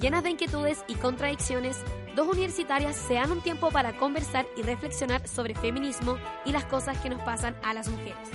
Llenas 0.00 0.22
de 0.22 0.30
inquietudes 0.30 0.84
y 0.86 0.94
contradicciones, 0.94 1.76
dos 2.14 2.28
universitarias 2.28 2.94
se 2.94 3.14
dan 3.14 3.32
un 3.32 3.40
tiempo 3.40 3.70
para 3.70 3.96
conversar 3.96 4.46
y 4.56 4.62
reflexionar 4.62 5.26
sobre 5.26 5.56
feminismo 5.56 6.18
y 6.44 6.52
las 6.52 6.64
cosas 6.66 6.98
que 6.98 7.10
nos 7.10 7.20
pasan 7.22 7.56
a 7.64 7.74
las 7.74 7.88
mujeres. 7.88 8.28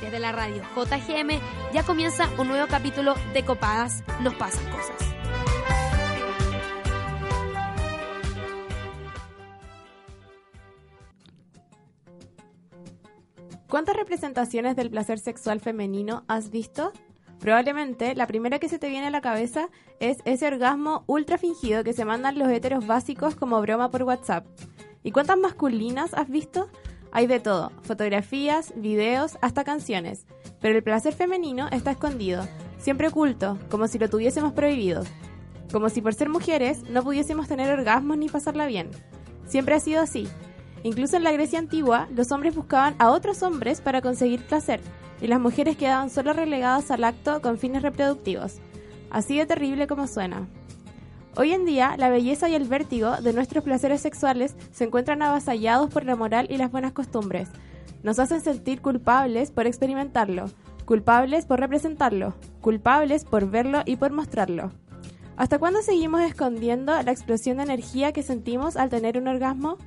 Desde 0.00 0.18
la 0.18 0.32
radio 0.32 0.62
JGM 0.74 1.38
ya 1.74 1.82
comienza 1.82 2.30
un 2.38 2.48
nuevo 2.48 2.66
capítulo 2.66 3.14
de 3.34 3.44
Copadas 3.44 4.02
Nos 4.22 4.34
Pasan 4.36 4.64
Cosas. 4.70 4.96
¿Cuántas 13.68 13.96
representaciones 13.96 14.76
del 14.76 14.88
placer 14.88 15.18
sexual 15.18 15.60
femenino 15.60 16.24
has 16.26 16.50
visto? 16.50 16.92
Probablemente 17.42 18.14
la 18.14 18.28
primera 18.28 18.60
que 18.60 18.68
se 18.68 18.78
te 18.78 18.88
viene 18.88 19.08
a 19.08 19.10
la 19.10 19.20
cabeza 19.20 19.68
es 19.98 20.18
ese 20.24 20.46
orgasmo 20.46 21.02
ultra 21.08 21.38
fingido 21.38 21.82
que 21.82 21.92
se 21.92 22.04
mandan 22.04 22.38
los 22.38 22.48
heteros 22.48 22.86
básicos 22.86 23.34
como 23.34 23.60
broma 23.60 23.90
por 23.90 24.04
WhatsApp. 24.04 24.46
¿Y 25.02 25.10
cuántas 25.10 25.36
masculinas 25.38 26.14
has 26.14 26.28
visto? 26.28 26.68
Hay 27.10 27.26
de 27.26 27.40
todo, 27.40 27.72
fotografías, 27.82 28.72
videos, 28.76 29.38
hasta 29.40 29.64
canciones. 29.64 30.24
Pero 30.60 30.76
el 30.76 30.84
placer 30.84 31.14
femenino 31.14 31.66
está 31.72 31.90
escondido, 31.90 32.46
siempre 32.78 33.08
oculto, 33.08 33.58
como 33.68 33.88
si 33.88 33.98
lo 33.98 34.08
tuviésemos 34.08 34.52
prohibido. 34.52 35.02
Como 35.72 35.88
si 35.88 36.00
por 36.00 36.14
ser 36.14 36.28
mujeres 36.28 36.84
no 36.90 37.02
pudiésemos 37.02 37.48
tener 37.48 37.76
orgasmos 37.76 38.18
ni 38.18 38.28
pasarla 38.28 38.66
bien. 38.66 38.88
Siempre 39.46 39.74
ha 39.74 39.80
sido 39.80 40.00
así. 40.00 40.28
Incluso 40.84 41.16
en 41.16 41.24
la 41.24 41.32
Grecia 41.32 41.58
antigua, 41.58 42.06
los 42.14 42.30
hombres 42.30 42.54
buscaban 42.54 42.94
a 43.00 43.10
otros 43.10 43.42
hombres 43.42 43.80
para 43.80 44.00
conseguir 44.00 44.46
placer, 44.46 44.80
y 45.22 45.28
las 45.28 45.40
mujeres 45.40 45.76
quedaban 45.76 46.10
solo 46.10 46.32
relegadas 46.32 46.90
al 46.90 47.04
acto 47.04 47.40
con 47.40 47.56
fines 47.56 47.82
reproductivos. 47.82 48.58
Así 49.10 49.38
de 49.38 49.46
terrible 49.46 49.86
como 49.86 50.08
suena. 50.08 50.48
Hoy 51.36 51.52
en 51.52 51.64
día, 51.64 51.94
la 51.96 52.10
belleza 52.10 52.48
y 52.48 52.54
el 52.56 52.68
vértigo 52.68 53.16
de 53.16 53.32
nuestros 53.32 53.62
placeres 53.64 54.00
sexuales 54.00 54.56
se 54.72 54.84
encuentran 54.84 55.22
avasallados 55.22 55.90
por 55.90 56.04
la 56.04 56.16
moral 56.16 56.48
y 56.50 56.56
las 56.56 56.72
buenas 56.72 56.92
costumbres. 56.92 57.48
Nos 58.02 58.18
hacen 58.18 58.40
sentir 58.40 58.82
culpables 58.82 59.52
por 59.52 59.66
experimentarlo, 59.66 60.50
culpables 60.84 61.46
por 61.46 61.60
representarlo, 61.60 62.34
culpables 62.60 63.24
por 63.24 63.48
verlo 63.48 63.82
y 63.86 63.96
por 63.96 64.10
mostrarlo. 64.10 64.72
¿Hasta 65.36 65.58
cuándo 65.58 65.82
seguimos 65.82 66.20
escondiendo 66.22 67.00
la 67.00 67.12
explosión 67.12 67.58
de 67.58 67.62
energía 67.62 68.12
que 68.12 68.22
sentimos 68.22 68.76
al 68.76 68.90
tener 68.90 69.16
un 69.16 69.28
orgasmo? 69.28 69.78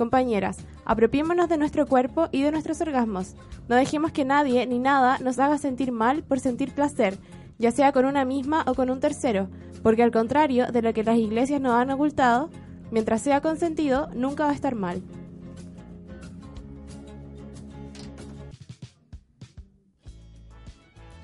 Compañeras, 0.00 0.56
apropiémonos 0.86 1.50
de 1.50 1.58
nuestro 1.58 1.86
cuerpo 1.86 2.30
y 2.32 2.40
de 2.40 2.50
nuestros 2.50 2.80
orgasmos. 2.80 3.34
No 3.68 3.76
dejemos 3.76 4.12
que 4.12 4.24
nadie 4.24 4.66
ni 4.66 4.78
nada 4.78 5.18
nos 5.18 5.38
haga 5.38 5.58
sentir 5.58 5.92
mal 5.92 6.22
por 6.22 6.40
sentir 6.40 6.72
placer, 6.72 7.18
ya 7.58 7.70
sea 7.70 7.92
con 7.92 8.06
una 8.06 8.24
misma 8.24 8.64
o 8.66 8.72
con 8.72 8.88
un 8.88 8.98
tercero, 8.98 9.50
porque 9.82 10.02
al 10.02 10.10
contrario 10.10 10.72
de 10.72 10.80
lo 10.80 10.94
que 10.94 11.04
las 11.04 11.18
iglesias 11.18 11.60
nos 11.60 11.74
han 11.74 11.90
ocultado, 11.90 12.48
mientras 12.90 13.20
sea 13.20 13.42
consentido, 13.42 14.08
nunca 14.14 14.44
va 14.44 14.52
a 14.52 14.54
estar 14.54 14.74
mal. 14.74 15.02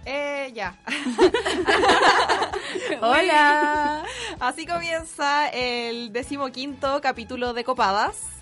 Eh, 0.05 0.53
ya. 0.55 0.79
Hola. 3.01 4.05
Así 4.39 4.67
comienza 4.67 5.49
el 5.49 6.13
decimoquinto 6.13 7.01
capítulo 7.01 7.55
de 7.55 7.65
Copadas. 7.65 8.36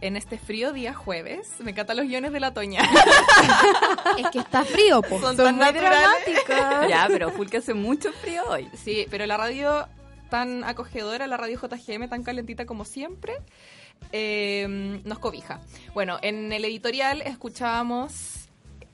En 0.00 0.16
este 0.16 0.38
frío 0.38 0.72
día 0.72 0.92
jueves. 0.92 1.54
Me 1.60 1.70
encantan 1.70 1.96
los 1.96 2.06
guiones 2.06 2.32
de 2.32 2.40
la 2.40 2.52
Toña. 2.52 2.82
Es 4.18 4.28
que 4.30 4.38
está 4.38 4.64
frío, 4.64 5.02
po. 5.02 5.20
Son, 5.20 5.36
tan 5.36 5.58
naturales. 5.58 6.08
Ya, 6.88 7.06
pero 7.08 7.30
full 7.30 7.48
que 7.48 7.58
hace 7.58 7.74
mucho 7.74 8.12
frío 8.12 8.42
hoy. 8.48 8.68
Sí, 8.74 9.06
pero 9.10 9.26
la 9.26 9.36
radio 9.36 9.88
tan 10.30 10.64
acogedora, 10.64 11.26
la 11.26 11.36
radio 11.36 11.58
JGM 11.60 12.08
tan 12.08 12.22
calentita 12.22 12.66
como 12.66 12.84
siempre, 12.84 13.34
eh, 14.12 15.00
nos 15.04 15.18
cobija. 15.18 15.60
Bueno, 15.94 16.18
en 16.22 16.52
el 16.52 16.64
editorial 16.64 17.22
escuchábamos 17.22 18.45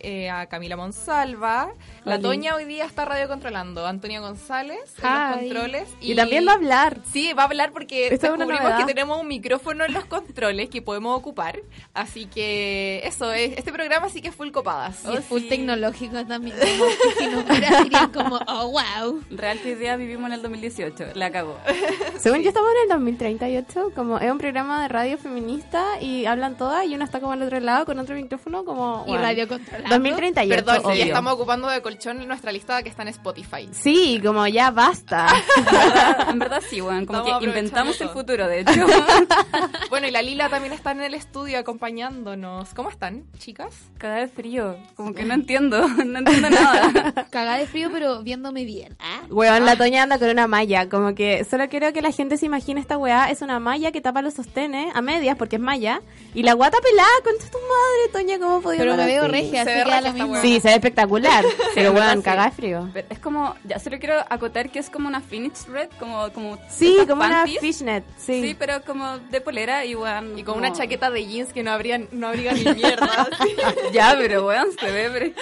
eh, 0.02 0.30
a 0.30 0.46
Camila 0.46 0.76
Monsalva. 0.76 1.72
La 2.04 2.14
Oli. 2.14 2.22
Toña 2.22 2.54
hoy 2.54 2.64
día 2.64 2.84
está 2.84 3.04
radio 3.04 3.28
controlando. 3.28 3.86
Antonia 3.86 4.20
González 4.20 4.94
en 4.98 5.04
Hi. 5.04 5.30
los 5.30 5.38
controles. 5.38 5.88
Y, 6.00 6.14
también 6.14 6.46
va 6.46 6.52
a 6.52 6.54
hablar. 6.56 6.98
Sí, 7.12 7.32
va 7.32 7.42
a 7.42 7.46
hablar 7.46 7.72
porque 7.72 8.08
Esta 8.08 8.32
descubrimos 8.32 8.72
que 8.78 8.84
tenemos 8.84 9.20
un 9.20 9.28
micrófono 9.28 9.84
en 9.84 9.92
los 9.92 10.04
controles 10.04 10.68
que 10.68 10.82
podemos 10.82 11.16
ocupar. 11.16 11.60
Así 11.94 12.26
que 12.26 13.02
eso, 13.04 13.32
es 13.32 13.56
este 13.56 13.72
programa 13.72 14.08
sí 14.08 14.20
que 14.20 14.28
es 14.28 14.34
full 14.34 14.50
copadas. 14.50 15.04
Y 15.04 15.16
es 15.16 15.24
full 15.24 15.42
tecnológico 15.48 16.24
también. 16.26 16.56
Como 16.58 16.90
si 17.18 17.82
dirían 17.84 18.10
como, 18.12 18.40
oh, 18.46 18.68
wow. 18.70 19.22
Real 19.30 19.58
que 19.60 19.70
idea 19.70 19.96
vivimos 19.96 20.26
en 20.28 20.34
el 20.34 20.42
2018. 20.42 21.08
La 21.14 21.30
cagó. 21.30 21.58
Según 22.18 22.42
yo 22.42 22.48
estamos 22.48 22.70
en 22.72 22.82
el 22.82 22.88
2038, 22.88 23.92
como 23.94 24.18
es 24.18 24.30
un 24.30 24.38
programa 24.38 24.82
de 24.82 24.88
radio 24.88 25.18
feminista 25.18 26.00
y 26.00 26.26
hablan 26.26 26.56
todas 26.56 26.86
y 26.86 26.94
una 26.94 27.04
está 27.04 27.20
como 27.20 27.32
al 27.32 27.42
otro 27.42 27.60
lado 27.60 27.86
con 27.86 27.98
otro 27.98 28.14
micrófono 28.14 28.64
como... 28.64 29.04
Y 29.06 29.10
bueno, 29.10 29.22
radio 29.22 29.48
controlado. 29.48 29.91
2038, 29.92 30.64
Perdón, 30.64 30.76
sí, 30.76 30.86
obvio. 31.00 31.04
estamos 31.04 31.32
ocupando 31.34 31.68
de 31.68 31.82
colchón 31.82 32.26
nuestra 32.26 32.52
lista 32.52 32.82
que 32.82 32.88
está 32.88 33.02
en 33.02 33.08
Spotify. 33.08 33.68
Sí, 33.72 34.20
como 34.24 34.46
ya 34.46 34.70
basta. 34.70 35.26
En 36.28 36.38
verdad, 36.38 36.62
sí, 36.68 36.80
weón. 36.80 37.04
Como 37.06 37.18
Estamos 37.20 37.40
que 37.40 37.46
inventamos 37.46 38.00
el 38.00 38.08
futuro, 38.08 38.46
de 38.48 38.60
hecho. 38.60 38.72
Bueno, 39.90 40.06
y 40.06 40.10
la 40.10 40.22
Lila 40.22 40.48
también 40.48 40.72
está 40.72 40.92
en 40.92 41.02
el 41.02 41.14
estudio 41.14 41.58
acompañándonos. 41.58 42.72
¿Cómo 42.74 42.88
están, 42.88 43.24
chicas? 43.38 43.74
Cada 43.98 44.16
vez 44.16 44.32
frío. 44.32 44.76
Como 44.96 45.14
que 45.14 45.24
no 45.24 45.34
entiendo. 45.34 45.86
No 46.12 46.18
entiendo 46.18 46.50
nada. 46.50 47.26
Cagada 47.30 47.58
de 47.58 47.66
frío, 47.66 47.88
pero 47.92 48.22
viéndome 48.22 48.64
bien. 48.64 48.96
¿ah? 48.98 49.22
Weón, 49.30 49.64
la 49.64 49.76
Toña 49.76 50.02
anda 50.02 50.18
con 50.18 50.28
una 50.30 50.46
malla, 50.46 50.88
como 50.88 51.14
que 51.14 51.44
solo 51.44 51.68
quiero 51.68 51.92
que 51.92 52.02
la 52.02 52.10
gente 52.10 52.36
se 52.36 52.46
imagine 52.46 52.80
esta 52.80 52.98
weá, 52.98 53.30
es 53.30 53.40
una 53.40 53.60
malla 53.60 53.92
que 53.92 54.00
tapa 54.00 54.20
los 54.22 54.34
sostenes 54.34 54.94
a 54.94 55.00
medias 55.00 55.36
porque 55.36 55.56
es 55.56 55.62
malla, 55.62 56.02
y 56.34 56.42
la 56.42 56.54
guata 56.54 56.78
pelada, 56.80 57.08
concha 57.24 57.50
tu 57.50 57.58
madre, 57.58 58.12
Toña, 58.12 58.38
¿cómo 58.38 58.60
podía 58.60 58.80
Pero 58.80 58.96
me 58.96 59.06
veo 59.06 59.28
regia, 59.28 59.64
Se 59.64 59.74
ve 59.74 59.81
que. 59.84 60.40
Sí, 60.40 60.60
se 60.60 60.68
ve 60.68 60.74
espectacular, 60.74 61.44
pero 61.74 61.92
weón, 61.92 62.22
de 62.22 62.50
frío. 62.50 62.90
Pero 62.92 63.06
es 63.10 63.18
como, 63.18 63.54
ya 63.64 63.78
solo 63.78 63.98
quiero 63.98 64.24
acotar 64.28 64.70
que 64.70 64.78
es 64.78 64.90
como 64.90 65.08
una 65.08 65.20
Phoenix 65.20 65.66
Red, 65.66 65.90
como, 65.98 66.30
como 66.32 66.58
Sí, 66.68 66.96
como 67.08 67.24
una 67.24 67.46
fishnet, 67.46 68.04
sí. 68.16 68.42
Sí, 68.42 68.56
pero 68.58 68.82
como 68.82 69.18
de 69.18 69.40
polera 69.40 69.84
y 69.84 69.94
weón. 69.94 70.38
Y 70.38 70.42
con 70.44 70.54
como- 70.54 70.58
una 70.66 70.72
chaqueta 70.72 71.10
de 71.10 71.26
jeans 71.26 71.52
que 71.52 71.62
no 71.62 71.72
habría, 71.72 71.98
no 72.10 72.28
abriga 72.28 72.52
ni 72.52 72.64
mierda. 72.64 73.28
Ya, 73.92 74.14
pero 74.18 74.46
weón, 74.46 74.68
se 74.78 74.90
ve, 74.90 75.10
pero 75.12 75.26
es 75.26 75.32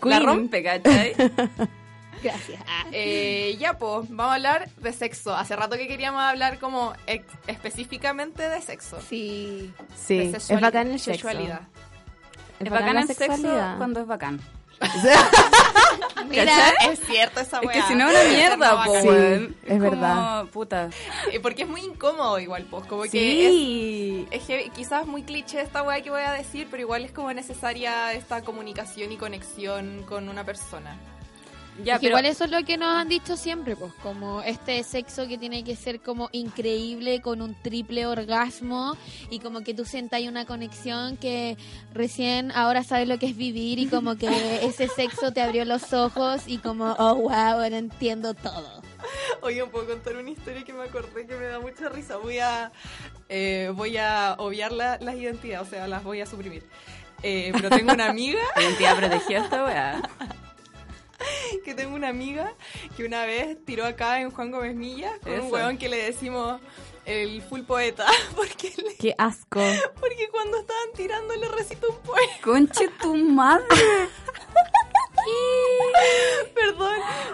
que 0.00 0.08
la 0.08 0.20
rompe, 0.20 0.62
¿cachai? 0.62 1.14
Gracias. 2.22 2.62
Eh, 2.92 3.56
ya, 3.58 3.78
pues, 3.78 4.08
vamos 4.10 4.32
a 4.32 4.34
hablar 4.34 4.68
de 4.76 4.92
sexo. 4.92 5.34
Hace 5.34 5.56
rato 5.56 5.76
que 5.76 5.88
queríamos 5.88 6.22
hablar 6.22 6.58
como 6.58 6.92
específicamente 7.46 8.48
de 8.48 8.60
sexo. 8.60 9.00
Sí. 9.08 9.72
Sí, 9.96 10.28
de 10.28 10.36
es 10.36 10.60
bacán 10.60 10.90
el 10.90 11.00
sexo. 11.00 11.28
Es, 12.60 12.66
Es 12.66 12.70
bacán 12.70 12.96
el 12.98 13.06
sexo 13.08 13.24
sexualidad. 13.24 13.76
cuando 13.78 14.00
es 14.00 14.06
bacán. 14.06 14.40
Mira, 16.28 16.70
Es 16.90 17.00
cierto 17.00 17.40
esa 17.40 17.58
Es 17.58 17.66
weá. 17.66 17.74
que 17.74 17.82
si 17.82 17.94
no 17.94 18.08
es 18.08 18.14
una 18.14 18.32
mierda, 18.36 18.70
No, 18.70 18.84
po. 18.84 19.00
Sí, 19.00 19.08
es 19.64 19.68
como, 19.68 19.80
verdad. 19.90 20.44
Puta. 20.46 20.90
Porque 21.42 21.62
es 21.62 21.68
muy 21.68 21.80
incómodo 21.80 22.38
igual, 22.38 22.66
pues. 22.70 22.86
Como 22.86 23.02
que 23.02 23.08
Sí. 23.10 24.26
es, 24.30 24.40
es 24.42 24.46
heavy. 24.46 24.70
quizás 24.70 25.06
muy 25.06 25.22
cliché 25.22 25.60
esta 25.60 25.82
weá 25.82 26.00
que 26.02 26.10
voy 26.10 26.22
a 26.22 26.32
decir, 26.32 26.68
pero 26.70 26.82
igual 26.82 27.04
es 27.04 27.12
como 27.12 27.32
necesaria 27.32 28.12
esta 28.12 28.42
comunicación 28.42 29.10
y 29.12 29.16
conexión 29.16 30.04
con 30.08 30.28
una 30.28 30.44
persona. 30.44 30.96
Ya, 31.84 31.96
pero 31.98 32.08
igual 32.10 32.26
eso 32.26 32.44
es 32.44 32.50
lo 32.50 32.62
que 32.64 32.76
nos 32.76 32.88
han 32.94 33.08
dicho 33.08 33.36
siempre, 33.36 33.76
pues, 33.76 33.92
como 34.02 34.42
este 34.42 34.82
sexo 34.82 35.26
que 35.28 35.38
tiene 35.38 35.64
que 35.64 35.76
ser 35.76 36.00
como 36.00 36.28
increíble, 36.32 37.20
con 37.20 37.40
un 37.42 37.54
triple 37.62 38.06
orgasmo, 38.06 38.96
y 39.30 39.38
como 39.40 39.60
que 39.62 39.74
tú 39.74 39.84
sientas 39.84 40.20
una 40.22 40.44
conexión 40.46 41.16
que 41.16 41.56
recién 41.94 42.52
ahora 42.52 42.84
sabes 42.84 43.08
lo 43.08 43.18
que 43.18 43.26
es 43.26 43.36
vivir, 43.36 43.78
y 43.78 43.86
como 43.86 44.16
que 44.16 44.26
ese 44.64 44.88
sexo 44.88 45.32
te 45.32 45.40
abrió 45.40 45.64
los 45.64 45.92
ojos, 45.92 46.42
y 46.46 46.58
como, 46.58 46.94
oh, 46.98 47.14
wow, 47.14 47.30
ahora 47.32 47.78
entiendo 47.78 48.34
todo. 48.34 48.82
Oigan, 49.42 49.70
puedo 49.70 49.86
contar 49.86 50.16
una 50.16 50.30
historia 50.30 50.62
que 50.64 50.72
me 50.74 50.84
acordé 50.84 51.26
que 51.26 51.34
me 51.34 51.46
da 51.46 51.58
mucha 51.58 51.88
risa. 51.88 52.18
Voy 52.18 52.38
a, 52.38 52.70
eh, 53.30 53.72
voy 53.74 53.96
a 53.96 54.34
obviar 54.38 54.72
la- 54.72 54.98
las 55.00 55.14
identidades, 55.14 55.66
o 55.66 55.70
sea, 55.70 55.88
las 55.88 56.04
voy 56.04 56.20
a 56.20 56.26
suprimir. 56.26 56.62
Eh, 57.22 57.50
pero 57.54 57.70
tengo 57.70 57.92
una 57.92 58.06
amiga, 58.10 58.40
identidad 58.60 58.96
protegida 58.96 59.44
esta 59.44 59.64
weá. 59.64 60.02
que 61.64 61.74
tengo 61.74 61.94
una 61.94 62.08
amiga 62.08 62.54
que 62.96 63.04
una 63.04 63.24
vez 63.26 63.56
tiró 63.64 63.84
acá 63.84 64.20
en 64.20 64.30
Juan 64.30 64.50
Gómez 64.50 64.74
Milla 64.74 65.12
con 65.22 65.32
un 65.32 65.38
Eso. 65.38 65.48
hueón 65.48 65.78
que 65.78 65.88
le 65.88 65.96
decimos 65.98 66.60
el 67.06 67.42
full 67.42 67.62
poeta, 67.62 68.06
porque, 68.36 68.72
le- 68.76 68.96
Qué 68.96 69.14
asco. 69.18 69.60
porque 69.98 70.28
cuando 70.30 70.58
estaban 70.58 70.92
tirando 70.94 71.34
le 71.36 71.48
recitó 71.48 71.90
un 71.90 71.98
poema. 71.98 72.32
Conche 72.42 72.88
tu 73.00 73.14
madre. 73.16 73.64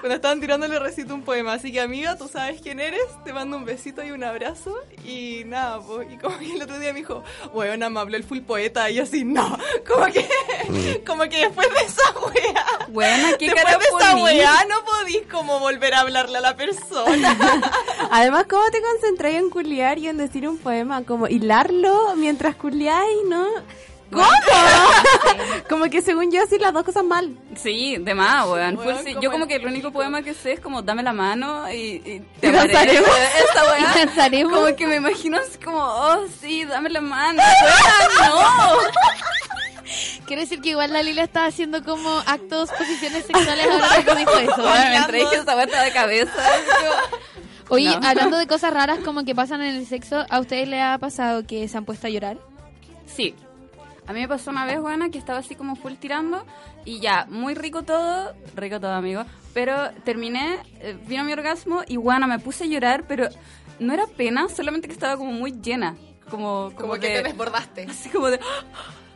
Cuando 0.06 0.18
estaban 0.18 0.40
tirando 0.40 0.68
le 0.68 0.78
recito 0.78 1.12
un 1.14 1.22
poema. 1.22 1.54
Así 1.54 1.72
que, 1.72 1.80
amiga, 1.80 2.16
tú 2.16 2.28
sabes 2.28 2.60
quién 2.60 2.78
eres. 2.78 3.02
Te 3.24 3.32
mando 3.32 3.56
un 3.56 3.64
besito 3.64 4.04
y 4.04 4.12
un 4.12 4.22
abrazo. 4.22 4.72
Y 5.04 5.42
nada, 5.46 5.80
pues. 5.80 6.06
Y 6.12 6.16
como 6.16 6.38
que 6.38 6.52
el 6.52 6.62
otro 6.62 6.78
día 6.78 6.92
me 6.92 7.00
dijo, 7.00 7.24
bueno, 7.52 7.90
me 7.90 7.98
habló 7.98 8.16
el 8.16 8.22
full 8.22 8.38
poeta. 8.38 8.88
Y 8.88 8.94
yo 8.94 9.02
así, 9.02 9.24
no. 9.24 9.58
Como 9.84 10.06
que, 10.06 11.02
como 11.04 11.24
que 11.24 11.38
después 11.38 11.68
de 11.70 11.86
esa 11.86 12.02
wea. 12.20 12.86
Buena, 12.86 13.36
qué 13.36 13.46
Después 13.46 13.78
de 13.80 13.84
esa 13.98 14.14
wea 14.14 14.64
no 14.68 14.84
podís 14.84 15.22
como 15.28 15.58
volver 15.58 15.94
a 15.94 16.02
hablarle 16.02 16.38
a 16.38 16.40
la 16.40 16.56
persona. 16.56 17.36
Además, 18.12 18.46
¿cómo 18.48 18.62
te 18.70 18.80
concentráis 18.80 19.38
en 19.38 19.50
culiar 19.50 19.98
y 19.98 20.06
en 20.06 20.18
decir 20.18 20.46
un 20.48 20.58
poema? 20.58 21.02
Como 21.02 21.26
hilarlo 21.26 22.14
mientras 22.14 22.54
culiáis, 22.54 23.24
¿no? 23.28 23.44
¿Cómo? 24.10 24.24
como 25.68 25.84
que 25.90 26.00
según 26.00 26.30
yo 26.30 26.42
así 26.42 26.58
las 26.58 26.72
dos 26.72 26.84
cosas 26.84 27.04
mal. 27.04 27.36
Sí, 27.56 27.96
de 27.98 28.14
más, 28.14 28.46
weón. 28.46 28.78
Full 28.78 28.94
sí. 29.04 29.16
Yo 29.20 29.30
como 29.32 29.46
que 29.46 29.56
el 29.56 29.66
único 29.66 29.90
poema 29.92 30.22
que 30.22 30.32
sé 30.34 30.52
es 30.52 30.60
como 30.60 30.80
dame 30.82 31.02
la 31.02 31.12
mano 31.12 31.70
y, 31.72 31.76
y 32.04 32.22
Te 32.40 32.48
amaré. 32.48 32.72
danzaremos. 32.72 33.08
Esa 33.10 33.78
Y 33.78 33.82
weá. 33.82 33.94
danzaremos. 34.06 34.52
Como 34.52 34.76
que 34.76 34.86
me 34.86 34.96
imagino 34.96 35.38
así 35.38 35.58
como, 35.58 35.78
oh 35.78 36.24
sí, 36.40 36.64
dame 36.64 36.90
la 36.90 37.00
mano. 37.00 37.42
No. 38.20 38.76
Quiero 40.26 40.42
decir 40.42 40.60
que 40.60 40.70
igual 40.70 40.92
la 40.92 41.02
Lila 41.02 41.22
estaba 41.22 41.46
haciendo 41.46 41.84
como 41.84 42.10
actos, 42.26 42.70
posiciones 42.72 43.24
sexuales 43.26 43.66
ahora 43.70 44.04
que 44.04 44.14
dijo 44.16 44.38
eso. 44.38 44.62
Weón, 44.62 44.90
mientras 44.90 45.12
dije 45.12 45.36
esa 45.36 45.54
vuelta 45.54 45.82
de 45.82 45.92
cabeza. 45.92 46.32
Oye, 47.68 47.96
No. 48.00 48.06
hablando 48.08 48.36
de 48.36 48.46
cosas 48.46 48.72
raras 48.72 48.98
como 49.04 49.24
que 49.24 49.34
pasan 49.34 49.62
en 49.62 49.76
el 49.76 49.86
sexo, 49.86 50.24
¿a 50.28 50.40
ustedes 50.40 50.68
les 50.68 50.82
ha 50.82 50.98
pasado 50.98 51.44
que 51.46 51.66
se 51.68 51.76
han 51.76 51.84
puesto 51.84 52.06
a 52.06 52.10
llorar? 52.10 52.38
Sí. 53.06 53.34
A 54.06 54.12
mí 54.12 54.20
me 54.20 54.28
pasó 54.28 54.50
una 54.50 54.64
vez, 54.64 54.80
buena, 54.80 55.10
que 55.10 55.18
estaba 55.18 55.40
así 55.40 55.54
como 55.56 55.74
full 55.74 55.94
tirando 55.94 56.44
y 56.84 57.00
ya, 57.00 57.26
muy 57.28 57.54
rico 57.54 57.82
todo, 57.82 58.34
rico 58.54 58.78
todo, 58.80 58.92
amigo. 58.92 59.24
Pero 59.52 59.90
terminé, 60.04 60.58
eh, 60.80 60.96
vino 61.06 61.24
mi 61.24 61.32
orgasmo 61.32 61.82
y, 61.86 61.96
bueno, 61.96 62.28
me 62.28 62.38
puse 62.38 62.64
a 62.64 62.66
llorar, 62.68 63.04
pero 63.08 63.28
no 63.80 63.92
era 63.92 64.06
pena, 64.06 64.48
solamente 64.48 64.86
que 64.86 64.94
estaba 64.94 65.16
como 65.16 65.32
muy 65.32 65.52
llena. 65.60 65.96
Como, 66.30 66.72
como, 66.74 66.76
Como 66.76 66.92
que 66.94 67.08
te 67.08 67.22
desbordaste. 67.24 67.86
Así 67.90 68.08
como 68.08 68.28
de... 68.28 68.38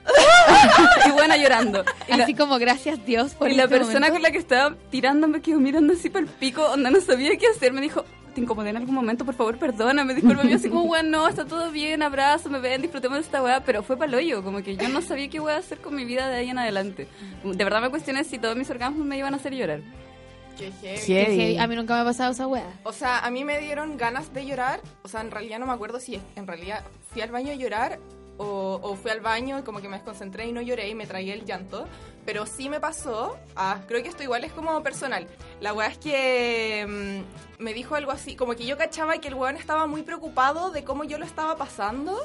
y 1.06 1.10
buena 1.10 1.36
llorando. 1.36 1.84
Y 2.08 2.16
la, 2.16 2.24
Así 2.24 2.34
como 2.34 2.58
gracias 2.58 3.04
Dios 3.04 3.34
por 3.34 3.48
y 3.50 3.54
la 3.54 3.64
este 3.64 3.76
persona 3.76 4.08
momento. 4.08 4.14
con 4.14 4.22
la 4.22 4.30
que 4.32 4.38
estaba 4.38 4.76
tirando 4.90 5.28
me 5.28 5.40
quedó 5.40 5.60
mirando 5.60 5.92
así 5.92 6.08
para 6.08 6.24
el 6.24 6.30
pico, 6.30 6.64
onda 6.64 6.90
no 6.90 7.00
sabía 7.00 7.36
qué 7.36 7.46
hacer. 7.46 7.72
Me 7.72 7.80
dijo, 7.80 8.04
te 8.30 8.40
incomodé 8.40 8.70
en 8.70 8.76
algún 8.76 8.94
momento, 8.94 9.24
por 9.24 9.34
favor, 9.34 9.58
perdóname. 9.58 10.14
Discúlpame. 10.14 10.50
Yo 10.50 10.56
así 10.56 10.68
como, 10.68 10.84
weón, 10.84 11.10
no, 11.10 11.28
está 11.28 11.44
todo 11.44 11.70
bien, 11.70 12.02
abrazo, 12.02 12.48
me 12.50 12.58
ven, 12.58 12.82
disfrutemos 12.82 13.18
de 13.18 13.22
esta 13.22 13.42
weá. 13.42 13.60
Pero 13.64 13.82
fue 13.82 13.96
para 13.96 14.16
hoyo, 14.16 14.42
como 14.42 14.62
que 14.62 14.76
yo 14.76 14.88
no 14.88 15.02
sabía 15.02 15.28
qué 15.28 15.40
voy 15.40 15.52
a 15.52 15.56
hacer 15.56 15.78
con 15.78 15.94
mi 15.94 16.04
vida 16.04 16.28
de 16.28 16.36
ahí 16.36 16.50
en 16.50 16.58
adelante. 16.58 17.08
De 17.44 17.64
verdad 17.64 17.80
me 17.80 17.90
cuestioné 17.90 18.24
si 18.24 18.38
todos 18.38 18.56
mis 18.56 18.70
orgasmos 18.70 19.06
me 19.06 19.16
iban 19.18 19.34
a 19.34 19.36
hacer 19.36 19.54
llorar. 19.54 19.80
Qué 20.56 20.72
heavy. 20.82 21.06
Que 21.06 21.24
heavy. 21.24 21.58
A 21.58 21.66
mí 21.66 21.76
nunca 21.76 21.94
me 21.94 22.00
ha 22.00 22.04
pasado 22.04 22.32
esa 22.32 22.46
wea. 22.46 22.80
O 22.84 22.92
sea, 22.92 23.20
a 23.20 23.30
mí 23.30 23.44
me 23.44 23.58
dieron 23.60 23.96
ganas 23.96 24.32
de 24.34 24.44
llorar. 24.44 24.80
O 25.02 25.08
sea, 25.08 25.20
en 25.22 25.30
realidad 25.30 25.58
no 25.58 25.66
me 25.66 25.72
acuerdo 25.72 26.00
si 26.00 26.20
en 26.36 26.46
realidad 26.46 26.84
fui 27.12 27.22
al 27.22 27.30
baño 27.30 27.52
a 27.52 27.54
llorar 27.54 27.98
o, 28.36 28.78
o 28.82 28.94
fui 28.96 29.10
al 29.10 29.20
baño 29.20 29.58
y 29.58 29.62
como 29.62 29.80
que 29.80 29.88
me 29.88 29.96
desconcentré 29.96 30.46
y 30.46 30.52
no 30.52 30.60
lloré 30.60 30.88
y 30.88 30.94
me 30.94 31.06
tragué 31.06 31.32
el 31.32 31.44
llanto. 31.44 31.86
Pero 32.24 32.46
sí 32.46 32.68
me 32.68 32.80
pasó. 32.80 33.38
Ah, 33.56 33.80
creo 33.88 34.02
que 34.02 34.08
esto 34.08 34.22
igual 34.22 34.44
es 34.44 34.52
como 34.52 34.82
personal. 34.82 35.26
La 35.60 35.72
weá 35.72 35.88
es 35.88 35.98
que 35.98 36.86
mm, 36.86 37.62
me 37.62 37.74
dijo 37.74 37.94
algo 37.94 38.12
así, 38.12 38.36
como 38.36 38.54
que 38.54 38.66
yo 38.66 38.76
cachaba 38.76 39.18
que 39.18 39.28
el 39.28 39.34
weón 39.34 39.56
estaba 39.56 39.86
muy 39.86 40.02
preocupado 40.02 40.70
de 40.70 40.84
cómo 40.84 41.04
yo 41.04 41.18
lo 41.18 41.24
estaba 41.24 41.56
pasando 41.56 42.18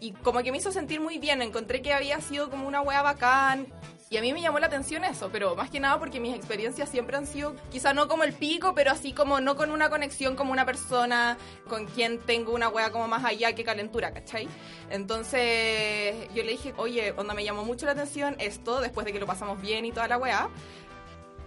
y 0.00 0.12
como 0.12 0.42
que 0.42 0.52
me 0.52 0.58
hizo 0.58 0.72
sentir 0.72 1.00
muy 1.00 1.18
bien. 1.18 1.42
Encontré 1.42 1.82
que 1.82 1.92
había 1.92 2.20
sido 2.20 2.50
como 2.50 2.66
una 2.66 2.80
weá 2.80 3.02
bacán. 3.02 3.66
Y 4.12 4.16
a 4.16 4.22
mí 4.22 4.32
me 4.32 4.42
llamó 4.42 4.58
la 4.58 4.66
atención 4.66 5.04
eso, 5.04 5.30
pero 5.30 5.54
más 5.54 5.70
que 5.70 5.78
nada 5.78 5.96
porque 6.00 6.18
mis 6.18 6.34
experiencias 6.34 6.88
siempre 6.88 7.16
han 7.16 7.28
sido, 7.28 7.54
quizá 7.70 7.94
no 7.94 8.08
como 8.08 8.24
el 8.24 8.32
pico, 8.32 8.74
pero 8.74 8.90
así 8.90 9.12
como 9.12 9.40
no 9.40 9.54
con 9.54 9.70
una 9.70 9.88
conexión 9.88 10.34
como 10.34 10.50
una 10.50 10.66
persona 10.66 11.38
con 11.68 11.86
quien 11.86 12.18
tengo 12.18 12.52
una 12.52 12.68
wea 12.68 12.90
como 12.90 13.06
más 13.06 13.24
allá 13.24 13.54
que 13.54 13.62
calentura, 13.62 14.12
¿cachai? 14.12 14.48
Entonces 14.90 16.28
yo 16.34 16.42
le 16.42 16.50
dije, 16.50 16.74
oye, 16.76 17.12
onda 17.16 17.34
me 17.34 17.44
llamó 17.44 17.64
mucho 17.64 17.86
la 17.86 17.92
atención 17.92 18.34
esto, 18.40 18.80
después 18.80 19.06
de 19.06 19.12
que 19.12 19.20
lo 19.20 19.26
pasamos 19.26 19.62
bien 19.62 19.84
y 19.84 19.92
toda 19.92 20.08
la 20.08 20.18
wea. 20.18 20.48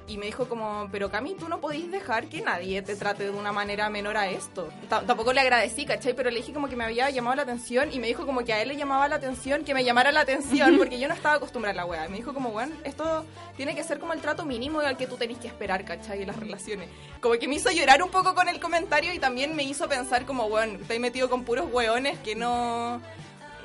Y 0.05 0.17
me 0.17 0.25
dijo 0.25 0.49
como, 0.49 0.89
pero 0.91 1.09
Cami, 1.09 1.33
tú 1.35 1.47
no 1.47 1.61
podís 1.61 1.89
dejar 1.89 2.27
que 2.27 2.41
nadie 2.41 2.81
te 2.81 2.97
trate 2.97 3.23
de 3.23 3.29
una 3.29 3.53
manera 3.53 3.89
menor 3.89 4.17
a 4.17 4.27
esto. 4.29 4.65
T- 4.89 5.05
tampoco 5.07 5.31
le 5.31 5.39
agradecí, 5.39 5.85
¿cachai? 5.85 6.13
Pero 6.13 6.29
le 6.29 6.37
dije 6.37 6.51
como 6.51 6.67
que 6.67 6.75
me 6.75 6.83
había 6.83 7.09
llamado 7.09 7.37
la 7.37 7.43
atención 7.43 7.89
y 7.89 7.99
me 7.99 8.07
dijo 8.07 8.25
como 8.25 8.43
que 8.43 8.51
a 8.51 8.61
él 8.61 8.67
le 8.67 8.75
llamaba 8.75 9.07
la 9.07 9.15
atención, 9.15 9.63
que 9.63 9.73
me 9.73 9.85
llamara 9.85 10.11
la 10.11 10.19
atención, 10.19 10.77
porque 10.77 10.99
yo 10.99 11.07
no 11.07 11.13
estaba 11.13 11.35
acostumbrada 11.35 11.71
a 11.81 11.85
la 11.85 11.89
wea. 11.89 12.09
Me 12.09 12.17
dijo 12.17 12.33
como, 12.33 12.49
bueno, 12.51 12.75
esto 12.83 13.25
tiene 13.55 13.75
que 13.75 13.83
ser 13.85 13.97
como 13.99 14.11
el 14.11 14.19
trato 14.19 14.43
mínimo 14.45 14.81
al 14.81 14.97
que 14.97 15.07
tú 15.07 15.15
tenés 15.15 15.37
que 15.37 15.47
esperar, 15.47 15.85
¿cachai? 15.85 16.21
En 16.21 16.27
las 16.27 16.35
relaciones. 16.37 16.89
Como 17.21 17.35
que 17.35 17.47
me 17.47 17.55
hizo 17.55 17.71
llorar 17.71 18.03
un 18.03 18.09
poco 18.09 18.35
con 18.35 18.49
el 18.49 18.59
comentario 18.59 19.13
y 19.13 19.19
también 19.19 19.55
me 19.55 19.63
hizo 19.63 19.87
pensar 19.87 20.25
como, 20.25 20.49
bueno, 20.49 20.79
estoy 20.81 20.99
metido 20.99 21.29
con 21.29 21.45
puros 21.45 21.71
weones 21.71 22.19
que 22.19 22.35
no 22.35 23.01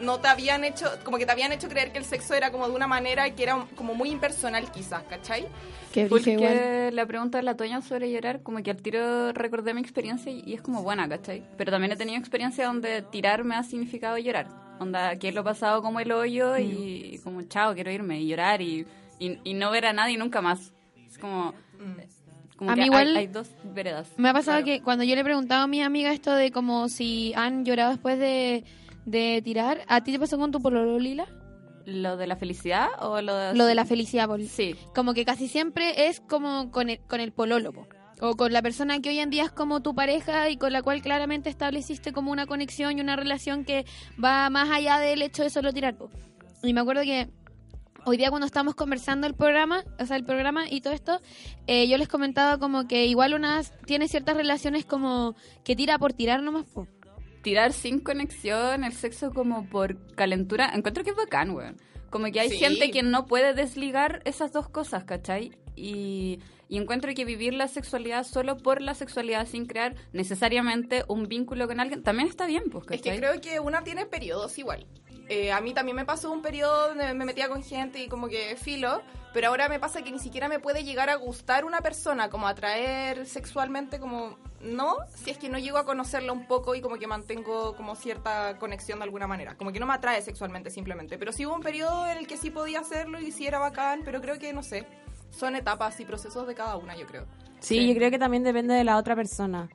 no 0.01 0.21
te 0.21 0.29
habían 0.29 0.65
hecho, 0.65 0.87
como 1.05 1.19
que 1.19 1.27
te 1.27 1.33
habían 1.33 1.53
hecho 1.53 1.69
creer 1.69 1.93
que 1.93 1.99
el 1.99 2.05
sexo 2.05 2.35
era 2.35 2.51
como 2.51 2.69
de 2.69 2.75
una 2.75 2.87
manera 2.87 3.29
que 3.35 3.43
era 3.43 3.67
como 3.75 3.95
muy 3.95 4.11
impersonal 4.11 4.71
quizás, 4.71 5.03
¿cachai? 5.05 5.47
Que 5.93 6.09
dije 6.09 6.33
igual. 6.33 6.53
Porque 6.53 6.91
la 6.93 7.07
pregunta 7.07 7.39
de 7.39 7.45
la 7.45 7.57
Toña 7.57 7.81
sobre 7.83 8.11
llorar, 8.13 8.43
como 8.43 8.63
que 8.63 8.71
al 8.71 8.77
tiro 8.83 9.33
recordé 9.33 9.75
mi 9.75 9.81
experiencia 9.81 10.31
y, 10.31 10.53
es 10.55 10.63
como 10.63 10.83
buena, 10.83 11.09
¿cachai? 11.09 11.43
Pero 11.57 11.73
también 11.73 11.93
he 11.93 11.97
tenido 11.97 12.19
experiencia 12.19 12.67
donde 12.67 13.03
tirar 13.03 13.45
me 13.45 13.55
ha 13.57 13.63
significado 13.63 14.19
llorar. 14.19 14.49
Onda, 14.81 15.17
que 15.17 15.33
lo 15.33 15.41
he 15.41 15.45
pasado 15.45 15.83
como 15.83 15.99
el 16.01 16.13
hoyo 16.13 16.57
y 16.59 17.21
como, 17.25 17.43
chao, 17.43 17.75
quiero 17.75 17.91
irme 17.91 18.21
y 18.21 18.29
llorar 18.29 18.63
y, 18.63 18.87
y, 19.19 19.39
y 19.43 19.55
no 19.55 19.71
ver 19.71 19.87
a 19.87 19.93
nadie 19.93 20.17
nunca 20.19 20.41
más. 20.41 20.73
Es 21.09 21.19
como... 21.19 21.53
como 22.57 22.71
A 22.71 22.77
mí 22.77 22.83
hay- 22.83 22.87
igual- 22.87 23.17
hay, 23.17 23.27
dos 23.27 23.49
veredas. 23.65 24.09
Me 24.19 24.29
ha 24.29 24.33
pasado 24.33 24.59
Claro. 24.63 24.67
que 24.79 24.83
cuando 24.85 25.03
yo 25.05 25.15
le 25.15 25.23
he 25.23 25.25
preguntado 25.25 25.63
a 25.65 25.67
mi 25.67 25.83
amiga 25.83 26.13
esto 26.13 26.33
de 26.35 26.53
como 26.53 26.89
si 26.89 27.33
han 27.35 27.65
llorado 27.65 27.91
después 27.91 28.19
de, 28.21 28.63
de 29.05 29.41
tirar, 29.43 29.83
¿a 29.89 30.03
ti 30.03 30.13
te 30.13 30.19
pasó 30.19 30.39
con 30.39 30.51
tu 30.51 30.61
pololo 30.61 30.99
lila? 30.99 31.27
¿Lo 31.85 32.17
de 32.17 32.27
la 32.27 32.37
felicidad 32.37 32.89
o 33.01 33.23
lo 33.23 33.35
de...? 33.35 33.55
Lo 33.55 33.65
de 33.65 33.75
la 33.75 33.87
felicidad, 33.87 34.27
Pol. 34.27 34.45
Sí. 34.45 34.75
Como 34.95 35.15
que 35.15 35.25
casi 35.25 35.49
siempre 35.49 36.09
es 36.09 36.21
como 36.21 36.71
con 36.71 36.91
el, 36.91 37.01
con 37.01 37.21
el 37.21 37.33
pololo, 37.33 37.73
po. 37.73 37.89
O 38.21 38.37
con 38.37 38.53
la 38.53 38.63
persona 38.63 39.01
que 39.01 39.11
hoy 39.11 39.21
en 39.21 39.31
día 39.31 39.45
es 39.45 39.51
como 39.51 39.81
tu 39.81 39.95
pareja 39.95 40.51
y 40.51 40.57
con 40.57 40.73
la 40.73 40.83
cual 40.83 41.01
claramente 41.01 41.49
estableciste 41.49 42.13
como 42.13 42.33
una 42.33 42.47
conexión 42.47 42.99
y 42.99 43.01
una 43.01 43.17
relación 43.17 43.65
que 43.65 43.87
va 44.23 44.51
más 44.51 44.71
allá 44.71 44.99
del 44.99 45.23
hecho 45.23 45.45
de 45.45 45.51
solo 45.51 45.73
tirar, 45.73 45.97
po. 45.97 46.11
Y 46.63 46.75
me 46.75 46.81
acuerdo 46.81 47.03
que 47.03 47.31
hoy 48.05 48.17
día 48.17 48.31
cuando 48.31 48.47
estábamos 48.47 48.75
conversando 48.75 49.27
el 49.27 49.35
programa, 49.35 49.85
o 49.99 50.07
sea, 50.07 50.17
el 50.17 50.25
programa 50.25 50.69
y 50.69 50.81
todo 50.81 50.93
esto, 50.93 51.21
eh, 51.67 51.89
yo 51.89 51.97
les 51.97 52.09
comentaba 52.09 52.59
como 52.59 52.89
que 52.89 53.07
igual 53.07 53.35
unas 53.35 53.73
tiene 53.87 54.09
ciertas 54.09 54.37
relaciones 54.37 54.85
como 54.85 55.37
que 55.65 55.77
tira 55.77 55.99
por 55.99 56.13
tirar 56.13 56.43
nomás, 56.43 56.67
po. 56.67 56.87
Tirar 57.43 57.73
sin 57.73 58.01
conexión, 58.01 58.85
el 58.85 58.93
sexo 58.93 59.33
como 59.33 59.67
por 59.69 59.97
calentura, 60.15 60.71
encuentro 60.75 61.05
que 61.05 61.11
es 61.11 61.17
bacán, 61.17 61.51
weón. 61.51 61.77
Como 62.11 62.27
que 62.33 62.41
hay 62.41 62.49
Sí. 62.51 62.57
gente 62.59 62.91
que 62.91 63.03
no 63.03 63.27
puede 63.27 63.53
desligar 63.55 64.23
esas 64.25 64.53
dos 64.53 64.69
cosas, 64.69 65.05
¿cachai? 65.05 65.53
Y, 65.77 66.41
y 66.69 66.77
encuentro 66.79 67.13
que 67.15 67.25
vivir 67.25 67.55
la 67.55 67.69
sexualidad 67.69 68.25
solo 68.25 68.57
por 68.57 68.81
la 68.83 68.95
sexualidad 68.95 69.47
sin 69.47 69.67
crear 69.67 69.95
necesariamente 70.13 71.05
un 71.09 71.29
vínculo 71.29 71.67
con 71.69 71.81
alguien 71.81 72.03
también 72.03 72.29
está 72.29 72.47
bien, 72.47 72.65
pues, 72.71 72.85
Es 72.91 73.01
que 73.03 73.11
¿cachai? 73.11 73.19
creo 73.19 73.41
que 73.41 73.61
una 73.61 73.83
tiene 73.85 74.07
periodos 74.07 74.59
igual. 74.59 74.87
Eh, 75.29 75.53
a 75.53 75.61
mí 75.61 75.75
también 75.75 75.97
me 75.97 76.05
pasó 76.05 76.33
un 76.33 76.41
periodo 76.41 76.89
donde 76.89 77.13
me 77.15 77.25
metía 77.25 77.49
con 77.49 77.63
gente 77.63 78.03
y 78.03 78.09
como 78.09 78.29
que 78.29 78.57
filo, 78.57 79.03
pero 79.35 79.49
ahora 79.49 79.69
me 79.69 79.79
pasa 79.79 80.03
que 80.03 80.11
ni 80.11 80.19
siquiera 80.19 80.49
me 80.49 80.59
puede 80.59 80.85
llegar 80.85 81.11
a 81.11 81.17
gustar 81.17 81.65
una 81.65 81.81
persona, 81.81 82.31
como 82.31 82.49
atraer 82.49 83.27
sexualmente, 83.27 84.01
como 84.01 84.39
no, 84.61 84.97
si 85.15 85.31
es 85.31 85.39
que 85.39 85.49
no 85.49 85.59
llego 85.59 85.79
a 85.79 85.85
conocerla 85.85 86.33
un 86.33 86.47
poco 86.47 86.75
y 86.75 86.81
como 86.81 86.97
que 86.97 87.07
mantengo 87.07 87.77
como 87.77 87.95
cierta 87.95 88.57
conexión 88.59 88.99
de 89.01 89.05
alguna 89.05 89.27
manera. 89.27 89.55
Como 89.57 89.71
que 89.71 89.81
no 89.81 89.87
me 89.87 89.95
atrae 89.95 90.23
sexualmente 90.23 90.71
simplemente, 90.71 91.19
pero 91.19 91.33
sí 91.33 91.45
hubo 91.45 91.55
un 91.55 91.63
periodo 91.63 92.07
en 92.07 92.19
el 92.19 92.27
que 92.27 92.37
sí 92.37 92.51
podía 92.51 92.81
hacerlo 92.81 93.21
y 93.21 93.31
sí 93.31 93.47
era 93.47 93.59
bacán, 93.59 94.01
pero 94.05 94.21
creo 94.21 94.39
que 94.39 94.53
no 94.53 94.63
sé, 94.63 94.87
son 95.31 95.57
etapas 95.57 96.01
y 96.01 96.05
procesos 96.05 96.47
de 96.47 96.55
cada 96.55 96.77
una, 96.77 96.97
yo 96.97 97.07
creo. 97.07 97.27
Sí, 97.61 97.87
yo 97.87 97.95
creo 97.95 98.11
que 98.11 98.19
también 98.19 98.45
depende 98.45 98.75
de 98.75 98.85
la 98.85 98.97
otra 98.97 99.15
persona. 99.15 99.69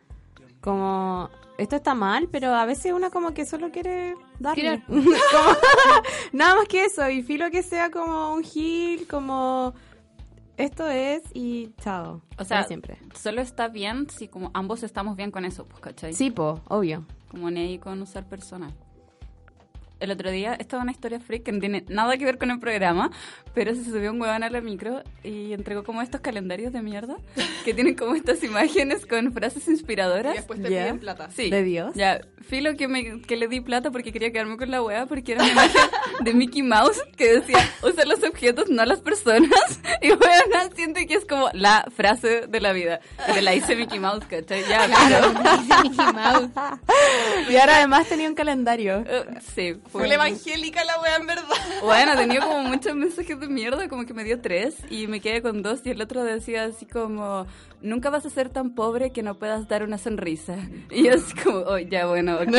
Como, 0.62 1.30
esto 1.58 1.76
está 1.76 1.94
mal, 1.96 2.28
pero 2.32 2.54
a 2.56 2.66
veces 2.66 2.94
una 2.94 3.10
como 3.10 3.34
que 3.34 3.46
solo 3.46 3.72
quiere 3.72 4.16
darle. 4.40 4.84
Como- 4.88 5.04
nada 6.34 6.56
más 6.56 6.68
que 6.68 6.86
eso, 6.86 7.08
y 7.10 7.22
filo 7.24 7.50
que 7.52 7.64
sea 7.64 7.92
como 7.92 8.34
un 8.34 8.44
gil, 8.44 9.08
como 9.08 9.74
esto 10.58 10.88
es 10.88 11.24
y 11.34 11.74
chao. 11.82 12.22
O 12.38 12.44
sea, 12.44 12.64
siempre. 12.64 12.98
Solo 13.16 13.42
está 13.42 13.68
bien 13.68 14.08
si 14.10 14.28
como 14.28 14.52
ambos 14.54 14.84
estamos 14.84 15.16
bien 15.16 15.32
con 15.32 15.46
eso, 15.46 15.66
pues, 15.66 15.82
¿cachai? 15.82 16.14
Sí, 16.14 16.32
po, 16.32 16.62
obvio. 16.70 17.06
Como 17.30 17.50
ni 17.50 17.80
con 17.80 18.02
usar 18.02 18.28
personas. 18.28 18.74
El 20.04 20.12
otro 20.12 20.30
día, 20.32 20.54
esta 20.60 20.78
es 20.78 20.84
una 20.84 20.92
historia 20.92 21.20
freak 21.20 21.44
que 21.44 21.52
no 21.52 21.60
tiene 21.60 21.84
nada 21.88 22.18
que 22.18 22.26
ver 22.26 22.38
con 22.38 22.52
el 22.52 22.60
programa, 22.60 23.10
pero 23.54 23.74
se 23.74 23.84
subió 23.86 24.12
un 24.12 24.22
huevón 24.22 24.44
a 24.44 24.50
la 24.50 24.62
micro 24.62 25.02
y 25.24 25.54
entregó 25.54 25.84
como 25.84 26.02
estos 26.02 26.22
calendarios 26.22 26.74
de 26.74 26.82
mierda 26.82 27.16
que 27.66 27.74
tienen 27.74 27.96
como 27.96 28.16
estas 28.16 28.44
imágenes 28.44 29.06
con 29.06 29.32
frases 29.34 29.68
Y 29.68 29.72
inspiradoras. 29.72 30.36
después 30.36 30.62
te 30.62 30.70
Ya. 30.70 30.84
piden 30.84 31.00
plata. 31.00 31.30
Sí. 31.32 31.50
¿De 31.50 31.64
Dios? 31.64 31.94
Ya, 31.96 32.20
filo 32.42 32.76
que, 32.76 32.88
me, 32.88 33.22
que 33.22 33.36
le 33.38 33.48
di 33.48 33.62
plata 33.62 33.92
porque 33.92 34.12
quería 34.12 34.32
quedarme 34.32 34.58
con 34.58 34.70
la 34.72 34.82
wea, 34.84 35.06
porque 35.06 35.34
era 35.34 35.44
una 35.44 35.52
imagen 35.54 35.82
de 36.22 36.34
Mickey 36.34 36.64
Mouse 36.64 37.02
que 37.16 37.36
decía, 37.40 37.58
usa 37.84 38.06
los 38.06 38.22
objetos, 38.24 38.70
no 38.70 38.86
las 38.86 39.02
personas. 39.02 39.50
Y 40.02 40.10
bueno, 40.10 40.70
siento 40.76 41.00
que 41.08 41.14
es 41.14 41.26
como 41.26 41.48
la 41.54 41.86
frase 41.96 42.48
de 42.48 42.60
la 42.60 42.74
vida. 42.74 43.00
Que 43.34 43.42
la 43.42 43.56
hice 43.56 43.74
Mickey 43.78 44.00
Mouse, 44.00 44.26
¿cachai? 44.26 44.62
Ya, 44.68 44.86
Claro, 44.86 45.32
pero... 45.42 45.82
Mickey 45.84 46.14
Mouse. 46.14 46.50
Y 47.50 47.56
ahora 47.56 47.78
además 47.78 48.08
tenía 48.10 48.28
un 48.28 48.36
calendario. 48.36 49.04
eh, 49.08 49.24
sí, 49.56 49.76
Fue 49.94 50.12
evangélica 50.12 50.84
la 50.84 51.00
wea 51.00 51.18
en 51.18 51.28
verdad. 51.28 51.44
Bueno, 51.84 52.16
tenía 52.16 52.42
como 52.42 52.64
muchos 52.64 52.96
mensajes 52.96 53.40
de 53.40 53.48
mierda, 53.48 53.88
como 53.88 54.06
que 54.06 54.14
me 54.14 54.24
dio 54.24 54.42
tres 54.42 54.76
y 54.90 55.08
me 55.08 55.20
quedé 55.20 55.42
con 55.42 55.62
dos 55.62 55.82
y 55.86 55.92
el 55.92 56.02
otro 56.02 56.24
decía 56.24 56.66
así 56.66 56.86
como, 56.86 57.46
nunca 57.82 58.10
vas 58.10 58.26
a 58.26 58.30
ser 58.30 58.50
tan 58.50 58.74
pobre 58.74 59.12
que 59.12 59.22
no 59.22 59.36
puedas 59.36 59.68
dar 59.68 59.84
una 59.84 59.98
sonrisa. 59.98 60.58
Y 60.90 61.04
yo 61.04 61.14
así 61.14 61.34
como, 61.36 61.60
oh, 61.60 61.78
ya 61.78 62.08
bueno, 62.08 62.36
ok, 62.36 62.56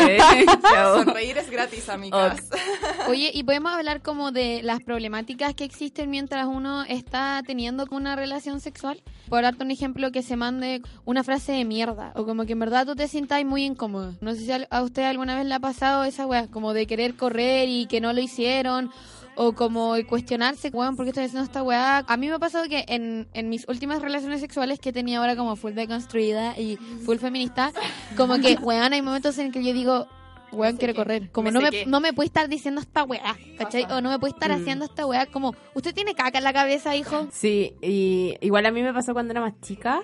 chao. 0.62 1.02
Sonreír 1.02 1.36
es 1.38 1.50
gratis, 1.50 1.88
amigas. 1.88 2.48
Oye, 3.08 3.30
y 3.34 3.42
podemos 3.42 3.72
hablar 3.72 4.02
como 4.02 4.30
de 4.30 4.62
las 4.62 4.80
problemáticas 4.80 5.54
que 5.54 5.64
existen 5.64 6.10
mientras 6.10 6.46
uno 6.46 6.84
está 6.84 7.42
teniendo 7.46 7.86
una 7.90 8.16
relación 8.16 8.60
sexual. 8.60 9.02
Por 9.28 9.42
darte 9.42 9.64
un 9.64 9.70
ejemplo, 9.70 10.12
que 10.12 10.22
se 10.22 10.36
mande 10.36 10.82
una 11.04 11.24
frase 11.24 11.52
de 11.52 11.64
mierda 11.64 12.12
o 12.14 12.24
como 12.24 12.44
que 12.44 12.52
en 12.52 12.60
verdad 12.60 12.86
tú 12.86 12.94
te 12.94 13.08
sientas 13.08 13.44
muy 13.44 13.64
incómodo. 13.64 14.14
No 14.20 14.34
sé 14.34 14.40
si 14.40 14.52
a 14.68 14.82
usted 14.82 15.04
alguna 15.04 15.36
vez 15.36 15.46
le 15.46 15.54
ha 15.54 15.60
pasado 15.60 16.04
esa 16.04 16.26
weá, 16.26 16.48
como 16.48 16.72
de 16.72 16.86
querer 16.86 17.14
correr 17.24 17.68
y 17.68 17.86
que 17.86 18.00
no 18.00 18.12
lo 18.12 18.20
hicieron. 18.20 18.90
O 19.36 19.52
como 19.52 19.96
cuestionarse, 20.08 20.68
weón, 20.68 20.94
¿por 20.94 21.04
qué 21.04 21.10
estoy 21.10 21.24
haciendo 21.24 21.44
esta 21.44 21.64
weá? 21.64 22.04
A 22.06 22.16
mí 22.16 22.28
me 22.28 22.34
ha 22.34 22.38
pasado 22.38 22.68
que 22.68 22.84
en, 22.86 23.26
en 23.34 23.48
mis 23.48 23.66
últimas 23.66 24.00
relaciones 24.00 24.40
sexuales 24.40 24.78
que 24.78 24.92
tenía 24.92 25.18
ahora 25.18 25.34
como 25.34 25.56
full 25.56 25.72
deconstruida 25.72 26.56
y 26.56 26.76
full 26.76 27.16
feminista, 27.16 27.72
como 28.16 28.38
que, 28.38 28.54
weón, 28.62 28.92
hay 28.92 29.02
momentos 29.02 29.36
en 29.38 29.50
que 29.50 29.64
yo 29.64 29.72
digo, 29.72 30.06
weón, 30.52 30.76
quiero 30.76 30.94
correr. 30.94 31.30
Como 31.32 31.50
Me 31.50 31.52
no 31.52 31.60
me, 31.60 31.84
no 31.84 31.98
me 31.98 32.12
puede 32.12 32.28
estar 32.28 32.48
diciendo 32.48 32.80
esta 32.80 33.02
weá, 33.02 33.36
¿cachai? 33.58 33.84
O 33.90 34.00
no 34.00 34.10
me 34.10 34.20
puede 34.20 34.34
estar 34.34 34.52
haciendo 34.52 34.84
esta 34.84 35.04
weá. 35.04 35.26
Como, 35.26 35.56
¿usted 35.74 35.92
tiene 35.92 36.14
caca 36.14 36.38
en 36.38 36.44
la 36.44 36.52
cabeza, 36.52 36.94
hijo? 36.94 37.26
Sí, 37.32 37.74
y 37.82 38.36
igual 38.40 38.66
a 38.66 38.70
mí 38.70 38.82
me 38.84 38.92
pasó 38.92 39.14
cuando 39.14 39.32
era 39.32 39.40
más 39.40 39.60
chica 39.60 40.00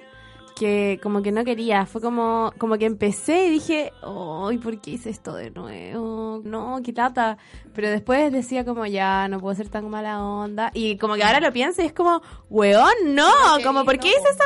que 0.60 1.00
como 1.02 1.22
que 1.22 1.32
no 1.32 1.42
quería, 1.42 1.86
fue 1.86 2.02
como 2.02 2.52
como 2.58 2.76
que 2.76 2.84
empecé 2.84 3.46
y 3.46 3.50
dije, 3.50 3.92
"Ay, 4.02 4.58
¿por 4.58 4.78
qué 4.78 4.90
hice 4.90 5.08
esto 5.08 5.34
de 5.34 5.50
nuevo? 5.50 6.42
No, 6.44 6.80
qué 6.84 6.92
lata." 6.92 7.38
Pero 7.72 7.88
después 7.88 8.30
decía 8.30 8.62
como, 8.66 8.84
"Ya, 8.84 9.26
no 9.28 9.40
puedo 9.40 9.54
ser 9.54 9.70
tan 9.70 9.88
mala 9.88 10.22
onda." 10.22 10.70
Y 10.74 10.98
como 10.98 11.14
que 11.14 11.24
ahora 11.24 11.40
lo 11.40 11.50
pienso 11.50 11.80
y 11.80 11.86
es 11.86 11.94
como, 11.94 12.20
"Weón, 12.50 12.92
no, 13.14 13.32
como 13.64 13.86
¿por 13.86 13.98
qué 13.98 14.08
hice 14.08 14.18
esa 14.18 14.44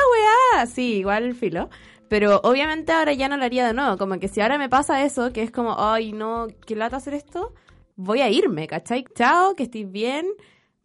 weá?" 0.53 0.65
Sí, 0.67 0.93
igual 0.99 1.35
filo. 1.35 1.69
Pero 2.07 2.39
obviamente 2.43 2.93
ahora 2.93 3.11
ya 3.11 3.27
no 3.27 3.35
lo 3.35 3.43
haría 3.43 3.67
de 3.67 3.73
nuevo, 3.73 3.97
como 3.97 4.17
que 4.17 4.29
si 4.29 4.39
ahora 4.39 4.57
me 4.57 4.69
pasa 4.69 5.03
eso, 5.03 5.33
que 5.33 5.43
es 5.43 5.51
como, 5.51 5.75
"Ay, 5.77 6.13
no, 6.13 6.47
qué 6.65 6.77
lata 6.77 6.95
hacer 6.95 7.13
esto." 7.13 7.53
Voy 7.97 8.21
a 8.21 8.29
irme, 8.29 8.67
¿cachai? 8.67 9.03
Chao, 9.15 9.53
que 9.53 9.63
estés 9.63 9.91
bien. 9.91 10.25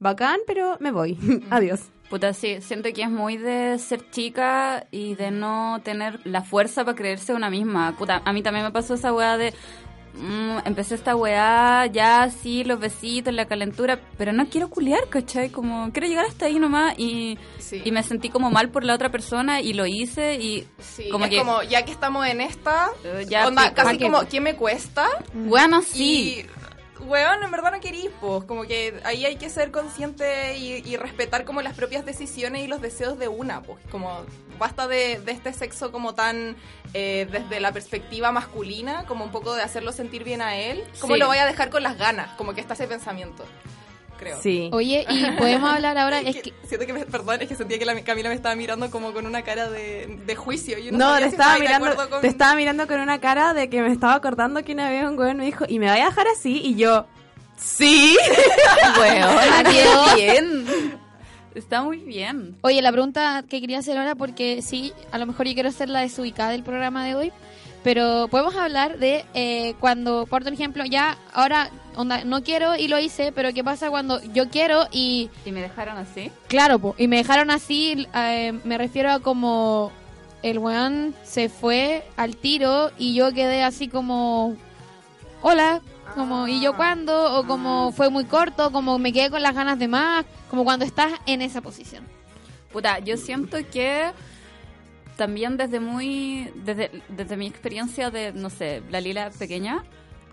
Bacán, 0.00 0.40
pero 0.46 0.76
me 0.80 0.90
voy. 0.90 1.16
Adiós. 1.50 1.82
Puta, 2.10 2.32
sí, 2.34 2.60
siento 2.60 2.92
que 2.92 3.02
es 3.02 3.10
muy 3.10 3.36
de 3.36 3.78
ser 3.78 4.10
chica 4.10 4.86
y 4.90 5.14
de 5.14 5.30
no 5.30 5.80
tener 5.84 6.20
la 6.24 6.42
fuerza 6.42 6.84
para 6.84 6.96
creerse 6.96 7.32
una 7.34 7.48
misma. 7.50 7.96
Puta, 7.96 8.20
a 8.24 8.32
mí 8.32 8.42
también 8.42 8.64
me 8.66 8.72
pasó 8.72 8.94
esa 8.94 9.12
weá 9.12 9.36
de... 9.38 9.54
mm, 10.14 10.58
empecé 10.66 10.96
esta 10.96 11.14
weá, 11.14 11.86
ya 11.86 12.28
sí, 12.30 12.64
los 12.64 12.80
besitos, 12.80 13.32
la 13.32 13.46
calentura, 13.46 14.00
pero 14.18 14.32
no 14.32 14.48
quiero 14.48 14.68
culiar, 14.68 15.08
¿cachai? 15.08 15.50
Como, 15.50 15.92
quiero 15.92 16.08
llegar 16.08 16.24
hasta 16.26 16.46
ahí 16.46 16.58
nomás 16.58 16.94
y, 16.98 17.38
Sí. 17.60 17.80
y 17.84 17.92
me 17.92 18.02
sentí 18.02 18.28
como 18.28 18.50
mal 18.50 18.70
por 18.70 18.82
la 18.82 18.94
otra 18.96 19.10
persona 19.12 19.60
y 19.60 19.72
lo 19.72 19.86
hice 19.86 20.34
y 20.34 20.66
Sí, 20.80 21.08
como 21.10 21.26
es 21.26 21.30
que... 21.30 21.38
como, 21.38 21.62
ya 21.62 21.84
que 21.84 21.92
estamos 21.92 22.26
en 22.26 22.40
esta, 22.40 22.88
ya 23.28 23.46
onda, 23.46 23.70
pico. 23.70 23.74
casi 23.76 23.98
como, 24.00 24.26
¿qué 24.28 24.40
me 24.40 24.56
cuesta? 24.56 25.06
Bueno, 25.32 25.80
sí. 25.82 26.44
Y, 26.44 26.59
weón, 27.06 27.42
en 27.42 27.50
verdad 27.50 27.72
no 27.72 27.80
querís, 27.80 28.10
pues, 28.20 28.44
como 28.44 28.62
que 28.64 29.00
ahí 29.04 29.24
hay 29.24 29.36
que 29.36 29.50
ser 29.50 29.70
consciente 29.70 30.56
y, 30.56 30.82
y 30.88 30.96
respetar 30.96 31.44
como 31.44 31.62
las 31.62 31.74
propias 31.74 32.04
decisiones 32.04 32.62
y 32.64 32.66
los 32.68 32.80
deseos 32.80 33.18
de 33.18 33.28
una, 33.28 33.62
pues, 33.62 33.78
como 33.90 34.24
basta 34.58 34.86
de, 34.88 35.20
de 35.20 35.32
este 35.32 35.52
sexo 35.52 35.90
como 35.92 36.14
tan 36.14 36.56
eh, 36.94 37.26
desde 37.30 37.60
la 37.60 37.72
perspectiva 37.72 38.30
masculina, 38.32 39.04
como 39.06 39.24
un 39.24 39.30
poco 39.30 39.54
de 39.54 39.62
hacerlo 39.62 39.92
sentir 39.92 40.22
bien 40.24 40.42
a 40.42 40.56
él, 40.56 40.84
¿cómo 41.00 41.14
Sí. 41.14 41.20
lo 41.20 41.26
voy 41.28 41.38
a 41.38 41.46
dejar 41.46 41.70
con 41.70 41.82
las 41.82 41.96
ganas? 41.96 42.30
Como 42.36 42.52
que 42.54 42.60
está 42.60 42.74
ese 42.74 42.86
pensamiento, 42.86 43.44
creo. 44.20 44.38
Sí. 44.40 44.70
Oye, 44.72 45.04
y 45.08 45.30
podemos 45.38 45.68
hablar 45.70 45.98
ahora, 45.98 46.20
es 46.20 46.36
que... 46.36 46.52
Siento 46.68 46.86
que, 46.86 46.92
me- 46.92 47.06
perdón, 47.06 47.42
es 47.42 47.48
que 47.48 47.56
sentía 47.56 47.78
que 47.78 47.84
la 47.84 48.00
Camila 48.02 48.28
me 48.28 48.34
estaba 48.36 48.54
mirando 48.54 48.90
como 48.90 49.12
con 49.12 49.26
una 49.26 49.42
cara 49.42 49.68
de, 49.68 50.20
de 50.26 50.36
juicio. 50.36 50.78
Yo 50.78 50.92
no, 50.92 50.98
No, 50.98 51.18
te 51.18 51.24
estaba, 51.24 51.58
mirando, 51.58 51.86
acuerdo 51.88 52.10
con- 52.10 52.20
te 52.20 52.28
estaba 52.28 52.54
mirando 52.54 52.86
con 52.86 53.00
una 53.00 53.18
cara 53.20 53.54
de 53.54 53.68
que 53.68 53.82
me 53.82 53.90
estaba 53.90 54.14
acordando 54.14 54.62
que 54.62 54.72
una 54.72 54.88
vez 54.90 55.04
un 55.04 55.16
güey 55.16 55.34
me 55.34 55.44
dijo, 55.44 55.64
¿y 55.68 55.78
me 55.80 55.86
vaya 55.86 56.04
a 56.06 56.10
dejar 56.10 56.28
así? 56.28 56.60
Y 56.64 56.76
yo, 56.76 57.06
¿sí? 57.56 58.16
Bueno, 58.96 59.26
Adiós. 59.28 60.14
bien. 60.14 61.00
Está 61.54 61.82
muy 61.82 61.98
bien. 61.98 62.56
Oye, 62.60 62.80
la 62.80 62.92
pregunta 62.92 63.42
que 63.48 63.60
quería 63.60 63.80
hacer 63.80 63.98
ahora, 63.98 64.14
porque 64.14 64.62
sí, 64.62 64.92
a 65.10 65.18
lo 65.18 65.26
mejor 65.26 65.46
yo 65.48 65.54
quiero 65.54 65.72
ser 65.72 65.88
la 65.88 66.00
desubicada 66.00 66.50
del 66.52 66.62
programa 66.62 67.04
de 67.04 67.16
hoy, 67.16 67.32
pero 67.82 68.28
podemos 68.30 68.54
hablar 68.56 68.98
de 68.98 69.24
eh, 69.34 69.74
cuando, 69.80 70.26
por 70.26 70.46
ejemplo, 70.46 70.84
ya 70.84 71.16
ahora, 71.32 71.70
onda, 71.96 72.24
no 72.24 72.42
quiero 72.42 72.76
y 72.76 72.88
lo 72.88 72.98
hice, 72.98 73.32
pero 73.32 73.52
¿qué 73.52 73.64
pasa 73.64 73.90
cuando 73.90 74.22
yo 74.32 74.48
quiero 74.50 74.86
y, 74.92 75.30
¿Y 75.44 75.52
me 75.52 75.62
dejaron 75.62 75.96
así? 75.96 76.30
claro, 76.48 76.78
po, 76.78 76.94
y 76.98 77.08
me 77.08 77.16
dejaron 77.16 77.50
así, 77.50 78.06
eh, 78.14 78.52
me 78.64 78.78
refiero 78.78 79.10
a 79.10 79.20
como 79.20 79.92
el 80.42 80.58
weón 80.58 81.14
se 81.22 81.48
fue 81.48 82.06
al 82.16 82.36
tiro 82.36 82.90
y 82.98 83.14
yo 83.14 83.32
quedé 83.32 83.62
así 83.62 83.88
como, 83.88 84.56
hola, 85.42 85.80
como, 86.14 86.48
¿y 86.48 86.60
yo 86.60 86.76
cuándo? 86.76 87.38
O 87.38 87.46
como 87.46 87.92
fue 87.92 88.10
muy 88.10 88.24
corto, 88.24 88.72
como 88.72 88.98
me 88.98 89.12
quedé 89.12 89.30
con 89.30 89.42
las 89.42 89.54
ganas 89.54 89.78
de 89.78 89.88
más, 89.88 90.24
como 90.48 90.64
cuando 90.64 90.84
estás 90.84 91.12
en 91.26 91.40
esa 91.40 91.60
posición. 91.60 92.04
Puta, 92.72 92.98
yo 93.00 93.16
siento 93.16 93.58
que 93.70 94.10
también 95.20 95.58
desde 95.58 95.80
muy, 95.80 96.50
desde, 96.54 96.90
desde 97.10 97.36
mi 97.36 97.46
experiencia 97.46 98.10
de, 98.10 98.32
no 98.32 98.48
sé, 98.48 98.82
la 98.88 99.02
Lila 99.02 99.28
pequeña, 99.38 99.84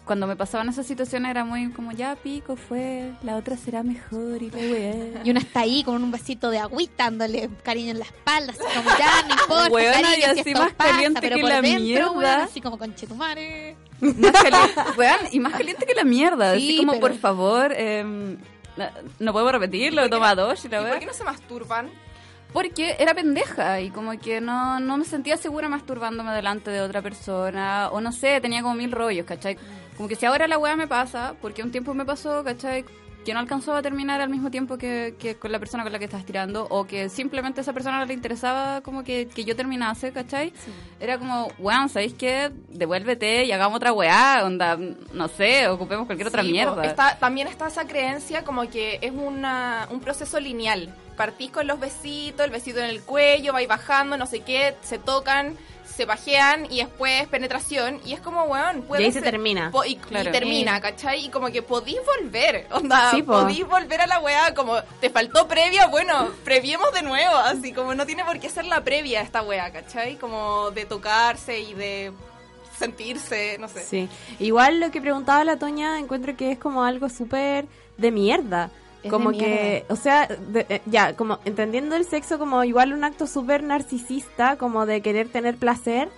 cuando 0.06 0.28
me 0.28 0.38
pasaban 0.38 0.70
esas 0.70 0.88
situaciones 0.88 1.30
era 1.30 1.44
muy 1.44 1.70
como, 1.74 1.92
ya 1.92 2.16
pico, 2.16 2.56
fue, 2.56 3.12
la 3.22 3.36
otra 3.36 3.58
será 3.58 3.84
mejor 3.84 4.42
y 4.42 4.50
la 4.50 4.58
weá. 4.58 5.22
Y 5.26 5.32
uno 5.32 5.40
está 5.42 5.60
ahí 5.60 5.84
con 5.84 6.02
un 6.02 6.10
vasito 6.10 6.50
de 6.52 6.60
agüita 6.60 7.04
dándole 7.04 7.50
cariño 7.64 7.92
en 7.92 8.00
la 8.00 8.06
espalda, 8.06 8.54
así 8.54 8.64
como 8.78 8.98
ya, 8.98 9.28
no 9.28 9.34
importa, 9.42 9.70
Weona, 9.70 10.02
cariño, 10.02 10.16
y 10.16 10.22
si 10.22 10.24
así 10.40 10.40
esto 10.52 10.62
más 10.64 10.74
pasa, 10.74 10.92
caliente 10.92 11.20
pero 11.22 11.36
que 11.36 11.42
por 11.42 11.50
la 11.50 11.62
dentro, 11.62 11.82
mierda. 11.84 12.12
weón, 12.14 12.26
así 12.42 12.62
como 12.62 12.78
conchetumare. 12.78 13.76
Más 14.00 14.32
caliente, 14.32 14.82
weón, 14.98 15.18
y 15.34 15.40
más 15.42 15.52
caliente 15.52 15.86
que 15.86 15.94
la 15.96 16.04
mierda. 16.06 16.56
Sí, 16.56 16.70
así 16.70 16.78
como, 16.78 16.94
pero- 16.94 17.02
por 17.02 17.14
favor, 17.18 17.74
em, 17.76 18.38
no- 18.78 18.90
no 19.20 19.34
puedo 19.34 19.52
repetirlo, 19.52 20.10
toma 20.10 20.34
dos 20.36 20.64
y 20.64 20.70
la 20.70 20.82
¿Y 20.82 20.86
por 20.86 21.00
qué 21.00 21.06
no 21.08 21.14
se 21.14 21.24
masturban? 21.26 21.90
Porque 22.58 22.96
era 22.98 23.14
pendeja 23.14 23.82
y 23.82 23.92
como 23.92 24.18
que 24.20 24.42
no, 24.42 24.80
no 24.80 24.98
me 24.98 25.06
sentía 25.06 25.38
segura 25.38 25.70
masturbándome 25.70 26.32
delante 26.32 26.72
de 26.72 26.82
otra 26.82 27.04
persona. 27.04 27.90
O 27.92 28.02
no 28.02 28.12
sé, 28.12 28.42
tenía 28.42 28.64
como 28.64 28.74
mil 28.74 28.92
rollos, 28.92 29.28
¿cachai? 29.28 29.58
Como 29.96 30.10
que 30.10 30.16
si 30.16 30.26
ahora 30.26 30.48
la 30.48 30.58
weá 30.58 30.76
me 30.76 30.88
pasa, 30.88 31.36
porque 31.40 31.62
un 31.62 31.70
tiempo 31.72 31.94
me 31.94 32.04
pasó, 32.04 32.44
¿cachai? 32.44 32.84
Que 33.24 33.32
no 33.36 33.40
alcanzó 33.42 33.76
a 33.76 33.82
terminar 33.84 34.22
al 34.22 34.30
mismo 34.30 34.50
tiempo 34.50 34.76
que, 34.76 35.14
que 35.20 35.36
con 35.36 35.52
la 35.52 35.60
persona 35.60 35.84
con 35.84 35.92
la 35.94 36.00
que 36.00 36.06
estás 36.06 36.26
tirando, 36.26 36.66
o 36.70 36.88
que 36.88 37.10
simplemente 37.10 37.60
a 37.60 37.62
esa 37.62 37.74
persona 37.74 38.00
no 38.00 38.06
le 38.06 38.14
interesaba 38.16 38.82
como 38.82 39.04
que, 39.04 39.28
que 39.28 39.46
yo 39.46 39.56
terminase, 39.56 40.12
¿cachai? 40.12 40.52
Era 41.00 41.20
como, 41.20 41.50
weón, 41.60 41.90
¿sabéis 41.90 42.14
qué? 42.16 42.52
Devuélvete 42.70 43.46
y 43.46 43.52
hagamos 43.52 43.76
otra 43.78 43.94
weá, 43.94 44.42
onda, 44.44 44.80
no 45.14 45.28
sé, 45.28 45.68
ocupemos 45.68 46.08
cualquier 46.08 46.30
otra 46.30 46.42
Sí, 46.42 46.48
po, 46.48 46.54
mierda. 46.54 46.86
está- 46.86 47.18
también 47.20 47.48
está 47.50 47.68
esa 47.68 47.86
creencia 47.86 48.44
como 48.44 48.68
que 48.68 48.98
es 49.02 49.12
una, 49.12 49.88
un 49.92 50.00
proceso 50.00 50.40
lineal. 50.40 50.92
Partís 51.18 51.52
con 51.52 51.68
los 51.68 51.80
besitos, 51.80 52.46
el 52.46 52.52
besito 52.52 52.80
en 52.80 52.86
el 52.86 53.02
cuello, 53.02 53.52
vais 53.52 53.68
bajando, 53.68 54.16
no 54.18 54.26
sé 54.28 54.42
qué, 54.42 54.76
se 54.84 55.00
tocan, 55.00 55.58
se 55.84 56.06
bajean 56.06 56.68
y 56.72 56.78
después 56.78 57.28
penetración. 57.28 58.00
Y 58.06 58.14
es 58.14 58.20
como, 58.22 58.44
weón, 58.44 58.86
Y 59.00 59.04
ahí 59.04 59.12
se 59.12 59.22
termina. 59.22 59.72
y, 59.88 59.96
termina, 60.32 60.80
¿cachai? 60.80 61.26
Y 61.26 61.30
como 61.30 61.48
que 61.48 61.64
podís 61.64 61.98
volver, 62.22 62.68
onda, 62.72 63.10
Sí, 63.10 63.24
po. 63.24 63.34
podís 63.34 63.66
volver 63.68 64.02
a 64.02 64.08
la 64.08 64.20
weá, 64.20 64.54
como 64.54 64.80
te 65.02 65.10
faltó 65.10 65.48
previa, 65.48 65.88
bueno, 65.88 66.30
previemos 66.46 66.94
de 66.94 67.02
nuevo, 67.02 67.36
así 67.36 67.74
como 67.74 67.96
no 67.96 68.06
tiene 68.06 68.24
por 68.24 68.40
qué 68.40 68.48
ser 68.50 68.66
la 68.66 68.84
previa 68.84 69.22
esta 69.22 69.42
weá, 69.42 69.72
¿cachai? 69.72 70.18
Como 70.18 70.70
de 70.70 70.86
tocarse 70.86 71.60
y 71.60 71.74
de 71.74 72.14
sentirse, 72.78 73.58
no 73.60 73.68
sé. 73.68 73.84
Sí. 73.84 74.10
Igual 74.40 74.80
lo 74.80 74.92
que 74.92 75.02
preguntaba 75.02 75.44
la 75.44 75.58
Toña, 75.58 76.00
encuentro 76.00 76.36
que 76.38 76.52
es 76.52 76.60
como 76.60 76.84
algo 76.84 77.10
súper 77.10 77.66
de 77.98 78.12
mierda. 78.12 78.70
Es 79.04 79.12
como 79.12 79.32
que, 79.32 79.86
o 79.90 79.96
sea, 79.96 80.28
de- 80.28 80.66
eh, 80.70 80.82
ya, 80.86 81.16
como 81.16 81.40
entendiendo 81.46 81.96
el 81.96 82.06
sexo 82.06 82.38
como 82.40 82.64
igual 82.64 82.94
un 82.94 83.04
acto 83.04 83.28
súper 83.28 83.64
narcisista, 83.64 84.58
como 84.58 84.86
de 84.86 85.02
querer 85.02 85.30
tener 85.30 85.56
placer, 85.58 86.10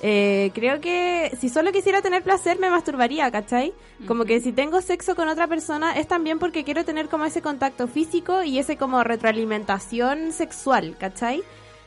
Eh, 0.00 0.52
creo 0.54 0.80
que 0.80 1.36
si 1.40 1.48
solo 1.48 1.72
quisiera 1.72 2.00
tener 2.02 2.22
placer 2.22 2.60
me 2.60 2.70
masturbaría, 2.70 3.32
¿cachai? 3.32 3.72
Como 4.06 4.26
que 4.26 4.38
si 4.40 4.52
tengo 4.52 4.80
sexo 4.80 5.16
con 5.16 5.26
otra 5.28 5.48
persona 5.48 5.98
es 5.98 6.06
también 6.06 6.38
porque 6.38 6.62
quiero 6.62 6.84
tener 6.84 7.08
como 7.08 7.24
ese 7.24 7.42
contacto 7.42 7.88
físico 7.88 8.44
y 8.44 8.60
ese 8.60 8.76
como 8.76 9.02
retroalimentación 9.02 10.30
sexual, 10.32 10.94
¿cachai? 11.00 11.42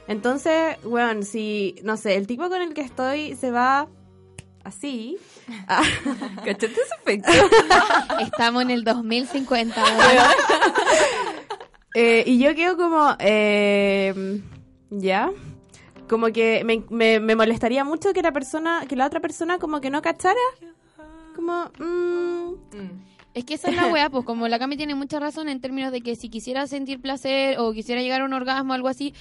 Entonces, 0.09 0.75
bueno, 0.83 1.23
si, 1.23 1.75
no 1.83 1.95
sé, 1.95 2.15
el 2.17 2.27
tipo 2.27 2.49
con 2.49 2.61
el 2.61 2.73
que 2.73 2.81
estoy 2.81 3.33
se 3.37 3.49
va 3.49 3.87
así. 4.63 5.17
ah, 5.67 5.83
¿Cachaste 6.45 6.67
ese 6.67 6.95
efecto? 7.01 7.31
Estamos 8.21 8.63
en 8.63 8.71
el 8.71 8.83
2050. 8.83 9.83
eh, 11.95 12.23
y 12.25 12.39
yo 12.39 12.55
quedo 12.55 12.77
como, 12.77 13.15
eh, 13.19 14.41
ya, 14.89 15.29
como 16.09 16.27
que 16.27 16.63
me, 16.63 16.83
me, 16.89 17.19
me 17.19 17.35
molestaría 17.35 17.83
mucho 17.83 18.13
que 18.13 18.21
la 18.21 18.31
persona, 18.31 18.85
que 18.87 18.95
la 18.95 19.05
otra 19.05 19.19
persona 19.19 19.59
como 19.59 19.81
que 19.81 19.89
no 19.89 20.01
cachara, 20.01 20.39
como, 21.35 21.69
mm, 21.79 22.31
Mm. 22.73 23.03
Es 23.33 23.45
que 23.45 23.53
esa 23.53 23.69
es 23.69 23.75
la 23.75 23.87
weá, 23.87 24.09
pues 24.09 24.25
como 24.25 24.47
la 24.47 24.59
Cami 24.59 24.75
tiene 24.75 24.93
mucha 24.93 25.19
razón 25.19 25.47
en 25.47 25.61
términos 25.61 25.91
de 25.91 26.01
que 26.01 26.15
si 26.15 26.29
quisiera 26.29 26.67
sentir 26.67 27.01
placer 27.01 27.59
o 27.59 27.71
quisiera 27.71 28.01
llegar 28.01 28.21
a 28.21 28.25
un 28.25 28.33
orgasmo 28.33 28.73
o 28.73 28.75
algo 28.75 28.89
así, 28.89 29.13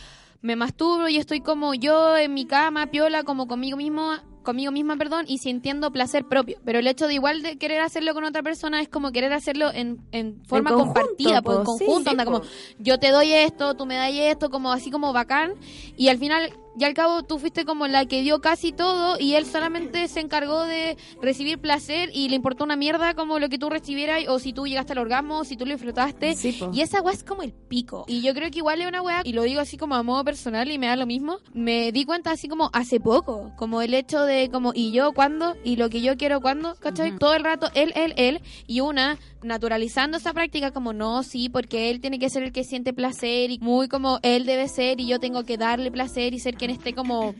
me 0.42 0.56
masturbo 0.56 1.08
y 1.08 1.16
estoy 1.16 1.40
como 1.40 1.74
yo 1.74 2.16
en 2.16 2.34
mi 2.34 2.44
cama, 2.44 2.86
piola, 2.86 3.22
como 3.22 3.46
conmigo 3.46 3.76
mismo, 3.76 4.14
conmigo 4.50 4.72
misma, 4.72 4.96
perdón, 4.96 5.26
y 5.28 5.38
sintiendo 5.38 5.92
placer 5.92 6.24
propio. 6.24 6.58
Pero 6.64 6.80
el 6.80 6.86
hecho 6.86 7.06
de 7.06 7.14
igual 7.14 7.42
de 7.42 7.56
querer 7.56 7.80
hacerlo 7.80 8.14
con 8.14 8.24
otra 8.24 8.42
persona 8.42 8.80
es 8.80 8.88
como 8.88 9.12
querer 9.12 9.32
hacerlo 9.32 9.70
en, 9.72 10.00
en 10.10 10.42
forma 10.44 10.70
conjunto, 10.70 11.00
compartida, 11.00 11.40
pues, 11.40 11.58
en 11.58 11.64
po, 11.64 11.78
sí, 11.78 11.84
conjunto, 11.84 12.10
sí, 12.10 12.16
po. 12.16 12.24
como 12.24 12.42
yo 12.78 12.98
te 12.98 13.10
doy 13.10 13.32
esto, 13.32 13.74
tú 13.76 13.86
me 13.86 13.94
das 13.94 14.10
esto, 14.12 14.50
como 14.50 14.72
así 14.72 14.90
como 14.90 15.12
bacán, 15.12 15.54
y 15.96 16.08
al 16.08 16.18
final 16.18 16.52
y 16.78 16.84
al 16.84 16.94
cabo 16.94 17.22
tú 17.22 17.38
fuiste 17.38 17.64
como 17.64 17.86
la 17.86 18.06
que 18.06 18.22
dio 18.22 18.40
casi 18.40 18.72
todo 18.72 19.16
y 19.18 19.34
él 19.34 19.46
solamente 19.46 20.06
se 20.08 20.20
encargó 20.20 20.64
de 20.64 20.96
recibir 21.20 21.58
placer 21.58 22.10
y 22.12 22.28
le 22.28 22.36
importó 22.36 22.64
una 22.64 22.76
mierda 22.76 23.14
como 23.14 23.38
lo 23.38 23.48
que 23.48 23.58
tú 23.58 23.70
recibieras 23.70 24.26
o 24.28 24.38
si 24.38 24.52
tú 24.52 24.66
llegaste 24.66 24.92
al 24.92 24.98
orgasmo, 24.98 25.38
o 25.38 25.44
si 25.44 25.56
tú 25.56 25.66
lo 25.66 25.72
disfrutaste. 25.72 26.34
Sí, 26.34 26.58
y 26.72 26.80
esa 26.80 27.00
weá 27.02 27.14
es 27.14 27.24
como 27.24 27.42
el 27.42 27.52
pico. 27.52 28.04
Y 28.06 28.22
yo 28.22 28.34
creo 28.34 28.50
que 28.50 28.58
igual 28.58 28.80
es 28.80 28.88
una 28.88 29.02
weá, 29.02 29.22
y 29.24 29.32
lo 29.32 29.42
digo 29.42 29.60
así 29.60 29.76
como 29.76 29.94
a 29.94 30.02
modo 30.02 30.24
personal 30.24 30.70
y 30.70 30.78
me 30.78 30.86
da 30.86 30.96
lo 30.96 31.06
mismo, 31.06 31.38
me 31.52 31.92
di 31.92 32.04
cuenta 32.04 32.30
así 32.30 32.48
como 32.48 32.70
hace 32.72 33.00
poco, 33.00 33.52
como 33.56 33.82
el 33.82 33.94
hecho 33.94 34.22
de 34.22 34.50
como 34.50 34.72
y 34.74 34.92
yo 34.92 35.12
cuándo 35.12 35.56
y 35.64 35.76
lo 35.76 35.90
que 35.90 36.00
yo 36.00 36.16
quiero 36.16 36.40
cuándo, 36.40 36.74
¿cachai? 36.80 37.10
Ujú. 37.10 37.18
Todo 37.18 37.34
el 37.34 37.44
rato 37.44 37.68
él, 37.74 37.92
él, 37.96 38.14
él 38.16 38.40
y 38.66 38.80
una 38.80 39.18
naturalizando 39.42 40.18
esa 40.18 40.32
práctica 40.32 40.70
como 40.70 40.92
no, 40.92 41.22
sí, 41.22 41.48
porque 41.48 41.90
él 41.90 42.00
tiene 42.00 42.18
que 42.18 42.30
ser 42.30 42.42
el 42.42 42.52
que 42.52 42.64
siente 42.64 42.92
placer 42.92 43.50
y 43.50 43.58
muy 43.58 43.88
como 43.88 44.18
él 44.22 44.44
debe 44.44 44.68
ser 44.68 45.00
y 45.00 45.06
yo 45.06 45.18
tengo 45.18 45.44
que 45.44 45.56
darle 45.56 45.90
placer 45.90 46.34
y 46.34 46.38
ser 46.38 46.56
quien 46.60 46.70
esté 46.70 46.94
como... 46.94 47.34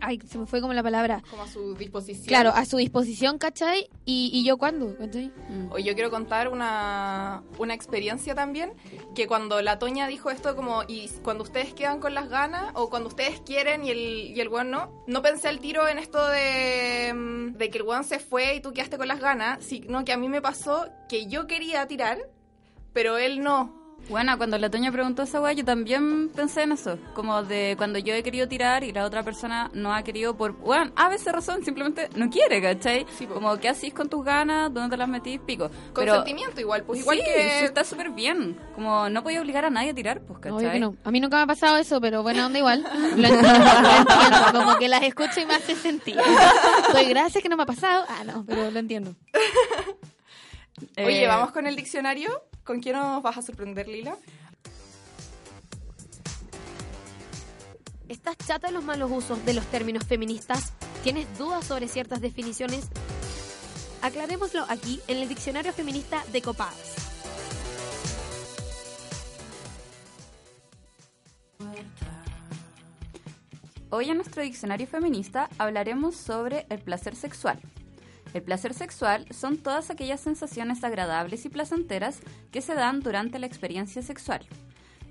Ay, 0.00 0.20
se 0.24 0.38
me 0.38 0.46
fue 0.46 0.60
como 0.60 0.72
la 0.72 0.82
palabra. 0.84 1.24
Como 1.28 1.42
a 1.42 1.48
su 1.48 1.74
disposición. 1.74 2.28
Claro, 2.28 2.50
a 2.50 2.64
su 2.66 2.76
disposición, 2.76 3.36
¿cachai? 3.36 3.88
Y, 4.04 4.30
y 4.32 4.44
yo 4.44 4.56
cuándo, 4.56 4.96
¿cachai? 4.96 5.32
Mm. 5.48 5.72
Hoy 5.72 5.82
yo 5.82 5.94
quiero 5.94 6.08
contar 6.08 6.46
una, 6.46 7.42
una 7.58 7.74
experiencia 7.74 8.36
también, 8.36 8.74
que 9.16 9.26
cuando 9.26 9.60
la 9.60 9.80
Toña 9.80 10.06
dijo 10.06 10.30
esto 10.30 10.54
como, 10.54 10.84
y 10.86 11.08
cuando 11.24 11.42
ustedes 11.42 11.74
quedan 11.74 11.98
con 11.98 12.14
las 12.14 12.28
ganas, 12.28 12.70
o 12.74 12.90
cuando 12.90 13.08
ustedes 13.08 13.40
quieren 13.40 13.84
y 13.84 13.90
el, 13.90 13.98
y 14.36 14.40
el 14.40 14.48
weón 14.48 14.70
no, 14.70 15.02
no 15.08 15.20
pensé 15.20 15.48
al 15.48 15.58
tiro 15.58 15.88
en 15.88 15.98
esto 15.98 16.24
de, 16.28 17.12
mm, 17.12 17.56
de 17.56 17.70
que 17.70 17.78
el 17.78 17.84
weón 17.84 18.04
se 18.04 18.20
fue 18.20 18.54
y 18.54 18.60
tú 18.60 18.72
quedaste 18.72 18.98
con 18.98 19.08
las 19.08 19.18
ganas, 19.18 19.64
sino 19.64 20.04
que 20.04 20.12
a 20.12 20.16
mí 20.16 20.28
me 20.28 20.40
pasó 20.40 20.86
que 21.08 21.26
yo 21.26 21.48
quería 21.48 21.84
tirar, 21.88 22.18
pero 22.92 23.18
él 23.18 23.42
no. 23.42 23.77
Bueno, 24.08 24.38
cuando 24.38 24.56
la 24.56 24.70
Toña 24.70 24.90
preguntó 24.90 25.22
esa 25.22 25.40
weá, 25.40 25.52
yo 25.52 25.64
también 25.64 26.30
pensé 26.30 26.62
en 26.62 26.72
eso. 26.72 26.98
Como 27.14 27.42
de 27.42 27.74
cuando 27.76 27.98
yo 27.98 28.14
he 28.14 28.22
querido 28.22 28.48
tirar 28.48 28.82
y 28.82 28.92
la 28.92 29.04
otra 29.04 29.22
persona 29.22 29.70
no 29.74 29.92
ha 29.94 30.02
querido 30.02 30.34
por... 30.34 30.52
Bueno, 30.54 30.92
a 30.96 31.10
veces 31.10 31.30
razón, 31.30 31.62
simplemente 31.62 32.08
no 32.16 32.30
quiere, 32.30 32.62
¿cachai? 32.62 33.06
Sí, 33.18 33.26
po. 33.26 33.34
como, 33.34 33.58
¿qué 33.58 33.68
hacís 33.68 33.92
con 33.92 34.08
tus 34.08 34.24
ganas? 34.24 34.72
¿Dónde 34.72 34.90
te 34.90 34.96
las 34.96 35.08
metís? 35.08 35.40
Pico. 35.40 35.70
Pero... 35.94 36.14
Consentimiento 36.14 36.60
igual, 36.60 36.84
pues 36.84 37.00
igual 37.00 37.18
sí, 37.18 37.24
que... 37.24 37.58
sí, 37.58 37.64
está 37.66 37.84
súper 37.84 38.10
bien. 38.10 38.58
Como 38.74 39.10
no 39.10 39.22
podía 39.22 39.42
obligar 39.42 39.66
a 39.66 39.70
nadie 39.70 39.90
a 39.90 39.94
tirar, 39.94 40.20
pues, 40.22 40.38
¿cachai? 40.38 40.56
Obvio 40.58 40.72
que 40.72 40.80
no. 40.80 40.96
A 41.04 41.10
mí 41.10 41.20
nunca 41.20 41.36
me 41.36 41.42
ha 41.42 41.46
pasado 41.46 41.76
eso, 41.76 42.00
pero 42.00 42.22
buena 42.22 42.46
onda 42.46 42.58
igual. 42.58 42.82
Lo 43.16 43.26
entiendo, 43.28 43.48
lo 43.48 43.90
entiendo. 43.90 44.52
Como 44.52 44.78
que 44.78 44.88
las 44.88 45.02
escucho 45.02 45.40
y 45.40 45.46
me 45.46 45.54
hace 45.54 45.74
sentido. 45.74 46.22
Doy 46.92 47.04
gracias 47.06 47.42
que 47.42 47.48
no 47.50 47.56
me 47.58 47.64
ha 47.64 47.66
pasado. 47.66 48.06
Ah, 48.08 48.24
no, 48.24 48.44
pero 48.46 48.70
lo 48.70 48.78
entiendo. 48.78 49.14
Oye, 50.96 51.24
Eh, 51.24 51.26
vamos 51.26 51.50
con 51.52 51.66
el 51.66 51.76
diccionario. 51.76 52.30
¿Con 52.68 52.80
quién 52.80 52.96
nos 52.96 53.22
vas 53.22 53.38
a 53.38 53.40
sorprender, 53.40 53.88
Lila? 53.88 54.14
¿Estás 58.10 58.36
chata 58.46 58.66
de 58.66 58.74
los 58.74 58.84
malos 58.84 59.10
usos 59.10 59.42
de 59.46 59.54
los 59.54 59.64
términos 59.68 60.04
feministas? 60.04 60.74
¿Tienes 61.02 61.26
dudas 61.38 61.64
sobre 61.64 61.88
ciertas 61.88 62.20
definiciones? 62.20 62.90
Aclarémoslo 64.02 64.66
aquí 64.68 65.00
en 65.08 65.16
el 65.16 65.30
diccionario 65.30 65.72
feminista 65.72 66.22
de 66.30 66.42
Copadas. 66.42 66.94
Hoy 73.88 74.10
en 74.10 74.18
nuestro 74.18 74.42
diccionario 74.42 74.86
feminista 74.86 75.48
hablaremos 75.56 76.16
sobre 76.16 76.66
el 76.68 76.80
placer 76.80 77.16
sexual. 77.16 77.58
El 78.34 78.42
placer 78.42 78.74
sexual 78.74 79.26
son 79.30 79.56
todas 79.56 79.90
aquellas 79.90 80.20
sensaciones 80.20 80.84
agradables 80.84 81.44
y 81.44 81.48
placenteras 81.48 82.20
que 82.50 82.60
se 82.60 82.74
dan 82.74 83.00
durante 83.00 83.38
la 83.38 83.46
experiencia 83.46 84.02
sexual. 84.02 84.46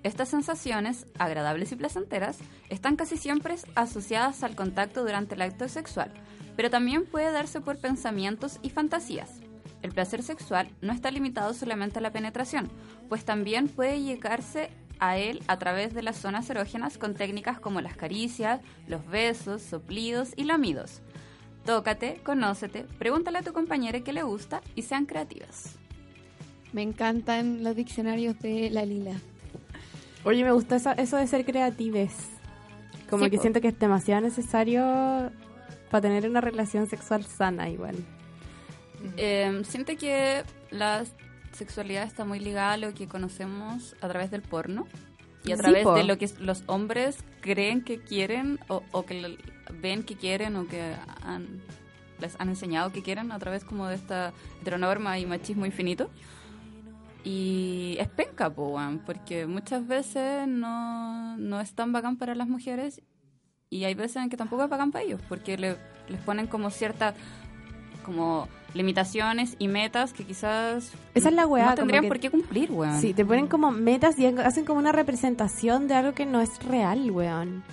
Estas 0.04 0.30
sensaciones, 0.30 1.08
agradables 1.18 1.72
y 1.72 1.76
placenteras, 1.76 2.38
están 2.70 2.96
casi 2.96 3.18
siempre 3.18 3.56
asociadas 3.76 4.44
al 4.44 4.56
contacto 4.56 5.02
durante 5.02 5.36
el 5.36 5.42
acto 5.42 5.68
sexual, 5.68 6.14
pero 6.56 6.70
también 6.70 7.06
puede 7.06 7.32
darse 7.32 7.62
por 7.62 7.80
pensamientos 7.80 8.60
y 8.62 8.70
fantasías. 8.70 9.42
El 9.82 9.92
placer 9.92 10.24
sexual 10.24 10.70
no 10.82 10.94
está 10.94 11.12
limitado 11.12 11.54
solamente 11.54 12.00
a 12.00 12.02
la 12.02 12.12
penetración, 12.12 12.70
pues 13.10 13.26
también 13.26 13.68
puede 13.68 14.02
llegarse 14.02 14.70
a 15.00 15.18
él 15.18 15.44
a 15.48 15.60
través 15.60 15.94
de 15.94 16.02
las 16.02 16.18
zonas 16.18 16.50
erógenas 16.50 16.98
con 16.98 17.14
técnicas 17.14 17.60
como 17.60 17.82
las 17.82 17.96
caricias, 17.96 18.62
los 18.88 19.06
besos, 19.08 19.62
soplidos 19.62 20.34
y 20.36 20.46
lamidos. 20.46 21.02
Tócate, 21.68 22.22
conócete, 22.24 22.86
pregúntale 22.98 23.40
a 23.40 23.42
tu 23.44 23.52
compañera 23.52 24.00
qué 24.00 24.14
le 24.14 24.24
gusta 24.24 24.62
y 24.74 24.84
sean 24.84 25.06
creativas. 25.06 25.76
Me 26.72 26.82
encantan 26.82 27.62
los 27.62 27.76
diccionarios 27.76 28.40
de 28.40 28.70
la 28.70 28.86
Lila. 28.86 29.16
Oye, 30.24 30.46
me 30.46 30.54
gusta 30.54 30.78
eso 30.78 31.18
de 31.18 31.28
ser 31.28 31.44
creatives. 31.46 32.14
Como 33.10 33.26
Sí, 33.26 33.32
que 33.32 33.36
po. 33.38 33.42
siento 33.42 33.60
que 33.62 33.68
es 33.68 33.78
demasiado 33.80 34.22
necesario 34.22 35.30
para 35.92 36.02
tener 36.02 36.30
una 36.30 36.40
relación 36.40 36.88
sexual 36.88 37.26
sana 37.26 37.70
igual. 37.70 37.96
Eh, 39.18 39.62
siente 39.66 39.98
que 39.98 40.44
la 40.72 41.04
sexualidad 41.52 42.04
está 42.04 42.24
muy 42.24 42.40
ligada 42.40 42.74
a 42.74 42.78
lo 42.78 42.94
que 42.94 43.10
conocemos 43.10 43.94
a 44.00 44.08
través 44.08 44.32
del 44.32 44.42
porno 44.42 44.88
y 45.48 45.52
a 45.52 45.56
través 45.58 45.84
de 45.96 46.04
lo 46.04 46.18
que 46.18 46.30
los 46.40 46.64
hombres 46.68 47.18
creen 47.42 47.82
que 47.84 48.00
quieren 48.00 48.60
o, 48.68 48.84
o 48.92 49.06
que 49.06 49.22
lo- 49.22 49.38
ven 49.82 50.04
que 50.04 50.16
quieren 50.16 50.56
o 50.56 50.68
que 50.68 50.94
han- 51.24 51.62
les 52.20 52.36
han 52.40 52.50
enseñado 52.50 52.92
que 52.92 53.04
quieren 53.04 53.32
a 53.32 53.40
través 53.40 53.64
como 53.64 53.88
de 53.88 53.96
esta 53.96 54.34
heteronorma 54.62 55.20
y 55.20 55.26
machismo 55.26 55.66
infinito. 55.66 56.10
Y 57.24 57.98
es 58.00 58.08
penca, 58.08 58.50
po, 58.50 58.80
porque 59.06 59.46
muchas 59.48 59.86
veces 59.88 60.48
no, 60.48 61.36
no 61.38 61.60
es 61.60 61.74
tan 61.74 61.92
bacán 61.92 62.16
para 62.18 62.36
las 62.36 62.48
mujeres 62.48 63.02
y 63.70 63.84
hay 63.84 63.96
veces 63.96 64.18
en 64.24 64.30
que 64.30 64.38
tampoco 64.38 64.64
es 64.64 64.70
bacán 64.70 64.92
para 64.92 65.04
ellos, 65.04 65.20
porque 65.28 65.58
le- 65.58 65.78
les 66.08 66.22
ponen 66.22 66.48
como 66.48 66.70
cierta 66.70 67.14
como 68.06 68.48
limitaciones 68.78 69.56
y 69.60 69.68
metas 69.68 70.14
que 70.14 70.24
quizás 70.24 70.92
Esa 71.14 71.30
es 71.30 71.36
la 71.36 71.46
weá, 71.46 71.70
no 71.72 71.76
tendrían 71.76 72.04
que- 72.04 72.08
por 72.08 72.20
qué 72.20 72.30
cumplir, 72.30 72.72
weón. 72.72 73.02
Sí, 73.02 73.14
te 73.14 73.26
ponen 73.26 73.48
como 73.48 73.72
metas 73.72 74.18
y 74.20 74.26
hacen 74.26 74.64
como 74.66 74.80
una 74.80 74.92
representación 74.94 75.88
de 75.88 75.96
algo 75.96 76.14
que 76.14 76.26
no 76.26 76.40
es 76.40 76.64
real, 76.64 77.12
weón. 77.12 77.64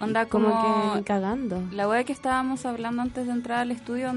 Onda 0.00 0.26
Como, 0.26 0.50
como, 0.50 0.94
que 0.94 1.04
cagando. 1.04 1.62
la 1.70 1.88
weá 1.88 2.02
que 2.02 2.12
estábamos 2.12 2.66
hablando 2.66 3.00
antes 3.02 3.26
de 3.26 3.32
entrar 3.32 3.58
al 3.60 3.70
estudio, 3.70 4.12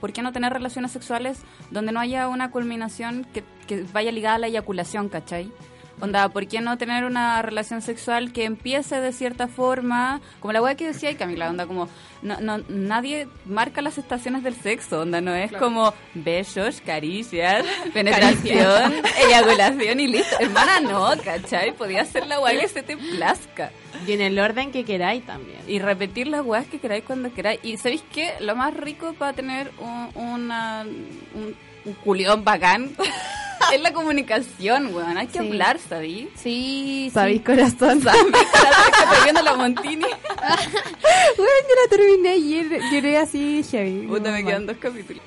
¿por 0.00 0.12
qué 0.12 0.22
no 0.22 0.32
tener 0.32 0.52
relaciones 0.52 0.90
sexuales 0.90 1.38
donde 1.70 1.92
no 1.92 2.00
haya 2.00 2.26
una 2.28 2.50
culminación 2.50 3.24
que, 3.32 3.44
que 3.68 3.84
vaya 3.92 4.10
ligada 4.10 4.34
a 4.34 4.38
la 4.38 4.46
eyaculación, 4.48 5.08
cachai? 5.08 5.52
Onda, 6.00 6.28
¿por 6.28 6.46
qué 6.46 6.60
no 6.60 6.78
tener 6.78 7.04
una 7.04 7.42
relación 7.42 7.82
sexual 7.82 8.32
que 8.32 8.44
empiece 8.44 9.00
de 9.00 9.12
cierta 9.12 9.48
forma? 9.48 10.20
Como 10.40 10.52
la 10.52 10.62
weá 10.62 10.76
que 10.76 10.86
decía 10.86 11.10
y 11.10 11.16
Camila, 11.16 11.50
onda, 11.50 11.66
como 11.66 11.88
no, 12.22 12.40
no, 12.40 12.58
nadie 12.68 13.26
marca 13.46 13.82
las 13.82 13.98
estaciones 13.98 14.44
del 14.44 14.54
sexo, 14.54 15.00
onda, 15.00 15.20
no 15.20 15.34
es 15.34 15.48
Claro. 15.50 15.64
como 15.64 15.94
besos, 16.14 16.80
caricias, 16.80 17.64
penetración, 17.92 18.92
eyaculación 19.26 19.98
y 20.00 20.06
listo. 20.06 20.36
Hermana, 20.38 20.80
no, 20.80 21.10
cachai, 21.22 21.72
podía 21.72 22.04
ser 22.04 22.26
la 22.28 22.38
weá 22.40 22.60
que 22.60 22.68
se 22.68 22.82
te 22.82 22.96
plazca. 22.96 23.70
Y 24.06 24.12
en 24.12 24.20
el 24.20 24.38
orden 24.38 24.70
que 24.70 24.84
queráis 24.84 25.26
también. 25.26 25.58
Y 25.66 25.80
repetir 25.80 26.28
las 26.28 26.44
weas 26.44 26.66
que 26.66 26.78
queráis 26.78 27.02
cuando 27.04 27.32
queráis. 27.34 27.58
Y 27.64 27.76
¿sabéis 27.76 28.04
qué? 28.12 28.34
Lo 28.40 28.54
más 28.54 28.72
rico 28.74 29.14
para 29.14 29.32
tener 29.32 29.72
un, 29.80 30.10
una, 30.14 30.84
un, 31.34 31.56
un 31.84 31.92
culión 31.94 32.44
bacán 32.44 32.90
es 33.72 33.80
la 33.80 33.92
comunicación, 33.92 34.94
weón. 34.94 35.16
Hay 35.18 35.26
que 35.26 35.38
Sí. 35.40 35.46
hablar, 35.46 35.78
¿sabí? 35.88 36.28
Sí, 36.36 37.10
¿Sabéis, 37.12 37.38
sí. 37.38 37.44
corazón? 37.44 37.98
Estoy 37.98 39.22
viendo 39.24 39.42
la 39.42 39.54
Montini. 39.56 40.06
Bueno, 41.36 41.52
yo 41.68 41.74
la 41.84 41.96
terminé 41.96 42.28
ayer. 42.30 42.80
Lloré 42.92 43.18
así, 43.18 43.62
heavy. 43.70 44.06
Puta, 44.06 44.30
me 44.32 44.44
quedan 44.44 44.66
dos 44.66 44.76
capítulos. 44.78 45.22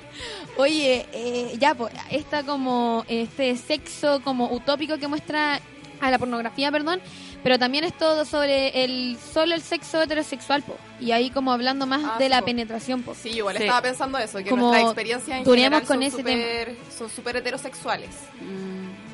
Oye, 0.58 1.06
eh, 1.12 1.56
ya, 1.58 1.74
pues, 1.74 1.92
está 2.10 2.42
como 2.42 3.04
este 3.08 3.56
sexo 3.56 4.20
como 4.22 4.52
utópico 4.52 4.98
que 4.98 5.08
muestra 5.08 5.60
a 6.00 6.10
la 6.10 6.18
pornografía, 6.18 6.70
perdón, 6.70 7.00
pero 7.42 7.58
también 7.58 7.84
es 7.84 7.96
todo 7.96 8.24
sobre 8.24 8.84
el 8.84 9.16
solo 9.32 9.54
el 9.54 9.62
sexo 9.62 10.02
heterosexual, 10.02 10.62
po. 10.62 10.76
Y 11.00 11.12
ahí 11.12 11.30
como 11.30 11.52
hablando 11.52 11.86
más 11.86 12.02
Ah, 12.04 12.16
de 12.18 12.24
sí, 12.26 12.30
la 12.30 12.40
po. 12.40 12.46
penetración, 12.46 13.02
po. 13.02 13.14
Sí, 13.14 13.30
igual 13.30 13.56
Sí. 13.56 13.64
estaba 13.64 13.82
pensando 13.82 14.18
eso, 14.18 14.38
que 14.38 14.50
Como 14.50 14.66
nuestras 14.68 14.84
experiencias 14.92 15.38
en 15.38 15.44
general 15.44 15.80
con 15.82 15.86
son 15.96 16.02
ese 16.02 16.16
súper 16.18 16.76
son 16.96 17.10
súper 17.10 17.36
heterosexuales. 17.36 18.10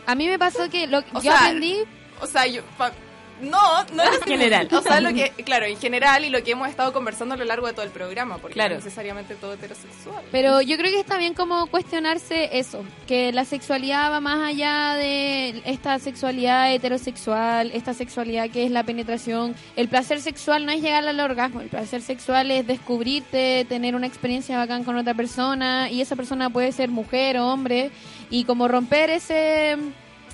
A 0.07 0.15
mí 0.15 0.27
me 0.27 0.39
pasó 0.39 0.69
que 0.71 0.87
lo 0.87 1.03
que 1.03 1.11
yo 1.15 1.21
sea, 1.21 1.39
aprendí, 1.39 1.79
O 2.21 2.27
sea, 2.27 2.47
yo... 2.47 2.63
pa- 2.77 2.93
no, 3.41 3.85
no 3.95 4.03
en 4.05 4.21
general. 4.23 4.69
O 4.79 4.83
sea, 4.83 5.01
lo 5.01 5.13
que, 5.13 5.31
claro, 5.45 5.67
en 5.67 5.79
general 5.79 6.25
y 6.25 6.31
lo 6.31 6.43
que 6.43 6.53
hemos 6.53 6.69
estado 6.69 6.93
conversando 6.93 7.35
a 7.35 7.39
lo 7.39 7.45
largo 7.45 7.67
de 7.67 7.73
todo 7.73 7.85
el 7.85 7.91
programa, 7.91 8.39
porque 8.39 8.55
Claro. 8.55 8.71
no 8.75 8.77
necesariamente 8.77 9.35
todo 9.35 9.55
heterosexual. 9.55 10.23
pero 10.31 10.61
yo 10.61 10.77
creo 10.77 10.91
que 10.93 11.01
está 11.01 11.19
bien 11.19 11.35
como 11.35 11.67
cuestionarse 11.69 12.59
eso, 12.59 12.85
que 13.07 13.33
la 13.33 13.45
sexualidad 13.45 14.11
va 14.11 14.21
más 14.21 14.49
allá 14.49 14.95
de 14.95 15.63
esta 15.65 15.99
sexualidad 15.99 16.73
heterosexual, 16.73 17.71
esta 17.75 17.95
sexualidad 17.95 18.51
que 18.51 18.65
es 18.65 18.71
la 18.71 18.85
penetración. 18.85 19.55
El 19.77 19.89
placer 19.89 20.21
sexual 20.21 20.67
no 20.67 20.73
es 20.73 20.81
llegar 20.83 21.07
al 21.07 21.21
orgasmo, 21.21 21.61
el 21.61 21.69
placer 21.69 22.03
sexual 22.03 22.51
es 22.51 22.67
descubrirte, 22.67 23.67
tener 23.69 23.95
una 23.95 24.07
experiencia 24.07 24.57
bacán 24.59 24.85
con 24.85 24.97
otra 24.97 25.15
persona 25.15 25.91
y 25.91 26.01
esa 26.01 26.17
persona 26.17 26.51
puede 26.51 26.73
ser 26.73 26.89
mujer 26.89 27.39
o 27.39 27.49
hombre 27.49 27.91
y 28.31 28.45
como 28.45 28.69
romper 28.69 29.11
ese 29.11 29.77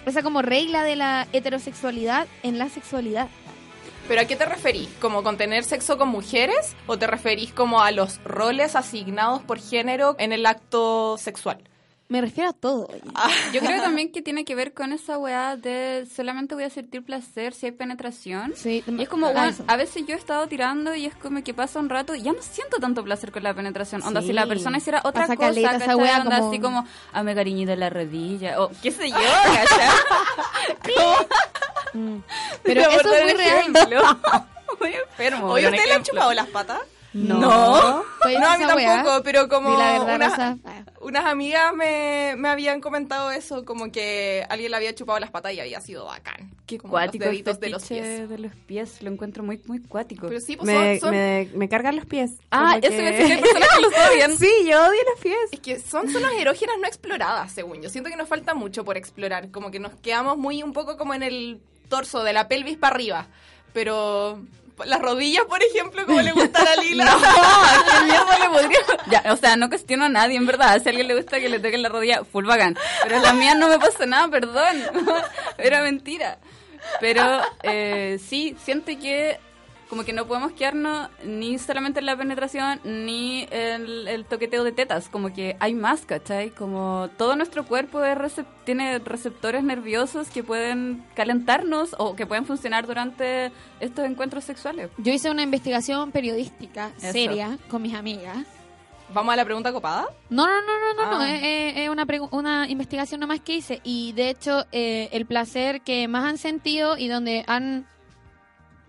esa 0.06 0.22
como 0.22 0.42
regla 0.42 0.84
de 0.84 0.96
la 0.96 1.26
heterosexualidad 1.32 2.26
en 2.42 2.58
la 2.58 2.68
sexualidad. 2.68 3.28
¿Pero 4.06 4.20
a 4.20 4.24
qué 4.26 4.36
te 4.36 4.44
referís? 4.44 4.88
¿Como 5.00 5.22
con 5.22 5.38
tener 5.38 5.64
sexo 5.64 5.96
con 5.96 6.08
mujeres? 6.08 6.76
¿O 6.86 6.98
te 6.98 7.06
referís 7.06 7.52
como 7.52 7.80
a 7.80 7.90
los 7.90 8.22
roles 8.24 8.76
asignados 8.76 9.42
por 9.42 9.58
género 9.58 10.14
en 10.18 10.32
el 10.32 10.44
acto 10.44 11.16
sexual? 11.16 11.58
Me 12.08 12.20
refiero 12.20 12.50
a 12.50 12.52
todo. 12.52 12.88
Yo 13.52 13.60
creo 13.60 13.80
también 13.82 14.12
que 14.12 14.20
tiene 14.20 14.44
que 14.44 14.54
ver 14.54 14.74
con 14.74 14.92
esa 14.92 15.16
weá 15.18 15.56
de 15.56 16.06
solamente 16.14 16.54
voy 16.54 16.64
a 16.64 16.70
sentir 16.70 17.02
placer 17.02 17.54
si 17.54 17.66
hay 17.66 17.72
penetración. 17.72 18.52
Sí, 18.54 18.84
Y 18.86 19.02
es 19.02 19.08
como, 19.08 19.26
ah, 19.34 19.48
eso. 19.48 19.64
a 19.66 19.76
veces 19.76 20.04
yo 20.06 20.14
he 20.14 20.18
estado 20.18 20.46
tirando 20.46 20.94
y 20.94 21.06
es 21.06 21.14
como 21.16 21.42
que 21.42 21.54
pasa 21.54 21.80
un 21.80 21.88
rato 21.88 22.14
y 22.14 22.22
ya 22.22 22.32
no 22.32 22.42
siento 22.42 22.76
tanto 22.78 23.02
placer 23.02 23.32
con 23.32 23.42
la 23.42 23.54
penetración. 23.54 24.02
Onda, 24.02 24.20
Sí. 24.20 24.28
si 24.28 24.32
la 24.34 24.46
persona 24.46 24.78
hiciera 24.78 25.00
otra 25.04 25.22
Pasa 25.22 25.36
cosa, 25.36 25.48
caleta 25.48 25.76
esa 25.76 25.96
wea 25.96 26.20
Onda 26.20 26.36
como- 26.38 26.48
así 26.50 26.60
como, 26.60 26.86
ame 27.12 27.34
cariñito 27.34 27.72
en 27.72 27.80
la 27.80 27.88
rodilla, 27.90 28.60
o 28.62 28.70
qué 28.82 28.90
sé 28.90 29.08
yo. 29.10 29.16
Mm. 31.94 32.18
Pero 32.64 32.80
eso 32.90 33.14
es 33.14 33.22
muy 33.24 33.32
real. 33.34 33.72
Muy 34.80 34.94
enfermo. 34.94 35.46
¿Oye, 35.52 35.68
un 35.68 35.74
¿ustedes 35.74 35.88
le 35.88 35.94
han 35.94 36.02
chupado 36.02 36.32
las 36.34 36.48
patas? 36.48 36.80
No. 37.14 38.05
Pues 38.22 38.38
No, 38.40 38.46
a 38.48 38.57
mí 38.59 38.64
weá, 38.64 38.94
tampoco, 38.96 39.22
pero 39.22 39.48
como 39.48 39.70
di 39.70 39.77
la 39.77 39.92
verdad, 39.92 40.14
unas, 40.16 40.31
Rosa. 40.33 40.59
Unas 41.00 41.24
amigas 41.27 41.72
me, 41.74 42.35
me 42.37 42.48
habían 42.48 42.81
comentado 42.81 43.31
eso, 43.31 43.64
como 43.64 43.92
que 43.92 44.44
alguien 44.48 44.70
le 44.70 44.77
había 44.79 44.94
chupado 44.94 45.20
las 45.20 45.31
patas 45.31 45.53
y 45.53 45.61
había 45.61 45.81
sido 45.81 46.07
bacán. 46.07 46.50
Qué 46.66 46.79
Como 46.79 46.92
cuático 46.92 47.24
los 47.27 47.33
deditos 47.33 47.61
de 47.61 47.68
los 47.68 47.85
pies. 47.87 48.29
de 48.29 48.38
los 48.38 48.53
pies. 48.66 49.03
Lo 49.03 49.11
encuentro 49.11 49.42
muy, 49.44 49.61
muy 49.66 49.81
cuático. 49.81 50.27
Pero 50.29 50.40
sí, 50.40 50.57
pues 50.57 50.66
Me, 50.66 50.98
son, 50.98 51.09
son- 51.09 51.11
me, 51.11 51.48
me 51.55 51.68
cargan 51.68 51.94
los 51.96 52.07
pies. 52.07 52.33
ah, 52.50 52.79
eso 52.83 52.90
que- 52.90 53.03
me 53.03 53.12
decía 53.12 53.27
que 53.27 53.33
hay 53.35 53.40
personas 53.42 53.68
que 53.77 53.83
los 53.83 53.92
odian. 54.11 54.38
Sí, 54.38 54.50
yo 54.66 54.81
odio 54.88 55.00
los 55.12 55.20
pies. 55.22 55.37
es 55.53 55.61
que 55.61 55.79
son 55.79 56.11
zonas 56.11 56.33
erógenas 56.38 56.77
no 56.81 56.87
exploradas, 56.88 57.53
según 57.53 57.81
yo. 57.83 57.90
Siento 57.90 58.09
que 58.11 58.16
nos 58.16 58.29
falta 58.29 58.55
mucho 58.55 58.85
por 58.85 58.96
explorar, 58.96 59.50
como 59.50 59.70
que 59.70 59.79
nos 59.79 59.92
quedamos 59.96 60.37
muy 60.38 60.62
un 60.62 60.72
poco 60.72 60.96
como 60.96 61.14
en 61.14 61.22
el 61.22 61.61
torso, 61.88 62.24
de 62.24 62.33
la 62.33 62.48
pelvis 62.48 62.79
para 62.79 62.94
arriba. 62.96 63.27
Pero 63.74 64.40
las 64.84 65.00
rodillas, 65.00 65.44
por 65.44 65.62
ejemplo, 65.62 66.04
como 66.06 66.20
le 66.20 66.32
gusta 66.32 66.60
a 66.60 66.64
la 66.64 66.76
Lila. 66.82 67.04
¿Qué 67.06 68.04
mierda 68.04 68.38
le 68.38 68.48
podría...? 68.48 68.78
Ya, 69.10 69.32
o 69.32 69.37
sea, 69.37 69.56
no 69.56 69.68
cuestiono 69.68 70.04
a 70.04 70.08
nadie, 70.08 70.37
en 70.37 70.46
verdad. 70.46 70.80
Si 70.82 70.88
a 70.88 70.90
alguien 70.90 71.08
le 71.08 71.16
gusta 71.16 71.40
que 71.40 71.48
le 71.48 71.58
toquen 71.60 71.82
la 71.82 71.88
rodilla, 71.88 72.24
full 72.24 72.46
bacán. 72.46 72.76
Pero 73.02 73.20
la 73.20 73.32
mía 73.32 73.54
no 73.54 73.68
me 73.68 73.78
pasa 73.78 74.06
nada, 74.06 74.28
perdón. 74.28 74.76
Era 75.58 75.82
mentira. 75.82 76.38
Pero 77.00 77.40
eh, 77.62 78.18
sí, 78.26 78.56
siento 78.62 78.92
que 79.00 79.38
como 79.88 80.04
que 80.04 80.12
no 80.12 80.26
podemos 80.26 80.52
quedarnos 80.52 81.08
ni 81.24 81.58
solamente 81.58 82.00
en 82.00 82.06
la 82.06 82.16
penetración 82.16 82.80
ni 82.84 83.46
el, 83.50 84.08
el 84.08 84.24
toqueteo 84.24 84.64
de 84.64 84.72
tetas. 84.72 85.08
Como 85.08 85.32
que 85.32 85.56
hay 85.60 85.74
más, 85.74 86.06
¿cachai? 86.06 86.50
Como 86.50 87.08
todo 87.16 87.36
nuestro 87.36 87.64
cuerpo 87.66 88.02
es 88.04 88.16
recep- 88.16 88.46
tiene 88.64 88.98
receptores 88.98 89.62
nerviosos 89.62 90.28
que 90.28 90.42
pueden 90.42 91.04
calentarnos 91.14 91.94
o 91.98 92.16
que 92.16 92.26
pueden 92.26 92.46
funcionar 92.46 92.86
durante 92.86 93.52
estos 93.80 94.04
encuentros 94.06 94.44
sexuales. 94.44 94.90
Yo 94.98 95.12
hice 95.12 95.30
una 95.30 95.42
investigación 95.42 96.10
periodística 96.12 96.90
Eso. 96.98 97.12
seria 97.12 97.58
con 97.68 97.82
mis 97.82 97.94
amigas. 97.94 98.38
Vamos 99.12 99.34
a 99.34 99.36
la 99.36 99.44
pregunta 99.44 99.70
copada. 99.72 100.06
No, 100.30 100.46
no, 100.46 100.52
no, 100.62 100.94
no, 100.96 101.04
no, 101.04 101.10
no, 101.18 101.20
Ah. 101.20 101.30
es, 101.30 101.42
es- 101.44 101.76
es 101.82 101.88
una, 101.90 102.06
una 102.32 102.68
investigación 102.68 103.20
nomás 103.20 103.40
que 103.40 103.54
hice 103.56 103.80
y 103.84 104.12
de 104.12 104.30
hecho 104.30 104.64
eh, 104.72 105.08
el 105.12 105.26
placer 105.26 105.82
que 105.82 106.08
más 106.08 106.24
han 106.24 106.38
sentido 106.38 106.96
y 106.96 107.06
donde 107.08 107.44
han 107.46 107.86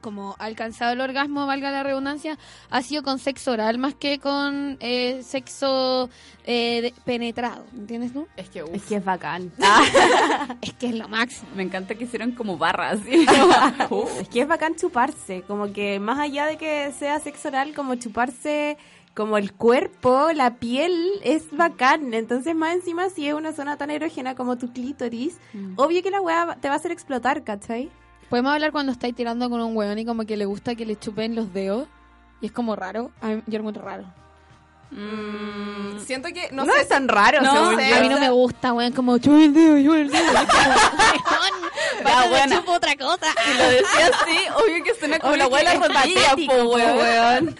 como 0.05 0.35
alcanzado 0.37 0.93
el 0.93 1.01
orgasmo, 1.01 1.47
valga 1.47 1.71
la 1.71 1.81
redundancia, 1.81 2.37
ha 2.69 2.81
sido 2.83 3.01
con 3.01 3.17
sexo 3.17 3.53
oral 3.53 3.79
más 3.79 3.95
que 3.95 4.19
con 4.19 4.77
eh, 4.79 5.23
sexo 5.23 6.11
eh, 6.45 6.93
penetrado, 7.05 7.65
¿entiendes 7.73 8.13
tú? 8.13 8.27
Es 8.37 8.47
que, 8.51 8.59
Es 8.59 8.69
uff. 8.69 8.87
que 8.87 8.97
es 8.97 9.03
bacán. 9.03 9.51
Es 10.61 10.73
que 10.75 10.89
es 10.89 10.93
lo 10.95 11.07
máximo. 11.09 11.49
Me 11.55 11.63
encanta 11.63 11.95
que 11.95 12.03
hicieron 12.03 12.33
como 12.33 12.55
barras. 12.59 12.99
¿sí? 13.03 13.25
Es 14.21 14.29
que 14.29 14.41
es 14.41 14.47
bacán 14.47 14.75
chuparse, 14.75 15.41
como 15.47 15.73
que 15.73 15.99
más 15.99 16.19
allá 16.19 16.45
de 16.45 16.57
que 16.57 16.91
sea 16.99 17.19
sexo 17.19 17.47
oral, 17.47 17.73
como 17.73 17.95
chuparse 17.95 18.77
como 19.15 19.37
el 19.39 19.53
cuerpo, 19.53 20.27
la 20.35 20.57
piel, 20.57 20.93
es 21.23 21.49
bacán. 21.49 22.13
Entonces, 22.13 22.53
más 22.53 22.75
encima, 22.75 23.09
si 23.09 23.27
es 23.27 23.33
una 23.33 23.53
zona 23.53 23.75
tan 23.75 23.89
erógena 23.89 24.35
como 24.35 24.55
tu 24.57 24.71
clítoris, 24.71 25.39
obvio 25.77 26.03
que 26.03 26.11
la 26.11 26.21
weá 26.21 26.57
te 26.61 26.67
va 26.67 26.75
a 26.75 26.77
hacer 26.77 26.91
explotar, 26.91 27.43
¿cachai? 27.43 27.89
Podemos 28.29 28.53
hablar 28.53 28.71
cuando 28.71 28.91
estáis 28.91 29.15
tirando 29.15 29.49
con 29.49 29.61
un 29.61 29.75
weón 29.77 29.99
y 29.99 30.05
como 30.05 30.25
que 30.25 30.35
le 30.37 30.45
gusta 30.45 30.75
que 30.75 30.85
le 30.85 30.97
chupen 30.97 31.35
los 31.35 31.53
dedos 31.53 31.87
y 32.41 32.47
es 32.47 32.51
como 32.51 32.75
raro. 32.75 33.11
A 33.21 33.27
mí, 33.27 33.43
yo 33.45 33.53
lo 33.59 33.59
encuentro 33.59 33.83
raro. 33.83 34.03
Mm, 34.91 35.99
siento 36.05 36.29
que, 36.29 36.49
no, 36.51 36.63
No, 36.63 36.73
sé, 36.73 36.81
es 36.81 36.87
tan 36.89 37.07
raro, 37.07 37.41
no 37.41 37.51
según 37.53 37.75
sé, 37.79 37.93
a 37.93 38.01
mí 38.01 38.07
no 38.09 38.19
me 38.19 38.29
gusta, 38.29 38.71
weón, 38.73 38.93
como 38.93 39.17
chupen 39.17 39.41
el 39.41 39.53
dedo, 39.53 39.77
chupen 39.83 40.01
el 40.01 40.11
dedo. 40.11 40.23
Ya, 42.05 42.27
buena. 42.29 42.55
chupo 42.57 42.71
otra 42.73 42.95
cosa. 42.95 43.27
Si 43.43 43.57
lo 43.57 43.63
decía 43.69 44.11
así, 44.13 44.37
obvio 44.63 44.83
que 44.83 44.93
suena 44.95 45.19
como 45.19 45.35
la 45.35 45.45
abuela 45.45 45.79
patético, 45.79 46.55
po, 46.55 46.63
weón. 46.75 47.47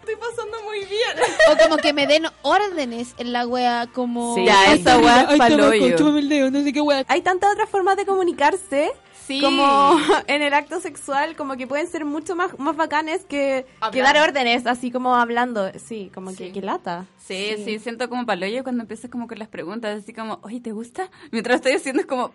estoy 0.00 0.16
pasando 0.16 0.62
muy 0.64 0.80
bien. 0.86 1.16
O 1.50 1.56
como 1.62 1.76
que 1.76 1.92
me 1.92 2.06
den 2.06 2.26
órdenes 2.42 3.14
en 3.18 3.32
la 3.32 3.46
wea, 3.46 3.86
como... 3.92 4.34
Sí, 4.34 4.44
Ya, 4.44 4.72
esa 4.74 4.98
wea 4.98 5.26
ay, 5.28 5.34
es 5.34 5.38
pa'l 5.38 5.56
tabaco, 5.56 5.70
hoyo. 5.70 5.96
chúpame 5.96 6.18
el 6.20 6.28
dedo, 6.28 6.50
no 6.50 6.62
sé 6.62 6.72
qué 6.72 6.80
wea. 6.80 7.04
Hay 7.08 7.22
tantas 7.22 7.52
otras 7.52 7.68
formas 7.70 7.96
de 7.96 8.04
comunicarse. 8.06 8.92
Sí. 9.26 9.40
Como 9.40 9.96
en 10.26 10.42
el 10.42 10.52
acto 10.54 10.80
sexual, 10.80 11.36
como 11.36 11.56
que 11.56 11.66
pueden 11.66 11.86
ser 11.86 12.04
mucho 12.04 12.34
más, 12.34 12.58
más 12.58 12.76
bacanes 12.76 13.24
que, 13.24 13.66
que 13.92 14.00
dar 14.02 14.16
órdenes, 14.18 14.66
así 14.66 14.90
como 14.90 15.14
hablando. 15.14 15.70
Sí, 15.78 16.10
como 16.14 16.30
Sí. 16.30 16.36
que, 16.36 16.52
que 16.52 16.62
lata. 16.62 17.06
Sí, 17.26 17.54
sí, 17.64 17.78
siento 17.78 18.08
como 18.08 18.26
paloyo 18.26 18.62
cuando 18.64 18.82
empiezas 18.82 19.08
como 19.10 19.28
con 19.28 19.38
las 19.38 19.48
preguntas, 19.48 20.02
así 20.02 20.12
como, 20.12 20.40
oye, 20.42 20.60
¿te 20.60 20.72
gusta? 20.72 21.08
Mientras 21.30 21.56
estoy 21.56 21.72
haciendo 21.72 22.00
es 22.02 22.06
como, 22.06 22.32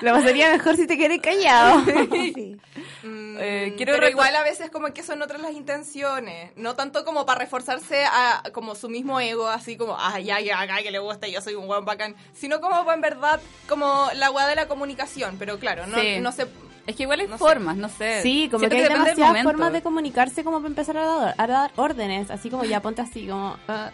Lo 0.00 0.12
pasaría 0.14 0.50
mejor 0.50 0.74
si 0.76 0.86
te 0.86 0.96
quedé 0.96 1.20
callado. 1.20 1.82
Sí. 2.12 2.56
Mm, 3.02 3.36
Eh, 3.38 3.74
quiero 3.76 3.92
pero 3.94 4.08
igual 4.08 4.34
a 4.36 4.42
veces 4.42 4.70
como 4.70 4.92
que 4.94 5.02
son 5.02 5.20
otras 5.22 5.40
las 5.42 5.52
intenciones, 5.52 6.50
no 6.56 6.74
tanto 6.74 7.04
como 7.04 7.26
para 7.26 7.40
reforzarse 7.40 8.04
a 8.04 8.42
como 8.52 8.74
su 8.74 8.88
mismo 8.88 9.20
ego, 9.20 9.48
así 9.48 9.76
como, 9.76 9.96
ah, 9.98 10.18
ya, 10.20 10.40
ya, 10.40 10.60
acá 10.60 10.82
que 10.82 10.90
le 10.90 10.98
gusta, 10.98 11.28
yo 11.28 11.40
soy 11.40 11.54
un 11.54 11.66
buen 11.66 11.84
bacán, 11.84 12.14
sino 12.32 12.60
como 12.60 12.90
en 12.90 13.00
verdad 13.00 13.40
como 13.68 14.06
la 14.16 14.30
weá 14.30 14.46
de 14.46 14.56
la 14.56 14.66
comunicación, 14.68 15.36
pero 15.38 15.58
claro, 15.58 15.86
no, 15.86 15.98
Sí. 15.98 16.20
no 16.20 16.32
sé, 16.32 16.46
es 16.86 16.96
que 16.96 17.02
igual 17.04 17.20
hay 17.20 17.26
No 17.26 17.34
sé. 17.34 17.38
formas, 17.38 17.76
no 17.76 17.88
sé. 17.88 18.22
Sí, 18.22 18.48
como 18.50 18.60
Siento 18.60 18.76
que 18.76 18.82
hay 18.82 18.88
depende 18.88 19.10
del 19.10 19.16
demasiadas 19.16 19.28
momento. 19.30 19.50
formas 19.50 19.72
de 19.72 19.82
comunicarse 19.82 20.42
como 20.44 20.58
para 20.58 20.68
empezar 20.68 20.96
a 20.96 21.04
dar, 21.04 21.34
a 21.36 21.46
dar 21.46 21.70
órdenes, 21.76 22.30
así 22.30 22.48
como 22.50 22.64
ya 22.64 22.80
ponte 22.80 23.02
así, 23.02 23.26
como... 23.26 23.56
ah. 23.68 23.90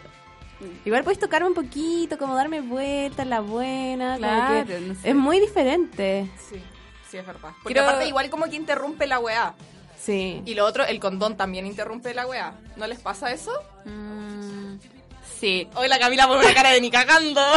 Igual 0.85 1.03
puedes 1.03 1.19
tocarme 1.19 1.47
un 1.47 1.53
poquito, 1.53 2.17
como 2.17 2.35
darme 2.35 2.61
vueltas, 2.61 3.25
la 3.27 3.39
buena, 3.39 4.17
Claro, 4.17 4.65
no 4.81 4.95
sé. 4.95 5.09
es 5.09 5.15
muy 5.15 5.39
diferente. 5.39 6.29
sí, 6.49 6.61
sí 7.09 7.17
es 7.17 7.25
verdad. 7.25 7.51
Porque 7.63 7.73
Quiero- 7.75 7.83
aparte 7.87 8.07
igual 8.07 8.29
como 8.29 8.45
que 8.45 8.55
interrumpe 8.55 9.07
la 9.07 9.19
weá. 9.19 9.53
Sí. 9.97 10.41
Y 10.45 10.53
lo 10.55 10.65
otro, 10.65 10.85
el 10.85 10.99
condón 10.99 11.35
también 11.37 11.65
interrumpe 11.65 12.13
la 12.13 12.25
weá. 12.27 12.53
¿No 12.77 12.87
les 12.87 12.99
pasa 12.99 13.31
eso? 13.31 13.51
Mm, 13.85 14.75
sí. 15.39 15.67
Hoy 15.75 15.87
la 15.87 15.99
Camila 15.99 16.27
pone 16.27 16.39
una 16.45 16.53
cara 16.53 16.69
de 16.71 16.81
ni 16.81 16.89
cagando. 16.89 17.41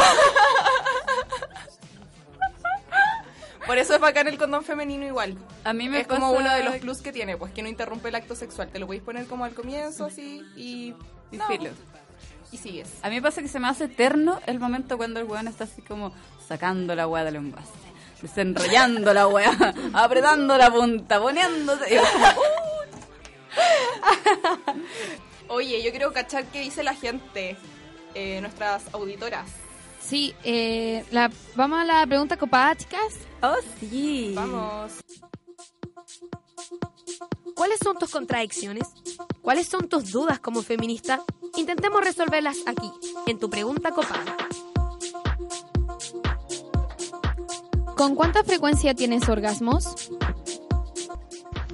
Por 3.66 3.78
eso 3.78 3.94
es 3.94 4.00
bacán 4.00 4.26
el 4.26 4.38
condón 4.38 4.64
femenino 4.64 5.06
igual. 5.06 5.36
A 5.64 5.72
mí 5.72 5.88
me 5.88 6.00
es 6.00 6.06
como 6.08 6.32
uno 6.32 6.52
de 6.52 6.64
los 6.64 6.76
plus 6.78 6.98
que 7.00 7.12
tiene, 7.12 7.36
pues 7.36 7.52
que 7.52 7.62
no 7.62 7.68
interrumpe 7.68 8.08
el 8.08 8.16
acto 8.16 8.34
sexual. 8.34 8.68
Te 8.68 8.80
lo 8.80 8.86
podéis 8.86 9.04
poner 9.04 9.26
como 9.26 9.44
al 9.44 9.54
comienzo 9.54 10.06
así 10.06 10.42
y... 10.56 10.94
Y 11.30 11.36
no. 11.36 11.46
filo. 11.46 11.70
Y 12.52 12.58
sigues. 12.58 12.88
A 13.02 13.08
mí 13.08 13.16
me 13.16 13.22
pasa 13.22 13.40
que 13.42 13.48
se 13.48 13.58
me 13.58 13.66
hace 13.68 13.84
eterno 13.84 14.38
el 14.46 14.60
momento 14.60 14.96
cuando 14.98 15.18
el 15.20 15.26
weón 15.26 15.48
está 15.48 15.64
así 15.64 15.80
como 15.82 16.12
sacando 16.46 16.94
la 16.94 17.08
weá 17.08 17.24
del 17.24 17.36
envase, 17.36 17.70
desenrollando 18.20 19.14
la 19.14 19.26
weá, 19.26 19.50
apretando 19.94 20.56
la 20.58 20.70
punta, 20.70 21.18
poniéndose. 21.18 21.98
Oye, 25.48 25.82
yo 25.82 25.90
quiero 25.90 26.12
cachar 26.12 26.44
qué 26.46 26.60
dice 26.60 26.82
la 26.82 26.94
gente, 26.94 27.56
eh, 28.14 28.38
nuestras 28.42 28.82
auditoras. 28.92 29.48
Sí, 30.00 30.34
eh, 30.44 31.04
la, 31.10 31.30
vamos 31.54 31.80
a 31.80 31.84
la 31.84 32.06
pregunta 32.06 32.36
copada, 32.36 32.76
chicas. 32.76 33.14
oh 33.40 33.56
sí. 33.80 34.32
Vamos. 34.34 34.92
¿Cuáles 37.62 37.78
son 37.78 37.96
tus 37.96 38.10
contradicciones? 38.10 38.88
¿Cuáles 39.40 39.68
son 39.68 39.88
tus 39.88 40.10
dudas 40.10 40.40
como 40.40 40.62
feminista? 40.62 41.22
Intentemos 41.56 42.02
resolverlas 42.02 42.56
aquí, 42.66 42.90
en 43.28 43.38
tu 43.38 43.48
pregunta 43.50 43.92
copada. 43.92 44.36
¿Con 47.96 48.16
cuánta 48.16 48.42
frecuencia 48.42 48.94
tienes 48.94 49.28
orgasmos? 49.28 50.10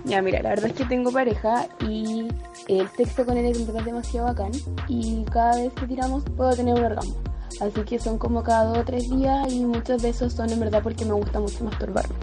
Ya, 0.04 0.20
mira, 0.20 0.42
la 0.42 0.50
verdad 0.50 0.66
es 0.66 0.74
que 0.74 0.84
tengo 0.84 1.10
pareja 1.10 1.66
y 1.80 2.28
el 2.68 2.86
sexo 2.90 3.24
con 3.24 3.38
él 3.38 3.46
es 3.46 3.66
demasiado 3.86 4.26
bacán 4.26 4.52
y 4.88 5.24
cada 5.32 5.56
vez 5.56 5.72
que 5.72 5.86
tiramos 5.86 6.22
puedo 6.36 6.54
tener 6.54 6.74
un 6.74 6.84
orgasmo. 6.84 7.16
Así 7.60 7.80
que 7.82 7.98
son 7.98 8.18
como 8.18 8.42
cada 8.42 8.64
dos 8.64 8.78
o 8.78 8.84
tres 8.84 9.10
días 9.10 9.52
y 9.52 9.64
muchos 9.64 10.00
de 10.00 10.10
esos 10.10 10.32
son 10.32 10.50
en 10.50 10.60
verdad 10.60 10.80
porque 10.82 11.04
me 11.04 11.12
gusta 11.12 11.40
mucho 11.40 11.64
masturbarme. 11.64 12.14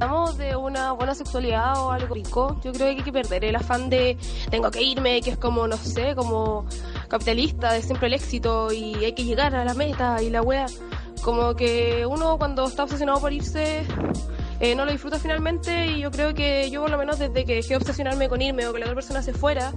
hablamos 0.00 0.38
de 0.38 0.56
una 0.56 0.92
buena 0.92 1.14
sexualidad 1.14 1.78
o 1.78 1.90
algo 1.90 2.14
rico, 2.14 2.58
yo 2.64 2.72
creo 2.72 2.86
que 2.86 2.96
hay 2.96 3.02
que 3.02 3.12
perder 3.12 3.44
el 3.44 3.56
afán 3.56 3.90
de 3.90 4.16
tengo 4.50 4.70
que 4.70 4.82
irme, 4.82 5.20
que 5.20 5.30
es 5.30 5.38
como, 5.38 5.68
no 5.68 5.76
sé, 5.76 6.14
como 6.14 6.64
capitalista, 7.08 7.72
de 7.72 7.82
siempre 7.82 8.06
el 8.06 8.14
éxito 8.14 8.72
y 8.72 8.94
hay 9.04 9.12
que 9.12 9.24
llegar 9.24 9.54
a 9.54 9.64
la 9.64 9.74
meta 9.74 10.22
y 10.22 10.30
la 10.30 10.42
wea. 10.42 10.66
Como 11.22 11.54
que 11.54 12.06
uno 12.06 12.38
cuando 12.38 12.64
está 12.64 12.84
obsesionado 12.84 13.20
por 13.20 13.32
irse 13.32 13.84
eh, 14.60 14.74
no 14.74 14.84
lo 14.84 14.92
disfruta 14.92 15.18
finalmente 15.18 15.86
y 15.86 16.00
yo 16.00 16.10
creo 16.10 16.34
que 16.34 16.68
yo 16.70 16.80
por 16.82 16.90
lo 16.90 16.98
menos 16.98 17.18
desde 17.18 17.44
que 17.44 17.54
dejé 17.54 17.70
de 17.70 17.76
obsesionarme 17.76 18.28
con 18.28 18.42
irme 18.42 18.66
o 18.66 18.72
que 18.72 18.80
la 18.80 18.86
otra 18.86 18.94
persona 18.94 19.22
se 19.22 19.32
fuera, 19.32 19.72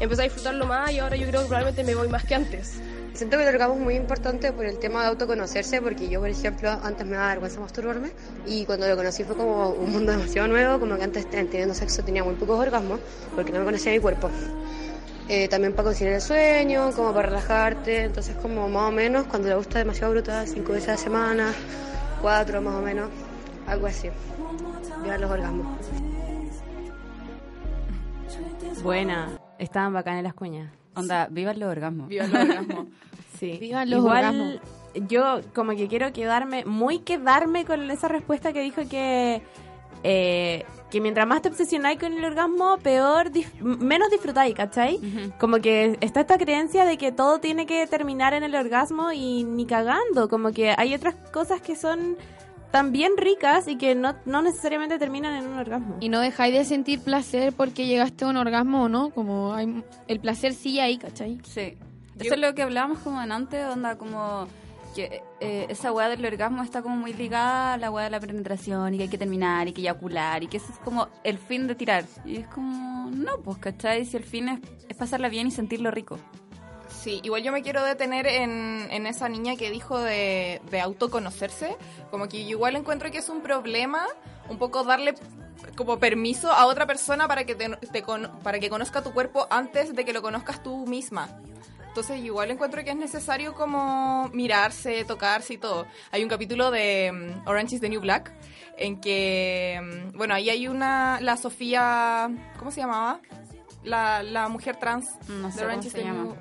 empecé 0.00 0.22
a 0.22 0.24
disfrutarlo 0.24 0.66
más 0.66 0.90
y 0.92 0.98
ahora 0.98 1.16
yo 1.16 1.26
creo 1.26 1.42
que 1.42 1.46
probablemente 1.46 1.84
me 1.84 1.94
voy 1.94 2.08
más 2.08 2.24
que 2.24 2.34
antes. 2.34 2.80
Siento 3.16 3.38
que 3.38 3.44
el 3.44 3.48
orgasmo 3.48 3.76
es 3.76 3.80
muy 3.80 3.94
importante 3.94 4.52
por 4.52 4.66
el 4.66 4.78
tema 4.78 5.00
de 5.00 5.08
autoconocerse, 5.08 5.80
porque 5.80 6.06
yo, 6.06 6.20
por 6.20 6.28
ejemplo, 6.28 6.70
antes 6.70 7.06
me 7.06 7.16
daba 7.16 7.28
vergüenza 7.28 7.60
masturbarme 7.60 8.10
y 8.46 8.66
cuando 8.66 8.86
lo 8.86 8.94
conocí 8.94 9.24
fue 9.24 9.34
como 9.34 9.70
un 9.70 9.90
mundo 9.90 10.12
demasiado 10.12 10.48
nuevo, 10.48 10.78
como 10.78 10.96
que 10.96 11.04
antes 11.04 11.26
teniendo 11.30 11.72
sexo 11.72 12.04
tenía 12.04 12.22
muy 12.22 12.34
pocos 12.34 12.60
orgasmos 12.60 13.00
porque 13.34 13.52
no 13.52 13.60
me 13.60 13.64
conocía 13.64 13.92
mi 13.92 14.00
cuerpo. 14.00 14.28
Eh, 15.30 15.48
también 15.48 15.72
para 15.72 15.84
conciliar 15.84 16.16
el 16.16 16.20
sueño, 16.20 16.92
como 16.94 17.14
para 17.14 17.30
relajarte, 17.30 18.04
entonces 18.04 18.36
como 18.36 18.68
más 18.68 18.90
o 18.90 18.92
menos 18.92 19.26
cuando 19.28 19.48
le 19.48 19.54
gusta 19.54 19.78
demasiado 19.78 20.12
brutal, 20.12 20.46
cinco 20.46 20.74
veces 20.74 20.90
a 20.90 20.92
la 20.92 20.98
semana, 20.98 21.54
cuatro 22.20 22.60
más 22.60 22.74
o 22.74 22.82
menos, 22.82 23.08
algo 23.66 23.86
así. 23.86 24.10
Viva 25.02 25.16
los 25.16 25.30
orgasmos. 25.30 25.66
Buena. 28.82 29.38
Estaban 29.58 29.94
bacanas 29.94 30.22
las 30.22 30.34
cuñas. 30.34 30.70
Onda, 30.96 31.28
viva 31.30 31.52
el 31.52 31.62
orgasmo. 31.62 32.06
Viva 32.06 32.24
el 32.24 32.34
orgasmo. 32.36 32.86
Sí. 33.38 33.58
Vivan 33.60 33.90
los 33.90 33.98
Igual, 34.00 34.24
orgasmos. 34.24 34.54
yo 35.08 35.40
como 35.54 35.72
que 35.72 35.88
quiero 35.88 36.10
quedarme, 36.10 36.64
muy 36.64 37.00
quedarme 37.00 37.66
con 37.66 37.90
esa 37.90 38.08
respuesta 38.08 38.54
que 38.54 38.62
dijo 38.62 38.80
que 38.88 39.42
eh, 40.04 40.64
que 40.90 41.00
mientras 41.02 41.26
más 41.26 41.42
te 41.42 41.48
obsesionáis 41.50 41.98
con 42.00 42.14
el 42.14 42.24
orgasmo, 42.24 42.78
peor, 42.78 43.30
dif- 43.30 43.52
menos 43.60 44.08
disfrutáis, 44.10 44.54
¿cachai? 44.54 44.98
Como 45.38 45.58
que 45.58 45.98
está 46.00 46.20
esta 46.20 46.38
creencia 46.38 46.86
de 46.86 46.96
que 46.96 47.12
todo 47.12 47.38
tiene 47.40 47.66
que 47.66 47.86
terminar 47.86 48.32
en 48.32 48.42
el 48.42 48.54
orgasmo 48.54 49.12
y 49.12 49.44
ni 49.44 49.66
cagando, 49.66 50.30
como 50.30 50.52
que 50.52 50.74
hay 50.78 50.94
otras 50.94 51.14
cosas 51.30 51.60
que 51.60 51.76
son 51.76 52.16
también 52.76 53.16
ricas 53.16 53.68
y 53.68 53.78
que 53.78 53.94
no, 53.94 54.14
no 54.26 54.42
necesariamente 54.42 54.98
terminan 54.98 55.34
en 55.34 55.46
un 55.46 55.56
orgasmo. 55.56 55.96
Y 55.98 56.10
no 56.10 56.20
dejáis 56.20 56.52
de 56.52 56.62
sentir 56.66 57.00
placer 57.00 57.54
porque 57.54 57.86
llegaste 57.86 58.26
a 58.26 58.28
un 58.28 58.36
orgasmo 58.36 58.82
o 58.82 58.88
no, 58.90 59.08
como 59.08 59.54
hay, 59.54 59.82
el 60.08 60.20
placer 60.20 60.52
sigue 60.52 60.82
ahí, 60.82 60.98
¿cachai? 60.98 61.40
Sí. 61.42 61.78
Eso 62.20 62.34
es 62.34 62.38
lo 62.38 62.54
que 62.54 62.60
hablábamos 62.60 62.98
como 62.98 63.22
en 63.22 63.32
antes, 63.32 63.64
onda 63.64 63.96
como 63.96 64.46
que 64.94 65.22
eh, 65.40 65.66
esa 65.70 65.90
weá 65.90 66.10
del 66.10 66.22
orgasmo 66.26 66.62
está 66.62 66.82
como 66.82 66.96
muy 66.96 67.14
ligada 67.14 67.74
a 67.74 67.78
la 67.78 67.90
weá 67.90 68.04
de 68.04 68.10
la 68.10 68.20
penetración 68.20 68.92
y 68.92 68.98
que 68.98 69.04
hay 69.04 69.08
que 69.08 69.16
terminar 69.16 69.68
y 69.68 69.72
que 69.72 69.80
eyacular 69.80 70.42
y 70.42 70.46
que 70.46 70.58
eso 70.58 70.70
es 70.70 70.78
como 70.80 71.08
el 71.24 71.38
fin 71.38 71.66
de 71.66 71.76
tirar. 71.76 72.04
Y 72.26 72.36
es 72.36 72.46
como, 72.48 73.10
no, 73.10 73.38
pues, 73.42 73.56
¿cachai? 73.56 74.04
Si 74.04 74.18
el 74.18 74.24
fin 74.24 74.50
es, 74.50 74.60
es 74.86 74.96
pasarla 74.98 75.30
bien 75.30 75.46
y 75.46 75.50
sentirlo 75.50 75.90
rico. 75.90 76.18
Sí, 77.02 77.20
igual 77.22 77.42
yo 77.42 77.52
me 77.52 77.62
quiero 77.62 77.84
detener 77.84 78.26
en, 78.26 78.88
en 78.90 79.06
esa 79.06 79.28
niña 79.28 79.54
que 79.56 79.70
dijo 79.70 79.98
de, 79.98 80.60
de 80.70 80.80
autoconocerse. 80.80 81.76
Como 82.10 82.28
que 82.28 82.38
igual 82.38 82.74
encuentro 82.76 83.10
que 83.10 83.18
es 83.18 83.28
un 83.28 83.42
problema 83.42 84.06
un 84.48 84.58
poco 84.58 84.82
darle 84.84 85.14
como 85.76 85.98
permiso 85.98 86.50
a 86.52 86.66
otra 86.66 86.86
persona 86.86 87.28
para 87.28 87.44
que, 87.44 87.54
te, 87.54 87.68
te 87.76 88.02
con- 88.02 88.30
para 88.42 88.58
que 88.58 88.68
conozca 88.70 89.02
tu 89.02 89.12
cuerpo 89.12 89.46
antes 89.50 89.94
de 89.94 90.04
que 90.04 90.12
lo 90.12 90.22
conozcas 90.22 90.62
tú 90.62 90.86
misma. 90.86 91.28
Entonces 91.88 92.18
igual 92.22 92.50
encuentro 92.50 92.82
que 92.84 92.90
es 92.90 92.96
necesario 92.96 93.54
como 93.54 94.28
mirarse, 94.32 95.04
tocarse 95.04 95.54
y 95.54 95.58
todo. 95.58 95.86
Hay 96.10 96.22
un 96.22 96.28
capítulo 96.28 96.70
de 96.70 97.10
mm, 97.44 97.48
Orange 97.48 97.76
is 97.76 97.80
the 97.80 97.88
New 97.88 98.00
Black 98.00 98.32
en 98.76 99.00
que, 99.00 99.80
mm, 100.12 100.16
bueno, 100.16 100.34
ahí 100.34 100.50
hay 100.50 100.68
una, 100.68 101.18
la 101.20 101.36
Sofía, 101.36 102.28
¿cómo 102.58 102.70
se 102.70 102.80
llamaba? 102.80 103.20
La, 103.82 104.22
la 104.22 104.48
mujer 104.48 104.76
trans. 104.76 105.06
No 105.28 105.50
sé 105.50 105.60
de 105.60 105.64
Orange 105.66 105.86
is 105.86 105.92
se 105.92 105.98
the 106.00 106.04
llama. 106.04 106.24
New- 106.24 106.36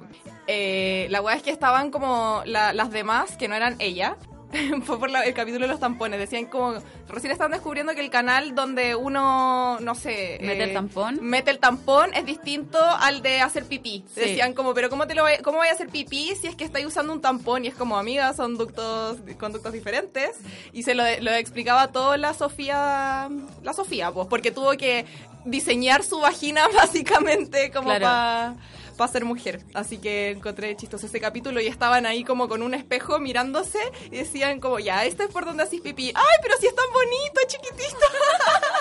eh, 0.48 1.08
la 1.10 1.22
weá 1.22 1.36
es 1.36 1.44
que 1.44 1.52
estaban 1.52 1.92
como 1.92 2.42
la- 2.46 2.74
las 2.74 2.92
demás, 2.92 3.36
que 3.38 3.48
no 3.48 3.56
eran 3.56 3.76
ella. 3.80 4.16
Fue 4.86 4.98
por 5.00 5.10
la- 5.10 5.24
el 5.24 5.34
capítulo 5.34 5.66
de 5.66 5.72
los 5.72 5.80
tampones. 5.82 6.20
Decían 6.20 6.46
como. 6.46 6.76
Recién 7.10 7.32
están 7.32 7.52
descubriendo 7.52 7.94
que 7.94 8.00
el 8.02 8.10
canal 8.10 8.56
donde 8.56 8.96
uno, 8.96 9.80
no 9.80 9.96
sé. 9.96 10.38
¿Mete 10.42 10.64
el 10.64 10.74
tampón? 10.74 11.20
Mete 11.22 11.52
el 11.52 11.60
tampón 11.60 12.14
es 12.14 12.26
distinto 12.26 12.80
al 12.82 13.22
de 13.22 13.42
hacer 13.42 13.66
pipí. 13.66 14.06
Sí. 14.14 14.22
Decían 14.22 14.54
como, 14.54 14.74
pero 14.74 14.90
¿cómo, 14.90 15.06
te 15.08 15.14
lo 15.14 15.24
voy, 15.24 15.34
¿cómo 15.44 15.58
voy 15.58 15.68
a 15.68 15.72
hacer 15.74 15.90
pipí 15.90 16.34
si 16.40 16.48
es 16.48 16.56
que 16.56 16.64
estáis 16.64 16.86
usando 16.86 17.12
un 17.14 17.22
tampón? 17.22 17.66
Y 17.66 17.68
es 17.68 17.76
como, 17.76 17.98
amiga, 17.98 18.34
son 18.34 18.58
ductos, 18.58 19.18
conductos 19.40 19.74
diferentes. 19.74 20.32
Y 20.74 20.84
se 20.84 20.96
lo, 20.96 21.04
lo 21.22 21.32
explicaba 21.32 21.90
todo 21.92 22.16
la 22.18 22.34
Sofía. 22.34 23.30
La 23.64 23.74
Sofía, 23.74 24.12
pues, 24.12 24.28
porque 24.28 24.52
tuvo 24.52 24.72
que 24.78 25.06
diseñar 25.46 26.02
su 26.04 26.20
vagina 26.22 26.68
básicamente 26.76 27.72
como 27.72 27.90
Claro. 27.90 28.04
para 28.06 28.56
para 28.96 29.12
ser 29.12 29.26
mujer. 29.26 29.62
Así 29.74 29.98
que 29.98 30.32
encontré 30.32 30.76
chistoso 30.76 31.06
ese 31.06 31.20
capítulo 31.20 31.62
y 31.62 31.68
estaban 31.68 32.06
ahí 32.06 32.24
como 32.24 32.48
con 32.48 32.62
un 32.62 32.74
espejo 32.74 33.20
mirándose 33.20 33.80
y 34.08 34.18
decían 34.18 34.60
como, 34.60 34.80
ya, 34.80 35.06
este 35.06 35.24
es 35.26 35.30
por 35.30 35.46
donde 35.46 35.64
haces 35.64 35.82
pipí. 35.82 36.12
¡Ay, 36.16 36.38
pero 36.42 36.56
si 36.60 36.68
es 36.68 36.76
tan 36.76 36.86
bonito, 36.94 37.42
chiquitito! 37.48 38.06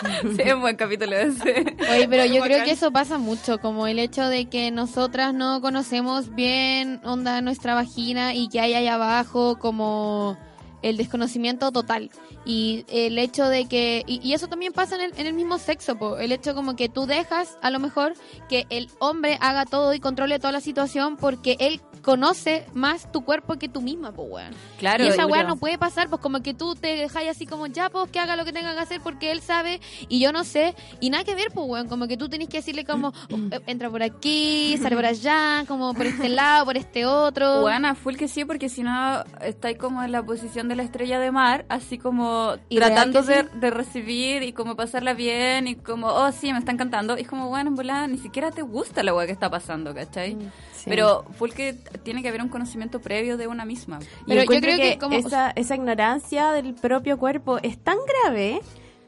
Sí, 0.36 0.42
es 0.42 0.52
un 0.52 0.60
buen 0.60 0.76
capítulo 0.76 1.16
ese. 1.16 1.76
Oye, 1.90 2.08
pero 2.08 2.26
yo 2.26 2.42
creo 2.42 2.64
que 2.64 2.72
eso 2.72 2.90
pasa 2.90 3.16
mucho, 3.16 3.58
como 3.58 3.86
el 3.86 3.98
hecho 3.98 4.28
de 4.28 4.46
que 4.46 4.70
nosotras 4.70 5.32
no 5.32 5.60
conocemos 5.60 6.34
bien 6.34 7.00
onda 7.04 7.40
nuestra 7.40 7.74
vagina 7.74 8.34
y 8.34 8.48
que 8.48 8.60
hay 8.60 8.74
ahí 8.74 8.88
abajo 8.88 9.58
como 9.58 10.36
el 10.84 10.98
desconocimiento 10.98 11.72
total. 11.72 12.10
Y 12.44 12.84
el 12.88 13.18
hecho 13.18 13.48
de 13.48 13.66
que, 13.66 14.04
y, 14.06 14.32
eso 14.34 14.48
también 14.48 14.72
pasa 14.72 14.96
en 14.96 15.00
el, 15.00 15.12
en 15.18 15.26
el 15.26 15.32
mismo 15.32 15.58
sexo, 15.58 15.96
po. 15.96 16.18
el 16.18 16.30
hecho 16.30 16.54
como 16.54 16.76
que 16.76 16.88
tú 16.88 17.06
dejas 17.06 17.58
a 17.62 17.70
lo 17.70 17.80
mejor 17.80 18.14
que 18.48 18.66
el 18.68 18.90
hombre 18.98 19.38
haga 19.40 19.64
todo 19.64 19.94
y 19.94 20.00
controle 20.00 20.38
toda 20.38 20.52
la 20.52 20.60
situación 20.60 21.16
porque 21.16 21.56
él 21.58 21.80
conoce 22.04 22.66
más 22.74 23.10
tu 23.10 23.24
cuerpo 23.24 23.56
que 23.56 23.68
tú 23.68 23.80
misma, 23.80 24.12
pues 24.12 24.28
weón. 24.30 24.54
Claro, 24.78 25.04
y 25.04 25.08
esa 25.08 25.26
weá 25.26 25.42
no 25.42 25.56
puede 25.56 25.78
pasar, 25.78 26.08
pues 26.08 26.20
como 26.20 26.42
que 26.42 26.52
tú 26.52 26.74
te 26.74 26.88
dejáis 26.96 27.30
así 27.30 27.46
como 27.46 27.66
ya, 27.66 27.88
pues 27.88 28.10
que 28.10 28.20
haga 28.20 28.36
lo 28.36 28.44
que 28.44 28.52
tenga 28.52 28.74
que 28.74 28.80
hacer 28.80 29.00
porque 29.00 29.32
él 29.32 29.40
sabe 29.40 29.80
y 30.08 30.20
yo 30.20 30.30
no 30.30 30.44
sé. 30.44 30.74
Y 31.00 31.10
nada 31.10 31.24
que 31.24 31.34
ver, 31.34 31.48
pues 31.52 31.66
weón, 31.66 31.88
como 31.88 32.06
que 32.06 32.16
tú 32.16 32.28
tenés 32.28 32.48
que 32.48 32.58
decirle 32.58 32.84
como, 32.84 33.08
oh, 33.08 33.36
eh, 33.50 33.60
entra 33.66 33.88
por 33.90 34.02
aquí, 34.02 34.76
sale 34.80 34.94
por 34.94 35.06
allá, 35.06 35.64
como 35.66 35.94
por 35.94 36.06
este 36.06 36.28
lado, 36.28 36.66
por 36.66 36.76
este 36.76 37.06
otro. 37.06 37.62
Buena, 37.62 37.94
full 37.94 38.16
que 38.16 38.28
sí, 38.28 38.44
porque 38.44 38.68
si 38.68 38.82
no 38.82 39.24
estáis 39.40 39.78
como 39.78 40.02
en 40.02 40.12
la 40.12 40.22
posición 40.22 40.68
de 40.68 40.76
la 40.76 40.82
estrella 40.82 41.18
de 41.18 41.30
mar, 41.30 41.64
así 41.70 41.98
como 41.98 42.56
¿Y 42.68 42.78
real 42.78 42.92
tratando 42.92 43.22
de, 43.22 43.42
sí? 43.42 43.48
de 43.54 43.70
recibir 43.70 44.42
y 44.42 44.52
como 44.52 44.76
pasarla 44.76 45.14
bien 45.14 45.66
y 45.68 45.76
como, 45.76 46.08
oh 46.08 46.30
sí, 46.32 46.52
me 46.52 46.58
están 46.58 46.76
cantando. 46.76 47.16
Y 47.16 47.22
es 47.22 47.28
como, 47.28 47.48
bueno, 47.48 47.70
en 47.70 47.76
volada, 47.76 48.06
ni 48.06 48.18
siquiera 48.18 48.50
te 48.50 48.60
gusta 48.60 49.02
la 49.02 49.14
weá 49.14 49.26
que 49.26 49.32
está 49.32 49.48
pasando, 49.48 49.94
¿cachai? 49.94 50.36
Sí. 50.74 50.84
Pero 50.90 51.24
full 51.38 51.50
que 51.50 51.78
tiene 52.02 52.22
que 52.22 52.28
haber 52.28 52.42
un 52.42 52.48
conocimiento 52.48 53.00
previo 53.00 53.36
de 53.36 53.46
una 53.46 53.64
misma. 53.64 53.98
Pero 54.26 54.42
yo 54.42 54.46
creo 54.60 54.76
que 54.76 54.98
como- 54.98 55.16
esa, 55.16 55.50
esa 55.50 55.74
ignorancia 55.74 56.52
del 56.52 56.74
propio 56.74 57.18
cuerpo 57.18 57.58
es 57.62 57.78
tan 57.78 57.98
grave 58.24 58.60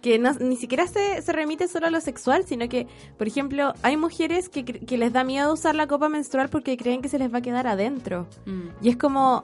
que 0.02 0.18
no- 0.18 0.34
ni 0.34 0.56
siquiera 0.56 0.86
se, 0.86 1.20
se 1.22 1.32
remite 1.32 1.66
solo 1.68 1.86
a 1.88 1.90
lo 1.90 2.00
sexual, 2.00 2.44
sino 2.46 2.68
que, 2.68 2.86
por 3.18 3.26
ejemplo, 3.26 3.74
hay 3.82 3.96
mujeres 3.96 4.48
que, 4.48 4.64
cre- 4.64 4.86
que 4.86 4.98
les 4.98 5.12
da 5.12 5.24
miedo 5.24 5.52
usar 5.52 5.74
la 5.74 5.86
copa 5.88 6.08
menstrual 6.08 6.48
porque 6.48 6.76
creen 6.76 7.02
que 7.02 7.08
se 7.08 7.18
les 7.18 7.32
va 7.32 7.38
a 7.38 7.42
quedar 7.42 7.66
adentro. 7.66 8.28
Mm. 8.44 8.68
Y 8.82 8.88
es 8.90 8.96
como, 8.96 9.42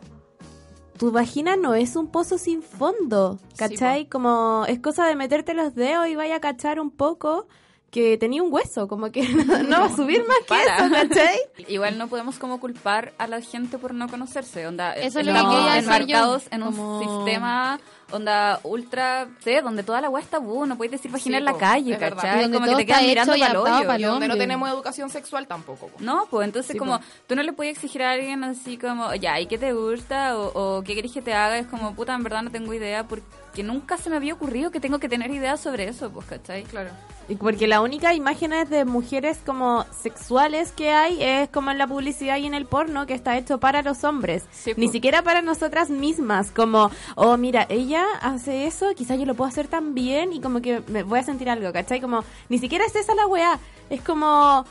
tu 0.98 1.11
vagina 1.11 1.57
no 1.57 1.74
es 1.74 1.96
un 1.96 2.07
pozo 2.09 2.38
sin 2.38 2.62
fondo, 2.62 3.40
¿cachai? 3.57 4.07
como 4.09 4.64
es 4.68 4.78
cosa 4.78 5.07
de 5.07 5.16
meterte 5.16 5.52
los 5.55 5.74
dedos 5.74 6.07
y 6.07 6.14
vaya 6.14 6.37
a 6.37 6.40
cachar 6.40 6.78
un 6.78 6.90
poco 6.92 7.48
que 7.92 8.16
tenía 8.16 8.42
un 8.42 8.50
hueso, 8.50 8.88
como 8.88 9.12
que 9.12 9.22
no, 9.28 9.62
no 9.62 9.81
va 9.81 9.87
a 9.87 9.94
subir 9.94 10.24
más 10.26 10.38
que 10.38 10.44
Para. 10.48 10.76
eso, 10.78 10.90
¿cachai? 11.09 11.38
Igual 11.68 11.98
no 11.98 12.09
podemos 12.09 12.38
como 12.38 12.59
culpar 12.59 13.12
a 13.18 13.26
la 13.26 13.40
gente 13.42 13.76
por 13.78 13.92
no 13.94 14.09
conocerse, 14.09 14.66
onda, 14.66 14.94
Eso 14.94 15.20
es 15.20 15.26
lo 15.26 15.35
que 15.35 15.38
quería 15.40 15.78
enmarcados 15.78 16.44
yo, 16.44 16.48
en 16.52 16.62
un 16.62 16.74
como- 16.74 17.00
sistema 17.02 17.78
onda 18.11 18.61
ultra, 18.64 19.26
sé, 19.42 19.62
donde 19.62 19.83
toda 19.83 20.00
la 20.02 20.11
weá 20.11 20.22
está 20.22 20.37
tabú, 20.38 20.66
no 20.66 20.76
puedes 20.76 20.92
decir 20.92 21.11
vagina 21.11 21.37
Sí, 21.37 21.38
en 21.38 21.44
la 21.46 21.57
calle. 21.57 21.96
¿cachai? 21.98 22.50
Como 22.50 22.66
que 22.66 22.74
te 22.76 22.87
quedan 22.87 22.98
está 23.05 23.09
mirando 23.09 23.33
pa'l 23.33 23.42
adaptado 23.42 23.90
hoyo. 23.92 23.98
Y 23.98 24.02
donde 24.02 24.28
no 24.28 24.37
tenemos 24.37 24.68
educación 24.70 25.09
sexual 25.09 25.46
tampoco. 25.46 25.87
po. 25.88 25.96
No, 26.00 26.26
pues 26.31 26.46
entonces 26.46 26.72
Sí, 26.72 26.78
como 26.78 26.98
po. 26.98 27.05
tú 27.26 27.37
no 27.37 27.42
le 27.42 27.52
puedes 27.55 27.74
exigir 27.74 28.02
a 28.02 28.11
alguien 28.12 28.44
así 28.44 28.76
como, 28.76 29.14
ya, 29.14 29.40
¿y 29.40 29.46
qué 29.46 29.57
te 29.57 29.72
gusta? 29.72 30.38
O, 30.38 30.78
o 30.78 30.83
qué 30.83 30.94
querés 30.94 31.12
que 31.12 31.22
te 31.22 31.33
haga? 31.33 31.59
Es 31.59 31.66
como, 31.68 31.94
puta, 31.94 32.14
en 32.14 32.22
verdad 32.22 32.42
no 32.42 32.50
tengo 32.50 32.74
idea 32.74 33.05
porque 33.07 33.24
nunca 33.62 33.98
se 33.98 34.08
me 34.08 34.16
había 34.16 34.34
ocurrido 34.34 34.70
que 34.70 34.80
tengo 34.80 34.98
que 34.98 35.08
tener 35.08 35.30
ideas 35.30 35.60
sobre 35.60 35.88
eso, 35.88 36.10
pues, 36.10 36.26
¿cachai? 36.26 36.64
Claro. 36.64 36.90
Y 37.28 37.36
porque 37.36 37.66
la 37.66 37.80
única 37.80 38.14
imágenes 38.14 38.68
de 38.68 38.84
mujeres 38.84 39.38
como 39.44 39.84
sexuales 40.02 40.72
que 40.72 40.90
hay 40.90 41.22
es 41.22 41.48
como 41.50 41.70
en 41.70 41.78
la 41.78 41.86
publicidad 41.86 42.36
y 42.38 42.46
en 42.46 42.54
el 42.54 42.66
porno 42.66 43.06
que 43.06 43.14
está 43.14 43.38
hecho 43.38 43.58
para 43.58 43.82
los 43.82 44.02
hombres. 44.04 44.44
Sí, 44.50 44.72
Ni 44.76 44.86
po. 44.86 44.92
siquiera 44.92 45.22
para 45.22 45.40
nosotras 45.40 45.88
mismas. 45.88 46.50
Como, 46.50 46.90
oh, 47.14 47.36
mira, 47.36 47.66
ella 47.68 48.04
hace 48.22 48.66
eso, 48.66 48.86
quizás 48.96 49.18
yo 49.18 49.26
lo 49.26 49.34
puedo 49.34 49.48
hacer 49.48 49.68
también 49.68 50.32
y 50.32 50.40
como 50.40 50.60
que 50.60 50.82
me 50.88 51.02
voy 51.02 51.20
a 51.20 51.22
sentir 51.22 51.48
algo, 51.48 51.72
¿cachai? 51.72 52.00
Como, 52.00 52.24
ni 52.48 52.58
siquiera 52.58 52.84
es 52.84 52.96
esa 52.96 53.14
la 53.14 53.26
weá. 53.26 53.58
Es 53.88 54.02
como 54.02 54.64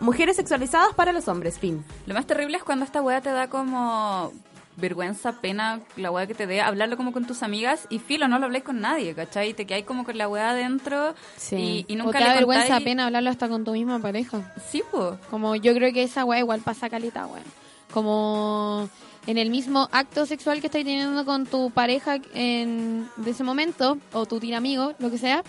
mujeres 0.00 0.36
sexualizadas 0.36 0.94
para 0.94 1.12
los 1.12 1.28
hombres, 1.28 1.58
fin. 1.58 1.84
Lo 2.06 2.14
más 2.14 2.26
terrible 2.26 2.56
es 2.56 2.64
cuando 2.64 2.84
esta 2.84 3.00
weá 3.00 3.20
te 3.20 3.30
da 3.30 3.48
como 3.48 4.32
vergüenza, 4.76 5.32
pena, 5.40 5.80
la 5.96 6.10
weá 6.10 6.26
que 6.26 6.34
te 6.34 6.46
dé, 6.46 6.60
hablarlo 6.62 6.96
como 6.96 7.12
con 7.12 7.26
tus 7.26 7.42
amigas 7.42 7.86
y 7.90 7.98
filo, 7.98 8.26
no 8.28 8.38
lo 8.38 8.46
habléis 8.46 8.64
con 8.64 8.80
nadie, 8.80 9.14
¿cachai? 9.14 9.50
Y 9.50 9.54
te 9.54 9.66
quedáis 9.66 9.84
como 9.84 10.04
con 10.04 10.16
la 10.16 10.28
weá 10.28 10.50
adentro 10.50 11.14
Sí. 11.36 11.84
y, 11.86 11.92
y 11.94 12.00
O 12.00 12.04
nunca 12.04 12.18
te 12.18 12.24
da 12.24 12.34
vergüenza 12.34 12.66
contáis- 12.78 12.84
pena 12.84 13.06
hablarlo 13.06 13.30
hasta 13.30 13.48
con 13.48 13.64
tu 13.64 13.72
misma 13.72 13.98
pareja. 13.98 14.52
Sí, 14.70 14.82
pues. 14.90 15.14
Como 15.30 15.56
yo 15.56 15.74
creo 15.74 15.92
que 15.92 16.02
esa 16.02 16.24
weá 16.24 16.38
igual 16.40 16.60
pasa 16.60 16.88
calita, 16.88 17.26
weón. 17.26 17.44
Como 17.92 18.88
en 19.26 19.38
el 19.38 19.50
mismo 19.50 19.88
acto 19.92 20.26
sexual 20.26 20.60
que 20.60 20.66
estáis 20.66 20.84
teniendo 20.84 21.24
con 21.24 21.46
tu 21.46 21.70
pareja 21.70 22.16
en, 22.34 23.08
de 23.16 23.30
ese 23.30 23.44
momento, 23.44 23.98
o 24.12 24.26
tu 24.26 24.40
tira 24.40 24.56
amigo, 24.56 24.94
lo 24.98 25.10
que 25.10 25.18
sea, 25.18 25.42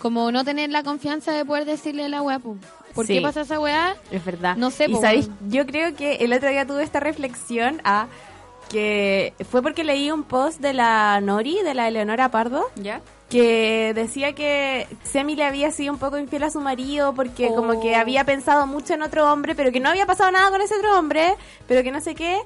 como 0.00 0.30
no 0.32 0.44
tener 0.44 0.70
la 0.70 0.82
confianza 0.84 1.32
de 1.32 1.44
poder 1.44 1.64
decirle 1.64 2.04
a 2.04 2.08
la 2.08 2.22
weá, 2.22 2.38
pu, 2.38 2.56
¿por 2.94 3.06
Sí. 3.06 3.14
qué 3.14 3.20
pasa 3.20 3.40
esa 3.42 3.58
weá? 3.60 3.96
Es 4.10 4.24
verdad. 4.24 4.56
No 4.56 4.70
sé, 4.70 4.86
Y 4.88 4.92
po, 4.92 5.00
sabéis, 5.00 5.28
yo 5.48 5.66
creo 5.66 5.94
que 5.96 6.14
el 6.16 6.32
otro 6.32 6.48
día 6.48 6.66
tuve 6.66 6.82
esta 6.84 7.00
reflexión 7.00 7.80
a 7.84 8.06
que 8.68 9.34
fue 9.50 9.62
porque 9.62 9.84
leí 9.84 10.10
un 10.10 10.22
post 10.22 10.60
de 10.60 10.72
la 10.74 11.20
Nori, 11.20 11.62
de 11.62 11.74
la 11.74 11.88
Eleonora 11.88 12.30
Pardo, 12.30 12.66
¿Ya? 12.76 13.00
que 13.28 13.92
decía 13.94 14.34
que 14.34 14.86
Semi 15.04 15.36
le 15.36 15.44
había 15.44 15.70
sido 15.70 15.92
un 15.92 15.98
poco 15.98 16.16
infiel 16.18 16.44
a 16.44 16.50
su 16.50 16.60
marido 16.60 17.14
porque 17.14 17.48
como 17.48 17.80
que 17.80 17.94
Oh. 17.96 18.00
había 18.00 18.24
pensado 18.24 18.66
mucho 18.66 18.94
en 18.94 19.02
otro 19.02 19.30
hombre, 19.32 19.54
pero 19.54 19.70
que 19.72 19.80
no 19.80 19.88
había 19.90 20.06
pasado 20.06 20.30
nada 20.30 20.50
con 20.50 20.60
ese 20.62 20.76
otro 20.76 20.98
hombre, 20.98 21.34
pero 21.66 21.82
que 21.82 21.90
no 21.90 22.00
sé 22.00 22.14
qué. 22.14 22.38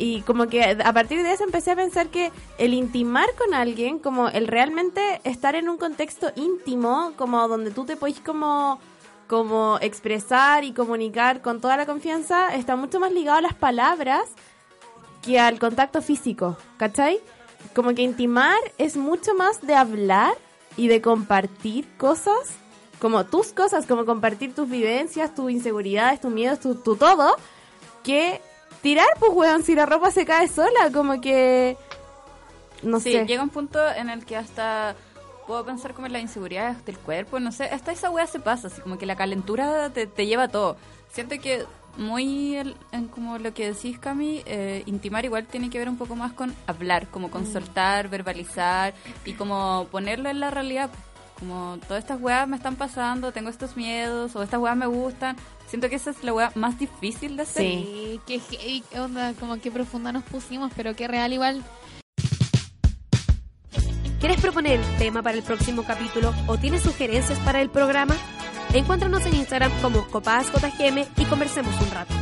Y 0.00 0.20
como 0.22 0.46
que 0.46 0.62
a 0.84 0.92
partir 0.92 1.24
de 1.24 1.32
eso 1.32 1.42
empecé 1.42 1.72
a 1.72 1.76
pensar 1.76 2.06
que 2.06 2.30
el 2.58 2.72
intimar 2.72 3.26
con 3.36 3.52
alguien, 3.52 3.98
como 3.98 4.28
el 4.28 4.46
realmente 4.46 5.20
estar 5.24 5.56
en 5.56 5.68
un 5.68 5.76
contexto 5.76 6.30
íntimo, 6.36 7.12
como 7.16 7.48
donde 7.48 7.72
tú 7.72 7.84
te 7.84 7.96
podés 7.96 8.20
como 8.20 8.78
como 9.26 9.76
expresar 9.82 10.64
y 10.64 10.72
comunicar 10.72 11.42
con 11.42 11.60
toda 11.60 11.76
la 11.76 11.84
confianza, 11.84 12.54
está 12.54 12.76
mucho 12.76 12.98
más 12.98 13.12
ligado 13.12 13.36
a 13.38 13.42
las 13.42 13.52
palabras 13.54 14.22
que 15.22 15.38
al 15.38 15.58
contacto 15.58 16.02
físico, 16.02 16.56
¿cachai? 16.76 17.20
Como 17.74 17.94
que 17.94 18.02
intimar 18.02 18.58
es 18.78 18.96
mucho 18.96 19.34
más 19.34 19.60
de 19.66 19.74
hablar 19.74 20.34
y 20.76 20.88
de 20.88 21.02
compartir 21.02 21.88
cosas, 21.96 22.50
como 23.00 23.26
tus 23.26 23.52
cosas, 23.52 23.86
como 23.86 24.04
compartir 24.04 24.54
tus 24.54 24.68
vivencias, 24.68 25.34
tus 25.34 25.50
inseguridades, 25.50 26.20
tus 26.20 26.30
miedos, 26.30 26.60
tu, 26.60 26.76
tu 26.76 26.96
todo, 26.96 27.36
que 28.02 28.40
tirar, 28.82 29.08
pues, 29.18 29.32
weón, 29.34 29.62
si 29.62 29.74
la 29.74 29.86
ropa 29.86 30.10
se 30.10 30.24
cae 30.24 30.48
sola, 30.48 30.90
como 30.92 31.20
que... 31.20 31.76
No 32.82 33.00
sí, 33.00 33.12
sé. 33.12 33.26
llega 33.26 33.42
un 33.42 33.50
punto 33.50 33.80
en 33.90 34.08
el 34.08 34.24
que 34.24 34.36
hasta 34.36 34.94
puedo 35.48 35.64
pensar 35.64 35.94
como 35.94 36.06
en 36.06 36.12
las 36.12 36.22
inseguridades 36.22 36.84
del 36.84 36.98
cuerpo, 36.98 37.40
no 37.40 37.50
sé, 37.50 37.64
hasta 37.64 37.90
esa 37.90 38.10
weá 38.10 38.26
se 38.26 38.38
pasa, 38.38 38.68
así 38.68 38.80
como 38.80 38.98
que 38.98 39.06
la 39.06 39.16
calentura 39.16 39.90
te, 39.90 40.06
te 40.06 40.26
lleva 40.26 40.44
a 40.44 40.48
todo. 40.48 40.76
Siento 41.10 41.40
que 41.40 41.64
muy 41.98 42.54
el- 42.56 42.76
en 42.92 43.08
como 43.08 43.38
lo 43.38 43.52
que 43.52 43.72
decís, 43.72 43.98
Cami, 43.98 44.42
eh, 44.46 44.82
intimar 44.86 45.24
igual 45.24 45.46
tiene 45.46 45.68
que 45.68 45.78
ver 45.78 45.88
un 45.88 45.98
poco 45.98 46.16
más 46.16 46.32
con 46.32 46.54
hablar, 46.66 47.08
como 47.08 47.30
con 47.30 47.44
soltar, 47.46 48.08
verbalizar 48.08 48.94
y 49.24 49.32
como 49.34 49.86
ponerlo 49.90 50.30
en 50.30 50.40
la 50.40 50.50
realidad. 50.50 50.88
Como 51.38 51.78
todas 51.86 52.02
estas 52.02 52.20
weas 52.20 52.48
me 52.48 52.56
están 52.56 52.76
pasando, 52.76 53.30
tengo 53.32 53.48
estos 53.50 53.76
miedos 53.76 54.34
o 54.34 54.42
estas 54.42 54.58
weas 54.60 54.76
me 54.76 54.86
gustan. 54.86 55.36
Siento 55.68 55.88
que 55.88 55.96
esa 55.96 56.10
es 56.10 56.24
la 56.24 56.32
wea 56.32 56.50
más 56.54 56.78
difícil 56.78 57.36
de 57.36 57.42
hacer. 57.42 57.62
Sí. 57.62 58.20
Qué 58.26 58.40
qué 58.90 58.98
onda, 58.98 59.34
como 59.34 59.60
que 59.60 59.70
profunda 59.70 60.10
nos 60.10 60.24
pusimos, 60.24 60.72
pero 60.74 60.96
qué 60.96 61.06
real 61.06 61.32
igual. 61.32 61.62
¿Quieres 64.20 64.40
proponer 64.40 64.80
tema 64.98 65.22
para 65.22 65.36
el 65.36 65.44
próximo 65.44 65.84
capítulo 65.84 66.34
o 66.48 66.56
tienes 66.58 66.82
sugerencias 66.82 67.38
para 67.40 67.60
el 67.60 67.70
programa? 67.70 68.16
Encuéntranos 68.74 69.24
en 69.24 69.34
Instagram 69.34 69.72
como 69.80 70.06
copasjm 70.08 70.98
y 71.16 71.24
conversemos 71.24 71.74
un 71.80 71.90
rato. 71.90 72.14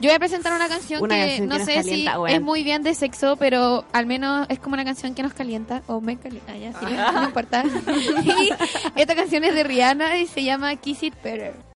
Yo 0.00 0.10
voy 0.10 0.16
a 0.16 0.18
presentar 0.18 0.52
una 0.52 0.68
canción 0.68 1.02
Una 1.02 1.14
que 1.14 1.20
canción 1.20 1.48
no 1.48 1.58
sé 1.58 1.74
calienta, 1.76 2.16
si 2.26 2.34
es 2.34 2.42
muy 2.42 2.62
bien 2.62 2.82
de 2.82 2.94
sexo, 2.94 3.36
pero 3.36 3.84
al 3.92 4.06
menos 4.06 4.46
es 4.50 4.58
como 4.58 4.74
una 4.74 4.84
canción 4.84 5.14
que 5.14 5.22
nos 5.22 5.32
calienta 5.34 5.82
o 5.86 6.00
me 6.00 6.16
calienta, 6.16 6.52
ah, 6.52 6.56
ya, 6.56 6.72
sí, 6.72 6.86
no 7.14 7.24
importa. 7.24 7.64
y 8.96 9.00
esta 9.00 9.14
canción 9.14 9.44
es 9.44 9.54
de 9.54 9.64
Rihanna 9.64 10.18
y 10.18 10.26
se 10.26 10.42
llama 10.42 10.74
Kiss 10.76 11.02
It 11.04 11.14
Better. 11.22 11.73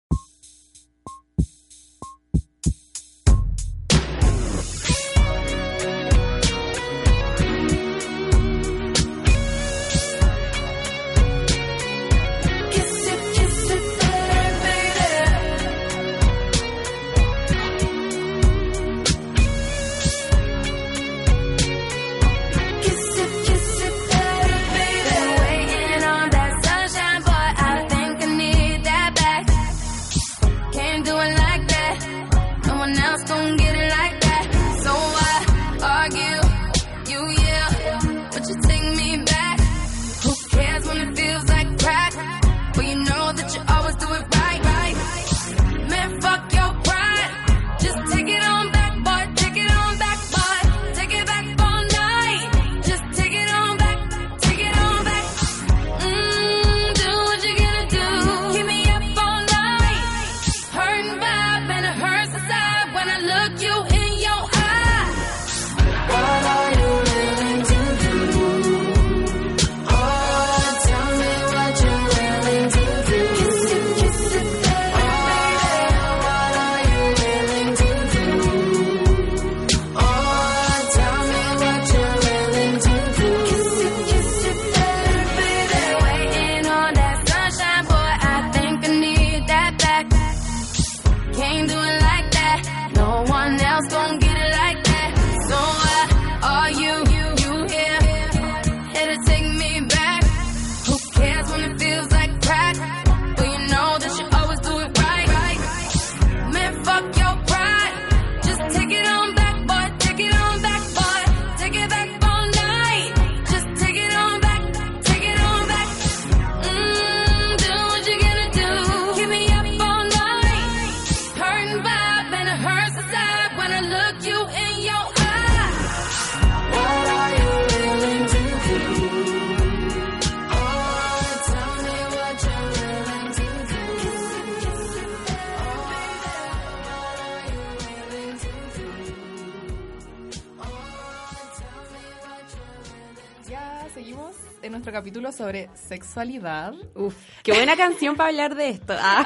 Sobre 145.39 145.69
sexualidad. 145.73 146.73
Uf, 146.95 147.15
qué 147.43 147.53
buena 147.53 147.77
canción 147.77 148.17
para 148.17 148.27
hablar 148.29 148.55
de 148.55 148.67
esto. 148.71 148.93
Ah. 148.99 149.25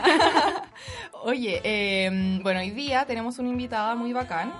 Oye, 1.24 1.60
eh, 1.64 2.40
bueno, 2.44 2.60
hoy 2.60 2.70
día 2.70 3.06
tenemos 3.06 3.40
una 3.40 3.50
invitada 3.50 3.96
muy 3.96 4.14
bacán. 4.14 4.54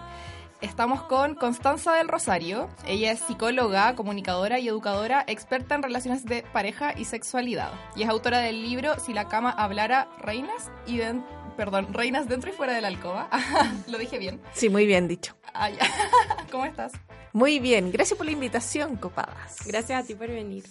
Estamos 0.62 1.04
con 1.04 1.36
Constanza 1.36 1.94
del 1.94 2.08
Rosario. 2.08 2.70
Ella 2.88 3.12
es 3.12 3.20
psicóloga, 3.20 3.94
comunicadora 3.96 4.58
y 4.58 4.68
educadora, 4.68 5.24
experta 5.28 5.76
en 5.76 5.84
relaciones 5.84 6.26
de 6.26 6.42
pareja 6.54 6.98
y 6.98 7.06
sexualidad. 7.06 7.70
Y 7.96 8.02
es 8.02 8.10
autora 8.10 8.40
del 8.40 8.64
libro 8.64 8.98
Si 9.00 9.14
la 9.14 9.28
cama 9.28 9.52
hablara, 9.52 10.08
reinas 10.20 10.72
y 10.88 10.98
den- 10.98 11.24
perdón, 11.56 11.94
reinas 11.94 12.28
dentro 12.28 12.50
y 12.50 12.54
fuera 12.54 12.74
de 12.74 12.82
la 12.82 12.88
alcoba. 12.88 13.30
Lo 13.88 14.00
dije 14.00 14.18
bien. 14.18 14.42
Sí, 14.54 14.70
muy 14.70 14.88
bien 14.88 15.08
dicho. 15.08 15.36
Ah, 15.54 15.70
ya. 15.70 15.86
¿Cómo 16.52 16.66
estás? 16.66 16.94
Muy 17.32 17.60
bien, 17.60 17.92
gracias 17.92 18.18
por 18.18 18.26
la 18.26 18.32
invitación, 18.32 18.96
copadas. 18.96 19.58
Gracias 19.68 20.04
a 20.04 20.08
ti 20.08 20.16
por 20.16 20.28
venir. 20.30 20.64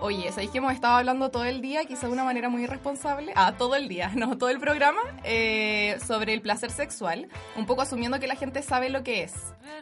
Oye, 0.00 0.30
¿sabéis 0.30 0.50
que 0.50 0.58
hemos 0.58 0.72
estado 0.72 0.96
hablando 0.96 1.30
todo 1.30 1.44
el 1.44 1.60
día, 1.60 1.84
quizá 1.84 2.06
de 2.06 2.12
una 2.12 2.24
manera 2.24 2.48
muy 2.48 2.64
irresponsable? 2.64 3.32
Ah, 3.36 3.54
todo 3.56 3.74
el 3.74 3.88
día, 3.88 4.10
no, 4.14 4.36
todo 4.36 4.50
el 4.50 4.58
programa, 4.58 5.00
eh, 5.22 5.98
sobre 6.06 6.34
el 6.34 6.40
placer 6.40 6.70
sexual, 6.70 7.28
un 7.56 7.66
poco 7.66 7.82
asumiendo 7.82 8.18
que 8.20 8.26
la 8.26 8.36
gente 8.36 8.62
sabe 8.62 8.90
lo 8.90 9.02
que 9.02 9.22
es. 9.22 9.32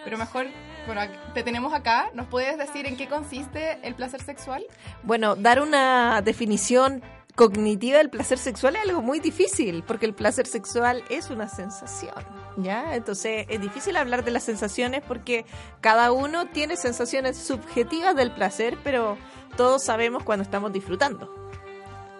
Pero 0.04 0.18
mejor, 0.18 0.46
bueno, 0.86 1.02
te 1.34 1.42
tenemos 1.42 1.72
acá, 1.74 2.10
¿nos 2.14 2.26
puedes 2.26 2.58
decir 2.58 2.86
en 2.86 2.96
qué 2.96 3.08
consiste 3.08 3.78
el 3.82 3.94
placer 3.94 4.22
sexual? 4.22 4.64
Bueno, 5.02 5.34
dar 5.34 5.60
una 5.60 6.22
definición 6.22 7.02
cognitiva 7.34 7.98
del 7.98 8.10
placer 8.10 8.38
sexual 8.38 8.76
es 8.76 8.82
algo 8.82 9.02
muy 9.02 9.18
difícil, 9.20 9.82
porque 9.86 10.06
el 10.06 10.14
placer 10.14 10.46
sexual 10.46 11.02
es 11.08 11.30
una 11.30 11.48
sensación, 11.48 12.14
¿ya? 12.58 12.94
Entonces 12.94 13.46
es 13.48 13.60
difícil 13.60 13.96
hablar 13.96 14.24
de 14.24 14.30
las 14.30 14.42
sensaciones 14.42 15.02
porque 15.06 15.46
cada 15.80 16.12
uno 16.12 16.46
tiene 16.46 16.76
sensaciones 16.76 17.38
subjetivas 17.38 18.14
del 18.14 18.32
placer, 18.32 18.76
pero 18.84 19.16
todos 19.56 19.82
sabemos 19.82 20.22
cuando 20.24 20.42
estamos 20.42 20.72
disfrutando. 20.72 21.34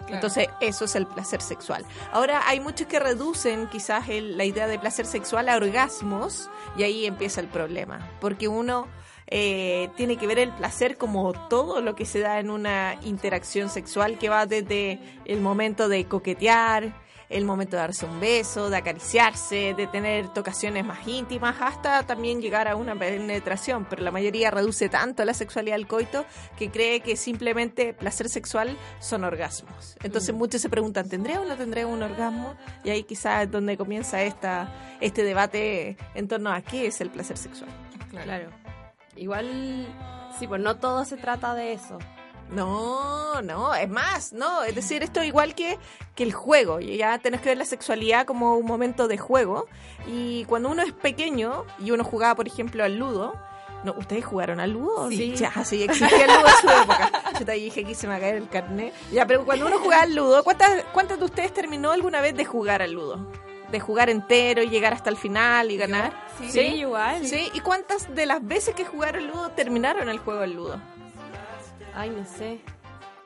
Entonces, 0.09 0.47
eso 0.59 0.85
es 0.85 0.95
el 0.95 1.07
placer 1.07 1.41
sexual. 1.41 1.85
Ahora, 2.11 2.41
hay 2.47 2.59
muchos 2.59 2.87
que 2.87 2.99
reducen 2.99 3.67
quizás 3.69 4.09
el- 4.09 4.37
la 4.37 4.43
idea 4.43 4.67
de 4.67 4.77
placer 4.77 5.05
sexual 5.05 5.47
a 5.47 5.55
orgasmos 5.55 6.49
y 6.75 6.83
ahí 6.83 7.05
empieza 7.05 7.39
el 7.39 7.47
problema. 7.47 8.11
Porque 8.19 8.47
uno 8.49 8.87
eh, 9.27 9.89
tiene 9.95 10.17
que 10.17 10.27
ver 10.27 10.39
el 10.39 10.51
placer 10.51 10.97
como 10.97 11.33
todo 11.49 11.81
lo 11.81 11.95
que 11.95 12.05
se 12.05 12.19
da 12.19 12.39
en 12.39 12.49
una 12.49 12.95
interacción 13.03 13.69
sexual 13.69 14.17
que 14.17 14.29
va 14.29 14.45
desde 14.45 14.99
el 15.25 15.41
momento 15.41 15.87
de 15.87 16.05
coquetear, 16.05 16.93
el 17.33 17.45
momento 17.45 17.75
de 17.75 17.81
darse 17.81 18.05
un 18.05 18.19
beso, 18.19 18.69
de 18.69 18.77
acariciarse, 18.77 19.73
de 19.75 19.87
tener 19.87 20.27
tocaciones 20.29 20.85
más 20.85 21.07
íntimas, 21.07 21.55
hasta 21.59 22.03
también 22.03 22.41
llegar 22.41 22.67
a 22.67 22.75
una 22.75 22.95
penetración. 22.95 23.85
Pero 23.89 24.03
la 24.03 24.11
mayoría 24.11 24.51
reduce 24.51 24.87
tanto 24.89 25.25
la 25.25 25.33
sexualidad 25.33 25.75
al 25.75 25.87
coito 25.87 26.25
que 26.57 26.69
cree 26.69 26.99
que 26.99 27.15
simplemente 27.15 27.93
placer 27.93 28.29
sexual 28.29 28.77
son 28.99 29.23
orgasmos. 29.23 29.97
Entonces 30.03 30.33
muchos 30.35 30.61
se 30.61 30.69
preguntan, 30.69 31.09
¿tendré 31.09 31.37
o 31.37 31.45
no 31.45 31.55
tendré 31.55 31.85
un 31.85 32.03
orgasmo? 32.03 32.55
Y 32.83 32.91
ahí 32.91 33.03
quizás 33.03 33.43
es 33.43 33.51
donde 33.51 33.77
comienza 33.77 34.21
esta, 34.21 34.71
este 35.01 35.23
debate 35.23 35.97
en 36.13 36.27
torno 36.27 36.51
a 36.51 36.61
qué 36.61 36.87
es 36.87 37.01
el 37.01 37.09
placer 37.09 37.37
sexual. 37.37 37.69
Claro. 38.11 38.62
Igual, 39.15 39.87
sí, 40.37 40.47
pues 40.47 40.61
no 40.61 40.77
todo 40.77 41.05
se 41.05 41.17
trata 41.17 41.53
de 41.55 41.73
eso. 41.73 41.97
No, 42.49 43.41
no, 43.41 43.73
es 43.73 43.89
más, 43.89 44.33
no, 44.33 44.63
es 44.63 44.75
decir, 44.75 45.01
esto 45.01 45.21
es 45.21 45.27
igual 45.27 45.55
que, 45.55 45.79
que 46.13 46.23
el 46.23 46.33
juego, 46.33 46.79
ya 46.79 47.17
tenés 47.17 47.41
que 47.41 47.49
ver 47.49 47.57
la 47.57 47.65
sexualidad 47.65 48.27
como 48.27 48.57
un 48.57 48.65
momento 48.65 49.07
de 49.07 49.17
juego, 49.17 49.67
y 50.05 50.45
cuando 50.45 50.69
uno 50.69 50.83
es 50.83 50.91
pequeño 50.93 51.65
y 51.79 51.91
uno 51.91 52.03
jugaba, 52.03 52.35
por 52.35 52.47
ejemplo, 52.47 52.83
al 52.83 52.97
ludo, 52.97 53.33
no, 53.83 53.93
¿ustedes 53.97 54.23
jugaron 54.23 54.59
al 54.59 54.71
ludo? 54.71 55.09
Sí. 55.09 55.35
Ya, 55.35 55.51
sí, 55.65 55.83
existía 55.89 56.25
el 56.25 56.31
ludo 56.31 56.47
en 56.47 56.53
su 56.61 56.69
época. 56.69 57.11
Yo 57.39 57.45
te 57.45 57.51
dije 57.53 57.83
que 57.83 57.95
se 57.95 58.07
me 58.07 58.13
va 58.13 58.17
a 58.17 58.21
caer 58.21 58.35
el 58.35 58.49
carnet. 58.49 58.93
Ya, 59.11 59.25
pero 59.25 59.45
cuando 59.45 59.67
uno 59.67 59.79
jugaba 59.79 60.03
al 60.03 60.15
ludo, 60.15 60.43
¿cuántas, 60.43 60.83
¿cuántas 60.93 61.19
de 61.19 61.25
ustedes 61.25 61.53
terminó 61.53 61.91
alguna 61.91 62.21
vez 62.21 62.35
de 62.35 62.45
jugar 62.45 62.81
al 62.81 62.93
ludo? 62.93 63.27
De 63.73 63.79
jugar 63.79 64.09
entero 64.11 64.61
y 64.61 64.69
llegar 64.69 64.93
hasta 64.93 65.09
el 65.09 65.17
final 65.17 65.71
y 65.71 65.77
ganar. 65.77 66.13
Sí, 66.47 66.59
igual. 66.59 67.25
Sí, 67.25 67.49
¿y 67.53 67.59
cuántas 67.59 68.13
de 68.13 68.25
las 68.27 68.45
veces 68.45 68.75
que 68.75 68.85
jugaron 68.85 69.25
ludo 69.27 69.49
terminaron 69.49 70.09
el 70.09 70.19
juego 70.19 70.41
del 70.41 70.53
ludo? 70.53 70.79
Ay, 71.95 72.11
no 72.11 72.23
sé. 72.23 72.59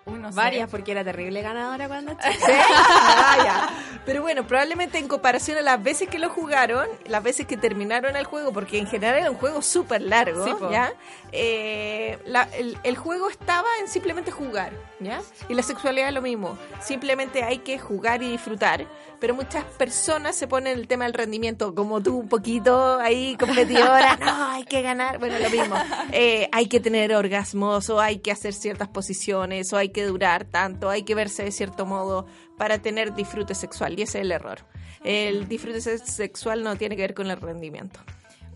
Uy, 0.05 0.19
no 0.19 0.29
sé. 0.31 0.37
Varias, 0.37 0.69
porque 0.69 0.93
era 0.93 1.03
terrible 1.03 1.41
ganadora 1.41 1.89
cuando 1.89 2.13
chica. 2.15 2.31
¿Sí? 2.31 2.51
Ah, 2.73 3.37
ya. 3.43 3.69
Pero 4.05 4.21
bueno, 4.21 4.47
probablemente 4.47 4.97
en 4.99 5.09
comparación 5.09 5.57
a 5.57 5.61
las 5.61 5.83
veces 5.83 6.07
que 6.07 6.17
lo 6.17 6.29
jugaron, 6.29 6.87
las 7.07 7.21
veces 7.21 7.45
que 7.45 7.57
terminaron 7.57 8.15
el 8.15 8.23
juego, 8.23 8.53
porque 8.53 8.77
en 8.77 8.87
general 8.87 9.17
era 9.19 9.29
un 9.29 9.35
juego 9.35 9.61
súper 9.61 10.01
largo, 10.01 10.45
Sí. 10.45 10.53
¿ya? 10.71 10.93
Eh, 11.31 12.17
la- 12.25 12.47
el, 12.57 12.77
el 12.83 12.95
juego 12.97 13.29
estaba 13.29 13.67
en 13.81 13.87
simplemente 13.87 14.31
jugar, 14.31 14.71
¿ya? 14.99 15.21
Y 15.49 15.53
la 15.53 15.61
sexualidad 15.63 16.07
es 16.09 16.13
lo 16.13 16.21
mismo, 16.21 16.57
simplemente 16.81 17.43
hay 17.43 17.59
que 17.59 17.77
jugar 17.79 18.23
y 18.23 18.31
disfrutar, 18.31 18.87
pero 19.19 19.33
muchas 19.33 19.63
personas 19.65 20.35
se 20.35 20.47
ponen 20.47 20.77
el 20.77 20.87
tema 20.87 21.03
del 21.05 21.13
rendimiento, 21.13 21.75
como 21.75 22.01
tú 22.01 22.17
un 22.17 22.29
poquito 22.29 22.99
ahí 22.99 23.35
competidora, 23.37 24.15
no, 24.21 24.47
hay 24.49 24.63
que 24.65 24.81
ganar, 24.81 25.19
bueno, 25.19 25.37
lo 25.39 25.49
mismo, 25.49 25.75
Eh, 26.11 26.49
hay 26.51 26.67
que 26.67 26.79
tener 26.79 27.13
orgasmos, 27.13 27.89
o 27.89 27.99
hay 27.99 28.19
que 28.19 28.31
hacer 28.31 28.53
ciertas 28.53 28.87
posiciones, 28.87 29.71
o 29.73 29.77
hay 29.77 29.89
que 29.89 30.05
durar 30.05 30.45
tanto, 30.45 30.89
hay 30.89 31.03
que 31.03 31.15
verse 31.15 31.43
de 31.43 31.51
cierto 31.51 31.85
modo 31.85 32.25
para 32.57 32.79
tener 32.81 33.13
disfrute 33.13 33.53
sexual, 33.53 33.99
y 33.99 34.03
ese 34.03 34.19
es 34.19 34.23
el 34.23 34.31
error. 34.31 34.59
El 35.03 35.47
disfrute 35.47 35.79
se- 35.81 35.99
sexual 35.99 36.63
no 36.63 36.75
tiene 36.75 36.95
que 36.95 37.03
ver 37.03 37.13
con 37.13 37.29
el 37.29 37.37
rendimiento. 37.39 37.99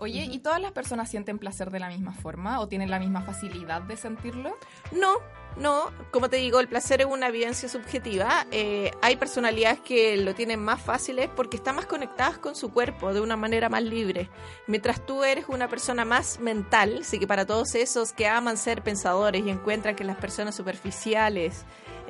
Oye, 0.01 0.27
¿y 0.31 0.39
todas 0.39 0.59
las 0.59 0.71
personas 0.71 1.11
sienten 1.11 1.37
placer 1.37 1.69
de 1.69 1.79
la 1.79 1.87
misma 1.87 2.11
forma 2.11 2.59
o 2.59 2.67
tienen 2.67 2.89
la 2.89 2.97
misma 2.97 3.21
facilidad 3.21 3.83
de 3.83 3.95
sentirlo? 3.95 4.57
No, 4.91 5.17
no, 5.57 5.91
como 6.09 6.27
te 6.27 6.37
digo, 6.37 6.59
el 6.59 6.67
placer 6.67 7.01
es 7.01 7.05
una 7.05 7.27
evidencia 7.27 7.69
subjetiva. 7.69 8.47
Eh, 8.49 8.89
hay 9.03 9.15
personalidades 9.17 9.79
que 9.81 10.17
lo 10.17 10.33
tienen 10.33 10.59
más 10.59 10.81
fáciles 10.81 11.29
porque 11.35 11.57
están 11.57 11.75
más 11.75 11.85
conectadas 11.85 12.39
con 12.39 12.55
su 12.55 12.73
cuerpo 12.73 13.13
de 13.13 13.21
una 13.21 13.37
manera 13.37 13.69
más 13.69 13.83
libre. 13.83 14.27
Mientras 14.65 15.05
tú 15.05 15.23
eres 15.23 15.45
una 15.49 15.67
persona 15.67 16.03
más 16.03 16.39
mental, 16.39 17.01
así 17.01 17.19
que 17.19 17.27
para 17.27 17.45
todos 17.45 17.75
esos 17.75 18.11
que 18.11 18.27
aman 18.27 18.57
ser 18.57 18.81
pensadores 18.81 19.45
y 19.45 19.51
encuentran 19.51 19.95
que 19.95 20.03
las 20.03 20.17
personas 20.17 20.55
superficiales 20.55 21.63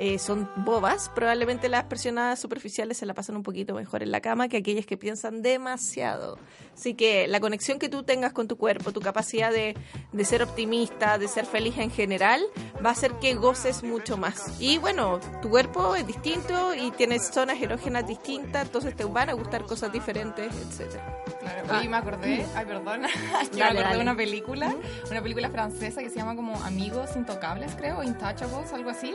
eh, 0.04 0.18
son 0.18 0.50
bobas, 0.56 1.10
probablemente 1.14 1.70
las 1.70 1.84
personas 1.84 2.40
superficiales 2.40 2.98
se 2.98 3.06
la 3.06 3.14
pasan 3.14 3.36
un 3.36 3.44
poquito 3.44 3.76
mejor 3.76 4.02
en 4.02 4.10
la 4.10 4.20
cama 4.20 4.48
que 4.50 4.58
aquellas 4.58 4.88
que 4.88 4.98
piensan 4.98 5.44
demasiado. 5.44 6.40
Así 6.74 6.96
que 6.96 7.28
la 7.28 7.40
conexión 7.40 7.78
que 7.78 7.88
tú 7.88 8.02
tengas 8.02 8.34
con 8.34 8.48
tu 8.48 8.58
cuerpo, 8.58 8.92
tu 8.92 9.00
capacidad 9.00 9.52
de, 9.52 9.76
de 10.12 10.26
ser 10.26 10.42
optimista, 10.42 11.20
de 11.20 11.28
ser 11.28 11.46
feliz 11.46 11.78
en 11.78 11.92
general, 11.92 12.42
va 12.84 12.90
a 12.90 12.94
hacer 12.94 13.12
que 13.22 13.36
goces 13.36 13.84
mucho 13.84 14.18
más. 14.18 14.60
Y 14.60 14.80
bueno, 14.80 15.20
tu 15.44 15.50
cuerpo 15.52 15.96
es 15.96 16.08
distinto 16.08 16.74
y 16.74 16.90
tienes 16.90 17.28
zonas 17.28 17.62
erógenas 17.62 18.08
distintas, 18.08 18.66
entonces 18.66 18.96
te 18.96 19.04
van 19.04 19.30
a 19.30 19.34
gustar 19.34 19.66
cosas 19.66 19.92
diferentes, 19.92 20.52
etcétera. 20.56 21.24
Claro. 21.42 21.78
Oye, 21.80 21.90
me 21.90 21.98
acordé, 21.98 22.46
ay, 22.56 22.66
perdón, 22.66 23.06
es 23.42 23.50
que 23.50 23.58
me 23.58 23.64
acordé 23.64 23.82
dale. 23.84 23.96
de 23.98 24.02
una 24.02 24.16
película, 24.16 24.76
una 25.12 25.22
película 25.22 25.50
francesa 25.52 26.02
que 26.02 26.10
se 26.10 26.16
llama 26.16 26.36
como 26.36 26.56
Amigos 26.64 27.12
Intocables, 27.16 27.76
creo, 27.76 28.02
Intouchables, 28.02 28.74
algo 28.74 28.90
así. 28.90 29.14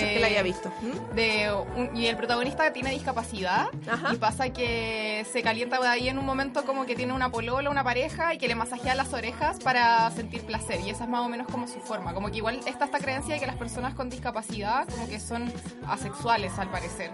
De- 0.00 0.13
que 0.14 0.20
la 0.20 0.26
haya 0.28 0.42
visto. 0.42 0.70
¿Mm? 0.80 1.14
de 1.14 1.50
un- 1.76 1.96
y 1.96 2.06
el 2.06 2.16
protagonista 2.16 2.72
tiene 2.72 2.90
discapacidad 2.90 3.66
Ajá. 3.90 4.12
y 4.12 4.16
pasa 4.16 4.50
que 4.50 5.24
se 5.32 5.42
calienta 5.42 5.80
de 5.80 5.86
ahí 5.88 6.08
en 6.08 6.18
un 6.18 6.24
momento 6.26 6.64
como 6.64 6.86
que 6.86 6.94
tiene 6.96 7.12
una 7.12 7.30
polola, 7.30 7.70
una 7.70 7.84
pareja 7.84 8.34
y 8.34 8.38
que 8.38 8.48
le 8.48 8.54
masajea 8.54 8.94
las 8.94 9.12
orejas 9.12 9.58
para 9.60 10.10
sentir 10.10 10.42
placer 10.44 10.80
y 10.80 10.90
esa 10.90 11.04
es 11.04 11.10
más 11.10 11.20
o 11.20 11.28
menos 11.28 11.46
como 11.48 11.68
su 11.68 11.80
forma, 11.80 12.14
como 12.14 12.30
que 12.30 12.38
igual 12.38 12.60
está 12.66 12.86
esta 12.86 12.98
creencia 12.98 13.34
de 13.34 13.40
que 13.40 13.46
las 13.46 13.56
personas 13.56 13.94
con 13.94 14.10
discapacidad 14.10 14.88
como 14.88 15.08
que 15.08 15.20
son 15.20 15.52
asexuales 15.86 16.52
al 16.58 16.70
parecer. 16.70 17.10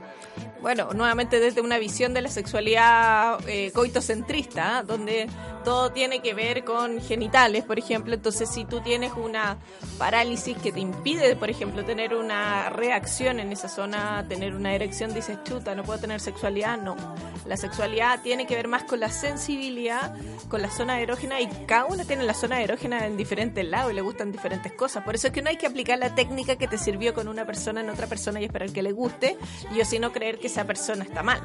Bueno, 0.63 0.91
nuevamente 0.95 1.41
desde 1.41 1.61
una 1.61 1.79
visión 1.79 2.13
de 2.15 2.23
la 2.23 2.29
sexualidad 2.29 3.39
eh, 3.49 3.71
coitocentrista, 3.73 4.83
donde 4.83 5.29
todo 5.65 5.91
tiene 5.93 6.21
que 6.21 6.35
ver 6.35 6.65
con 6.65 7.01
genitales, 7.01 7.65
por 7.65 7.79
ejemplo. 7.79 8.15
Entonces, 8.15 8.49
si 8.51 8.65
tú 8.65 8.81
tienes 8.81 9.13
una 9.13 9.57
parálisis 9.99 10.57
que 10.59 10.73
te 10.73 10.81
impide, 10.81 11.37
por 11.37 11.51
ejemplo, 11.51 11.85
tener 11.85 12.15
una 12.15 12.69
reacción 12.81 13.39
en 13.41 13.53
esa 13.53 13.69
zona, 13.69 14.25
tener 14.27 14.55
una 14.55 14.75
erección, 14.75 15.13
dices, 15.13 15.39
chuta, 15.45 15.75
no 15.75 15.85
puedo 15.85 16.01
tener 16.01 16.19
sexualidad. 16.19 16.79
No. 16.79 16.97
La 17.45 17.57
sexualidad 17.57 18.23
tiene 18.23 18.47
que 18.47 18.57
ver 18.57 18.69
más 18.69 18.85
con 18.85 19.01
la 19.01 19.11
sensibilidad, 19.11 20.15
con 20.49 20.63
la 20.63 20.71
zona 20.71 20.99
erógena, 20.99 21.41
y 21.41 21.47
cada 21.67 21.85
uno 21.85 22.05
tiene 22.07 22.25
la 22.25 22.33
zona 22.33 22.63
erógena 22.63 23.07
en 23.07 23.19
diferentes 23.19 23.65
lados 23.65 23.93
y 23.93 23.95
le 23.95 24.01
gustan 24.01 24.33
diferentes 24.33 24.73
cosas. 24.73 25.05
Por 25.05 25.15
eso 25.15 25.27
es 25.27 25.33
que 25.33 25.43
no 25.43 25.51
hay 25.51 25.59
que 25.59 25.67
aplicar 25.67 25.99
la 25.99 26.15
técnica 26.15 26.57
que 26.57 26.67
te 26.67 26.79
sirvió 26.79 27.13
con 27.13 27.29
una 27.29 27.45
persona 27.45 27.83
en 27.83 27.91
otra 27.91 28.07
persona 28.07 28.41
y 28.41 28.45
esperar 28.47 28.73
que 28.73 28.83
le 28.83 28.93
guste, 28.93 29.37
y 29.75 29.81
o 29.81 29.85
si 29.85 29.99
no 29.99 30.11
creer 30.11 30.39
que 30.39 30.47
esa 30.47 30.65
persona 30.65 31.05
está 31.05 31.23
mal. 31.23 31.41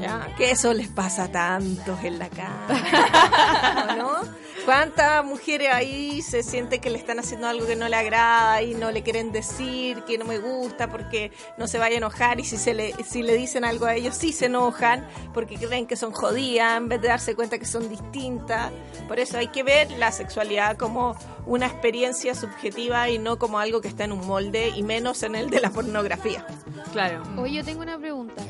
¿Ya? 0.00 0.26
Que 0.36 0.50
eso 0.50 0.74
les 0.74 0.88
pasa 0.88 1.24
a 1.24 1.28
tantos 1.28 2.02
en 2.02 2.18
la 2.18 2.28
casa, 2.28 3.86
¿o 3.92 3.96
¿no? 3.96 4.12
¿Cuántas 4.64 5.24
mujeres 5.24 5.68
ahí 5.72 6.22
se 6.22 6.44
sienten 6.44 6.80
que 6.80 6.88
le 6.88 6.96
están 6.96 7.18
haciendo 7.18 7.48
algo 7.48 7.66
que 7.66 7.74
no 7.74 7.88
le 7.88 7.96
agrada 7.96 8.62
y 8.62 8.74
no 8.74 8.92
le 8.92 9.02
quieren 9.02 9.32
decir 9.32 10.02
que 10.04 10.18
no 10.18 10.24
me 10.24 10.38
gusta 10.38 10.88
porque 10.88 11.32
no 11.58 11.66
se 11.66 11.78
vaya 11.78 11.96
a 11.96 11.98
enojar 11.98 12.38
y 12.38 12.44
si 12.44 12.56
se 12.56 12.72
le 12.72 12.92
si 13.04 13.22
le 13.24 13.34
dicen 13.34 13.64
algo 13.64 13.86
a 13.86 13.96
ellos 13.96 14.14
sí 14.16 14.32
se 14.32 14.46
enojan 14.46 15.04
porque 15.34 15.56
creen 15.56 15.86
que 15.88 15.96
son 15.96 16.12
jodidas 16.12 16.76
en 16.76 16.88
vez 16.88 17.02
de 17.02 17.08
darse 17.08 17.34
cuenta 17.34 17.58
que 17.58 17.64
son 17.64 17.88
distintas. 17.88 18.70
Por 19.08 19.18
eso 19.18 19.36
hay 19.36 19.48
que 19.48 19.64
ver 19.64 19.90
la 19.98 20.12
sexualidad 20.12 20.76
como 20.76 21.16
una 21.44 21.66
experiencia 21.66 22.36
subjetiva 22.36 23.10
y 23.10 23.18
no 23.18 23.38
como 23.40 23.58
algo 23.58 23.80
que 23.80 23.88
está 23.88 24.04
en 24.04 24.12
un 24.12 24.24
molde 24.26 24.68
y 24.68 24.84
menos 24.84 25.24
en 25.24 25.34
el 25.34 25.50
de 25.50 25.60
la 25.60 25.70
pornografía. 25.70 26.46
Claro. 26.92 27.22
Oye, 27.36 27.54
yo 27.56 27.64
tengo 27.64 27.82
una 27.82 27.98
pregunta. 27.98 28.44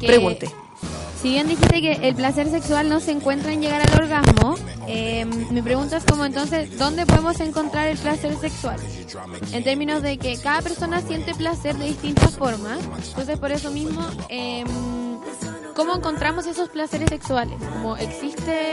Que- 0.00 0.06
Pregunte. 0.06 0.50
Si 1.22 1.30
bien 1.30 1.46
dijiste 1.46 1.80
que 1.80 2.08
el 2.08 2.16
placer 2.16 2.50
sexual 2.50 2.88
no 2.88 2.98
se 2.98 3.12
encuentra 3.12 3.52
en 3.52 3.60
llegar 3.60 3.80
al 3.80 4.02
orgasmo, 4.02 4.56
eh, 4.88 5.24
mi 5.24 5.62
pregunta 5.62 5.96
es 5.96 6.04
como 6.04 6.24
entonces, 6.24 6.76
¿dónde 6.76 7.06
podemos 7.06 7.38
encontrar 7.38 7.86
el 7.86 7.96
placer 7.96 8.36
sexual? 8.38 8.80
En 9.52 9.62
términos 9.62 10.02
de 10.02 10.18
que 10.18 10.36
cada 10.38 10.62
persona 10.62 11.00
siente 11.00 11.32
placer 11.34 11.76
de 11.76 11.86
distintas 11.86 12.36
formas, 12.36 12.80
entonces 13.08 13.38
por 13.38 13.52
eso 13.52 13.70
mismo, 13.70 14.04
eh, 14.28 14.64
¿cómo 15.76 15.94
encontramos 15.94 16.46
esos 16.46 16.68
placeres 16.70 17.08
sexuales? 17.08 17.56
Como 17.72 17.96
existe 17.96 18.72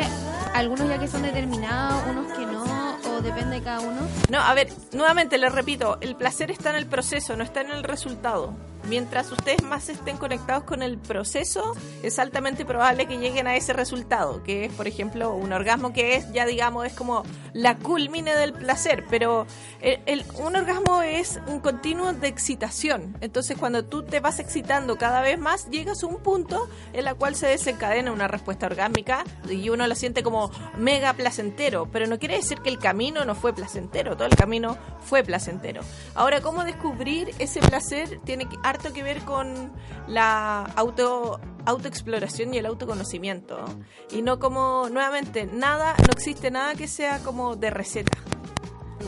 algunos 0.56 0.90
ya 0.90 0.98
que 0.98 1.08
son 1.08 1.22
determinados, 1.22 2.02
unos 2.10 2.34
que 2.36 2.48
no, 2.48 2.89
o 3.08 3.22
depende 3.22 3.58
de 3.58 3.62
cada 3.64 3.80
uno. 3.82 4.02
No, 4.30 4.40
a 4.40 4.54
ver, 4.54 4.70
nuevamente 4.94 5.38
les 5.38 5.52
repito, 5.52 5.98
el 6.02 6.16
placer 6.16 6.52
está 6.52 6.70
en 6.72 6.76
el 6.78 6.86
proceso, 6.88 7.36
no 7.36 7.44
está 7.44 7.62
en 7.62 7.72
el 7.72 7.84
resultado. 7.84 8.54
Mientras 8.88 9.30
ustedes 9.32 9.62
más 9.62 9.90
estén 9.90 10.16
conectados 10.16 10.64
con 10.64 10.82
el 10.82 10.98
proceso, 10.98 11.76
es 12.02 12.18
altamente 12.18 12.64
probable 12.66 13.08
que 13.08 13.18
lleguen 13.18 13.46
a 13.46 13.58
ese 13.58 13.74
resultado, 13.74 14.42
que 14.42 14.66
es, 14.66 14.74
por 14.74 14.88
ejemplo, 14.88 15.34
un 15.34 15.52
orgasmo 15.52 15.92
que 15.92 16.16
es, 16.16 16.32
ya 16.32 16.46
digamos, 16.46 16.86
es 16.86 16.94
como 16.94 17.24
la 17.52 17.76
culmine 17.76 18.34
del 18.34 18.54
placer, 18.54 19.04
pero 19.10 19.46
el- 19.82 20.00
el- 20.06 20.26
un 20.44 20.56
orgasmo 20.56 21.02
es 21.02 21.40
un 21.48 21.60
continuo 21.60 22.14
de 22.14 22.30
excitación. 22.30 23.18
Entonces, 23.20 23.58
cuando 23.58 23.84
tú 23.84 24.04
te 24.04 24.22
vas 24.22 24.40
excitando 24.40 24.98
cada 24.98 25.22
vez 25.22 25.38
más, 25.38 25.70
llegas 25.70 26.02
a 26.04 26.08
un 26.08 26.18
punto 26.24 26.70
en 26.94 27.04
la 27.04 27.16
cual 27.16 27.36
se 27.36 27.48
desencadena 27.48 28.14
una 28.14 28.30
respuesta 28.30 28.66
orgásmica 28.66 29.26
y 29.50 29.70
uno 29.70 29.86
lo 29.88 29.94
siente 29.96 30.24
como 30.24 30.52
mega 30.78 31.12
placentero, 31.14 31.88
pero 31.92 32.08
no 32.08 32.18
quiere 32.18 32.38
decir 32.38 32.60
que 32.62 32.70
el 32.70 32.80
camino 32.90 33.24
no 33.24 33.36
fue 33.36 33.54
placentero, 33.54 34.16
todo 34.18 34.28
el 34.28 34.36
camino 34.36 34.76
fue 35.02 35.24
placentero. 35.24 35.82
Ahora, 36.16 36.42
¿cómo 36.42 36.64
descubrir 36.64 37.30
ese 37.38 37.60
placer? 37.60 38.20
Tiene 38.24 38.50
que- 38.50 38.58
harto 38.64 38.92
que 38.94 39.04
ver 39.04 39.20
con 39.26 39.72
la 40.08 40.64
auto 40.76 41.40
autoexploración 41.66 42.52
y 42.54 42.58
el 42.58 42.66
autoconocimiento 42.66 43.64
y 44.12 44.24
no 44.24 44.40
como 44.40 44.88
nuevamente 44.90 45.46
nada 45.46 45.94
no 46.00 46.12
existe 46.14 46.50
nada 46.50 46.74
que 46.74 46.88
sea 46.88 47.20
como 47.20 47.56
de 47.58 47.70
receta 47.70 48.18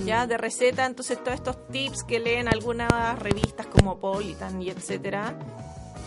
ya 0.06 0.28
de 0.28 0.38
receta 0.38 0.86
entonces 0.86 1.18
todos 1.24 1.36
estos 1.36 1.68
tips 1.70 2.04
que 2.04 2.20
leen 2.20 2.48
algunas 2.50 3.18
revistas 3.18 3.66
como 3.68 4.00
Politan 4.00 4.62
y 4.62 4.70
etcétera 4.70 5.34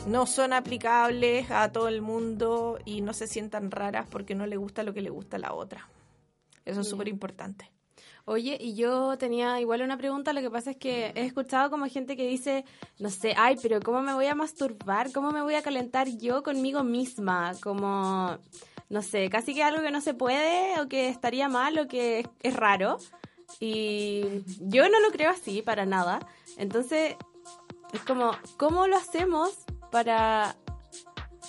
no 0.06 0.26
son 0.26 0.52
aplicables 0.52 1.50
a 1.50 1.72
todo 1.72 1.88
el 1.88 2.02
mundo 2.02 2.78
y 2.84 3.00
no 3.00 3.14
se 3.14 3.26
sientan 3.26 3.70
raras 3.72 4.06
porque 4.08 4.34
no 4.36 4.46
le 4.46 4.56
gusta 4.56 4.82
lo 4.84 4.92
que 4.92 5.00
le 5.00 5.10
gusta 5.10 5.36
a 5.38 5.40
la 5.40 5.54
otra 5.54 5.88
eso 6.64 6.80
es 6.80 6.88
súper 6.88 7.08
importante 7.08 7.70
Oye, 8.26 8.56
y 8.58 8.74
yo 8.74 9.18
tenía 9.18 9.60
igual 9.60 9.82
una 9.82 9.98
pregunta, 9.98 10.32
lo 10.32 10.40
que 10.40 10.50
pasa 10.50 10.70
es 10.70 10.78
que 10.78 11.12
he 11.14 11.26
escuchado 11.26 11.68
como 11.70 11.86
gente 11.88 12.16
que 12.16 12.26
dice, 12.26 12.64
no 12.98 13.10
sé, 13.10 13.34
ay, 13.36 13.56
pero 13.60 13.80
¿cómo 13.80 14.00
me 14.00 14.14
voy 14.14 14.26
a 14.26 14.34
masturbar? 14.34 15.12
¿Cómo 15.12 15.30
me 15.30 15.42
voy 15.42 15.56
a 15.56 15.62
calentar 15.62 16.08
yo 16.08 16.42
conmigo 16.42 16.82
misma? 16.82 17.52
Como, 17.62 18.38
no 18.88 19.02
sé, 19.02 19.28
casi 19.28 19.54
que 19.54 19.62
algo 19.62 19.82
que 19.82 19.90
no 19.90 20.00
se 20.00 20.14
puede 20.14 20.80
o 20.80 20.88
que 20.88 21.08
estaría 21.08 21.50
mal 21.50 21.78
o 21.78 21.86
que 21.86 22.20
es, 22.20 22.26
es 22.42 22.56
raro. 22.56 22.96
Y 23.60 24.42
yo 24.58 24.88
no 24.88 25.00
lo 25.00 25.10
creo 25.10 25.30
así, 25.30 25.60
para 25.60 25.84
nada. 25.84 26.26
Entonces, 26.56 27.16
es 27.92 28.00
como, 28.04 28.30
¿cómo 28.56 28.86
lo 28.86 28.96
hacemos 28.96 29.50
para... 29.90 30.56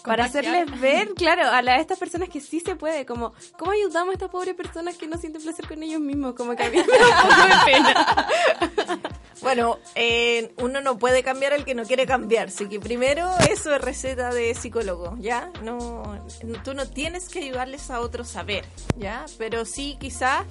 Para 0.05 0.25
hacerles 0.25 0.79
ver, 0.79 1.09
claro, 1.15 1.49
a, 1.49 1.61
la- 1.61 1.73
a 1.73 1.79
estas 1.79 1.97
personas 1.99 2.29
que 2.29 2.39
sí 2.41 2.59
se 2.59 2.75
puede, 2.75 3.05
como, 3.05 3.33
¿cómo 3.57 3.71
ayudamos 3.71 4.09
a 4.09 4.13
estas 4.13 4.29
pobres 4.29 4.55
personas 4.55 4.95
que 4.97 5.07
no 5.07 5.17
sienten 5.17 5.41
placer 5.41 5.67
con 5.67 5.81
ellos 5.83 5.99
mismos? 6.01 6.33
Como 6.35 6.55
que 6.55 6.63
a 6.63 6.69
mí 6.69 6.77
me 6.87 6.97
da 6.97 7.07
un 7.07 7.29
poco 7.29 7.41
de 7.43 7.71
pena. 7.73 8.27
Bueno, 9.41 9.77
eh, 9.95 10.53
uno 10.59 10.79
no 10.81 10.97
puede 10.97 11.21
cambiar 11.21 11.53
al 11.53 11.65
que 11.65 11.75
no 11.75 11.83
quiere 11.83 12.05
cambiar, 12.07 12.47
así 12.47 12.67
que 12.67 12.79
primero 12.79 13.29
eso 13.51 13.75
es 13.75 13.81
receta 13.81 14.33
de 14.33 14.55
psicólogo, 14.55 15.15
¿ya? 15.19 15.51
No, 15.61 16.19
tú 16.63 16.73
no 16.73 16.87
tienes 16.87 17.27
que 17.29 17.39
ayudarles 17.39 17.91
a 17.91 17.99
otros 17.99 18.35
a 18.37 18.43
ver, 18.43 18.65
¿ya? 18.97 19.25
Pero 19.37 19.65
sí 19.65 19.97
quizá, 19.99 20.45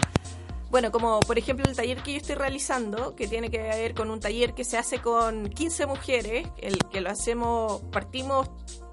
bueno, 0.71 0.93
como 0.93 1.19
por 1.21 1.39
ejemplo 1.39 1.65
el 1.69 1.75
taller 1.75 2.03
que 2.03 2.13
yo 2.13 2.19
estoy 2.19 2.35
realizando, 2.37 3.17
que 3.17 3.27
tiene 3.27 3.51
que 3.51 3.59
ver 3.59 3.95
con 3.95 4.11
un 4.11 4.21
taller 4.21 4.53
que 4.55 4.65
se 4.65 4.77
hace 4.77 4.99
con 5.01 5.49
15 5.49 5.87
mujeres, 5.87 6.47
el 6.59 6.79
que 6.93 7.01
lo 7.01 7.11
hacemos, 7.11 7.81
partimos 7.91 8.49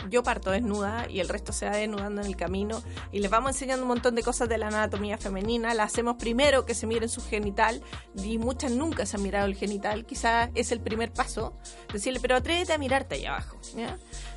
yo 0.09 0.23
parto 0.23 0.51
desnuda 0.51 1.07
y 1.09 1.19
el 1.19 1.29
resto 1.29 1.53
se 1.53 1.65
va 1.65 1.75
desnudando 1.75 2.21
en 2.21 2.27
el 2.27 2.35
camino 2.35 2.81
y 3.11 3.19
les 3.19 3.29
vamos 3.29 3.51
enseñando 3.51 3.83
un 3.83 3.89
montón 3.89 4.15
de 4.15 4.23
cosas 4.23 4.49
de 4.49 4.57
la 4.57 4.67
anatomía 4.67 5.17
femenina. 5.17 5.73
La 5.73 5.83
hacemos 5.83 6.15
primero 6.17 6.65
que 6.65 6.73
se 6.73 6.87
miren 6.87 7.09
su 7.09 7.21
genital 7.21 7.81
y 8.15 8.37
muchas 8.37 8.71
nunca 8.71 9.05
se 9.05 9.17
han 9.17 9.23
mirado 9.23 9.45
el 9.45 9.55
genital. 9.55 10.05
Quizás 10.05 10.49
es 10.55 10.71
el 10.71 10.81
primer 10.81 11.11
paso. 11.11 11.57
Decirle, 11.91 12.19
pero 12.19 12.35
atrévete 12.35 12.73
a 12.73 12.77
mirarte 12.77 13.15
allá 13.15 13.33
abajo. 13.33 13.59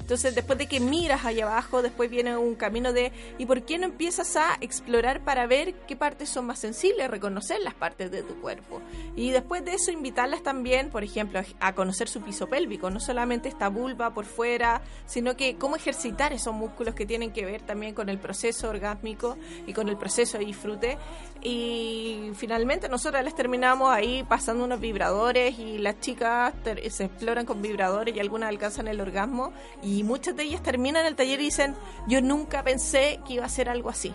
Entonces, 0.05 0.35
después 0.35 0.59
de 0.59 0.67
que 0.67 0.81
miras 0.81 1.25
allá 1.25 1.47
abajo, 1.47 1.81
después 1.81 2.11
viene 2.11 2.37
un 2.37 2.57
camino 2.57 2.93
de 2.93 3.11
¿y 3.39 3.47
por 3.47 3.63
qué 3.63 3.79
no 3.79 3.87
empiezas 3.87 4.37
a 4.37 4.59
explorar 4.61 5.25
para 5.25 5.47
ver 5.47 5.73
qué 5.87 5.97
partes 5.97 6.29
son 6.29 6.45
más 6.45 6.59
sensibles, 6.59 7.11
reconocer 7.11 7.63
las 7.63 7.73
partes 7.73 8.11
de 8.11 8.23
tu 8.23 8.35
cuerpo? 8.35 8.83
Y 9.17 9.31
después 9.31 9.65
de 9.65 9.73
eso, 9.73 9.91
invitarlas 9.93 10.43
también, 10.43 10.91
por 10.91 11.05
ejemplo, 11.05 11.41
a 11.59 11.75
conocer 11.75 12.11
su 12.11 12.21
piso 12.21 12.49
pélvico, 12.49 12.91
no 12.91 13.01
solamente 13.01 13.49
esta 13.49 13.69
vulva 13.69 14.13
por 14.13 14.27
fuera, 14.27 14.83
sino 15.07 15.39
que 15.39 15.57
cómo 15.57 15.75
ejercitar 15.75 16.35
esos 16.35 16.53
músculos 16.53 16.95
que 16.95 17.07
tienen 17.07 17.33
que 17.33 17.47
ver 17.47 17.63
también 17.63 17.95
con 17.95 18.11
el 18.11 18.19
proceso 18.19 18.69
orgásmico 18.69 19.39
y 19.67 19.73
con 19.73 19.89
el 19.89 19.97
proceso 19.97 20.37
de 20.37 20.45
disfrute. 20.45 20.99
Y 21.41 22.31
finalmente 22.35 22.91
nosotros 22.91 23.25
les 23.25 23.35
terminamos 23.35 23.91
ahí 23.91 24.23
pasando 24.29 24.65
unos 24.65 24.81
vibradores 24.81 25.59
y 25.59 25.79
las 25.79 25.99
chicas 26.01 26.53
se 26.91 27.05
exploran 27.05 27.47
con 27.47 27.63
vibradores 27.63 28.15
y 28.15 28.21
algunas 28.21 28.51
alcanzan 28.51 28.89
el 28.89 29.01
orgasmo 29.01 29.53
y 29.83 29.94
muchas 30.03 30.37
de 30.37 30.45
ellas 30.45 30.63
terminan 30.63 31.07
el 31.07 31.15
taller 31.15 31.41
y 31.41 31.45
dicen, 31.45 31.75
yo 32.09 32.21
nunca 32.21 32.63
pensé 32.63 33.21
que 33.27 33.35
iba 33.35 33.45
a 33.45 33.49
ser 33.49 33.69
algo 33.69 33.91
así. 33.91 34.15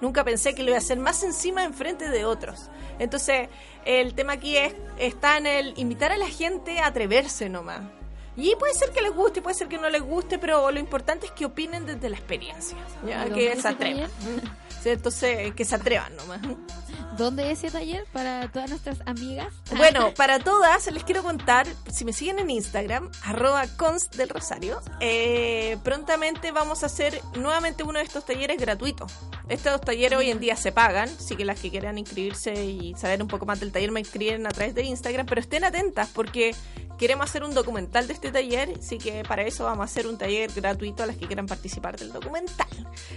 Nunca 0.00 0.24
pensé 0.24 0.54
que 0.54 0.62
lo 0.62 0.70
iba 0.70 0.76
a 0.76 0.80
hacer 0.80 0.98
más 0.98 1.22
encima 1.22 1.62
enfrente 1.64 2.08
de 2.08 2.24
otros. 2.24 2.70
Entonces, 2.98 3.48
el 3.84 4.14
tema 4.14 4.34
aquí 4.34 4.56
es, 4.56 4.74
está 4.98 5.36
en 5.36 5.46
el 5.46 5.74
invitar 5.76 6.12
a 6.12 6.16
la 6.16 6.28
gente 6.28 6.80
a 6.80 6.86
atreverse 6.86 7.48
nomás. 7.48 7.82
Y 8.36 8.54
puede 8.56 8.72
ser 8.74 8.90
que 8.90 9.02
les 9.02 9.12
guste, 9.12 9.42
puede 9.42 9.54
ser 9.54 9.68
que 9.68 9.76
no 9.76 9.90
les 9.90 10.02
guste, 10.02 10.38
pero 10.38 10.70
lo 10.70 10.78
importante 10.78 11.26
es 11.26 11.32
que 11.32 11.44
opinen 11.44 11.84
desde 11.84 12.08
la 12.08 12.16
experiencia. 12.16 12.78
¿ya? 13.06 13.26
¿Y 13.26 13.32
Que 13.32 13.60
se 13.60 13.68
atrevan. 13.68 14.10
Sí, 14.82 14.88
Entonces, 14.88 15.54
que 15.54 15.64
se 15.64 15.74
atrevan 15.74 16.16
nomás. 16.16 16.40
¿Dónde 17.20 17.52
es 17.52 17.58
ese 17.58 17.70
taller 17.70 18.06
para 18.14 18.50
todas 18.50 18.70
nuestras 18.70 19.02
amigas? 19.04 19.52
Bueno, 19.76 20.14
para 20.14 20.38
todas 20.38 20.90
les 20.90 21.04
quiero 21.04 21.22
contar, 21.22 21.66
si 21.90 22.06
me 22.06 22.14
siguen 22.14 22.38
en 22.38 22.48
Instagram, 22.48 23.10
arroba 23.24 23.66
cons 23.76 24.10
del 24.10 24.30
Rosario, 24.30 24.80
eh, 25.00 25.76
prontamente 25.84 26.50
vamos 26.50 26.82
a 26.82 26.86
hacer 26.86 27.20
nuevamente 27.34 27.82
uno 27.82 27.98
de 27.98 28.06
estos 28.06 28.24
talleres 28.24 28.58
gratuitos. 28.58 29.12
Estos 29.50 29.82
talleres 29.82 30.18
hoy 30.18 30.30
en 30.30 30.40
día 30.40 30.56
se 30.56 30.72
pagan, 30.72 31.10
así 31.10 31.36
que 31.36 31.44
las 31.44 31.60
que 31.60 31.70
quieran 31.70 31.98
inscribirse 31.98 32.64
y 32.64 32.94
saber 32.94 33.20
un 33.20 33.28
poco 33.28 33.44
más 33.44 33.60
del 33.60 33.70
taller 33.70 33.92
me 33.92 34.00
inscriben 34.00 34.46
a 34.46 34.50
través 34.50 34.74
de 34.74 34.84
Instagram, 34.84 35.26
pero 35.26 35.42
estén 35.42 35.64
atentas 35.64 36.08
porque 36.14 36.54
queremos 37.00 37.30
hacer 37.30 37.44
un 37.44 37.54
documental 37.54 38.06
de 38.06 38.12
este 38.12 38.30
taller, 38.30 38.74
así 38.78 38.98
que 38.98 39.22
para 39.26 39.42
eso 39.42 39.64
vamos 39.64 39.80
a 39.80 39.84
hacer 39.84 40.06
un 40.06 40.18
taller 40.18 40.52
gratuito 40.52 41.02
a 41.02 41.06
las 41.06 41.16
que 41.16 41.26
quieran 41.26 41.46
participar 41.46 41.98
del 41.98 42.12
documental, 42.12 42.68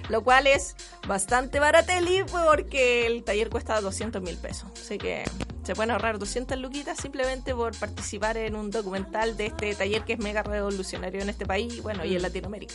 lo 0.07 0.23
cual 0.23 0.47
es 0.47 0.77
bastante 1.05 1.59
barateli 1.59 2.23
porque 2.31 3.05
el 3.05 3.25
taller 3.25 3.49
cuesta 3.49 3.81
200 3.81 4.21
mil 4.21 4.37
pesos, 4.37 4.69
así 4.81 4.97
que 4.97 5.25
se 5.63 5.75
pueden 5.75 5.91
ahorrar 5.91 6.17
200 6.17 6.57
luquitas 6.59 6.97
simplemente 6.97 7.53
por 7.53 7.77
participar 7.77 8.37
en 8.37 8.55
un 8.55 8.71
documental 8.71 9.35
de 9.35 9.47
este 9.47 9.75
taller 9.75 10.05
que 10.05 10.13
es 10.13 10.19
mega 10.19 10.43
revolucionario 10.43 11.21
en 11.21 11.29
este 11.29 11.45
país, 11.45 11.83
bueno, 11.83 12.05
y 12.05 12.15
en 12.15 12.21
Latinoamérica. 12.21 12.73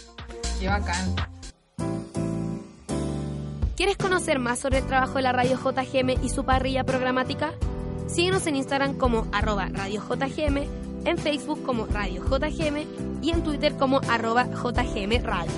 Qué 0.60 0.68
bacán. 0.68 1.16
¿Quieres 3.76 3.96
conocer 3.96 4.40
más 4.40 4.58
sobre 4.58 4.78
el 4.78 4.86
trabajo 4.86 5.14
de 5.14 5.22
la 5.22 5.32
radio 5.32 5.56
JGM 5.56 6.22
y 6.22 6.28
su 6.28 6.44
parrilla 6.44 6.84
programática? 6.84 7.54
Síguenos 8.08 8.46
en 8.46 8.56
Instagram 8.56 8.98
como 8.98 9.26
arroba 9.32 9.68
Radio 9.70 10.02
JGM, 10.02 10.87
en 11.08 11.18
Facebook 11.18 11.62
como 11.64 11.86
Radio 11.86 12.22
JGM 12.22 13.22
y 13.22 13.30
en 13.30 13.42
Twitter 13.42 13.74
como 13.76 14.00
arroba 14.08 14.44
JGM 14.44 15.24
Radio. 15.24 15.52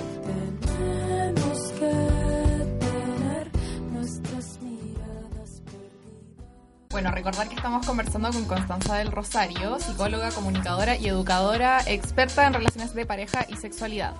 Bueno, 6.89 7.11
recordar 7.11 7.47
que 7.47 7.55
estamos 7.55 7.85
conversando 7.85 8.31
con 8.31 8.45
Constanza 8.45 8.97
del 8.97 9.11
Rosario, 9.11 9.79
psicóloga, 9.79 10.29
comunicadora 10.31 10.97
y 10.97 11.07
educadora 11.07 11.79
experta 11.87 12.45
en 12.45 12.53
relaciones 12.53 12.93
de 12.93 13.05
pareja 13.05 13.45
y 13.47 13.55
sexualidad. 13.55 14.13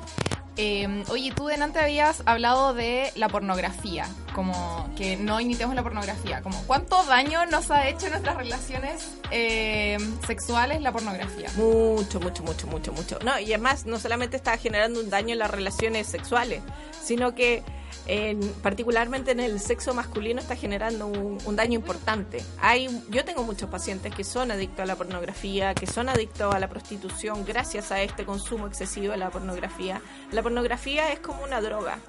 Eh, 0.57 1.03
oye, 1.09 1.31
tú 1.33 1.47
delante 1.47 1.79
habías 1.79 2.23
hablado 2.25 2.73
de 2.73 3.11
la 3.15 3.29
pornografía, 3.29 4.05
como 4.35 4.89
que 4.97 5.15
no 5.15 5.39
imitemos 5.39 5.75
la 5.75 5.83
pornografía. 5.83 6.41
Como, 6.41 6.61
¿Cuánto 6.67 7.03
daño 7.05 7.45
nos 7.45 7.71
ha 7.71 7.87
hecho 7.87 8.07
en 8.07 8.11
nuestras 8.11 8.35
relaciones 8.37 9.17
eh, 9.31 9.97
sexuales 10.27 10.81
la 10.81 10.91
pornografía? 10.91 11.49
Mucho, 11.55 12.19
mucho, 12.19 12.43
mucho, 12.43 12.67
mucho, 12.67 12.91
mucho. 12.91 13.19
No, 13.23 13.39
y 13.39 13.53
además 13.53 13.85
no 13.85 13.97
solamente 13.97 14.35
está 14.35 14.57
generando 14.57 14.99
un 14.99 15.09
daño 15.09 15.33
en 15.33 15.39
las 15.39 15.51
relaciones 15.51 16.07
sexuales, 16.07 16.61
sino 17.01 17.33
que 17.33 17.63
en, 18.11 18.41
particularmente 18.61 19.31
en 19.31 19.39
el 19.39 19.57
sexo 19.61 19.93
masculino 19.93 20.41
está 20.41 20.57
generando 20.57 21.07
un, 21.07 21.37
un 21.45 21.55
daño 21.55 21.79
importante. 21.79 22.43
Hay, 22.59 22.89
yo 23.09 23.23
tengo 23.23 23.43
muchos 23.43 23.69
pacientes 23.69 24.13
que 24.13 24.25
son 24.25 24.51
adictos 24.51 24.81
a 24.81 24.85
la 24.85 24.97
pornografía, 24.97 25.73
que 25.73 25.87
son 25.87 26.09
adictos 26.09 26.53
a 26.53 26.59
la 26.59 26.67
prostitución 26.67 27.45
gracias 27.45 27.89
a 27.89 28.01
este 28.01 28.25
consumo 28.25 28.67
excesivo 28.67 29.13
de 29.13 29.17
la 29.17 29.29
pornografía. 29.29 30.01
La 30.33 30.43
pornografía 30.43 31.13
es 31.13 31.19
como 31.19 31.41
una 31.41 31.61
droga. 31.61 31.99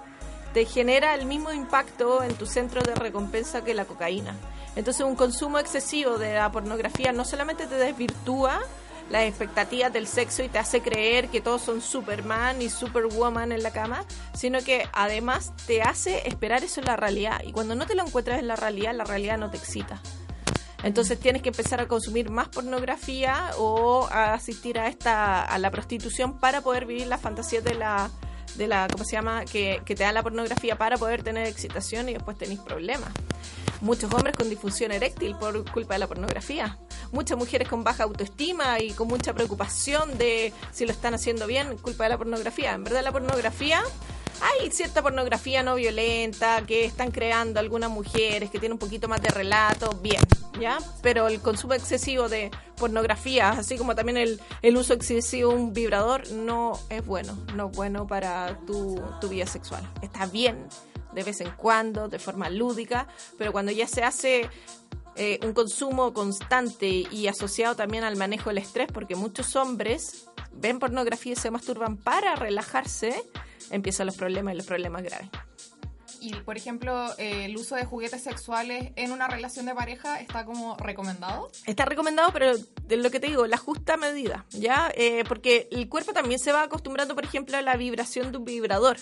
Te 0.52 0.64
genera 0.64 1.14
el 1.14 1.24
mismo 1.24 1.52
impacto 1.52 2.24
en 2.24 2.34
tu 2.34 2.46
centro 2.46 2.82
de 2.82 2.96
recompensa 2.96 3.62
que 3.62 3.72
la 3.72 3.84
cocaína. 3.84 4.34
Entonces 4.74 5.06
un 5.06 5.14
consumo 5.14 5.60
excesivo 5.60 6.18
de 6.18 6.34
la 6.34 6.50
pornografía 6.50 7.12
no 7.12 7.24
solamente 7.24 7.68
te 7.68 7.76
desvirtúa 7.76 8.60
las 9.12 9.24
expectativas 9.24 9.92
del 9.92 10.06
sexo 10.06 10.42
y 10.42 10.48
te 10.48 10.58
hace 10.58 10.80
creer 10.80 11.28
que 11.28 11.42
todos 11.42 11.60
son 11.60 11.82
Superman 11.82 12.62
y 12.62 12.70
Superwoman 12.70 13.52
en 13.52 13.62
la 13.62 13.70
cama, 13.70 14.06
sino 14.32 14.60
que 14.60 14.88
además 14.94 15.52
te 15.66 15.82
hace 15.82 16.26
esperar 16.26 16.64
eso 16.64 16.80
en 16.80 16.86
la 16.86 16.96
realidad. 16.96 17.42
Y 17.44 17.52
cuando 17.52 17.74
no 17.74 17.86
te 17.86 17.94
lo 17.94 18.06
encuentras 18.06 18.38
en 18.38 18.48
la 18.48 18.56
realidad, 18.56 18.94
la 18.94 19.04
realidad 19.04 19.36
no 19.36 19.50
te 19.50 19.58
excita. 19.58 20.00
Entonces 20.82 21.20
tienes 21.20 21.42
que 21.42 21.50
empezar 21.50 21.78
a 21.80 21.86
consumir 21.86 22.30
más 22.30 22.48
pornografía 22.48 23.50
o 23.58 24.08
a 24.10 24.32
asistir 24.32 24.78
a 24.78 24.88
esta 24.88 25.44
a 25.44 25.58
la 25.58 25.70
prostitución 25.70 26.38
para 26.38 26.62
poder 26.62 26.86
vivir 26.86 27.06
la 27.06 27.18
fantasía 27.18 27.60
de 27.60 27.74
la 27.74 28.10
de 28.56 28.66
la 28.66 28.88
¿cómo 28.90 29.04
se 29.04 29.12
llama? 29.12 29.44
que, 29.44 29.82
que 29.84 29.94
te 29.94 30.04
da 30.04 30.12
la 30.12 30.22
pornografía 30.22 30.76
para 30.76 30.96
poder 30.96 31.22
tener 31.22 31.46
excitación 31.46 32.08
y 32.08 32.14
después 32.14 32.38
tenéis 32.38 32.60
problemas. 32.60 33.10
Muchos 33.82 34.14
hombres 34.14 34.36
con 34.36 34.48
disfunción 34.48 34.92
eréctil 34.92 35.34
por 35.34 35.68
culpa 35.72 35.94
de 35.94 35.98
la 35.98 36.06
pornografía. 36.06 36.78
Muchas 37.10 37.36
mujeres 37.36 37.68
con 37.68 37.82
baja 37.82 38.04
autoestima 38.04 38.78
y 38.78 38.92
con 38.92 39.08
mucha 39.08 39.34
preocupación 39.34 40.16
de 40.18 40.52
si 40.70 40.86
lo 40.86 40.92
están 40.92 41.14
haciendo 41.14 41.48
bien, 41.48 41.76
culpa 41.78 42.04
de 42.04 42.10
la 42.10 42.16
pornografía. 42.16 42.74
En 42.74 42.84
verdad 42.84 43.02
la 43.02 43.10
pornografía 43.10 43.82
hay 44.40 44.70
cierta 44.70 45.02
pornografía 45.02 45.64
no 45.64 45.74
violenta 45.74 46.62
que 46.64 46.84
están 46.84 47.10
creando 47.10 47.58
algunas 47.58 47.90
mujeres 47.90 48.50
que 48.50 48.60
tienen 48.60 48.74
un 48.74 48.78
poquito 48.78 49.08
más 49.08 49.20
de 49.20 49.30
relato, 49.30 49.90
bien, 50.00 50.22
¿ya? 50.60 50.78
Pero 51.02 51.26
el 51.26 51.40
consumo 51.40 51.74
excesivo 51.74 52.28
de 52.28 52.52
pornografía, 52.76 53.50
así 53.50 53.76
como 53.76 53.96
también 53.96 54.16
el, 54.16 54.40
el 54.62 54.76
uso 54.76 54.94
excesivo 54.94 55.50
de 55.50 55.56
un 55.56 55.72
vibrador, 55.72 56.30
no 56.30 56.78
es 56.88 57.04
bueno, 57.04 57.36
no 57.56 57.68
es 57.68 57.76
bueno 57.76 58.06
para 58.06 58.58
tu, 58.64 59.02
tu 59.20 59.28
vida 59.28 59.46
sexual. 59.46 59.88
Está 60.02 60.26
bien 60.26 60.68
de 61.12 61.22
vez 61.22 61.40
en 61.40 61.50
cuando, 61.52 62.08
de 62.08 62.18
forma 62.18 62.48
lúdica, 62.50 63.06
pero 63.38 63.52
cuando 63.52 63.72
ya 63.72 63.86
se 63.86 64.02
hace 64.02 64.48
eh, 65.16 65.38
un 65.42 65.52
consumo 65.52 66.12
constante 66.14 66.88
y 66.88 67.26
asociado 67.26 67.76
también 67.76 68.04
al 68.04 68.16
manejo 68.16 68.50
del 68.50 68.58
estrés, 68.58 68.88
porque 68.92 69.14
muchos 69.14 69.56
hombres 69.56 70.26
ven 70.52 70.78
pornografía 70.78 71.32
y 71.32 71.36
se 71.36 71.50
masturban 71.50 71.96
para 71.96 72.34
relajarse, 72.34 73.22
empiezan 73.70 74.06
los 74.06 74.16
problemas 74.16 74.54
y 74.54 74.56
los 74.56 74.66
problemas 74.66 75.02
graves. 75.02 75.28
Y, 76.22 76.34
por 76.34 76.56
ejemplo, 76.56 77.08
eh, 77.18 77.46
el 77.46 77.56
uso 77.56 77.74
de 77.74 77.84
juguetes 77.84 78.22
sexuales 78.22 78.92
en 78.94 79.10
una 79.10 79.26
relación 79.26 79.66
de 79.66 79.74
pareja 79.74 80.20
está 80.20 80.44
como 80.44 80.76
recomendado. 80.76 81.50
Está 81.66 81.84
recomendado, 81.84 82.32
pero 82.32 82.56
de 82.56 82.96
lo 82.96 83.10
que 83.10 83.18
te 83.18 83.26
digo, 83.26 83.48
la 83.48 83.56
justa 83.56 83.96
medida, 83.96 84.46
¿ya? 84.50 84.92
Eh, 84.94 85.24
porque 85.26 85.68
el 85.72 85.88
cuerpo 85.88 86.12
también 86.12 86.38
se 86.38 86.52
va 86.52 86.62
acostumbrando, 86.62 87.16
por 87.16 87.24
ejemplo, 87.24 87.56
a 87.56 87.62
la 87.62 87.76
vibración 87.76 88.30
de 88.30 88.38
un 88.38 88.44
vibrador. 88.44 88.98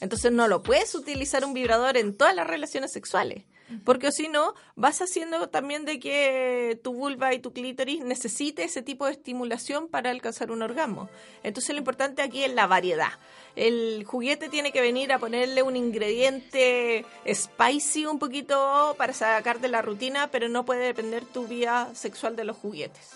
Entonces 0.00 0.32
no 0.32 0.48
lo 0.48 0.64
puedes 0.64 0.92
utilizar 0.96 1.44
un 1.44 1.54
vibrador 1.54 1.96
en 1.96 2.16
todas 2.16 2.34
las 2.34 2.48
relaciones 2.48 2.92
sexuales. 2.92 3.44
Porque 3.84 4.12
si 4.12 4.28
no, 4.28 4.54
vas 4.76 5.02
haciendo 5.02 5.48
también 5.48 5.84
de 5.84 5.98
que 5.98 6.80
tu 6.84 6.92
vulva 6.94 7.34
y 7.34 7.40
tu 7.40 7.52
clítoris 7.52 8.04
necesite 8.04 8.62
ese 8.62 8.82
tipo 8.82 9.06
de 9.06 9.12
estimulación 9.12 9.88
para 9.88 10.10
alcanzar 10.10 10.52
un 10.52 10.62
orgasmo. 10.62 11.08
Entonces 11.42 11.74
lo 11.74 11.78
importante 11.78 12.22
aquí 12.22 12.44
es 12.44 12.54
la 12.54 12.66
variedad. 12.68 13.10
El 13.56 14.04
juguete 14.06 14.50
tiene 14.50 14.70
que 14.70 14.82
venir 14.82 15.12
a 15.12 15.18
ponerle 15.18 15.62
un 15.62 15.76
ingrediente 15.76 17.06
spicy 17.26 18.04
un 18.04 18.18
poquito 18.18 18.94
para 18.98 19.14
sacar 19.14 19.60
de 19.60 19.68
la 19.68 19.80
rutina, 19.80 20.28
pero 20.30 20.48
no 20.48 20.66
puede 20.66 20.84
depender 20.84 21.24
tu 21.24 21.46
vida 21.46 21.88
sexual 21.94 22.36
de 22.36 22.44
los 22.44 22.56
juguetes. 22.56 23.12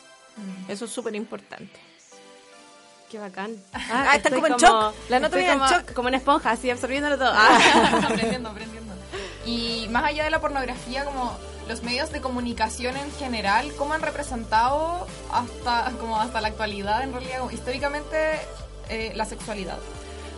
Eso 0.68 0.86
es 0.86 0.90
súper 0.90 1.14
importante. 1.14 1.78
Qué 3.10 3.18
bacán. 3.18 3.56
Ah, 3.74 4.14
está 4.14 4.28
estoy 4.28 4.40
como 4.40 4.46
en 4.46 4.52
shock. 4.54 4.94
La 5.08 5.18
nota 5.18 5.26
estoy 5.26 5.40
viene 5.40 5.52
en 5.52 5.58
como, 5.58 5.70
shock. 5.70 5.92
como 5.92 6.08
en 6.08 6.14
esponja, 6.14 6.50
así 6.52 6.70
absorbiéndolo 6.70 7.18
todo. 7.18 7.32
Ah. 7.34 8.00
aprendiendo, 8.08 8.48
aprendiendo. 8.48 8.94
Y 9.44 9.88
más 9.90 10.04
allá 10.04 10.24
de 10.24 10.30
la 10.30 10.40
pornografía, 10.40 11.04
como 11.04 11.36
los 11.68 11.82
medios 11.82 12.12
de 12.12 12.20
comunicación 12.20 12.96
en 12.96 13.10
general, 13.12 13.72
¿cómo 13.76 13.94
han 13.94 14.02
representado 14.02 15.06
hasta, 15.32 15.90
como 15.98 16.20
hasta 16.20 16.40
la 16.40 16.48
actualidad, 16.48 17.02
en 17.02 17.12
realidad, 17.12 17.40
como 17.40 17.50
históricamente, 17.50 18.40
eh, 18.88 19.12
la 19.16 19.24
sexualidad? 19.24 19.78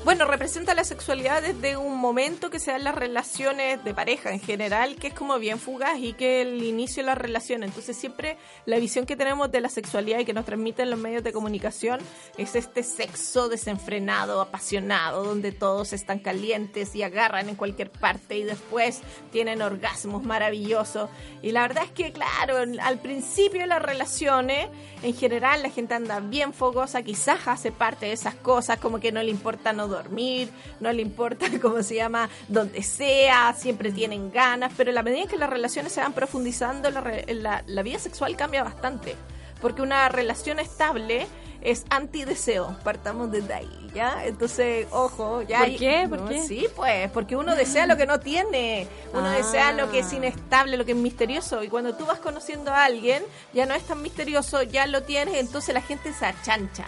Bueno, 0.05 0.25
representa 0.25 0.75
la 0.75 0.83
sexualidad 0.83 1.43
desde 1.43 1.77
un 1.77 1.97
momento 1.97 2.51
que 2.51 2.59
se 2.59 2.73
dan 2.73 2.83
las 2.83 2.97
relaciones 2.97 3.85
de 3.85 3.95
pareja 3.95 4.33
en 4.33 4.41
general, 4.41 4.97
que 4.97 5.07
es 5.07 5.15
como 5.15 5.39
bien 5.39 5.61
fugaz 5.61 5.97
y 6.01 6.13
que 6.13 6.43
el 6.43 6.61
inicio 6.65 7.05
de 7.05 7.07
la 7.07 7.15
relación. 7.15 7.63
Entonces 7.63 7.97
siempre 7.97 8.37
la 8.67 8.81
visión 8.81 9.07
que 9.07 9.15
tenemos 9.15 9.53
de 9.53 9.61
la 9.61 9.69
sexualidad 9.69 10.19
y 10.19 10.25
que 10.25 10.33
nos 10.33 10.45
transmiten 10.45 10.91
los 10.91 10.99
medios 10.99 11.23
de 11.23 11.33
comunicación 11.33 12.01
es 12.37 12.57
este 12.57 12.83
sexo 12.83 13.49
desenfrenado, 13.49 14.41
apasionado, 14.41 15.23
donde 15.23 15.53
todos 15.53 15.93
están 15.93 16.19
calientes 16.19 16.97
y 16.97 17.05
agarran 17.05 17.49
en 17.49 17.55
cualquier 17.55 17.89
parte 17.89 18.37
y 18.37 18.43
después 18.43 19.03
tienen 19.31 19.63
orgasmos 19.63 20.25
maravillosos. 20.25 21.11
Y 21.43 21.53
la 21.53 21.63
verdad 21.63 21.85
es 21.85 21.93
que, 21.93 22.13
claro, 22.13 22.57
al 22.59 22.99
principio 22.99 23.61
de 23.61 23.69
las 23.69 23.81
relaciones, 23.81 24.67
en 25.05 25.15
general 25.15 25.63
la 25.63 25.71
gente 25.71 25.95
anda 25.95 26.19
bien 26.19 26.53
fogosa, 26.53 27.03
quizás 27.03 27.47
hace 27.47 27.71
parte 27.71 28.07
de 28.07 28.13
esas 28.13 28.35
cosas, 28.35 28.81
como 28.81 28.99
que 28.99 29.13
no 29.13 29.23
le 29.23 29.31
importa 29.31 29.73
no 29.73 29.92
dormir, 29.93 30.51
no 30.81 30.93
le 30.93 31.03
importa 31.03 31.47
cómo 31.63 31.83
se 31.83 31.95
llama, 31.97 32.29
donde 32.49 32.83
sea, 32.83 33.55
siempre 33.57 33.93
tienen 33.93 34.33
ganas, 34.33 34.73
pero 34.77 34.91
a 34.91 34.95
la 34.95 35.03
medida 35.03 35.23
en 35.23 35.29
que 35.29 35.37
las 35.39 35.51
relaciones 35.51 35.93
se 35.93 36.01
van 36.01 36.13
profundizando, 36.13 36.91
la, 36.91 37.01
la- 37.29 37.63
la 37.67 37.83
vida 37.83 37.99
sexual 37.99 38.37
cambia 38.37 38.65
bastante, 38.65 39.15
porque 39.61 39.83
una 39.83 40.09
relación 40.09 40.59
estable 40.59 41.27
es 41.61 41.85
antideseo, 41.91 42.77
partamos 42.83 43.31
desde 43.31 43.55
ahí, 43.55 43.91
¿ya? 43.95 44.25
Entonces, 44.25 44.89
ojo, 44.91 45.43
ya... 45.43 45.59
¿Por 45.59 45.67
hay- 45.69 45.77
qué? 45.77 46.07
¿Por 46.09 46.21
no, 46.23 46.29
qué? 46.29 46.43
Sí, 46.43 46.67
pues, 46.75 47.09
porque 47.13 47.37
uno 47.37 47.55
desea 47.55 47.87
lo 47.87 47.97
que 47.97 48.05
no 48.05 48.19
tiene, 48.19 48.89
uno 49.13 49.27
Ah. 49.29 49.37
desea 49.37 49.73
lo 49.73 49.89
que 49.89 50.01
es 50.01 50.13
inestable, 50.13 50.77
lo 50.77 50.85
que 50.85 50.91
es 50.91 50.99
misterioso, 50.99 51.63
y 51.63 51.69
cuando 51.69 51.95
tú 51.95 52.05
vas 52.05 52.19
conociendo 52.19 52.73
a 52.73 52.85
alguien, 52.85 53.23
ya 53.55 53.65
no 53.67 53.75
es 53.75 53.85
tan 53.85 54.03
misterioso, 54.03 54.65
ya 54.65 54.87
lo 54.89 55.05
tienes, 55.05 55.37
entonces 55.37 55.73
la 55.73 55.83
gente 55.83 56.13
se 56.13 56.27
achancha. 56.27 56.87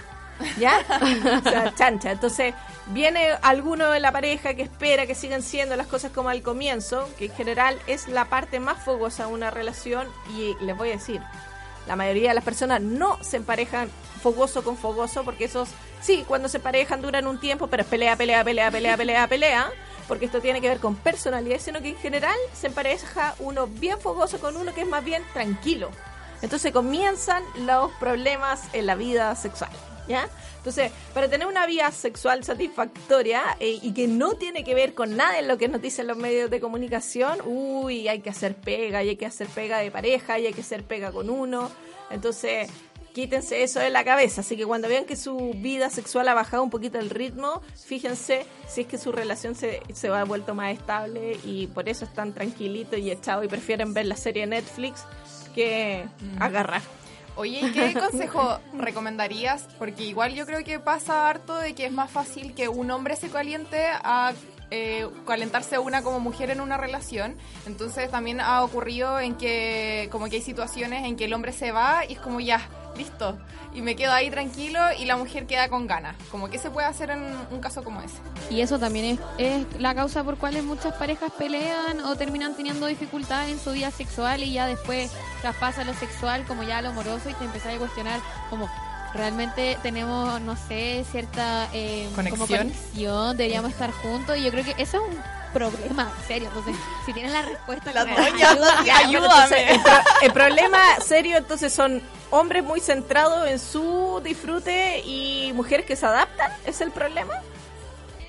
¿Ya? 0.59 0.81
Se 1.43 1.57
achancha. 1.57 2.13
Entonces, 2.13 2.55
viene 2.87 3.33
alguno 3.43 3.91
de 3.91 4.01
la 4.01 4.13
pareja 4.13 4.55
que 4.55 4.63
espera 4.63 5.07
que 5.07 5.15
sigan 5.15 5.43
siendo 5.43 5.77
las 5.77 5.87
cosas 5.87 6.13
como 6.13 6.29
al 6.29 6.43
comienzo, 6.43 7.09
que 7.19 7.27
en 7.27 7.33
general 7.33 7.79
es 7.87 8.09
la 8.09 8.27
parte 8.27 8.61
más 8.61 8.83
fogosa 8.83 9.27
de 9.27 9.33
una 9.33 9.51
relación, 9.51 10.09
y 10.37 10.55
les 10.65 10.77
voy 10.77 10.91
a 10.91 10.93
decir, 10.93 11.21
la 11.87 11.97
mayoría 11.97 12.31
de 12.31 12.35
las 12.35 12.45
personas 12.45 12.81
no 12.81 13.19
se 13.23 13.37
emparejan 13.37 13.91
fogoso 14.23 14.65
con 14.65 14.77
fogoso, 14.77 15.25
porque 15.25 15.45
esos, 15.45 15.69
sí, 16.01 16.25
cuando 16.27 16.49
se 16.49 16.59
parejan 16.59 17.03
duran 17.03 17.27
un 17.27 17.39
tiempo, 17.39 17.67
pero 17.67 17.83
es 17.83 17.89
pelea, 17.89 18.17
pelea, 18.17 18.43
pelea, 18.45 18.71
pelea, 18.71 18.97
pelea, 18.97 19.29
pelea, 19.29 19.71
porque 20.09 20.27
esto 20.27 20.41
tiene 20.41 20.61
que 20.61 20.69
ver 20.69 20.81
con 20.81 20.97
personalidad, 20.97 21.59
sino 21.61 21.81
que 21.81 21.91
en 21.91 21.97
general 21.97 22.37
se 22.53 22.69
empareja 22.69 23.35
uno 23.39 23.67
bien 23.67 24.01
fogoso 24.01 24.39
con 24.39 24.57
uno 24.57 24.75
que 24.75 24.83
es 24.83 24.89
más 24.89 25.05
bien 25.05 25.23
tranquilo. 25.33 25.91
Entonces 26.43 26.73
comienzan 26.73 27.43
los 27.61 27.91
problemas 27.93 28.63
en 28.73 28.87
la 28.87 28.97
vida 28.97 29.35
sexual, 29.35 29.71
¿ya? 30.09 30.29
Entonces, 30.59 30.93
para 31.13 31.29
tener 31.29 31.47
una 31.47 31.67
vida 31.67 31.91
sexual 31.93 32.45
satisfactoria 32.45 33.43
eh, 33.61 33.79
y 33.83 33.93
que 33.93 34.07
no 34.07 34.35
tiene 34.35 34.65
que 34.65 34.75
ver 34.75 34.95
con 34.95 35.17
nada 35.17 35.39
en 35.39 35.49
lo 35.49 35.59
que 35.59 35.69
nos 35.69 35.83
dicen 35.83 36.07
los 36.07 36.17
medios 36.17 36.51
de 36.51 36.61
comunicación, 36.61 37.41
uy, 37.45 38.09
hay 38.09 38.21
que 38.21 38.31
hacer 38.31 38.55
pega, 38.55 39.03
y 39.03 39.11
hay 39.11 39.17
que 39.17 39.27
hacer 39.27 39.47
pega 39.49 39.79
de 39.79 39.91
pareja, 39.91 40.39
y 40.39 40.47
hay 40.47 40.53
que 40.53 40.63
hacer 40.63 40.85
pega 40.85 41.13
con 41.13 41.31
uno. 41.31 41.71
Entonces, 42.11 42.71
quítense 43.15 43.63
eso 43.63 43.81
de 43.81 43.91
la 43.91 44.05
cabeza. 44.05 44.43
Así 44.43 44.57
que 44.57 44.67
cuando 44.67 44.89
vean 44.89 45.05
que 45.05 45.17
su 45.17 45.53
vida 45.57 45.89
sexual 45.89 46.29
ha 46.29 46.35
bajado 46.35 46.63
un 46.63 46.71
poquito 46.71 46.99
el 46.99 47.09
ritmo, 47.11 47.63
fíjense 47.75 48.45
si 48.69 48.83
es 48.83 48.87
que 48.87 48.99
su 48.99 49.13
relación 49.13 49.55
se, 49.55 49.81
se 49.95 50.09
va 50.11 50.25
vuelto 50.25 50.55
más 50.55 50.75
estable 50.75 51.39
y 51.45 51.69
por 51.69 51.89
eso 51.89 52.05
están 52.05 52.35
tranquilitos 52.35 52.99
y 52.99 53.11
echados 53.11 53.45
y 53.45 53.49
prefieren 53.49 53.95
ver 53.95 54.07
la 54.07 54.17
serie 54.17 54.47
Netflix 54.47 55.05
que 55.55 56.05
agarrar. 56.41 56.83
Oye, 57.37 57.61
¿y 57.63 57.73
qué 57.73 57.95
consejo 57.99 58.61
recomendarías? 58.79 59.67
Porque 59.79 60.05
igual 60.05 60.35
yo 60.35 60.47
creo 60.47 60.63
que 60.65 60.79
pasa 60.79 61.29
harto 61.29 61.57
de 61.57 61.75
que 61.75 61.87
es 61.87 61.93
más 61.93 62.11
fácil 62.11 62.55
que 62.55 62.69
un 62.69 62.91
hombre 62.91 63.17
se 63.17 63.29
caliente 63.29 63.87
a 63.87 64.33
eh, 64.71 65.09
calentarse 65.27 65.79
una 65.79 66.03
como 66.03 66.21
mujer 66.21 66.51
en 66.51 66.61
una 66.61 66.77
relación. 66.77 67.37
Entonces 67.67 68.11
también 68.11 68.41
ha 68.41 68.63
ocurrido 68.63 69.21
en 69.21 69.35
que 69.37 70.09
como 70.11 70.27
que 70.27 70.37
hay 70.37 70.43
situaciones 70.43 71.05
en 71.05 71.17
que 71.17 71.27
el 71.27 71.33
hombre 71.33 71.53
se 71.53 71.73
va 71.73 72.05
y 72.09 72.15
es 72.15 72.21
como 72.21 72.41
ya, 72.41 72.61
listo. 72.97 73.39
Y 73.75 73.83
me 73.83 73.97
quedo 73.97 74.13
ahí 74.13 74.31
tranquilo 74.31 74.81
y 74.99 75.05
la 75.05 75.17
mujer 75.17 75.47
queda 75.47 75.69
con 75.69 75.87
ganas. 75.87 76.17
Como 76.31 76.49
que 76.49 76.59
se 76.59 76.71
puede 76.71 76.87
hacer 76.87 77.11
en 77.11 77.23
un 77.51 77.61
caso 77.61 77.83
como 77.83 78.01
ese. 78.01 78.19
Y 78.51 78.61
eso 78.61 78.79
también 78.79 79.19
es, 79.39 79.65
es 79.73 79.81
la 79.81 79.95
causa 79.95 80.23
por 80.23 80.39
cuales 80.39 80.65
muchas 80.65 80.95
parejas 80.95 81.33
pelean 81.33 82.01
o 82.01 82.15
terminan 82.17 82.55
teniendo 82.55 82.87
dificultades 82.87 83.53
en 83.53 83.59
su 83.59 83.73
vida 83.73 83.91
sexual 83.91 84.43
y 84.43 84.53
ya 84.53 84.67
después 84.67 85.11
traspasa 85.41 85.85
lo 85.85 85.95
sexual 85.95 86.45
como 86.47 86.63
ya 86.63 86.83
lo 86.83 86.91
amoroso 86.91 87.29
y 87.31 87.35
te 87.35 87.45
empezás 87.45 87.75
a 87.75 87.79
cuestionar 87.79 88.21
como 88.51 88.69
realmente 89.15 89.79
tenemos, 89.83 90.41
no 90.41 90.57
sé, 90.57 91.05
cierta 91.11 91.69
eh, 91.73 92.05
como 92.15 92.29
¿Conexión? 92.31 92.69
conexión, 92.69 93.37
deberíamos 93.37 93.71
estar 93.71 93.91
juntos 93.93 94.37
y 94.37 94.43
yo 94.45 94.51
creo 94.51 94.65
que 94.65 94.75
eso 94.83 94.99
es 94.99 95.03
un 95.15 95.23
problema 95.53 96.13
serio. 96.27 96.49
Entonces, 96.49 96.75
si 97.07 97.13
tienes 97.13 97.33
la 97.33 97.43
respuesta, 97.43 97.93
La 97.93 98.05
doña, 98.05 98.51
ayúdame. 98.51 98.87
Ya, 98.87 99.03
bueno, 99.07 99.25
entonces, 99.27 99.59
el, 99.71 99.81
pro- 99.81 100.03
el 100.23 100.33
problema 100.33 100.79
serio 101.07 101.37
entonces 101.37 101.73
son 101.73 102.03
hombres 102.31 102.65
muy 102.65 102.81
centrados 102.81 103.47
en 103.49 103.61
su 103.61 104.21
disfrute 104.25 105.01
y 105.07 105.53
mujeres 105.55 105.87
que 105.87 105.95
se 105.95 106.05
adaptan, 106.07 106.51
¿es 106.67 106.81
el 106.81 106.91
problema? 106.91 107.35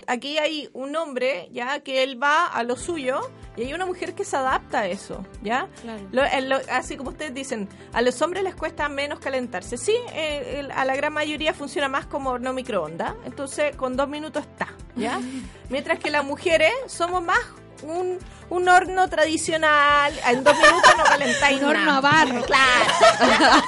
Aquí 0.07 0.37
hay 0.37 0.69
un 0.73 0.95
hombre, 0.95 1.49
ya, 1.51 1.79
que 1.79 2.03
él 2.03 2.21
va 2.21 2.45
a 2.45 2.61
lo 2.63 2.75
suyo 2.75 3.21
y 3.57 3.63
hay 3.63 3.73
una 3.73 3.85
mujer 3.85 4.13
que 4.13 4.23
se 4.23 4.37
adapta 4.37 4.79
a 4.81 4.87
eso, 4.87 5.25
¿ya? 5.41 5.67
Claro. 5.81 6.07
Lo- 6.11 6.25
en 6.25 6.49
lo- 6.49 6.59
así 6.71 6.95
como 6.97 7.09
ustedes 7.09 7.33
dicen, 7.33 7.67
a 7.93 8.01
los 8.01 8.21
hombres 8.21 8.43
les 8.43 8.53
cuesta 8.55 8.87
menos 8.89 9.19
calentarse. 9.19 9.77
Sí, 9.77 9.95
eh, 10.13 10.57
el- 10.59 10.71
a 10.71 10.85
la 10.85 10.95
gran 10.95 11.11
mayoría 11.13 11.53
funciona 11.53 11.87
más 11.87 12.05
como 12.05 12.29
horno 12.31 12.53
microondas, 12.53 13.13
entonces 13.25 13.75
con 13.75 13.95
dos 13.97 14.07
minutos 14.07 14.43
está, 14.43 14.67
¿ya? 14.95 15.19
Mientras 15.69 15.97
que 15.99 16.09
las 16.11 16.23
mujeres 16.23 16.71
somos 16.87 17.23
más 17.23 17.39
un, 17.83 18.19
un 18.49 18.69
horno 18.69 19.09
tradicional, 19.09 20.13
en 20.27 20.43
dos 20.43 20.55
minutos 20.55 20.93
no 20.97 21.03
calentáis 21.03 21.59
Un 21.63 21.69
horno 21.69 21.91
a 21.93 22.01
barro. 22.01 22.41
Claro. 22.43 23.63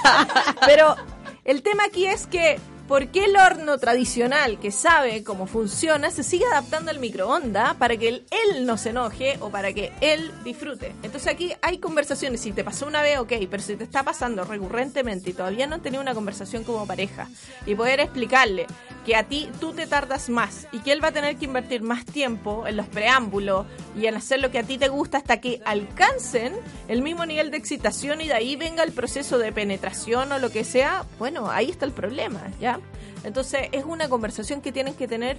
Pero 0.65 0.95
el 1.43 1.61
tema 1.63 1.83
aquí 1.85 2.05
es 2.05 2.27
que 2.27 2.59
¿Por 2.87 3.09
qué 3.09 3.25
el 3.25 3.35
horno 3.35 3.77
tradicional 3.79 4.59
que 4.59 4.71
sabe 4.71 5.21
cómo 5.21 5.45
funciona 5.45 6.09
se 6.09 6.23
sigue 6.23 6.45
adaptando 6.45 6.89
al 6.89 6.99
microondas 6.99 7.75
para 7.75 7.97
que 7.97 8.07
él, 8.07 8.25
él 8.31 8.65
no 8.65 8.77
se 8.77 8.91
enoje 8.91 9.37
o 9.41 9.49
para 9.49 9.73
que 9.73 9.91
él 9.99 10.31
disfrute? 10.45 10.93
Entonces 11.03 11.27
aquí 11.27 11.53
hay 11.61 11.79
conversaciones. 11.79 12.39
Si 12.39 12.53
te 12.53 12.63
pasó 12.63 12.87
una 12.87 13.01
vez, 13.01 13.19
ok, 13.19 13.33
pero 13.51 13.61
si 13.61 13.75
te 13.75 13.83
está 13.83 14.03
pasando 14.03 14.45
recurrentemente 14.45 15.31
y 15.31 15.33
todavía 15.33 15.67
no 15.67 15.75
han 15.75 15.81
tenido 15.81 16.01
una 16.01 16.13
conversación 16.13 16.63
como 16.63 16.87
pareja 16.87 17.27
y 17.65 17.75
poder 17.75 17.99
explicarle 17.99 18.67
que 19.05 19.17
a 19.17 19.23
ti 19.23 19.49
tú 19.59 19.73
te 19.73 19.85
tardas 19.85 20.29
más 20.29 20.67
y 20.71 20.79
que 20.79 20.93
él 20.93 21.03
va 21.03 21.09
a 21.09 21.13
tener 21.13 21.35
que 21.35 21.45
invertir 21.45 21.81
más 21.81 22.05
tiempo 22.05 22.67
en 22.67 22.77
los 22.77 22.87
preámbulos 22.87 23.65
y 23.97 24.05
en 24.05 24.15
hacer 24.15 24.39
lo 24.39 24.49
que 24.49 24.59
a 24.59 24.63
ti 24.63 24.77
te 24.77 24.87
gusta 24.87 25.17
hasta 25.17 25.41
que 25.41 25.61
alcancen 25.65 26.53
el 26.87 27.01
mismo 27.01 27.25
nivel 27.25 27.51
de 27.51 27.57
excitación 27.57 28.21
y 28.21 28.27
de 28.27 28.33
ahí 28.33 28.55
venga 28.55 28.83
el 28.83 28.93
proceso 28.93 29.37
de 29.37 29.51
penetración 29.51 30.31
o 30.31 30.39
lo 30.39 30.51
que 30.51 30.63
sea, 30.63 31.05
bueno, 31.19 31.51
ahí 31.51 31.69
está 31.69 31.85
el 31.85 31.91
problema, 31.91 32.41
¿ya? 32.61 32.76
Entonces 33.23 33.69
es 33.71 33.85
una 33.85 34.09
conversación 34.09 34.61
que 34.61 34.71
tienen 34.71 34.93
que 34.93 35.07
tener 35.07 35.37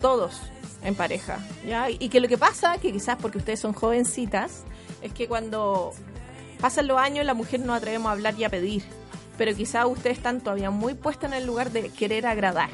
todos 0.00 0.40
en 0.82 0.94
pareja, 0.94 1.38
¿ya? 1.66 1.88
Y 1.90 2.08
que 2.08 2.20
lo 2.20 2.28
que 2.28 2.38
pasa, 2.38 2.78
que 2.78 2.92
quizás 2.92 3.16
porque 3.20 3.38
ustedes 3.38 3.60
son 3.60 3.72
jovencitas, 3.72 4.64
es 5.02 5.12
que 5.12 5.26
cuando 5.28 5.92
pasan 6.60 6.86
los 6.86 6.98
años 6.98 7.24
la 7.24 7.34
mujer 7.34 7.60
no 7.60 7.74
atrevemos 7.74 8.08
a 8.08 8.12
hablar 8.12 8.34
y 8.38 8.44
a 8.44 8.50
pedir, 8.50 8.84
pero 9.38 9.54
quizás 9.54 9.86
ustedes 9.86 10.18
están 10.18 10.40
todavía 10.40 10.70
muy 10.70 10.94
puestas 10.94 11.32
en 11.32 11.38
el 11.38 11.46
lugar 11.46 11.70
de 11.70 11.88
querer 11.90 12.26
agradar, 12.26 12.70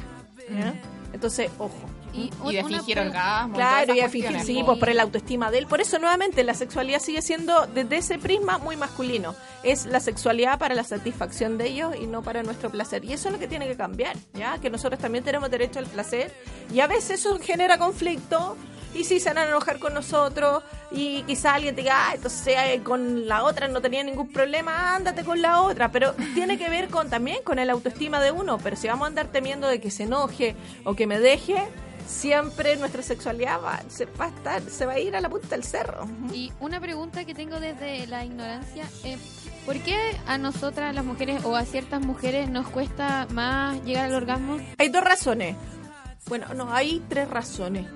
¿ya? 0.50 0.74
Entonces, 1.12 1.50
ojo. 1.58 1.74
Y, 2.12 2.30
Y 2.44 2.56
de 2.56 2.64
fingir 2.64 2.98
orgasmo. 2.98 3.54
Claro, 3.54 3.94
y 3.94 3.98
esas 3.98 4.12
fingir, 4.12 4.40
sí, 4.40 4.62
pues 4.64 4.78
por 4.78 4.94
la 4.94 5.02
autoestima 5.02 5.50
de 5.50 5.58
él. 5.58 5.66
Por 5.66 5.80
eso, 5.80 5.98
nuevamente, 5.98 6.44
la 6.44 6.54
sexualidad 6.54 7.00
sigue 7.00 7.22
siendo, 7.22 7.66
desde 7.66 7.96
ese 7.96 8.18
prisma, 8.18 8.58
muy 8.58 8.76
masculino. 8.76 9.34
Es 9.62 9.86
la 9.86 10.00
sexualidad 10.00 10.58
para 10.58 10.74
la 10.74 10.84
satisfacción 10.84 11.58
de 11.58 11.66
ellos 11.66 11.94
y 12.00 12.06
no 12.06 12.22
para 12.22 12.42
nuestro 12.42 12.70
placer. 12.70 13.04
Y 13.04 13.12
eso 13.12 13.28
es 13.28 13.32
lo 13.32 13.38
que 13.38 13.48
tiene 13.48 13.66
que 13.66 13.76
cambiar, 13.76 14.16
¿ya? 14.34 14.58
Que 14.58 14.70
nosotros 14.70 15.00
también 15.00 15.24
tenemos 15.24 15.50
derecho 15.50 15.78
al 15.78 15.86
placer. 15.86 16.34
Y 16.72 16.80
a 16.80 16.86
veces 16.86 17.20
eso 17.20 17.38
genera 17.38 17.78
conflicto. 17.78 18.56
Y 18.92 19.04
si 19.04 19.20
se 19.20 19.28
van 19.28 19.38
a 19.38 19.44
enojar 19.44 19.78
con 19.78 19.94
nosotros 19.94 20.64
y 20.90 21.22
quizá 21.22 21.54
alguien 21.54 21.76
te 21.76 21.82
diga, 21.82 22.08
ah, 22.08 22.14
entonces 22.14 22.56
eh, 22.58 22.80
con 22.82 23.28
la 23.28 23.44
otra 23.44 23.68
no 23.68 23.80
tenía 23.80 24.02
ningún 24.02 24.32
problema, 24.32 24.96
ándate 24.96 25.22
con 25.22 25.40
la 25.40 25.62
otra. 25.62 25.92
Pero 25.92 26.14
tiene 26.34 26.58
que 26.58 26.68
ver 26.68 26.88
con 26.88 27.08
también 27.08 27.42
con 27.44 27.58
el 27.58 27.70
autoestima 27.70 28.20
de 28.20 28.32
uno. 28.32 28.58
Pero 28.58 28.76
si 28.76 28.88
vamos 28.88 29.04
a 29.04 29.08
andar 29.08 29.28
temiendo 29.28 29.68
de 29.68 29.80
que 29.80 29.90
se 29.90 30.04
enoje 30.04 30.56
o 30.84 30.94
que 30.94 31.06
me 31.06 31.20
deje, 31.20 31.68
siempre 32.10 32.76
nuestra 32.76 33.02
sexualidad 33.02 33.60
va, 33.62 33.80
se, 33.88 34.04
va 34.06 34.26
a 34.26 34.28
estar, 34.28 34.62
se 34.62 34.84
va 34.84 34.92
a 34.92 34.98
ir 34.98 35.14
a 35.14 35.20
la 35.20 35.28
punta 35.28 35.48
del 35.48 35.64
cerro. 35.64 36.06
Y 36.34 36.52
una 36.60 36.80
pregunta 36.80 37.24
que 37.24 37.34
tengo 37.34 37.60
desde 37.60 38.06
la 38.08 38.24
ignorancia, 38.24 38.84
eh, 39.04 39.16
¿por 39.64 39.78
qué 39.80 39.96
a 40.26 40.36
nosotras 40.36 40.94
las 40.94 41.04
mujeres 41.04 41.44
o 41.44 41.56
a 41.56 41.64
ciertas 41.64 42.04
mujeres 42.04 42.50
nos 42.50 42.68
cuesta 42.68 43.26
más 43.30 43.82
llegar 43.84 44.06
al 44.06 44.14
orgasmo? 44.14 44.58
Hay 44.78 44.88
dos 44.88 45.04
razones. 45.04 45.56
Bueno, 46.26 46.52
no, 46.54 46.72
hay 46.72 47.02
tres 47.08 47.28
razones. 47.28 47.86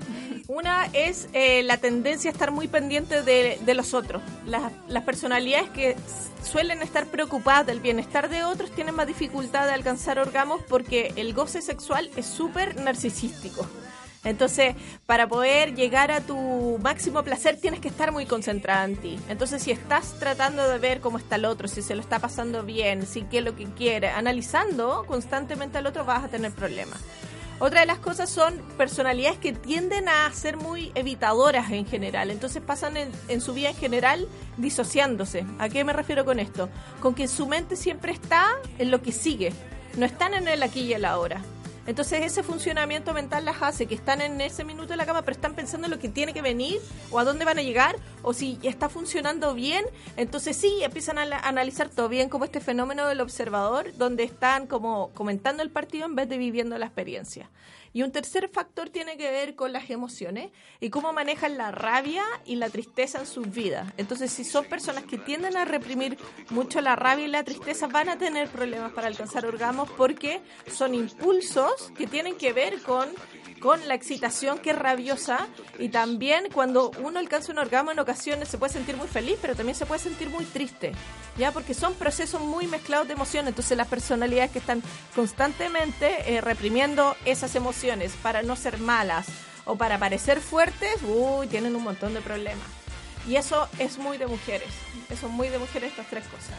Una 0.49 0.87
es 0.93 1.29
eh, 1.33 1.63
la 1.63 1.77
tendencia 1.77 2.31
a 2.31 2.33
estar 2.33 2.51
muy 2.51 2.69
pendiente 2.69 3.23
de, 3.23 3.59
de 3.65 3.75
los 3.75 3.95
otros. 3.95 4.23
Las, 4.47 4.73
las 4.89 5.05
personalidades 5.05 5.71
que 5.71 5.97
suelen 6.43 6.83
estar 6.83 7.07
preocupadas 7.07 7.67
del 7.67 7.81
bienestar 7.81 8.29
de 8.29 8.45
otros 8.45 8.71
tienen 8.71 8.95
más 8.95 9.07
dificultad 9.07 9.67
de 9.67 9.73
alcanzar 9.73 10.19
orgasmos 10.19 10.63
porque 10.69 11.13
el 11.17 11.33
goce 11.33 11.63
sexual 11.63 12.11
es 12.17 12.27
súper 12.27 12.77
narcisístico. 12.77 13.67
Entonces, 14.25 14.75
para 15.07 15.29
poder 15.29 15.75
llegar 15.75 16.11
a 16.11 16.21
tu 16.21 16.79
máximo 16.83 17.23
placer 17.23 17.59
tienes 17.61 17.81
que 17.81 17.89
estar 17.89 18.11
muy 18.11 18.27
concentrada 18.27 18.85
en 18.85 18.97
ti. 18.97 19.19
Entonces, 19.29 19.63
si 19.63 19.71
estás 19.71 20.19
tratando 20.19 20.69
de 20.69 20.79
ver 20.79 21.01
cómo 21.01 21.19
está 21.19 21.37
el 21.37 21.45
otro, 21.45 21.69
si 21.69 21.83
se 21.83 21.95
lo 21.95 22.01
está 22.01 22.19
pasando 22.19 22.63
bien, 22.63 23.07
si 23.07 23.23
qué 23.23 23.39
es 23.39 23.45
lo 23.45 23.55
que 23.55 23.65
quiere, 23.65 24.09
analizando 24.09 25.05
constantemente 25.07 25.79
al 25.79 25.87
otro 25.87 26.05
vas 26.05 26.25
a 26.25 26.29
tener 26.29 26.53
problemas. 26.53 27.01
Otra 27.61 27.81
de 27.81 27.87
las 27.87 27.99
cosas 27.99 28.29
son 28.31 28.59
personalidades 28.77 29.39
que 29.39 29.53
tienden 29.53 30.09
a 30.09 30.31
ser 30.33 30.57
muy 30.57 30.91
evitadoras 30.97 31.71
en 31.71 31.87
general. 31.87 32.31
Entonces 32.31 32.61
pasan 32.61 32.97
en, 32.97 33.13
en 33.29 33.41
su 33.41 33.55
vida 33.55 33.71
en 33.71 33.77
general 33.77 34.29
disociándose. 34.57 35.47
¿A 35.59 35.69
qué 35.69 35.85
me 35.85 35.93
refiero 35.93 36.25
con 36.25 36.41
esto? 36.41 36.69
Con 37.01 37.15
que 37.15 37.29
su 37.29 37.47
mente 37.47 37.77
siempre 37.77 38.13
está 38.13 38.49
en 38.79 38.91
lo 38.91 39.03
que 39.03 39.13
sigue. 39.13 39.53
No 39.97 40.05
están 40.05 40.35
en 40.35 40.49
el 40.49 40.65
aquí 40.65 40.81
y 40.81 40.95
el 40.95 41.05
ahora. 41.05 41.43
Entonces 41.87 42.23
ese 42.23 42.43
funcionamiento 42.43 43.13
mental 43.13 43.45
las 43.45 43.63
hace 43.63 43.87
que 43.87 43.95
están 43.95 44.21
en 44.21 44.41
ese 44.41 44.65
minuto 44.65 44.93
en 44.95 44.99
la 44.99 45.07
cama, 45.07 45.23
pero 45.23 45.35
están 45.35 45.55
pensando 45.55 45.87
en 45.87 45.91
lo 45.91 45.99
que 45.99 46.09
tiene 46.09 46.33
que 46.33 46.41
venir 46.43 46.81
o 47.11 47.19
a 47.19 47.25
dónde 47.25 47.45
van 47.45 47.59
a 47.59 47.63
llegar 47.63 47.97
o 48.23 48.33
si 48.33 48.59
está 48.63 48.89
funcionando 48.89 49.55
bien. 49.55 49.85
Entonces 50.17 50.57
sí, 50.57 50.79
empiezan 50.83 51.19
a 51.19 51.27
la- 51.27 51.39
analizar 51.39 51.89
todo 51.91 52.09
bien 52.09 52.29
como 52.29 52.45
este 52.47 52.61
fenómeno 52.61 53.07
del 53.07 53.21
observador, 53.21 53.95
donde 53.97 54.23
están 54.25 54.67
como 54.67 55.11
comentando 55.15 55.63
el 55.63 55.71
partido 55.71 56.07
en 56.07 56.15
vez 56.15 56.29
de 56.29 56.39
viviendo 56.39 56.79
la 56.79 56.87
experiencia. 56.87 57.51
Y 57.95 58.03
un 58.03 58.11
tercer 58.11 58.49
factor 58.49 58.91
tiene 58.91 59.17
que 59.17 59.31
ver 59.31 59.55
con 59.55 59.73
las 59.73 59.89
emociones 59.89 60.51
y 60.81 60.91
cómo 60.91 61.13
manejan 61.13 61.57
la 61.57 61.71
rabia 61.71 62.25
y 62.45 62.57
la 62.57 62.69
tristeza 62.69 63.21
en 63.21 63.27
sus 63.27 63.49
vidas. 63.49 63.93
Entonces, 63.97 64.33
si 64.33 64.45
son 64.45 64.65
personas 64.65 65.05
que 65.05 65.17
tienden 65.17 65.57
a 65.57 65.65
reprimir 65.65 66.19
mucho 66.51 66.81
la 66.81 66.97
rabia 66.97 67.27
y 67.27 67.29
la 67.29 67.45
tristeza, 67.45 67.87
van 67.87 68.09
a 68.09 68.19
tener 68.19 68.49
problemas 68.49 68.93
para 68.93 69.07
alcanzar 69.07 69.47
orgasmos 69.47 69.89
porque 69.97 70.41
son 70.67 70.97
impulsos 70.97 71.93
que 71.97 72.09
tienen 72.09 72.37
que 72.37 72.53
ver 72.53 72.83
con 72.83 73.09
con 73.65 73.89
la 73.89 73.95
excitación 73.95 74.59
que 74.59 74.71
es 74.71 74.79
rabiosa. 74.79 75.47
Y 75.79 75.89
también 75.89 76.49
cuando 76.53 76.91
uno 77.03 77.19
alcanza 77.19 77.51
un 77.51 77.59
orgasmo 77.59 77.93
en 77.93 77.99
ocasiones 77.99 78.49
se 78.49 78.59
puede 78.59 78.75
sentir 78.75 78.95
muy 78.95 79.09
feliz, 79.09 79.39
pero 79.41 79.55
también 79.55 79.75
se 79.75 79.87
puede 79.87 80.01
sentir 80.01 80.29
muy 80.29 80.45
triste, 80.45 80.93
ya 81.39 81.51
porque 81.51 81.73
son 81.73 81.95
procesos 81.95 82.43
muy 82.43 82.67
mezclados 82.67 83.07
de 83.09 83.15
emociones, 83.15 83.49
entonces 83.49 83.75
las 83.79 83.89
personalidades 83.89 84.51
que 84.51 84.59
están 84.59 84.83
constantemente 85.15 86.35
eh, 86.35 86.43
reprimiendo 86.43 87.17
esas 87.25 87.55
emociones 87.55 87.84
para 88.23 88.43
no 88.43 88.57
ser 88.57 88.79
malas 88.79 89.27
o 89.65 89.77
para 89.77 89.99
parecer 89.99 90.41
fuertes, 90.41 90.97
uy, 91.03 91.47
tienen 91.47 91.77
un 91.77 91.83
montón 91.83 92.15
de 92.15 92.21
problemas. 92.21 92.67
Y 93.27 93.37
eso 93.37 93.69
es 93.79 93.97
muy 93.97 94.19
de 94.19 94.27
mujeres, 94.27 94.69
eso 95.09 95.27
es 95.29 95.33
muy 95.33 95.49
de 95.49 95.59
mujeres 95.59 95.91
estas 95.91 96.07
tres 96.09 96.25
cosas. 96.27 96.53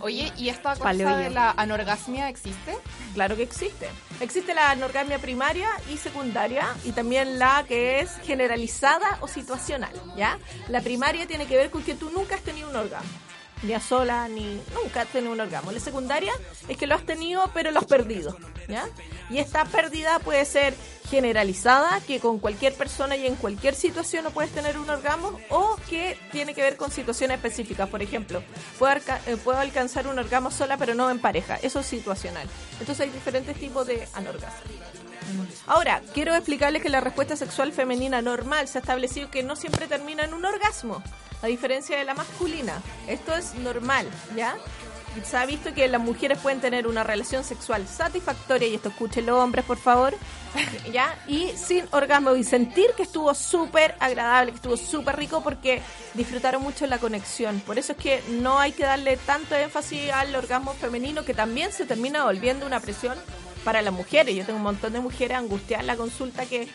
Oye, 0.00 0.32
¿y 0.36 0.48
esta 0.48 0.70
cosa 0.70 0.82
Paleoyo. 0.82 1.16
de 1.16 1.30
la 1.30 1.52
anorgasmia 1.52 2.28
existe? 2.28 2.76
Claro 3.14 3.36
que 3.36 3.44
existe. 3.44 3.88
Existe 4.20 4.52
la 4.52 4.70
anorgasmia 4.70 5.20
primaria 5.20 5.68
y 5.92 5.96
secundaria 5.96 6.66
y 6.84 6.90
también 6.90 7.38
la 7.38 7.64
que 7.68 8.00
es 8.00 8.16
generalizada 8.24 9.18
o 9.20 9.28
situacional, 9.28 9.92
¿ya? 10.16 10.38
La 10.68 10.80
primaria 10.80 11.26
tiene 11.28 11.46
que 11.46 11.56
ver 11.56 11.70
con 11.70 11.84
que 11.84 11.94
tú 11.94 12.10
nunca 12.10 12.34
has 12.34 12.42
tenido 12.42 12.68
un 12.68 12.74
orgasmo. 12.74 13.23
Ni 13.64 13.72
a 13.72 13.80
sola, 13.80 14.28
ni 14.28 14.60
nunca 14.74 15.02
has 15.02 15.08
tenido 15.08 15.32
un 15.32 15.40
orgasmo. 15.40 15.72
La 15.72 15.80
secundaria 15.80 16.32
es 16.68 16.76
que 16.76 16.86
lo 16.86 16.94
has 16.94 17.04
tenido, 17.04 17.50
pero 17.54 17.70
lo 17.70 17.78
has 17.78 17.86
perdido, 17.86 18.36
¿ya? 18.68 18.86
Y 19.30 19.38
esta 19.38 19.64
pérdida 19.64 20.18
puede 20.18 20.44
ser 20.44 20.74
generalizada, 21.08 22.00
que 22.06 22.20
con 22.20 22.38
cualquier 22.38 22.74
persona 22.74 23.16
y 23.16 23.26
en 23.26 23.36
cualquier 23.36 23.74
situación 23.74 24.24
no 24.24 24.30
puedes 24.30 24.50
tener 24.52 24.78
un 24.78 24.88
orgasmo, 24.90 25.40
o 25.48 25.76
que 25.88 26.18
tiene 26.30 26.54
que 26.54 26.60
ver 26.60 26.76
con 26.76 26.90
situaciones 26.90 27.36
específicas. 27.36 27.88
Por 27.88 28.02
ejemplo, 28.02 28.42
puedo, 28.78 28.96
eh, 29.26 29.56
alcanzar 29.56 30.06
un 30.08 30.18
orgasmo 30.18 30.50
sola, 30.50 30.76
pero 30.76 30.94
no 30.94 31.10
en 31.10 31.18
pareja. 31.18 31.56
Eso 31.62 31.80
es 31.80 31.86
situacional. 31.86 32.46
Entonces 32.80 33.00
hay 33.00 33.10
diferentes 33.10 33.56
tipos 33.56 33.86
de 33.86 34.06
anorgasmo. 34.12 34.60
Ahora, 35.66 36.02
quiero 36.12 36.34
explicarles 36.34 36.82
que 36.82 36.90
la 36.90 37.00
respuesta 37.00 37.34
sexual 37.36 37.72
femenina 37.72 38.20
normal 38.20 38.68
se 38.68 38.78
ha 38.78 38.80
establecido 38.82 39.30
que 39.30 39.42
no 39.42 39.56
siempre 39.56 39.86
termina 39.86 40.24
en 40.24 40.34
un 40.34 40.44
orgasmo, 40.44 41.02
a 41.44 41.46
diferencia 41.46 41.98
de 41.98 42.04
la 42.04 42.14
masculina. 42.14 42.80
Esto 43.06 43.34
es 43.34 43.54
normal, 43.56 44.08
¿ya? 44.34 44.56
se 45.22 45.36
ha 45.36 45.46
visto 45.46 45.72
que 45.72 45.86
las 45.86 46.00
mujeres 46.00 46.38
pueden 46.38 46.60
tener 46.60 46.88
una 46.88 47.04
relación 47.04 47.44
sexual 47.44 47.86
satisfactoria, 47.86 48.66
y 48.66 48.74
esto 48.74 48.88
escúchenlo 48.88 49.40
hombres, 49.40 49.64
por 49.64 49.76
favor, 49.76 50.14
¿ya? 50.92 51.16
Y 51.28 51.50
sin 51.50 51.84
orgasmo, 51.92 52.34
y 52.34 52.42
sentir 52.42 52.90
que 52.96 53.04
estuvo 53.04 53.32
súper 53.34 53.94
agradable, 54.00 54.52
que 54.52 54.56
estuvo 54.56 54.76
súper 54.76 55.16
rico, 55.16 55.42
porque 55.42 55.82
disfrutaron 56.14 56.62
mucho 56.62 56.86
la 56.86 56.98
conexión. 56.98 57.60
Por 57.60 57.78
eso 57.78 57.92
es 57.92 57.98
que 57.98 58.22
no 58.28 58.58
hay 58.58 58.72
que 58.72 58.84
darle 58.84 59.16
tanto 59.18 59.54
énfasis 59.54 60.10
al 60.10 60.34
orgasmo 60.34 60.72
femenino, 60.72 61.24
que 61.24 61.34
también 61.34 61.72
se 61.72 61.84
termina 61.84 62.24
volviendo 62.24 62.66
una 62.66 62.80
presión 62.80 63.16
para 63.64 63.82
las 63.82 63.92
mujeres. 63.92 64.34
Yo 64.34 64.44
tengo 64.44 64.56
un 64.56 64.64
montón 64.64 64.94
de 64.94 65.00
mujeres 65.00 65.36
angustiadas 65.36 65.82
en 65.82 65.86
la 65.86 65.96
consulta 65.96 66.44
que 66.46 66.68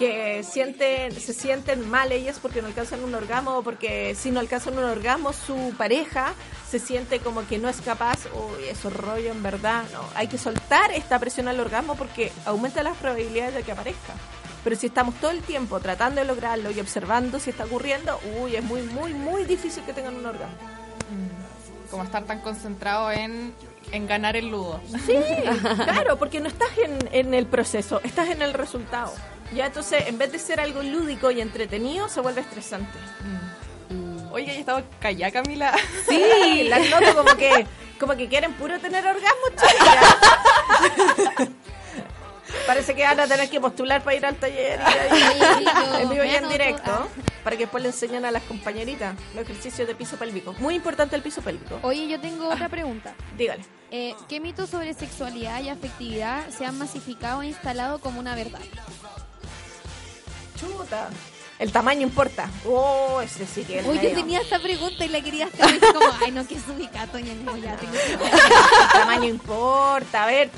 que 0.00 0.42
sienten, 0.44 1.12
se 1.12 1.34
sienten 1.34 1.86
mal 1.90 2.10
ellas 2.10 2.38
porque 2.40 2.62
no 2.62 2.68
alcanzan 2.68 3.04
un 3.04 3.14
orgasmo 3.14 3.58
o 3.58 3.62
porque 3.62 4.14
si 4.14 4.30
no 4.30 4.40
alcanzan 4.40 4.78
un 4.78 4.84
orgasmo 4.84 5.34
su 5.34 5.74
pareja 5.76 6.32
se 6.70 6.78
siente 6.78 7.18
como 7.18 7.46
que 7.46 7.58
no 7.58 7.68
es 7.68 7.82
capaz, 7.82 8.20
uy, 8.32 8.64
eso 8.70 8.88
rollo 8.88 9.30
en 9.30 9.42
verdad, 9.42 9.84
no, 9.92 10.00
hay 10.14 10.26
que 10.28 10.38
soltar 10.38 10.90
esta 10.92 11.18
presión 11.18 11.48
al 11.48 11.60
orgasmo 11.60 11.96
porque 11.96 12.32
aumenta 12.46 12.82
las 12.82 12.96
probabilidades 12.96 13.54
de 13.56 13.62
que 13.62 13.72
aparezca. 13.72 14.14
Pero 14.64 14.74
si 14.74 14.86
estamos 14.86 15.16
todo 15.16 15.32
el 15.32 15.42
tiempo 15.42 15.78
tratando 15.80 16.22
de 16.22 16.26
lograrlo 16.26 16.70
y 16.70 16.80
observando 16.80 17.38
si 17.38 17.50
está 17.50 17.66
ocurriendo, 17.66 18.18
uy, 18.40 18.56
es 18.56 18.64
muy, 18.64 18.80
muy, 18.80 19.12
muy 19.12 19.44
difícil 19.44 19.82
que 19.84 19.92
tengan 19.92 20.16
un 20.16 20.24
orgasmo. 20.24 20.56
Como 21.90 22.04
estar 22.04 22.24
tan 22.24 22.40
concentrado 22.40 23.12
en, 23.12 23.52
en 23.92 24.06
ganar 24.06 24.34
el 24.34 24.48
ludo. 24.48 24.80
Sí, 25.04 25.18
claro, 25.84 26.18
porque 26.18 26.40
no 26.40 26.48
estás 26.48 26.70
en, 26.78 27.06
en 27.12 27.34
el 27.34 27.44
proceso, 27.44 28.00
estás 28.02 28.30
en 28.30 28.40
el 28.40 28.54
resultado. 28.54 29.12
Ya 29.54 29.66
entonces, 29.66 30.06
en 30.06 30.16
vez 30.18 30.30
de 30.32 30.38
ser 30.38 30.60
algo 30.60 30.82
lúdico 30.82 31.30
y 31.30 31.40
entretenido, 31.40 32.08
se 32.08 32.20
vuelve 32.20 32.40
estresante. 32.42 32.98
Oye, 34.32 34.46
ya 34.46 34.52
estaba 34.54 34.82
callada, 35.00 35.32
Camila. 35.32 35.74
Sí, 36.08 36.64
las 36.68 36.88
noto 36.90 37.16
como 37.16 37.36
que, 37.36 37.66
como 37.98 38.16
que 38.16 38.28
quieren 38.28 38.52
puro 38.54 38.78
tener 38.78 39.04
orgasmo, 39.04 39.48
chicas. 39.50 41.48
Parece 42.66 42.94
que 42.94 43.02
van 43.04 43.18
a 43.18 43.26
tener 43.26 43.48
que 43.48 43.60
postular 43.60 44.02
para 44.02 44.16
ir 44.16 44.26
al 44.26 44.36
taller 44.36 44.80
y, 45.12 45.62
y- 45.62 45.64
yo 45.64 45.98
en 46.00 46.10
vivo 46.10 46.24
y 46.24 46.28
en 46.30 46.48
directo, 46.48 46.90
Ah. 46.92 47.06
para 47.44 47.56
que 47.56 47.64
después 47.64 47.82
le 47.82 47.88
enseñen 47.90 48.24
a 48.24 48.30
las 48.30 48.42
compañeritas 48.44 49.14
los 49.34 49.44
ejercicios 49.44 49.86
de 49.88 49.94
piso 49.94 50.16
pélvico. 50.16 50.52
Muy 50.58 50.74
importante 50.74 51.16
el 51.16 51.22
piso 51.22 51.42
pélvico. 51.42 51.78
Oye, 51.82 52.06
yo 52.08 52.20
tengo 52.20 52.48
otra 52.48 52.68
pregunta. 52.68 53.14
Dígale. 53.36 53.64
Eh, 53.90 54.14
¿Qué 54.28 54.40
mitos 54.40 54.70
sobre 54.70 54.94
sexualidad 54.94 55.60
y 55.62 55.68
afectividad 55.68 56.48
se 56.50 56.64
han 56.66 56.78
masificado 56.78 57.42
e 57.42 57.48
instalado 57.48 57.98
como 58.00 58.20
una 58.20 58.34
verdad? 58.36 58.60
Chuta. 60.60 61.08
El 61.58 61.72
tamaño 61.72 62.02
importa. 62.02 62.48
Oh, 62.64 63.20
ese 63.22 63.46
sí 63.46 63.64
que 63.64 63.80
es 63.80 63.86
Oye, 63.86 64.00
medio. 64.00 64.14
tenía 64.16 64.40
esta 64.40 64.58
pregunta 64.58 65.04
y 65.04 65.08
la 65.08 65.20
quería 65.20 65.46
hacer 65.46 65.80
como, 65.80 66.06
ay, 66.24 66.32
no, 66.32 66.46
que 66.46 66.54
es 66.54 66.62
ubicato 66.68 67.18
y 67.18 67.22
no, 67.24 67.56
ya 67.56 67.76
tengo 67.76 67.92
que 67.92 68.12
el 68.12 68.88
tamaño 68.92 69.24
importa. 69.24 70.24
A 70.24 70.26
ver, 70.26 70.50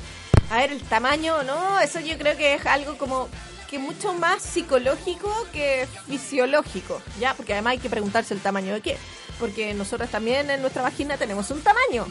a 0.49 0.57
ver, 0.57 0.71
el 0.71 0.81
tamaño, 0.81 1.43
no, 1.43 1.79
eso 1.79 1.99
yo 1.99 2.17
creo 2.17 2.37
que 2.37 2.53
es 2.53 2.65
algo 2.65 2.97
como 2.97 3.27
que 3.69 3.79
mucho 3.79 4.13
más 4.13 4.41
psicológico 4.41 5.29
que 5.51 5.87
fisiológico, 6.07 7.01
¿ya? 7.19 7.33
Porque 7.33 7.53
además 7.53 7.71
hay 7.71 7.79
que 7.79 7.89
preguntarse 7.89 8.33
el 8.33 8.39
tamaño 8.39 8.73
de 8.73 8.81
qué. 8.81 8.97
Porque 9.39 9.73
nosotros 9.73 10.09
también 10.09 10.49
en 10.49 10.61
nuestra 10.61 10.81
vagina 10.81 11.17
tenemos 11.17 11.49
un 11.51 11.61
tamaño. 11.61 12.05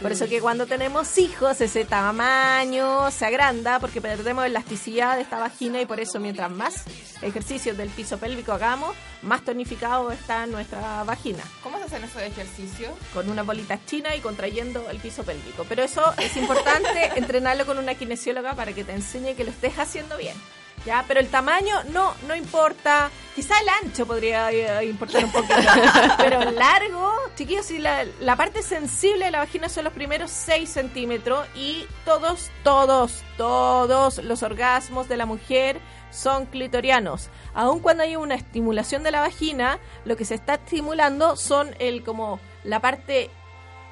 Por 0.00 0.12
eso 0.12 0.28
que 0.28 0.40
cuando 0.40 0.66
tenemos 0.66 1.18
hijos, 1.18 1.60
ese 1.60 1.84
tamaño 1.84 3.10
se 3.10 3.26
agranda 3.26 3.80
porque 3.80 4.00
perdemos 4.00 4.46
elasticidad 4.46 5.16
de 5.16 5.22
esta 5.22 5.40
vagina 5.40 5.80
y 5.80 5.86
por 5.86 5.98
eso 5.98 6.20
mientras 6.20 6.52
más 6.52 6.84
ejercicios 7.20 7.76
del 7.76 7.88
piso 7.88 8.16
pélvico 8.18 8.52
hagamos, 8.52 8.94
más 9.22 9.44
tonificado 9.44 10.12
está 10.12 10.46
nuestra 10.46 11.02
vagina 11.02 11.42
¿Cómo 11.64 11.78
se 11.78 11.84
hacen 11.86 12.04
esos 12.04 12.22
ejercicios? 12.22 12.92
con 13.12 13.28
una 13.28 13.42
bolita 13.42 13.80
china 13.86 14.14
y 14.14 14.20
contrayendo 14.20 14.88
el 14.88 14.98
piso 14.98 15.24
pélvico. 15.24 15.66
Pero 15.68 15.82
eso 15.82 16.14
es 16.18 16.36
importante 16.36 17.10
entrenarlo 17.16 17.66
con 17.66 17.78
una 17.78 17.96
kinesióloga 17.96 18.54
para 18.54 18.72
que 18.72 18.84
te 18.84 18.92
enseñe 18.92 19.34
que 19.34 19.42
lo 19.42 19.50
estés 19.50 19.76
haciendo 19.80 20.16
bien. 20.16 20.36
¿Ya? 20.84 21.04
Pero 21.06 21.20
el 21.20 21.28
tamaño 21.28 21.74
no, 21.92 22.14
no 22.26 22.34
importa. 22.34 23.10
Quizá 23.34 23.54
el 23.60 23.68
ancho 23.84 24.06
podría 24.06 24.50
eh, 24.50 24.86
importar 24.86 25.24
un 25.24 25.32
poquito. 25.32 25.54
Pero 26.18 26.42
el 26.42 26.54
largo, 26.54 27.12
chiquillos, 27.36 27.66
si 27.66 27.78
la, 27.78 28.04
la 28.20 28.36
parte 28.36 28.62
sensible 28.62 29.26
de 29.26 29.30
la 29.30 29.38
vagina 29.38 29.68
son 29.68 29.84
los 29.84 29.92
primeros 29.92 30.30
6 30.30 30.68
centímetros 30.68 31.46
y 31.54 31.86
todos, 32.04 32.50
todos, 32.64 33.22
todos 33.36 34.22
los 34.24 34.42
orgasmos 34.42 35.08
de 35.08 35.16
la 35.16 35.26
mujer 35.26 35.80
son 36.10 36.46
clitorianos. 36.46 37.28
Aun 37.54 37.80
cuando 37.80 38.02
hay 38.02 38.16
una 38.16 38.34
estimulación 38.34 39.02
de 39.02 39.10
la 39.10 39.20
vagina, 39.20 39.78
lo 40.04 40.16
que 40.16 40.24
se 40.24 40.34
está 40.34 40.54
estimulando 40.54 41.36
son 41.36 41.74
el 41.78 42.02
como 42.02 42.40
la 42.64 42.80
parte 42.80 43.30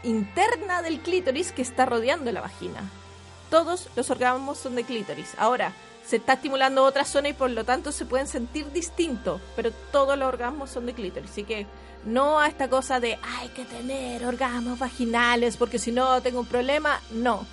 interna 0.02 0.82
del 0.82 1.00
clítoris 1.00 1.52
que 1.52 1.62
está 1.62 1.86
rodeando 1.86 2.32
la 2.32 2.40
vagina. 2.40 2.90
Todos 3.50 3.88
los 3.96 4.10
orgasmos 4.10 4.58
son 4.58 4.74
de 4.74 4.84
clítoris. 4.84 5.34
Ahora, 5.38 5.72
se 6.06 6.16
está 6.16 6.34
estimulando 6.34 6.84
otra 6.84 7.04
zona 7.04 7.30
y 7.30 7.32
por 7.32 7.50
lo 7.50 7.64
tanto 7.64 7.90
se 7.90 8.06
pueden 8.06 8.28
sentir 8.28 8.70
distintos, 8.70 9.40
pero 9.56 9.72
todos 9.90 10.16
los 10.16 10.28
orgasmos 10.28 10.70
son 10.70 10.86
de 10.86 10.94
clítoris. 10.94 11.30
Así 11.30 11.42
que 11.42 11.66
no 12.04 12.38
a 12.38 12.46
esta 12.46 12.68
cosa 12.68 13.00
de 13.00 13.18
hay 13.22 13.48
que 13.48 13.64
tener 13.64 14.24
orgasmos 14.24 14.78
vaginales 14.78 15.56
porque 15.56 15.78
si 15.78 15.90
no 15.90 16.22
tengo 16.22 16.40
un 16.40 16.46
problema. 16.46 17.00
No. 17.10 17.44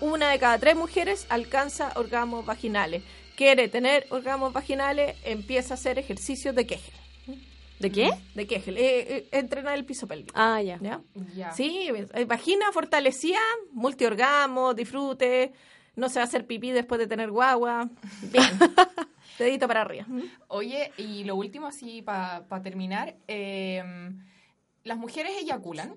Una 0.00 0.30
de 0.30 0.38
cada 0.38 0.58
tres 0.58 0.74
mujeres 0.74 1.26
alcanza 1.28 1.92
orgasmos 1.94 2.44
vaginales. 2.44 3.04
Quiere 3.36 3.68
tener 3.68 4.06
orgasmos 4.10 4.52
vaginales, 4.52 5.16
empieza 5.22 5.74
a 5.74 5.76
hacer 5.76 5.98
ejercicios 5.98 6.54
de 6.54 6.66
Kegel. 6.66 6.94
¿De 7.78 7.90
qué? 7.90 8.10
De 8.34 8.46
Kegel. 8.46 8.76
Eh, 8.76 9.16
eh, 9.16 9.28
entrenar 9.32 9.74
el 9.74 9.84
piso 9.84 10.06
pélvico. 10.06 10.32
Ah, 10.34 10.60
ya. 10.60 10.78
¿Ya? 10.82 11.00
Ya. 11.34 11.52
Sí, 11.52 11.88
eh, 11.88 12.24
vagina 12.24 12.72
fortalecida, 12.72 13.38
multiorgasmo, 13.72 14.74
disfrute, 14.74 15.52
no 15.96 16.08
se 16.08 16.18
va 16.18 16.22
a 16.22 16.26
hacer 16.26 16.46
pipí 16.46 16.70
después 16.70 16.98
de 16.98 17.06
tener 17.06 17.30
guagua. 17.30 17.88
Bien. 18.22 18.44
Dedito 19.38 19.66
para 19.66 19.82
arriba. 19.82 20.06
Oye, 20.48 20.92
y 20.98 21.24
lo 21.24 21.36
último, 21.36 21.66
así 21.66 22.02
para 22.02 22.44
terminar, 22.62 23.16
eh, 23.26 23.82
¿las 24.84 24.98
mujeres 24.98 25.32
eyaculan? 25.40 25.96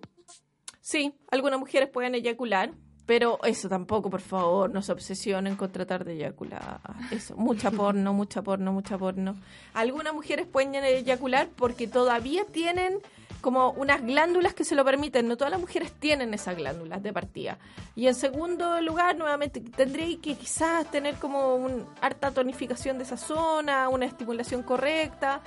Sí, 0.80 1.14
algunas 1.30 1.60
mujeres 1.60 1.90
pueden 1.90 2.16
eyacular, 2.16 2.74
pero 3.06 3.40
eso 3.44 3.68
tampoco, 3.68 4.10
por 4.10 4.22
favor, 4.22 4.70
no 4.70 4.82
se 4.82 4.92
obsesionen 4.94 5.56
con 5.56 5.72
tratar 5.72 6.06
de 6.06 6.14
eyacular. 6.14 6.80
Eso, 7.12 7.36
mucha 7.36 7.70
porno, 7.72 8.14
mucha 8.14 8.42
porno, 8.42 8.72
mucha 8.72 8.98
porno. 8.98 9.36
Algunas 9.74 10.14
mujeres 10.14 10.48
pueden 10.48 10.76
eyacular 10.76 11.50
porque 11.56 11.88
todavía 11.88 12.46
tienen 12.46 13.00
como 13.44 13.72
unas 13.72 14.02
glándulas 14.02 14.54
que 14.54 14.64
se 14.64 14.74
lo 14.74 14.86
permiten. 14.86 15.28
No 15.28 15.36
todas 15.36 15.52
las 15.52 15.60
mujeres 15.60 15.92
tienen 15.92 16.34
esas 16.34 16.56
glándulas 16.56 17.04
de 17.04 17.12
partida. 17.12 17.60
Y 17.94 18.08
en 18.08 18.16
segundo 18.16 18.80
lugar, 18.80 19.18
nuevamente, 19.18 19.60
tendréis 19.60 20.20
que 20.20 20.36
quizás 20.36 20.90
tener 20.90 21.16
como 21.16 21.56
una 21.56 21.84
harta 22.00 22.32
tonificación 22.32 22.98
de 22.98 23.04
esa 23.04 23.18
zona, 23.18 23.90
una 23.90 24.06
estimulación 24.06 24.64
correcta. 24.64 25.42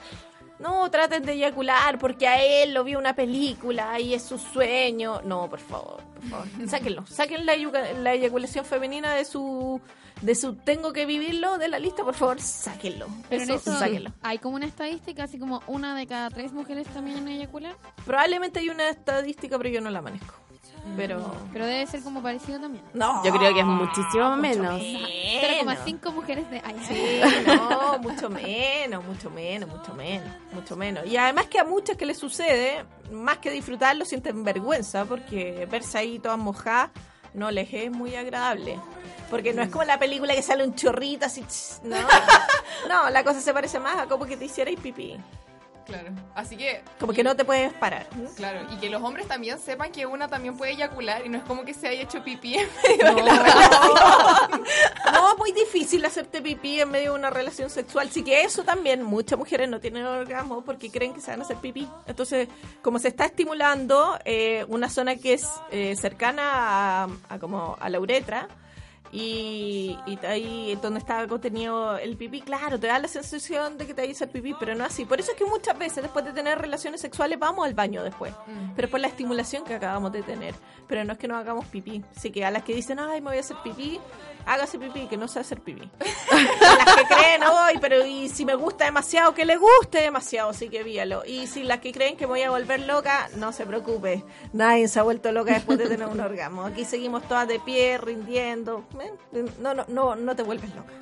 No 0.58 0.90
traten 0.90 1.24
de 1.24 1.32
eyacular 1.32 1.98
porque 1.98 2.28
a 2.28 2.42
él 2.42 2.74
lo 2.74 2.84
vio 2.84 2.98
una 2.98 3.14
película 3.14 3.98
y 3.98 4.12
es 4.12 4.22
su 4.22 4.38
sueño. 4.38 5.22
No, 5.24 5.48
por 5.48 5.60
favor, 5.60 6.02
por 6.14 6.24
favor. 6.28 6.46
Sáquenlo. 6.68 7.06
Saquen 7.06 7.46
la, 7.46 8.12
eyaculación 8.12 8.66
femenina 8.66 9.14
de 9.14 9.24
su 9.24 9.80
de 10.22 10.34
su 10.34 10.54
tengo 10.54 10.92
que 10.92 11.04
vivirlo 11.06 11.58
de 11.58 11.68
la 11.68 11.78
lista, 11.78 12.02
por 12.04 12.14
favor, 12.14 12.40
sáquenlo. 12.40 13.06
Pero 13.28 13.42
en 13.42 13.50
Eso, 13.50 13.70
eso 13.70 13.78
sáquenlo. 13.78 14.12
hay 14.22 14.38
como 14.38 14.56
una 14.56 14.66
estadística, 14.66 15.24
así 15.24 15.38
como 15.38 15.62
una 15.66 15.94
de 15.94 16.06
cada 16.06 16.30
tres 16.30 16.52
mujeres 16.52 16.86
también 16.88 17.26
eyaculan. 17.28 17.74
Probablemente 18.04 18.60
hay 18.60 18.70
una 18.70 18.88
estadística, 18.88 19.56
pero 19.58 19.68
yo 19.70 19.80
no 19.80 19.90
la 19.90 20.00
manejo. 20.02 20.34
Pero 20.96 21.34
Pero 21.52 21.66
debe 21.66 21.84
ser 21.88 22.00
como 22.02 22.22
parecido 22.22 22.60
también. 22.60 22.84
no. 22.94 23.24
Yo 23.24 23.32
creo 23.32 23.52
que 23.52 23.58
es 23.60 23.66
muchísimo 23.66 24.36
mucho 24.36 24.36
menos. 24.36 24.80
0,5 24.80 26.12
mujeres 26.14 26.48
de... 26.50 26.62
Ay, 26.64 26.76
Sí, 26.86 27.20
no, 27.46 27.98
mucho 27.98 28.30
menos, 28.30 29.04
mucho 29.04 29.28
menos, 29.30 29.68
mucho 29.68 29.94
menos, 29.94 30.28
mucho 30.52 30.76
menos. 30.76 31.04
Y 31.06 31.16
además 31.16 31.46
que 31.46 31.58
a 31.58 31.64
muchas 31.64 31.96
que 31.96 32.06
les 32.06 32.16
sucede, 32.16 32.84
más 33.10 33.38
que 33.38 33.50
disfrutarlo, 33.50 34.04
sienten 34.04 34.44
vergüenza 34.44 35.04
porque 35.04 35.66
verse 35.68 35.98
ahí 35.98 36.18
todas 36.20 36.38
mojadas 36.38 36.90
no 37.36 37.50
les 37.50 37.72
es 37.72 37.90
muy 37.90 38.16
agradable. 38.16 38.78
Porque 39.30 39.52
no 39.52 39.62
es 39.62 39.68
como 39.70 39.84
la 39.84 39.98
película 39.98 40.34
que 40.34 40.42
sale 40.42 40.64
un 40.64 40.74
chorrito 40.74 41.26
así, 41.26 41.44
no. 41.82 41.96
No, 42.88 43.10
la 43.10 43.24
cosa 43.24 43.40
se 43.40 43.52
parece 43.52 43.80
más 43.80 43.96
a 43.98 44.06
como 44.06 44.26
que 44.26 44.36
te 44.36 44.44
hicierais 44.44 44.78
pipí. 44.78 45.16
Claro. 45.86 46.10
Así 46.34 46.56
que, 46.56 46.82
Como 46.98 47.12
que 47.12 47.22
no 47.22 47.36
te 47.36 47.44
puedes 47.44 47.72
parar. 47.74 48.08
claro, 48.36 48.66
y 48.72 48.76
que 48.78 48.90
los 48.90 49.00
hombres 49.02 49.28
también 49.28 49.58
sepan 49.60 49.92
que 49.92 50.04
una 50.04 50.26
también 50.28 50.56
puede 50.56 50.72
eyacular 50.72 51.24
y 51.24 51.28
no 51.28 51.38
es 51.38 51.44
como 51.44 51.64
que 51.64 51.74
se 51.74 51.86
haya 51.86 52.02
hecho 52.02 52.24
pipí 52.24 52.56
en 52.56 52.68
medio 52.98 53.14
de 53.14 53.22
la 53.22 53.36
relación. 53.36 54.62
No, 55.12 55.36
muy 55.36 55.52
difícil 55.52 56.04
hacerte 56.04 56.42
pipí 56.42 56.80
en 56.80 56.90
medio 56.90 57.12
de 57.12 57.18
una 57.18 57.30
relación 57.30 57.70
sexual. 57.70 58.10
Sí 58.10 58.24
que 58.24 58.42
eso 58.42 58.64
también, 58.64 59.02
muchas 59.02 59.38
mujeres 59.38 59.68
no 59.68 59.78
tienen 59.80 60.04
orgasmo 60.04 60.62
porque 60.62 60.90
creen 60.90 61.14
que 61.14 61.20
se 61.20 61.30
van 61.30 61.40
a 61.40 61.44
hacer 61.44 61.56
pipí. 61.58 61.88
Entonces, 62.06 62.48
como 62.82 62.98
se 62.98 63.08
está 63.08 63.26
estimulando 63.26 64.18
eh, 64.24 64.64
una 64.68 64.90
zona 64.90 65.16
que 65.16 65.34
es 65.34 65.46
eh, 65.70 65.94
cercana 65.96 67.04
a, 67.04 67.08
a 67.28 67.38
como 67.38 67.76
a 67.78 67.88
la 67.88 68.00
uretra, 68.00 68.48
y, 69.12 69.98
y 70.06 70.18
ahí 70.26 70.78
donde 70.82 70.98
está 71.00 71.26
contenido 71.26 71.96
el 71.98 72.16
pipí, 72.16 72.40
claro, 72.40 72.78
te 72.78 72.86
da 72.86 72.98
la 72.98 73.08
sensación 73.08 73.78
de 73.78 73.86
que 73.86 73.94
te 73.94 74.02
dice 74.02 74.24
el 74.24 74.30
pipí, 74.30 74.54
pero 74.58 74.74
no 74.74 74.84
así. 74.84 75.04
Por 75.04 75.20
eso 75.20 75.32
es 75.32 75.36
que 75.38 75.44
muchas 75.44 75.78
veces 75.78 76.02
después 76.02 76.24
de 76.24 76.32
tener 76.32 76.58
relaciones 76.58 77.00
sexuales 77.00 77.38
vamos 77.38 77.66
al 77.66 77.74
baño 77.74 78.02
después, 78.02 78.32
Mm. 78.46 78.72
pero 78.76 78.88
por 78.88 79.00
la 79.00 79.08
estimulación 79.08 79.64
que 79.64 79.74
acabamos 79.74 80.12
de 80.12 80.22
tener. 80.22 80.54
Pero 80.88 81.04
no 81.04 81.12
es 81.14 81.18
que 81.18 81.26
nos 81.28 81.38
hagamos 81.38 81.66
pipí. 81.66 82.02
Así 82.16 82.30
que 82.30 82.44
a 82.44 82.50
las 82.50 82.62
que 82.62 82.74
dicen, 82.74 82.98
ay, 82.98 83.20
me 83.20 83.28
voy 83.30 83.38
a 83.38 83.40
hacer 83.40 83.56
pipí, 83.64 83.98
hágase 84.46 84.78
pipí, 84.78 85.06
que 85.08 85.16
no 85.16 85.26
sé 85.28 85.40
hacer 85.40 85.60
pipí. 85.60 85.88
Las 86.30 86.94
que 86.96 87.04
creen, 87.14 87.42
ay, 87.44 87.78
pero 87.80 88.04
y 88.06 88.28
si 88.28 88.44
me 88.44 88.54
gusta 88.54 88.84
demasiado, 88.84 89.34
que 89.34 89.44
le 89.44 89.56
guste 89.56 90.00
demasiado, 90.00 90.52
sí 90.52 90.68
que 90.68 90.82
víalo. 90.84 91.24
Y 91.24 91.46
si 91.46 91.62
las 91.64 91.80
que 91.80 91.92
creen 91.92 92.16
que 92.16 92.26
me 92.26 92.32
voy 92.34 92.42
a 92.42 92.50
volver 92.50 92.80
loca, 92.80 93.28
no 93.36 93.52
se 93.52 93.66
preocupe. 93.66 94.22
Nadie 94.52 94.86
se 94.88 95.00
ha 95.00 95.02
vuelto 95.02 95.32
loca 95.32 95.52
después 95.54 95.78
de 95.78 95.88
tener 95.88 96.06
un 96.06 96.20
orgasmo. 96.20 96.62
Aquí 96.64 96.84
seguimos 96.84 97.26
todas 97.26 97.48
de 97.48 97.58
pie, 97.60 97.98
rindiendo. 97.98 98.84
¿Ven? 98.96 99.05
No, 99.60 99.74
no, 99.74 99.84
no, 99.88 100.16
no 100.16 100.36
te 100.36 100.42
vuelves 100.42 100.74
loca. 100.74 100.92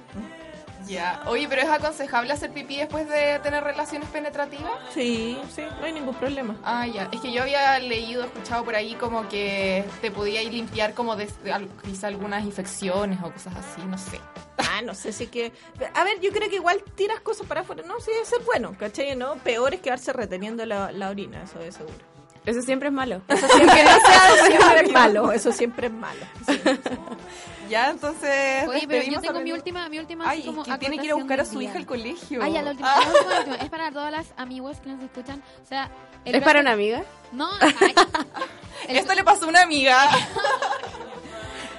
Ya. 0.87 1.23
Oye, 1.27 1.47
pero 1.49 1.63
es 1.63 1.69
aconsejable 1.69 2.33
hacer 2.33 2.53
pipí 2.53 2.77
después 2.77 3.09
de 3.09 3.39
tener 3.39 3.65
relaciones 3.65 4.09
penetrativas. 4.11 4.73
Sí, 4.93 5.39
sí, 5.55 5.63
no 5.81 5.87
hay 5.87 5.93
ningún 5.93 6.15
problema. 6.15 6.57
Ah, 6.63 6.87
ya. 6.87 7.09
Es 7.11 7.21
que 7.21 7.33
yo 7.33 7.43
había 7.43 7.79
leído, 7.79 8.25
escuchado 8.25 8.65
por 8.65 8.75
ahí 8.75 8.95
como 8.95 9.29
que 9.29 9.85
te 10.03 10.11
podía 10.11 10.43
ir 10.43 10.53
limpiar 10.53 10.93
como 10.95 11.17
de, 11.17 11.27
de 11.43 11.69
quizá 11.85 12.09
algunas 12.09 12.45
infecciones 12.45 13.19
o 13.23 13.31
cosas 13.31 13.55
así, 13.57 13.83
no 13.87 13.97
sé. 13.97 14.21
Ah, 14.59 14.83
no 14.83 14.95
sé 14.95 15.13
si 15.13 15.27
que... 15.29 15.53
A 15.95 16.05
ver, 16.05 16.21
yo 16.21 16.31
creo 16.33 16.49
que 16.49 16.57
igual 16.57 16.83
tiras 16.95 17.21
cosas 17.21 17.47
para 17.47 17.63
afuera. 17.63 17.83
No, 17.87 17.99
sí, 18.01 18.11
debe 18.13 18.25
ser 18.27 18.41
bueno, 18.45 18.77
¿cachai? 18.79 19.17
¿No? 19.17 19.37
Peor 19.37 19.75
es 19.75 19.81
quedarse 19.81 20.13
reteniendo 20.13 20.67
la, 20.67 20.93
la 20.93 21.09
orina, 21.09 21.43
eso 21.45 21.61
es 21.61 21.77
seguro. 21.77 22.14
Eso 22.47 22.61
siempre 22.63 22.89
es 22.89 22.95
malo. 22.95 23.23
Eso 23.29 23.49
siempre, 23.49 23.83
es 24.85 24.93
malo, 24.93 25.33
eso 25.33 25.53
siempre 25.53 25.87
es 25.87 25.93
malo. 25.93 26.21
Sí, 26.47 26.61
sí. 26.65 26.71
Ya, 27.71 27.91
entonces. 27.91 28.69
Oye, 28.69 28.85
pero 28.87 29.11
yo 29.11 29.21
tengo 29.23 29.41
mi 29.41 29.53
última, 29.53 29.89
mi 29.89 29.99
última 29.99 30.29
Ay, 30.29 30.43
como 30.45 30.63
que 30.63 30.77
tiene 30.77 30.99
que 30.99 31.07
ir 31.07 31.13
a 31.13 31.15
buscar 31.15 31.41
a 31.41 31.45
su 31.47 31.59
día. 31.59 31.71
hija 31.71 31.79
al 31.79 31.87
colegio. 31.87 32.41
Ah, 32.43 32.49
ya, 32.49 32.61
la 32.63 32.71
última, 32.73 32.93
Ah. 32.95 33.01
la 33.01 33.07
última, 33.11 33.31
la 33.33 33.39
última. 33.39 33.57
Es 33.57 33.71
para 33.71 33.91
todas 33.91 34.13
las 34.13 34.27
amigos 34.37 34.77
que 34.81 34.91
nos 34.91 35.03
escuchan. 35.03 35.43
O 35.63 35.67
sea, 35.67 35.91
el 36.27 36.35
¿Es 36.35 36.43
para 36.43 36.61
una 36.61 36.73
amiga? 36.73 37.03
No, 37.33 37.49
ay. 37.61 37.95
el, 38.89 38.97
Esto 38.99 39.15
le 39.15 39.25
pasó 39.25 39.47
a 39.47 39.49
una 39.49 39.63
amiga. 39.63 39.99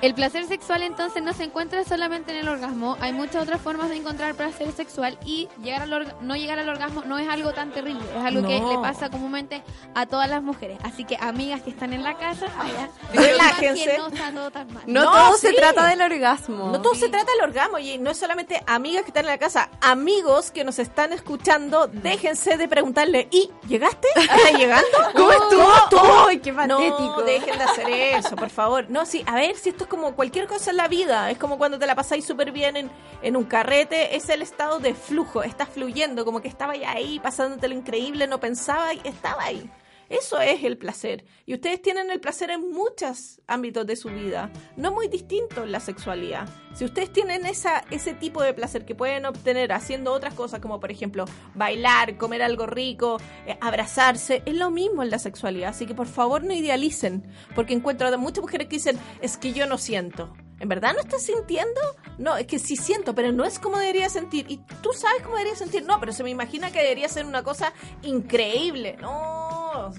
el 0.01 0.13
placer 0.13 0.45
sexual 0.45 0.83
entonces 0.83 1.21
no 1.23 1.33
se 1.33 1.43
encuentra 1.43 1.83
solamente 1.83 2.31
en 2.31 2.37
el 2.39 2.47
orgasmo. 2.47 2.97
Hay 3.01 3.13
muchas 3.13 3.43
otras 3.43 3.61
formas 3.61 3.89
de 3.89 3.95
encontrar 3.97 4.35
placer 4.35 4.71
sexual 4.71 5.17
y 5.25 5.47
llegar 5.63 5.81
al 5.83 6.15
no 6.21 6.35
llegar 6.35 6.59
al 6.59 6.69
orgasmo 6.69 7.03
no 7.05 7.17
es 7.17 7.27
algo 7.29 7.53
tan 7.53 7.71
terrible. 7.71 8.03
Es 8.17 8.23
algo 8.23 8.47
que 8.47 8.59
le 8.59 8.77
pasa 8.79 9.09
comúnmente 9.09 9.63
a 9.93 10.05
todas 10.05 10.29
las 10.29 10.41
mujeres. 10.43 10.77
Así 10.83 11.05
que 11.05 11.17
amigas 11.19 11.61
que 11.61 11.69
están 11.69 11.93
en 11.93 12.03
la 12.03 12.17
casa, 12.17 12.47
vaya, 12.57 12.89
Relájense. 13.13 13.97
no 13.97 14.07
está 14.07 14.31
todo 14.31 14.51
tan 14.51 14.73
mal. 14.73 14.83
No, 14.87 15.03
No, 15.03 15.11
todo 15.11 15.33
sí. 15.37 15.47
se 15.47 15.53
trata 15.53 15.87
del 15.87 16.01
orgasmo. 16.01 16.69
No 16.71 16.81
todo 16.81 16.95
se 16.95 17.09
trata 17.09 17.31
del 17.31 17.41
orgasmo, 17.49 17.79
y 17.79 17.97
no 17.97 18.11
es 18.11 18.17
solamente 18.17 18.61
amigas 18.67 19.03
que 19.03 19.09
están 19.09 19.25
en 19.25 19.31
la 19.31 19.37
casa, 19.37 19.69
amigos 19.81 20.51
que 20.51 20.63
nos 20.63 20.79
están 20.79 21.13
escuchando, 21.13 21.87
déjense 21.87 22.57
de 22.57 22.67
preguntarle, 22.67 23.27
¿y 23.31 23.49
llegaste? 23.67 24.07
¿Estás 24.15 24.53
llegando? 24.57 24.87
¿Cómo 25.15 25.31
estuvo? 25.31 26.27
¡Ay, 26.27 26.39
qué 26.39 26.51
No, 26.51 26.57
patético! 26.77 27.21
dejen 27.23 27.57
de 27.57 27.63
hacer 27.63 27.89
eso, 27.89 28.35
por 28.35 28.49
favor. 28.49 28.85
No, 28.89 29.05
sí, 29.05 29.23
a 29.25 29.35
ver, 29.35 29.55
si 29.55 29.69
esto 29.69 29.84
es 29.85 29.89
como 29.89 30.15
cualquier 30.15 30.47
cosa 30.47 30.71
en 30.71 30.77
la 30.77 30.87
vida, 30.87 31.29
es 31.29 31.37
como 31.37 31.57
cuando 31.57 31.77
te 31.77 31.85
la 31.85 31.95
pasáis 31.95 32.25
súper 32.25 32.51
bien 32.51 32.75
en, 32.75 32.89
en 33.21 33.35
un 33.35 33.43
carrete, 33.43 34.15
es 34.15 34.27
el 34.29 34.41
estado 34.41 34.79
de 34.79 34.95
flujo, 34.95 35.43
estás 35.43 35.69
fluyendo, 35.69 36.25
como 36.25 36.41
que 36.41 36.47
estaba 36.47 36.73
ahí, 36.73 37.19
pasándote 37.19 37.67
lo 37.67 37.75
increíble, 37.75 38.25
no 38.25 38.39
pensaba 38.39 38.91
estaba 38.93 39.43
ahí. 39.43 39.69
Eso 40.09 40.39
es 40.39 40.63
el 40.63 40.77
placer. 40.77 41.25
Y 41.45 41.53
ustedes 41.53 41.81
tienen 41.81 42.11
el 42.11 42.19
placer 42.19 42.51
en 42.51 42.71
muchos 42.71 43.41
ámbitos 43.47 43.85
de 43.85 43.95
su 43.95 44.09
vida, 44.09 44.51
no 44.77 44.91
muy 44.91 45.07
distinto 45.07 45.63
en 45.63 45.71
la 45.71 45.79
sexualidad. 45.79 46.47
Si 46.73 46.85
ustedes 46.85 47.11
tienen 47.11 47.45
esa, 47.45 47.83
ese 47.89 48.13
tipo 48.13 48.43
de 48.43 48.53
placer 48.53 48.85
que 48.85 48.95
pueden 48.95 49.25
obtener 49.25 49.71
haciendo 49.71 50.13
otras 50.13 50.33
cosas, 50.33 50.59
como 50.59 50.79
por 50.79 50.91
ejemplo 50.91 51.25
bailar, 51.53 52.17
comer 52.17 52.41
algo 52.41 52.65
rico, 52.65 53.17
eh, 53.47 53.57
abrazarse, 53.61 54.43
es 54.45 54.55
lo 54.55 54.71
mismo 54.71 55.01
en 55.01 55.09
la 55.09 55.19
sexualidad. 55.19 55.69
Así 55.69 55.85
que 55.85 55.95
por 55.95 56.07
favor 56.07 56.43
no 56.43 56.53
idealicen, 56.53 57.23
porque 57.55 57.73
encuentro 57.73 58.07
a 58.07 58.17
muchas 58.17 58.41
mujeres 58.41 58.67
que 58.67 58.75
dicen, 58.75 58.99
es 59.21 59.37
que 59.37 59.53
yo 59.53 59.65
no 59.65 59.77
siento. 59.77 60.33
¿En 60.65 60.69
verdad 60.69 60.93
no 60.95 61.01
estás 61.01 61.21
sintiendo? 61.21 61.79
No, 62.17 62.37
es 62.37 62.47
que 62.47 62.57
sí 62.57 62.75
siento, 62.75 63.13
pero 63.13 63.31
no 63.31 63.45
es 63.45 63.59
como 63.59 63.77
debería 63.77 64.09
sentir. 64.09 64.47
Y 64.49 64.57
tú 64.81 64.93
sabes 64.93 65.21
cómo 65.21 65.35
debería 65.35 65.55
sentir. 65.55 65.85
No, 65.85 65.99
pero 65.99 66.11
se 66.11 66.23
me 66.23 66.31
imagina 66.31 66.71
que 66.71 66.79
debería 66.79 67.07
ser 67.07 67.27
una 67.27 67.43
cosa 67.43 67.71
increíble. 68.01 68.97
No. 68.99 69.93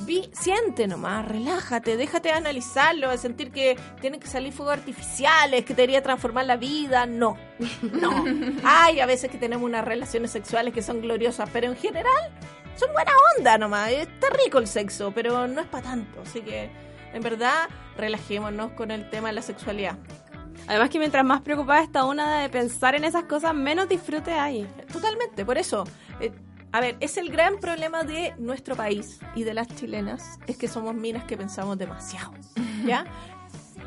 Vi, 0.00 0.30
siente 0.34 0.86
nomás, 0.86 1.26
relájate, 1.26 1.96
déjate 1.96 2.30
analizarlo, 2.30 3.08
de 3.08 3.16
sentir 3.16 3.52
que 3.52 3.78
tienen 4.02 4.20
que 4.20 4.26
salir 4.26 4.52
fuegos 4.52 4.74
artificiales, 4.74 5.64
que 5.64 5.72
te 5.72 5.80
debería 5.80 6.02
transformar 6.02 6.44
la 6.44 6.58
vida. 6.58 7.06
No, 7.06 7.38
no. 7.80 8.24
Hay 8.64 9.00
a 9.00 9.06
veces 9.06 9.30
que 9.30 9.38
tenemos 9.38 9.64
unas 9.64 9.82
relaciones 9.82 10.30
sexuales 10.30 10.74
que 10.74 10.82
son 10.82 11.00
gloriosas, 11.00 11.48
pero 11.50 11.68
en 11.68 11.76
general 11.76 12.30
son 12.76 12.92
buena 12.92 13.12
onda 13.38 13.56
nomás. 13.56 13.90
Está 13.92 14.28
rico 14.44 14.58
el 14.58 14.66
sexo, 14.66 15.10
pero 15.14 15.48
no 15.48 15.62
es 15.62 15.68
para 15.68 15.84
tanto. 15.84 16.20
Así 16.20 16.42
que, 16.42 16.68
en 17.12 17.22
verdad, 17.22 17.68
relajémonos 17.96 18.72
con 18.72 18.90
el 18.90 19.08
tema 19.10 19.28
de 19.28 19.34
la 19.34 19.42
sexualidad. 19.42 19.98
Además 20.66 20.90
que 20.90 20.98
mientras 20.98 21.24
más 21.24 21.40
preocupada 21.40 21.82
está 21.82 22.04
una 22.04 22.40
de 22.40 22.48
pensar 22.48 22.94
en 22.94 23.04
esas 23.04 23.24
cosas, 23.24 23.54
menos 23.54 23.88
disfrute 23.88 24.32
hay. 24.32 24.66
Totalmente, 24.92 25.44
por 25.44 25.58
eso. 25.58 25.84
eh, 26.20 26.32
a 26.74 26.80
ver, 26.80 26.96
es 27.00 27.18
el 27.18 27.30
gran 27.30 27.58
problema 27.58 28.02
de 28.02 28.34
nuestro 28.38 28.74
país 28.74 29.20
y 29.34 29.44
de 29.44 29.52
las 29.52 29.68
chilenas, 29.68 30.38
es 30.46 30.56
que 30.56 30.68
somos 30.68 30.94
minas 30.94 31.24
que 31.24 31.36
pensamos 31.36 31.76
demasiado, 31.76 32.32
¿ya? 32.86 33.04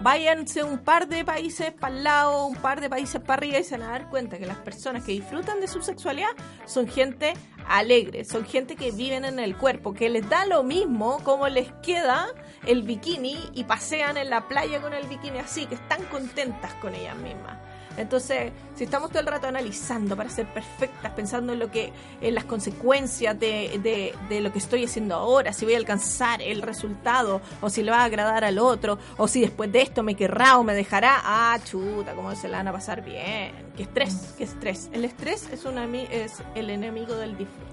Váyanse 0.02 0.64
un 0.64 0.78
par 0.78 1.08
de 1.08 1.26
países 1.26 1.72
para 1.72 1.96
el 1.96 2.04
lado, 2.04 2.46
un 2.46 2.56
par 2.56 2.82
de 2.82 2.90
países 2.90 3.20
para 3.22 3.34
arriba 3.36 3.58
y 3.58 3.64
se 3.64 3.78
van 3.78 3.88
a 3.88 3.92
dar 3.92 4.10
cuenta 4.10 4.38
que 4.38 4.46
las 4.46 4.58
personas 4.58 5.04
que 5.04 5.14
disfrutan 5.14 5.62
de 5.62 5.68
su 5.68 5.82
sexualidad 5.82 6.30
son 6.66 6.88
gente 6.88 7.34
alegre, 7.68 8.26
son 8.26 8.46
gente 8.46 8.76
que 8.76 8.92
viven 8.92 9.26
en 9.26 9.40
el 9.40 9.56
cuerpo, 9.58 9.94
que 9.94 10.10
les 10.10 10.28
da 10.30 10.46
lo 10.46 10.64
mismo 10.64 11.20
como 11.24 11.48
les 11.48 11.72
queda 11.84 12.28
el 12.66 12.84
bikini 12.84 13.38
y 13.54 13.64
pasean 13.64 14.18
en 14.18 14.30
la 14.30 14.48
playa 14.48 14.82
con 14.82 14.94
el 14.94 15.08
bikini 15.08 15.40
así, 15.40 15.66
que 15.66 15.76
están 15.76 16.04
contentas 16.06 16.74
con 16.76 16.96
ellas 16.96 17.18
mismas. 17.18 17.58
Entonces, 17.98 18.52
si 18.76 18.84
estamos 18.84 19.10
todo 19.10 19.20
el 19.22 19.28
rato 19.28 19.48
analizando 19.48 20.18
para 20.18 20.30
ser 20.30 20.46
perfectas, 20.48 21.12
pensando 21.14 21.54
en 21.54 21.60
lo 21.60 21.72
que, 21.72 21.94
en 22.22 22.36
las 22.36 22.44
consecuencias 22.44 23.40
de, 23.40 23.80
de, 23.82 24.14
de 24.30 24.42
lo 24.42 24.52
que 24.52 24.60
estoy 24.60 24.84
haciendo 24.84 25.16
ahora, 25.16 25.54
si 25.54 25.66
voy 25.66 25.76
a 25.76 25.78
alcanzar 25.78 26.42
el 26.42 26.62
resultado, 26.62 27.42
o 27.62 27.70
si 27.70 27.84
le 27.84 27.92
va 27.92 28.02
a 28.02 28.04
agradar 28.06 28.44
al 28.44 28.60
otro, 28.60 29.00
o 29.18 29.28
si 29.28 29.42
después 29.42 29.72
de 29.72 29.82
esto 29.82 30.04
me 30.04 30.16
querrá 30.16 30.58
o 30.58 30.64
me 30.64 30.74
dejará, 30.74 31.22
ah, 31.24 31.58
chuta, 31.64 32.14
cómo 32.14 32.36
se 32.36 32.48
la 32.50 32.58
van 32.58 32.68
a 32.68 32.72
pasar 32.74 33.02
bien. 33.04 33.54
Qué 33.78 33.84
estrés, 33.84 34.34
qué 34.38 34.44
estrés. 34.44 34.90
El 34.92 35.06
estrés 35.06 35.48
es, 35.52 35.64
una, 35.66 35.86
ami- 35.86 36.08
es 36.12 36.34
el 36.56 36.70
enemigo 36.70 37.16
del 37.16 37.38
disfrute. 37.38 37.72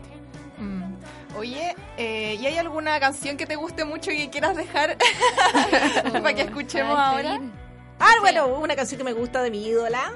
Mm. 0.59 0.95
Oye, 1.37 1.75
eh, 1.97 2.37
¿y 2.41 2.47
hay 2.47 2.59
alguna 2.59 3.01
canción 3.01 3.37
que 3.37 3.47
te 3.47 3.57
guste 3.57 3.85
mucho 3.85 4.11
y 4.12 4.18
que 4.18 4.31
quieras 4.31 4.55
dejar 4.57 4.97
para 6.12 6.35
que 6.35 6.43
escuchemos 6.43 6.97
ahora? 6.99 7.41
Ah, 8.05 8.15
bueno, 8.21 8.47
una 8.49 8.75
canción 8.75 8.99
que 8.99 9.05
me 9.05 9.13
gusta 9.13 9.43
de 9.43 9.51
mi 9.51 9.65
ídola, 9.65 10.13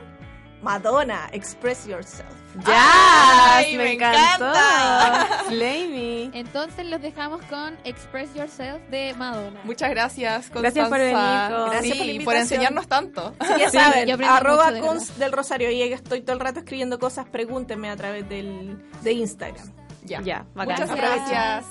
Madonna, 0.62 1.28
Express 1.32 1.86
Yourself. 1.86 2.28
¡Ya! 2.66 3.56
Ay, 3.58 3.76
me, 3.76 3.84
me 3.84 3.92
encantó! 3.92 4.46
encanta. 4.46 5.28
Slay 5.48 5.88
me. 6.30 6.38
Entonces 6.38 6.86
los 6.86 7.00
dejamos 7.02 7.44
con 7.44 7.76
Express 7.84 8.34
Yourself 8.34 8.80
de 8.90 9.14
Madonna. 9.14 9.60
Muchas 9.64 9.90
gracias, 9.90 10.48
Constanza. 10.50 10.60
Gracias 10.60 10.88
por 10.88 10.98
venir. 10.98 11.70
Gracias 11.70 11.82
Sí, 11.82 11.88
por 11.90 11.98
la 11.98 12.04
por 12.04 12.08
invitación. 12.14 12.40
enseñarnos 12.42 12.88
tanto. 12.88 13.34
Sí, 13.42 13.46
ya 13.58 13.70
Sí, 13.70 13.78
saben, 13.78 14.24
arroba 14.24 14.72
de 14.72 14.80
cons 14.80 15.18
del 15.18 15.32
Rosario. 15.32 15.70
Y 15.70 15.82
estoy 15.82 16.22
todo 16.22 16.32
el 16.32 16.40
rato 16.40 16.60
escribiendo 16.60 16.98
cosas, 16.98 17.26
pregúntenme 17.28 17.90
a 17.90 17.96
través 17.96 18.28
del, 18.28 18.82
de 19.02 19.12
Instagram. 19.12 19.70
Ya. 20.04 20.22
Ya. 20.22 20.46
Muchas 20.54 20.90
gracias. 20.94 21.64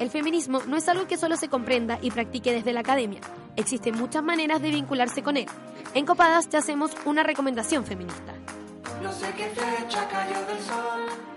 El 0.00 0.10
feminismo 0.10 0.60
no 0.66 0.76
es 0.76 0.88
algo 0.88 1.06
que 1.06 1.16
solo 1.16 1.36
se 1.36 1.48
comprenda 1.48 1.98
y 2.02 2.10
practique 2.10 2.52
desde 2.52 2.72
la 2.72 2.80
academia. 2.80 3.20
Existen 3.56 3.96
muchas 3.96 4.24
maneras 4.24 4.60
de 4.60 4.70
vincularse 4.70 5.22
con 5.22 5.36
él. 5.36 5.46
En 5.94 6.04
Copadas 6.04 6.48
te 6.48 6.56
hacemos 6.56 6.90
una 7.04 7.22
recomendación 7.22 7.84
feminista. 7.84 8.34
No 9.02 9.12
sé 9.12 9.26
qué 9.36 9.46
fecha 9.46 10.08
cayó 10.08 10.46
del 10.46 10.58
sol. 10.60 11.34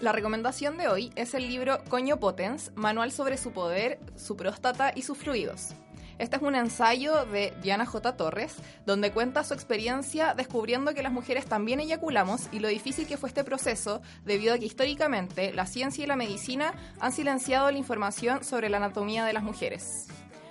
La 0.00 0.10
recomendación 0.10 0.78
de 0.78 0.88
hoy 0.88 1.12
es 1.14 1.32
el 1.34 1.46
libro 1.46 1.78
Coño 1.88 2.18
Potens, 2.18 2.72
Manual 2.74 3.12
sobre 3.12 3.36
su 3.36 3.52
poder, 3.52 4.00
su 4.16 4.36
próstata 4.36 4.90
y 4.96 5.02
sus 5.02 5.16
fluidos. 5.16 5.74
Este 6.18 6.36
es 6.36 6.42
un 6.42 6.54
ensayo 6.54 7.24
de 7.26 7.52
Diana 7.62 7.86
J. 7.86 8.16
Torres, 8.16 8.56
donde 8.86 9.12
cuenta 9.12 9.44
su 9.44 9.54
experiencia 9.54 10.34
descubriendo 10.34 10.94
que 10.94 11.02
las 11.02 11.12
mujeres 11.12 11.46
también 11.46 11.80
eyaculamos 11.80 12.48
y 12.52 12.58
lo 12.58 12.68
difícil 12.68 13.06
que 13.06 13.16
fue 13.16 13.28
este 13.28 13.44
proceso 13.44 14.02
debido 14.24 14.54
a 14.54 14.58
que 14.58 14.66
históricamente 14.66 15.52
la 15.52 15.66
ciencia 15.66 16.04
y 16.04 16.06
la 16.06 16.16
medicina 16.16 16.74
han 17.00 17.12
silenciado 17.12 17.70
la 17.70 17.78
información 17.78 18.44
sobre 18.44 18.68
la 18.68 18.76
anatomía 18.78 19.24
de 19.24 19.32
las 19.32 19.42
mujeres. 19.42 20.08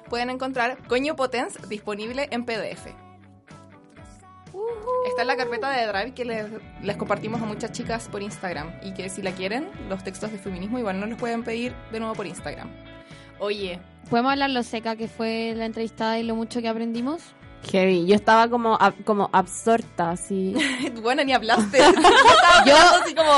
Pueden 0.09 0.29
encontrar 0.29 0.77
Coño 0.87 1.15
Potens 1.15 1.57
disponible 1.69 2.27
en 2.31 2.45
PDF. 2.45 2.87
Está 5.07 5.21
en 5.21 5.27
la 5.27 5.37
carpeta 5.37 5.71
de 5.71 5.87
Drive 5.87 6.13
que 6.13 6.25
les, 6.25 6.45
les 6.81 6.97
compartimos 6.97 7.41
a 7.41 7.45
muchas 7.45 7.71
chicas 7.71 8.07
por 8.09 8.21
Instagram 8.21 8.73
y 8.83 8.93
que 8.93 9.09
si 9.09 9.21
la 9.21 9.31
quieren, 9.31 9.69
los 9.89 10.03
textos 10.03 10.31
de 10.31 10.37
feminismo 10.37 10.79
igual 10.79 10.99
no 10.99 11.05
los 11.05 11.17
pueden 11.17 11.43
pedir 11.43 11.73
de 11.91 11.99
nuevo 11.99 12.13
por 12.13 12.27
Instagram. 12.27 12.69
Oye, 13.39 13.79
¿Podemos 14.11 14.33
hablar 14.33 14.49
lo 14.49 14.61
seca 14.61 14.97
que 14.97 15.07
fue 15.07 15.53
la 15.55 15.65
entrevistada 15.65 16.19
y 16.19 16.23
lo 16.23 16.35
mucho 16.35 16.61
que 16.61 16.67
aprendimos? 16.67 17.21
Heavy. 17.69 18.05
Yo 18.05 18.15
estaba 18.15 18.47
como, 18.47 18.77
ab- 18.77 19.03
como 19.03 19.29
absorta, 19.33 20.11
así. 20.11 20.55
bueno, 21.01 21.23
ni 21.23 21.33
hablaste. 21.33 21.77
Yo 22.65 22.75
así 23.01 23.13
como, 23.15 23.31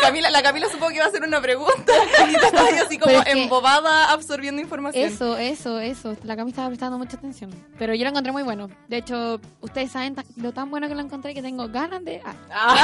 Camila, 0.00 0.30
la 0.30 0.42
Camila 0.42 0.66
supongo 0.68 0.88
que 0.88 0.96
iba 0.96 1.04
a 1.04 1.08
hacer 1.08 1.22
una 1.22 1.40
pregunta 1.40 1.92
y 2.28 2.34
te 2.36 2.46
estaba 2.46 2.68
así 2.84 2.98
como 2.98 3.14
embobada 3.26 4.12
absorbiendo 4.12 4.60
información. 4.60 5.08
Eso, 5.08 5.36
eso, 5.36 5.78
eso. 5.80 6.16
La 6.24 6.36
Cami 6.36 6.50
estaba 6.50 6.68
prestando 6.68 6.98
mucha 6.98 7.16
atención. 7.16 7.50
Pero 7.78 7.94
yo 7.94 8.04
lo 8.04 8.10
encontré 8.10 8.32
muy 8.32 8.42
bueno. 8.42 8.68
De 8.88 8.98
hecho, 8.98 9.40
ustedes 9.60 9.92
saben 9.92 10.16
lo 10.36 10.52
tan 10.52 10.70
bueno 10.70 10.88
que 10.88 10.94
lo 10.94 11.00
encontré 11.00 11.34
que 11.34 11.42
tengo 11.42 11.68
ganas 11.68 12.04
de... 12.04 12.20
ah. 12.52 12.76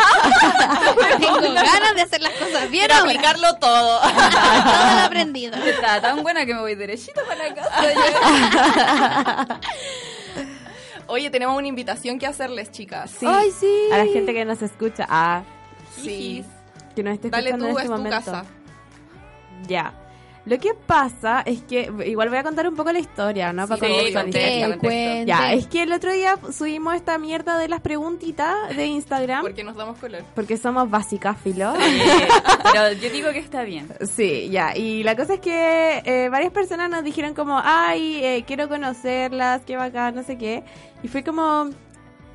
tengo 1.19 1.41
ganas 1.55 1.95
de 1.95 2.03
hacer 2.03 2.21
las 2.23 2.33
cosas 2.33 2.71
bien 2.71 2.87
Quiero 2.87 3.03
aplicarlo 3.05 3.55
todo. 3.57 4.01
Todo 4.01 4.95
lo 4.97 5.01
aprendido. 5.05 5.55
Está 5.57 6.01
tan 6.01 6.23
buena 6.23 6.45
que 6.47 6.55
me 6.55 6.61
voy 6.61 6.75
derechito 6.75 7.21
para 7.27 7.49
la 7.49 7.55
casa. 7.55 7.71
Oye, 11.15 11.31
tenemos 11.31 11.57
una 11.57 11.69
invitación 11.69 12.19
que 12.19 12.27
hacerles, 12.27 12.73
chicas. 12.73 13.09
Sí. 13.09 13.25
Ay, 13.29 13.53
sí. 13.53 13.73
A 13.93 13.99
la 13.99 14.07
gente 14.07 14.35
que 14.35 14.45
nos 14.45 14.61
escucha. 14.63 15.07
Ah, 15.09 15.45
Sí. 15.97 16.45
que 16.97 17.05
nos 17.05 17.15
esté 17.15 17.31
Dale 17.31 17.51
escuchando 17.51 17.67
tú, 17.67 17.71
en 17.71 17.77
es 17.77 17.83
este 17.85 17.89
tu 17.95 17.97
momento. 18.03 18.17
casa. 18.33 18.45
Ya. 19.69 19.95
Lo 20.47 20.59
que 20.59 20.75
pasa 20.75 21.41
es 21.47 21.63
que, 21.63 21.91
igual 22.05 22.29
voy 22.29 22.37
a 22.37 22.43
contar 22.43 22.69
un 22.69 22.77
poco 22.77 22.93
la 22.93 22.99
historia, 22.99 23.53
¿no? 23.55 23.67
Para 23.67 23.81
Sí, 23.87 24.13
cuente. 24.79 25.25
Ya, 25.27 25.55
es 25.55 25.67
que 25.67 25.85
el 25.85 25.93
otro 25.93 26.13
día 26.13 26.39
subimos 26.53 26.95
esta 26.95 27.17
mierda 27.17 27.59
de 27.59 27.69
las 27.69 27.81
preguntitas 27.81 28.77
de 28.77 28.87
Instagram. 28.87 29.41
Porque 29.41 29.65
nos 29.65 29.75
damos 29.75 29.97
color. 29.99 30.23
Porque 30.35 30.59
somos 30.59 30.91
básicas, 30.91 31.39
filo. 31.41 31.73
Pero 32.73 32.93
yo 32.93 33.11
digo 33.11 33.31
que 33.33 33.39
está 33.39 33.63
bien. 33.63 33.89
Sí, 34.03 34.51
ya. 34.51 34.77
Y 34.77 35.03
la 35.03 35.17
cosa 35.17 35.35
es 35.35 35.41
que 35.41 36.03
eh, 36.05 36.29
varias 36.29 36.53
personas 36.53 36.91
nos 36.91 37.03
dijeron 37.05 37.33
como, 37.33 37.59
ay, 37.65 38.23
eh, 38.23 38.45
quiero 38.47 38.69
conocerlas, 38.69 39.63
qué 39.65 39.77
bacán, 39.79 40.15
no 40.15 40.23
sé 40.25 40.37
qué. 40.37 40.63
Y 41.03 41.09
fue 41.09 41.25
como, 41.25 41.71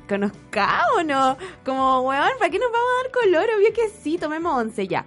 ¿conozcámonos? 0.08 1.36
Como, 1.64 2.00
weón, 2.00 2.30
¿para 2.40 2.50
qué 2.50 2.58
nos 2.58 2.72
vamos 2.72 2.88
a 2.90 3.02
dar 3.04 3.12
color? 3.12 3.56
Obvio 3.56 3.72
que 3.72 3.88
sí, 4.02 4.18
tomemos 4.18 4.52
once 4.52 4.88
ya. 4.88 5.06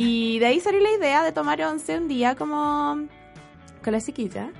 Y 0.00 0.38
de 0.38 0.46
ahí 0.46 0.60
salió 0.60 0.78
la 0.78 0.92
idea 0.92 1.24
de 1.24 1.32
tomar 1.32 1.60
once 1.60 1.98
un 1.98 2.06
día 2.06 2.36
como 2.36 3.08
con 3.82 3.92
la 3.92 4.00
chiquita. 4.00 4.52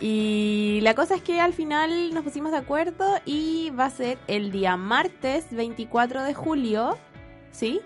Y 0.00 0.80
la 0.82 0.96
cosa 0.96 1.14
es 1.14 1.22
que 1.22 1.40
al 1.40 1.52
final 1.52 2.12
nos 2.12 2.24
pusimos 2.24 2.50
de 2.50 2.58
acuerdo 2.58 3.20
y 3.24 3.70
va 3.70 3.84
a 3.84 3.90
ser 3.90 4.18
el 4.26 4.50
día 4.50 4.76
martes 4.76 5.46
24 5.52 6.24
de 6.24 6.34
julio, 6.34 6.98
¿sí? 7.52 7.80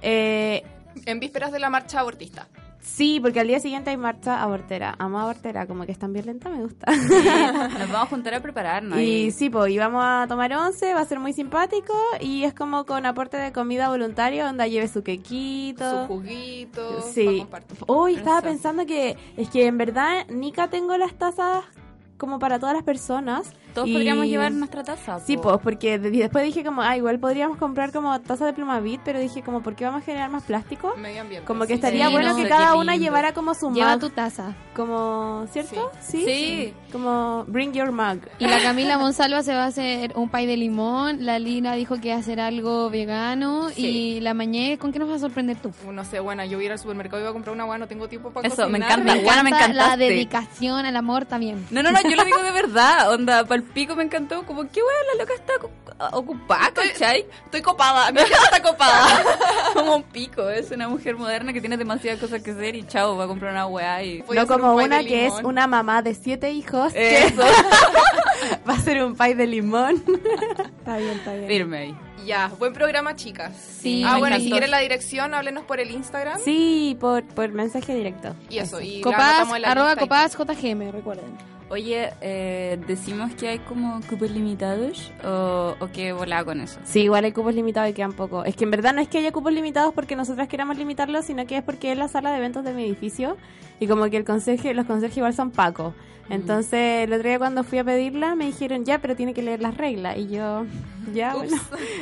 Eh, 0.00 0.62
En 1.04 1.20
vísperas 1.20 1.52
de 1.52 1.58
la 1.58 1.68
marcha 1.68 2.00
abortista. 2.00 2.48
Sí, 2.80 3.20
porque 3.20 3.40
al 3.40 3.48
día 3.48 3.60
siguiente 3.60 3.90
hay 3.90 3.96
marcha 3.96 4.42
abortera. 4.42 4.94
Amo 4.98 5.18
abortera, 5.18 5.66
como 5.66 5.84
que 5.84 5.92
es 5.92 5.98
tan 5.98 6.12
violenta, 6.12 6.48
me 6.48 6.62
gusta. 6.62 6.90
Nos 6.90 7.08
vamos 7.92 7.94
a 7.94 8.06
juntar 8.06 8.34
a 8.34 8.40
prepararnos. 8.40 8.98
y 8.98 9.30
sí, 9.30 9.50
pues, 9.50 9.72
y 9.72 9.78
vamos 9.78 10.02
a 10.04 10.26
tomar 10.28 10.52
once, 10.52 10.94
va 10.94 11.00
a 11.00 11.04
ser 11.04 11.18
muy 11.18 11.32
simpático 11.32 11.94
y 12.20 12.44
es 12.44 12.54
como 12.54 12.84
con 12.86 13.06
aporte 13.06 13.36
de 13.36 13.52
comida 13.52 13.88
voluntario, 13.88 14.44
donde 14.44 14.68
lleve 14.70 14.88
su 14.88 15.02
quequito. 15.02 16.02
Su 16.02 16.06
juguito. 16.06 17.02
Sí. 17.12 17.46
Hoy 17.86 18.14
estaba 18.14 18.42
pensando 18.42 18.86
que 18.86 19.16
es 19.36 19.48
que 19.50 19.66
en 19.66 19.78
verdad 19.78 20.26
Nica 20.28 20.68
tengo 20.68 20.96
las 20.96 21.14
tazas 21.14 21.64
como 22.18 22.38
para 22.38 22.58
todas 22.58 22.74
las 22.74 22.84
personas. 22.84 23.52
Todos 23.74 23.88
y- 23.88 23.92
podríamos 23.92 24.26
llevar 24.26 24.50
nuestra 24.52 24.82
taza. 24.82 25.20
Sí, 25.20 25.36
po. 25.36 25.42
pues, 25.44 25.58
porque 25.62 25.98
de- 25.98 26.10
después 26.10 26.44
dije 26.44 26.64
como, 26.64 26.82
ah, 26.82 26.96
igual 26.96 27.18
podríamos 27.20 27.56
comprar 27.58 27.92
como 27.92 28.18
tazas 28.20 28.46
de 28.48 28.52
plumavit, 28.52 29.00
pero 29.04 29.20
dije 29.20 29.42
como, 29.42 29.62
¿por 29.62 29.76
qué 29.76 29.84
vamos 29.84 30.02
a 30.02 30.04
generar 30.04 30.30
más 30.30 30.42
plástico? 30.42 30.94
Medio 30.96 31.20
ambiente. 31.22 31.46
Como 31.46 31.60
que 31.62 31.68
sí. 31.68 31.72
estaría 31.74 32.06
Sí, 32.06 32.12
bueno 32.12 32.30
no, 32.30 32.36
que 32.36 32.48
cada 32.48 32.74
una 32.76 32.96
llevara 32.96 33.32
como 33.32 33.54
su 33.54 33.70
Lleva 33.72 33.92
mug, 33.92 34.00
tu 34.00 34.10
taza. 34.10 34.54
como, 34.74 35.46
¿cierto? 35.52 35.90
Sí. 36.00 36.24
Sí. 36.24 36.74
Como 36.92 37.44
bring 37.46 37.72
your 37.72 37.92
mug. 37.92 38.20
Y 38.38 38.46
la 38.46 38.60
Camila 38.62 38.98
Monsalva 38.98 39.42
se 39.42 39.52
va 39.54 39.64
a 39.64 39.66
hacer 39.66 40.12
un 40.16 40.28
pay 40.28 40.46
de 40.46 40.56
limón. 40.56 41.24
La 41.26 41.38
Lina 41.38 41.74
dijo 41.74 42.00
que 42.00 42.10
va 42.10 42.16
a 42.16 42.18
hacer 42.18 42.40
algo 42.40 42.90
vegano. 42.90 43.68
Sí. 43.70 43.86
Y 43.86 44.20
la 44.20 44.34
Mañé, 44.34 44.78
¿con 44.78 44.92
qué 44.92 44.98
nos 44.98 45.08
vas 45.08 45.18
a 45.18 45.20
sorprender 45.20 45.56
tú? 45.58 45.72
No 45.92 46.04
sé, 46.04 46.20
bueno, 46.20 46.44
yo 46.44 46.56
voy 46.56 46.64
a 46.64 46.66
ir 46.66 46.72
al 46.72 46.78
supermercado 46.78 47.18
y 47.20 47.22
voy 47.24 47.30
a 47.30 47.32
comprar 47.32 47.54
una 47.54 47.64
agua, 47.64 47.78
no 47.78 47.86
tengo 47.86 48.08
tiempo 48.08 48.30
para 48.30 48.48
Eso, 48.48 48.68
me 48.68 48.78
cocinar. 48.80 48.90
encanta. 49.00 49.14
La 49.16 49.22
guana 49.22 49.42
me 49.42 49.50
encanta 49.50 49.72
la 49.74 49.96
dedicación 49.96 50.86
al 50.86 50.96
amor 50.96 51.26
también. 51.26 51.66
No, 51.70 51.82
no, 51.82 51.92
no, 51.92 51.98
yo 52.08 52.16
lo 52.16 52.24
digo 52.24 52.42
de 52.42 52.50
verdad. 52.52 53.12
Onda, 53.12 53.44
pal 53.44 53.62
pico 53.62 53.94
me 53.96 54.02
encantó. 54.04 54.44
Como, 54.44 54.62
qué 54.70 54.80
weón, 54.80 55.06
la 55.16 55.22
loca 55.24 55.34
está 55.34 55.52
ocu- 55.54 56.12
ocupada, 56.12 56.70
¿cachai? 56.72 57.26
Estoy 57.44 57.60
copada, 57.62 58.10
mi 58.12 58.18
casa 58.18 58.44
está 58.44 58.62
copada. 58.62 59.22
Como 59.74 59.96
un 59.96 60.02
pico. 60.04 60.48
Es 60.48 60.70
una 60.70 60.88
mujer 60.88 61.16
moderna 61.16 61.52
que 61.52 61.60
tiene 61.60 61.76
demasiadas 61.76 62.20
cosas 62.20 62.42
que 62.42 62.52
hacer 62.52 62.74
y 62.76 62.86
chao, 62.86 63.16
va 63.16 63.24
a 63.24 63.26
comprar 63.28 63.52
una 63.52 63.66
weá 63.66 64.02
y. 64.02 64.24
No 64.32 64.46
como 64.46 64.74
un 64.74 64.84
una 64.84 65.00
que 65.04 65.26
es 65.26 65.34
una 65.42 65.66
mamá 65.66 66.02
de 66.02 66.14
siete 66.14 66.50
hijos 66.50 66.92
Eso. 66.94 67.42
va 68.68 68.74
a 68.74 68.80
ser 68.80 69.02
un 69.04 69.14
pay 69.16 69.34
de 69.34 69.46
limón. 69.46 70.02
está 70.78 70.96
bien, 70.98 71.10
está 71.18 71.34
bien. 71.34 71.48
Firme 71.48 71.78
ahí. 71.78 71.96
Ya, 72.26 72.48
buen 72.58 72.72
programa, 72.74 73.16
chicas. 73.16 73.54
Sí, 73.80 74.02
Ah, 74.04 74.14
me 74.14 74.18
bueno, 74.18 74.36
y 74.36 74.42
si 74.44 74.50
quieren 74.50 74.70
la 74.70 74.80
dirección, 74.80 75.32
háblenos 75.34 75.64
por 75.64 75.80
el 75.80 75.90
Instagram. 75.90 76.38
Sí, 76.44 76.96
por, 77.00 77.24
por 77.24 77.48
mensaje 77.52 77.94
directo. 77.94 78.34
Y 78.50 78.58
eso, 78.58 78.80
y 78.82 78.98
la 78.98 79.02
Copas, 79.04 79.20
anotamos 79.22 79.56
en 79.56 79.62
la 79.62 79.70
arroba 79.70 79.96
copas 79.96 80.36
JGM, 80.36 80.90
recuerden. 80.90 81.38
Oye, 81.70 82.10
eh, 82.22 82.78
decimos 82.86 83.34
que 83.34 83.48
hay 83.48 83.58
como 83.58 84.00
cupos 84.08 84.30
limitados 84.30 85.12
o, 85.22 85.74
o 85.78 85.88
qué 85.92 86.12
volá 86.12 86.42
con 86.44 86.60
eso. 86.60 86.80
Sí, 86.84 87.00
igual 87.02 87.24
hay 87.26 87.32
cupos 87.32 87.54
limitados 87.54 87.90
y 87.90 87.92
quedan 87.92 88.14
poco. 88.14 88.44
Es 88.44 88.56
que 88.56 88.64
en 88.64 88.70
verdad 88.70 88.94
no 88.94 89.00
es 89.02 89.08
que 89.08 89.18
haya 89.18 89.32
cupos 89.32 89.52
limitados 89.52 89.92
porque 89.92 90.16
nosotras 90.16 90.48
queramos 90.48 90.78
limitarlos, 90.78 91.26
sino 91.26 91.46
que 91.46 91.58
es 91.58 91.62
porque 91.62 91.92
es 91.92 91.98
la 91.98 92.08
sala 92.08 92.30
de 92.30 92.38
eventos 92.38 92.64
de 92.64 92.72
mi 92.72 92.84
edificio 92.84 93.36
y 93.80 93.86
como 93.86 94.08
que 94.08 94.16
el 94.16 94.24
conserje, 94.24 94.72
los 94.72 94.86
conserjes 94.86 95.18
igual 95.18 95.34
son 95.34 95.50
pacos. 95.50 95.92
Entonces, 96.30 97.04
el 97.06 97.12
otro 97.14 97.26
día 97.26 97.38
cuando 97.38 97.64
fui 97.64 97.78
a 97.78 97.84
pedirla 97.84 98.34
me 98.34 98.44
dijeron, 98.44 98.84
ya, 98.84 98.98
pero 98.98 99.16
tiene 99.16 99.32
que 99.32 99.40
leer 99.42 99.62
las 99.62 99.74
reglas. 99.78 100.18
Y 100.18 100.28
yo, 100.28 100.66
ya, 101.14 101.34
bueno, 101.34 101.56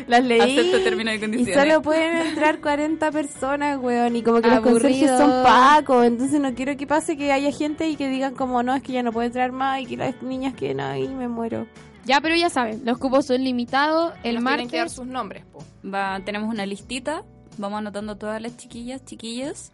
las 0.09 0.25
leí. 0.25 0.59
Acepto 0.59 0.83
términos 0.83 1.15
y 1.15 1.17
Y 1.17 1.21
condiciones. 1.21 1.63
solo 1.63 1.81
pueden 1.81 2.27
entrar 2.27 2.61
40 2.61 3.13
personas, 3.13 3.79
weón. 3.81 4.17
Y 4.17 4.23
como 4.25 4.41
que 4.43 4.49
los 4.51 4.61
conserjes 4.63 5.11
Aburrido. 5.13 5.19
son 5.19 5.45
pacos. 5.45 6.05
Entonces 6.07 6.41
no 6.41 6.53
quiero 6.55 6.77
que 6.77 6.89
pase 6.89 7.17
que 7.17 7.31
haya 7.31 7.53
gente 7.53 7.89
y 7.89 7.95
que 7.95 8.09
digan 8.09 8.35
como, 8.35 8.65
no, 8.65 8.75
es 8.75 8.83
que 8.83 8.91
ya 8.95 9.05
no 9.05 9.13
puede 9.13 9.29
entrar 9.29 9.53
más 9.57 9.81
y 9.81 9.87
que 9.87 9.97
las 9.97 10.23
niñas 10.23 10.55
que 10.55 10.75
no, 10.75 10.95
y 10.97 11.09
me 11.09 11.27
muero. 11.29 11.67
Ya, 12.05 12.21
pero 12.21 12.37
ya 12.37 12.49
saben, 12.51 12.83
los 12.85 12.99
cupos 12.99 13.27
son 13.27 13.43
limitados. 13.43 14.13
El 14.23 14.37
Nos 14.37 14.45
tienen 14.45 14.69
que 14.69 14.77
dar 14.77 14.85
martes. 14.87 14.93
sus 14.97 15.07
nombres, 15.07 15.45
po. 15.47 15.65
Va, 15.85 16.21
tenemos 16.25 16.49
una 16.49 16.65
listita, 16.65 17.25
vamos 17.59 17.79
anotando 17.79 18.17
todas 18.17 18.41
las 18.41 18.57
chiquillas, 18.57 19.05
chiquillos. 19.05 19.73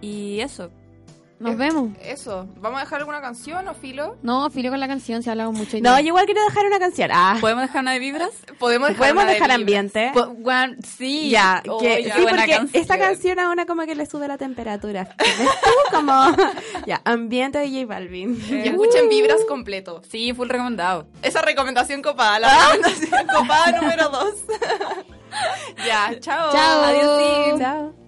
Y 0.00 0.40
eso. 0.40 0.70
Nos 1.40 1.56
vemos. 1.56 1.90
Eso, 2.02 2.48
¿vamos 2.56 2.78
a 2.80 2.84
dejar 2.84 2.98
alguna 2.98 3.20
canción 3.20 3.68
o 3.68 3.74
filo? 3.74 4.16
No, 4.22 4.50
filo 4.50 4.70
con 4.70 4.80
la 4.80 4.88
canción, 4.88 5.22
se 5.22 5.30
ha 5.30 5.32
hablado 5.32 5.52
mucho. 5.52 5.78
No, 5.80 5.98
yo 6.00 6.06
igual 6.08 6.24
quiero 6.26 6.42
dejar 6.44 6.66
una 6.66 6.80
canción. 6.80 7.10
Ah, 7.12 7.36
¿Podemos 7.40 7.62
dejar 7.62 7.82
una 7.82 7.92
de 7.92 7.98
vibras? 8.00 8.30
Podemos 8.58 8.88
dejar, 8.88 8.98
podemos 9.02 9.22
una 9.22 9.32
dejar 9.32 9.50
ambiente. 9.52 10.10
Po- 10.12 10.34
sí. 10.96 11.30
Ya, 11.30 11.62
Oh, 11.68 11.78
que, 11.78 12.02
ya, 12.02 12.16
sí, 12.16 12.22
porque 12.22 12.36
canción. 12.36 12.70
esta 12.72 12.98
canción 12.98 13.38
a 13.38 13.50
una 13.50 13.66
como 13.66 13.84
que 13.86 13.94
le 13.94 14.06
sube 14.06 14.26
la 14.26 14.36
temperatura. 14.36 15.14
¿Ves 15.18 15.36
tú? 15.62 15.94
Como, 15.96 16.12
ya, 16.86 17.00
ambiente 17.04 17.58
de 17.58 17.68
J 17.70 17.86
Balvin. 17.86 18.36
Y 18.48 18.54
escuchen 18.68 19.08
Vibras 19.08 19.44
completo. 19.48 20.02
Sí, 20.10 20.32
full 20.34 20.48
recomendado. 20.48 21.06
Esa 21.22 21.40
recomendación 21.42 22.02
copada, 22.02 22.40
la 22.40 22.48
recomendación 22.72 23.26
copada 23.28 23.80
número 23.80 24.08
dos. 24.08 24.34
ya, 25.86 26.10
chao. 26.18 26.50
Chao. 26.52 26.82
Adiós. 26.84 27.20
sí. 27.54 27.58
Chao. 27.62 28.07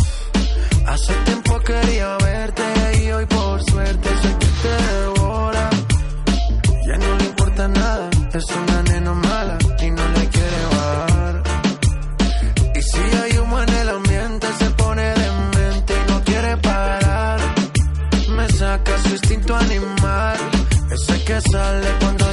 Hace 0.91 1.13
tiempo 1.23 1.57
quería 1.61 2.17
verte 2.17 2.63
y 3.01 3.11
hoy 3.11 3.25
por 3.25 3.63
suerte 3.63 4.09
sé 4.21 4.29
que 4.39 4.47
te 4.61 4.73
devora. 4.91 5.69
Ya 6.85 6.97
no 6.97 7.15
le 7.15 7.25
importa 7.27 7.67
nada, 7.69 8.09
es 8.33 8.45
una 8.61 8.83
nena 8.83 9.13
mala 9.13 9.57
y 9.79 9.89
no 9.89 10.05
le 10.09 10.27
quiere 10.27 10.61
bajar. 10.75 11.43
Y 12.75 12.81
si 12.81 12.99
hay 12.99 13.37
humo 13.37 13.61
en 13.61 13.69
el 13.69 13.89
ambiente 13.89 14.47
se 14.59 14.69
pone 14.71 15.03
demente 15.03 15.93
y 15.93 16.11
no 16.11 16.23
quiere 16.25 16.57
parar. 16.57 17.39
Me 18.35 18.49
saca 18.49 18.97
su 19.03 19.09
instinto 19.11 19.55
animal, 19.55 20.37
ese 20.91 21.23
que 21.23 21.39
sale 21.39 21.87
cuando 22.01 22.30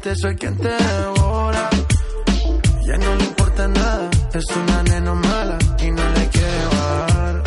suerte 0.00 0.16
soy 0.16 0.36
quien 0.36 0.56
te 0.56 0.68
devora. 0.68 1.70
Ya 2.86 2.96
no 2.98 3.14
le 3.16 3.24
importa 3.24 3.68
nada, 3.68 4.10
es 4.32 4.44
una 4.56 4.82
nena 4.82 5.14
mala 5.14 5.58
y 5.82 5.90
no 5.90 6.02
le 6.14 6.28
quiere 6.28 6.64
bajar. 6.72 7.42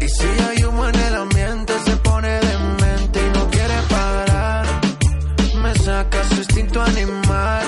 Y 0.00 0.08
si 0.08 0.26
hay 0.26 0.64
humo 0.64 0.88
en 0.88 0.94
el 0.94 1.14
ambiente 1.14 1.72
se 1.84 1.96
pone 1.96 2.28
demente 2.28 3.20
y 3.26 3.38
no 3.38 3.50
quiere 3.50 3.74
parar. 3.88 4.66
Me 5.62 5.74
saca 5.74 6.24
su 6.28 6.34
instinto 6.36 6.82
animal, 6.82 7.64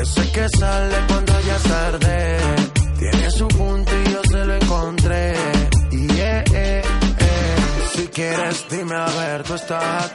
ese 0.00 0.32
que 0.32 0.46
sale 0.58 0.96
cuando 1.08 1.27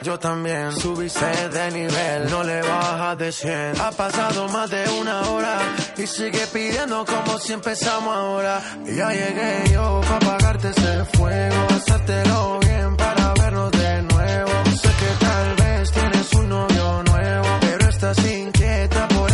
yo 0.02 0.18
también. 0.18 0.72
Subiste 0.72 1.48
de 1.48 1.70
nivel, 1.70 2.30
no 2.30 2.42
le 2.42 2.60
bajas 2.62 3.18
de 3.18 3.32
100. 3.32 3.80
Ha 3.80 3.90
pasado 3.90 4.48
más 4.48 4.70
de 4.70 4.84
una 5.00 5.20
hora 5.30 5.58
y 5.96 6.06
sigue 6.06 6.46
pidiendo 6.52 7.04
como 7.04 7.38
si 7.38 7.52
empezamos 7.52 8.14
ahora. 8.14 8.60
Ya 8.86 9.10
llegué 9.10 9.72
yo 9.72 10.00
para 10.02 10.16
apagarte 10.16 10.70
ese 10.70 11.04
fuego, 11.16 11.66
hacértelo 11.70 12.58
bien 12.60 12.96
para 12.96 13.34
vernos 13.34 13.70
de 13.72 14.02
nuevo. 14.02 14.50
Sé 14.82 14.88
que 15.00 15.24
tal 15.24 15.54
vez 15.56 15.92
tienes 15.92 16.32
un 16.34 16.48
novio 16.48 17.02
nuevo, 17.02 17.46
pero 17.60 17.88
estás 17.88 18.18
inquieta 18.24 19.08
por 19.08 19.33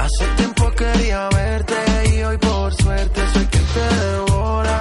Hace 0.00 0.24
tiempo 0.36 0.70
quería 0.70 1.28
verte 1.28 1.74
y 2.14 2.22
hoy 2.22 2.38
por 2.38 2.72
suerte 2.74 3.20
soy 3.34 3.44
quien 3.44 3.64
te 3.74 3.96
devora. 4.06 4.80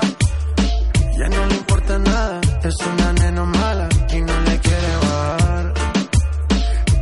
Ya 1.17 1.27
no 1.27 1.45
le 1.45 1.55
importa 1.55 1.99
nada, 1.99 2.39
es 2.63 2.75
una 2.87 3.11
nena 3.11 3.43
mala 3.43 3.89
y 4.13 4.21
no 4.21 4.39
le 4.47 4.59
quiere 4.59 4.95
bajar. 5.01 5.73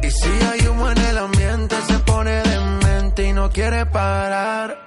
Y 0.01 0.09
si 0.09 0.29
hay 0.49 0.67
humo 0.67 0.89
en 0.89 0.97
el 0.97 1.17
ambiente 1.19 1.75
se 1.87 1.99
pone 1.99 2.31
demente 2.41 3.27
y 3.27 3.33
no 3.33 3.51
quiere 3.51 3.85
parar. 3.85 4.86